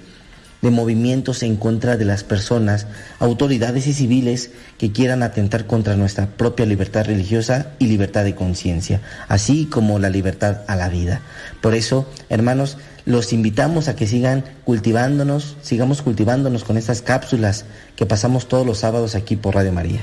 de 0.67 0.73
movimientos 0.73 1.43
en 1.43 1.57
contra 1.57 1.97
de 1.97 2.05
las 2.05 2.25
personas, 2.25 2.87
autoridades 3.19 3.87
y 3.87 3.95
civiles 3.95 4.51
que 4.79 4.93
quieran 4.93 5.23
atentar 5.23 5.67
contra 5.67 5.97
nuestra 5.97 6.27
propia 6.27 6.67
libertad 6.67 7.07
religiosa 7.07 7.73
y 7.79 7.87
libertad 7.87 8.25
de 8.25 8.35
conciencia, 8.35 9.01
así 9.29 9.67
como 9.67 9.99
la 9.99 10.11
libertad 10.11 10.63
a 10.67 10.77
la 10.77 10.89
vida. 10.89 11.23
Por 11.61 11.75
eso, 11.75 12.07
hermanos, 12.29 12.79
los 13.05 13.33
invitamos 13.33 13.89
a 13.89 13.97
que 13.97 14.07
sigan 14.07 14.45
cultivándonos, 14.65 15.57
sigamos 15.63 16.03
cultivándonos 16.03 16.65
con 16.65 16.77
estas 16.77 17.01
cápsulas 17.01 17.65
que 17.95 18.05
pasamos 18.05 18.49
todos 18.49 18.67
los 18.67 18.79
sábados 18.79 19.15
aquí 19.15 19.37
por 19.37 19.55
Radio 19.55 19.73
María. 19.73 20.01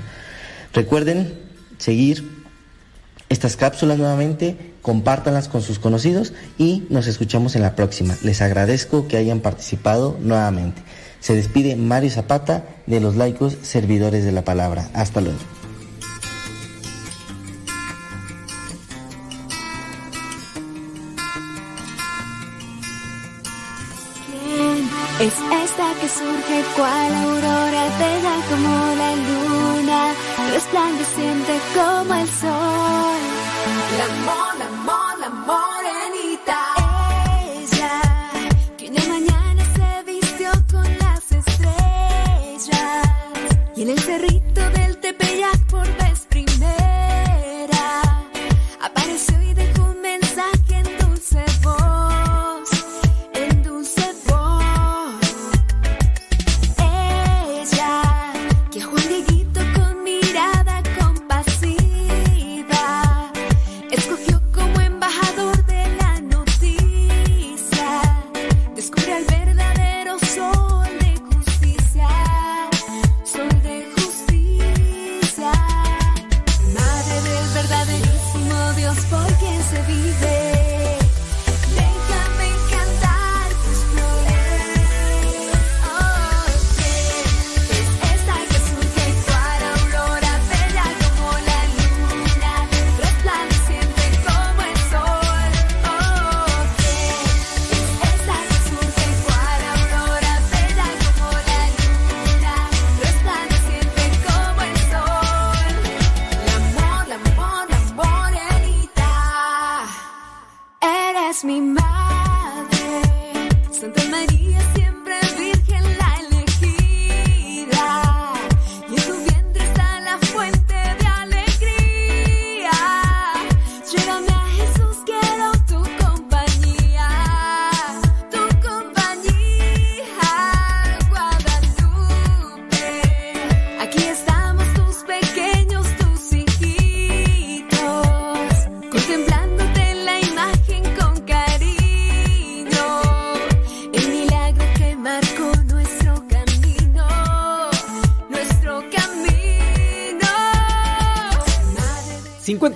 Recuerden 0.73 1.33
seguir 1.77 2.27
estas 3.29 3.57
cápsulas 3.57 3.97
nuevamente, 3.97 4.72
compártanlas 4.83 5.47
con 5.47 5.63
sus 5.63 5.79
conocidos 5.79 6.33
y 6.59 6.85
nos 6.89 7.07
escuchamos 7.07 7.55
en 7.55 7.63
la 7.63 7.75
próxima. 7.75 8.15
Les 8.21 8.43
agradezco 8.43 9.07
que 9.07 9.17
hayan 9.17 9.39
participado 9.39 10.17
nuevamente. 10.21 10.83
Se 11.19 11.33
despide 11.33 11.75
Mario 11.75 12.11
Zapata 12.11 12.65
de 12.85 12.99
los 12.99 13.15
laicos 13.15 13.57
servidores 13.63 14.25
de 14.25 14.33
la 14.33 14.43
palabra. 14.43 14.89
Hasta 14.93 15.21
luego. 15.21 15.39
¿Quién 24.27 24.89
es 25.19 25.33
esta 25.33 25.62
que 26.03 26.09
surge 26.09 26.63
cual 26.75 27.15
aurora 27.15 27.83
bella 28.01 28.35
como 28.49 28.73
la 29.01 29.11
luna, 29.27 29.99
resplandeciente 30.51 31.53
como 31.73 32.13
el 32.13 32.29
sol? 32.41 33.19
La 33.99 34.05
amor, 34.15 35.19
la 35.23 35.29
morenita. 35.49 36.59
Ella, 37.55 37.95
que 38.77 38.89
una 38.89 39.03
mañana 39.13 39.63
se 39.77 40.11
vistió 40.11 40.49
con 40.69 40.87
las 41.03 41.23
estrellas 41.41 43.03
y 43.77 43.83
en 43.83 43.89
el 43.91 43.99
cerrito 43.99 44.61
del 44.71 44.97
Tepeyac 44.97 45.59
por 45.67 45.87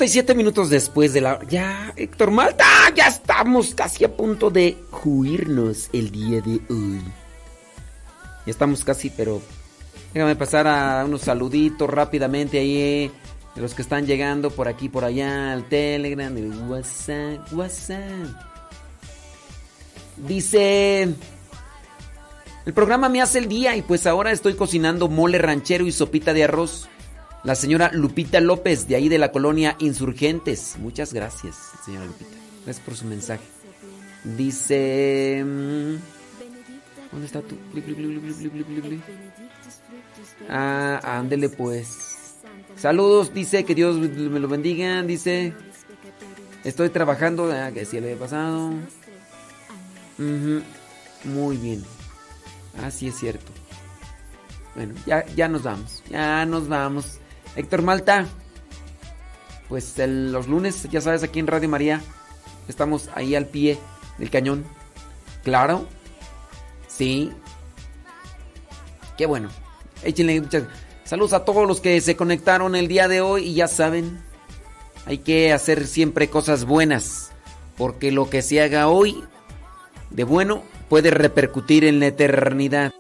57 0.08 0.36
minutos 0.36 0.70
después 0.70 1.12
de 1.12 1.20
la... 1.20 1.40
Ya, 1.50 1.92
Héctor 1.98 2.32
Malta, 2.32 2.66
ya 2.96 3.08
estamos 3.08 3.76
casi 3.76 4.06
a 4.06 4.16
punto 4.16 4.50
de 4.50 4.78
juirnos 4.90 5.90
el 5.92 6.12
día 6.12 6.40
de 6.40 6.62
hoy. 6.70 7.02
Ya 8.46 8.52
estamos 8.52 8.86
casi, 8.86 9.10
pero... 9.10 9.42
Déjame 10.14 10.38
pasar 10.38 10.66
a 10.66 11.04
unos 11.04 11.22
saluditos 11.24 11.90
rápidamente 11.90 12.58
ahí 12.58 12.78
eh, 12.78 13.12
de 13.54 13.62
los 13.62 13.74
que 13.74 13.82
están 13.82 14.06
llegando 14.06 14.50
por 14.50 14.70
aquí, 14.70 14.88
por 14.88 15.04
allá, 15.04 15.52
al 15.52 15.68
Telegram, 15.68 16.36
el 16.38 16.52
WhatsApp, 16.70 17.52
WhatsApp. 17.52 18.28
Dice... 20.16 21.16
El 22.66 22.74
programa 22.74 23.10
me 23.10 23.22
hace 23.22 23.40
el 23.40 23.50
día 23.50 23.76
y 23.76 23.82
pues 23.82 24.08
ahora 24.08 24.32
estoy 24.32 24.54
cocinando 24.54 25.10
mole 25.10 25.38
ranchero 25.38 25.86
y 25.86 25.92
sopita 25.92 26.34
de 26.34 26.46
arroz. 26.46 26.88
La 27.44 27.56
señora 27.56 27.92
Lupita 27.94 28.42
López, 28.42 28.88
de 28.88 28.96
ahí 28.96 29.10
de 29.10 29.18
la 29.18 29.32
colonia 29.32 29.76
Insurgentes. 29.80 30.76
Muchas 30.80 31.14
gracias, 31.14 31.56
señora 31.86 32.06
Lupita. 32.06 32.36
Gracias 32.66 32.86
por 32.86 32.96
su 32.96 33.06
mensaje. 33.06 33.44
Dice... 34.24 35.44
mm, 35.46 35.96
¿Dónde 37.12 37.26
está 37.26 37.42
tú? 37.42 37.58
Ah, 40.50 41.00
ándele 41.04 41.50
pues. 41.50 42.36
Saludos, 42.76 43.34
dice 43.34 43.64
que 43.64 43.76
Dios 43.76 43.98
me 43.98 44.40
lo 44.40 44.48
bendiga. 44.48 45.02
Dice... 45.04 45.54
Estoy 46.64 46.90
trabajando, 46.90 47.50
ah, 47.52 47.72
que 47.72 47.86
sí 47.86 48.00
le 48.02 48.16
pasado. 48.18 48.74
Muy 50.18 51.58
bien. 51.58 51.84
Así 52.84 53.08
es 53.08 53.16
cierto. 53.16 53.52
Bueno, 54.76 54.94
ya, 55.06 55.26
ya 55.28 55.48
nos 55.48 55.64
vamos. 55.64 56.04
Ya 56.10 56.46
nos 56.46 56.68
vamos. 56.68 57.20
Héctor 57.56 57.82
Malta. 57.82 58.28
Pues 59.70 59.96
los 59.98 60.48
lunes, 60.48 60.88
ya 60.90 61.02
sabes, 61.02 61.24
aquí 61.24 61.40
en 61.40 61.48
Radio 61.48 61.70
María. 61.70 62.02
Estamos 62.68 63.10
ahí 63.16 63.36
al 63.36 63.46
pie 63.46 63.78
del 64.18 64.30
cañón. 64.30 64.66
Claro. 65.44 65.88
Sí. 66.88 67.32
Qué 69.18 69.26
bueno. 69.26 69.50
Échenle 70.04 70.40
muchas. 70.42 70.64
Saludos 71.04 71.34
a 71.34 71.46
todos 71.46 71.68
los 71.68 71.80
que 71.80 72.02
se 72.02 72.16
conectaron 72.16 72.76
el 72.76 72.88
día 72.88 73.08
de 73.08 73.22
hoy 73.22 73.46
y 73.46 73.54
ya 73.54 73.70
saben, 73.70 74.20
hay 75.06 75.20
que 75.20 75.54
hacer 75.54 75.88
siempre 75.88 76.30
cosas 76.30 76.66
buenas, 76.66 77.32
porque 77.78 78.12
lo 78.12 78.30
que 78.30 78.42
se 78.42 78.62
haga 78.62 78.90
hoy 78.90 79.24
de 80.10 80.26
bueno 80.26 80.64
puede 80.90 81.12
repercutir 81.12 81.86
en 81.86 82.02
la 82.02 82.08
eternidad. 82.08 82.92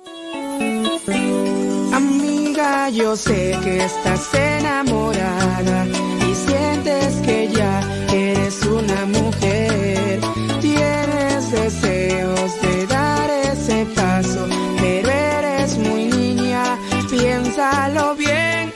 Yo 2.93 3.17
sé 3.17 3.53
que 3.63 3.83
estás 3.83 4.33
enamorada 4.33 5.85
y 5.85 6.35
sientes 6.35 7.15
que 7.25 7.49
ya 7.53 7.81
eres 8.13 8.63
una 8.63 9.05
mujer. 9.07 10.21
Tienes 10.61 11.51
deseos 11.51 12.61
de 12.61 12.87
dar 12.87 13.29
ese 13.29 13.85
paso, 13.93 14.47
pero 14.79 15.09
eres 15.09 15.77
muy 15.79 16.05
niña, 16.05 16.79
piénsalo 17.09 18.15
bien. 18.15 18.73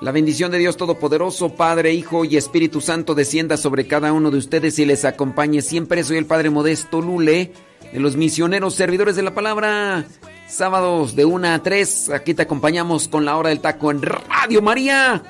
La 0.00 0.10
bendición 0.10 0.50
de 0.50 0.58
Dios 0.58 0.76
Todopoderoso, 0.76 1.50
Padre, 1.50 1.92
Hijo 1.94 2.24
y 2.24 2.36
Espíritu 2.36 2.80
Santo 2.80 3.14
descienda 3.14 3.56
sobre 3.56 3.86
cada 3.86 4.12
uno 4.12 4.32
de 4.32 4.38
ustedes 4.38 4.80
y 4.80 4.84
les 4.84 5.04
acompañe 5.04 5.62
siempre. 5.62 6.02
Soy 6.02 6.16
el 6.16 6.26
Padre 6.26 6.50
Modesto 6.50 7.00
Lule 7.00 7.52
de 7.92 8.00
los 8.00 8.16
misioneros 8.16 8.74
servidores 8.74 9.14
de 9.14 9.22
la 9.22 9.32
palabra. 9.32 10.04
Sábados 10.48 11.16
de 11.16 11.24
1 11.24 11.48
a 11.48 11.58
3, 11.62 12.10
aquí 12.10 12.32
te 12.32 12.42
acompañamos 12.42 13.08
con 13.08 13.24
la 13.24 13.36
hora 13.36 13.48
del 13.48 13.60
taco 13.60 13.90
en 13.90 14.00
Radio 14.02 14.62
María. 14.62 15.22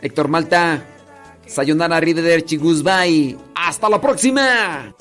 Héctor 0.00 0.28
Malta, 0.28 0.84
Sayonara 1.46 1.96
Arrivederci, 1.96 2.56
Goodbye. 2.56 3.36
Hasta 3.54 3.88
la 3.88 4.00
próxima. 4.00 4.94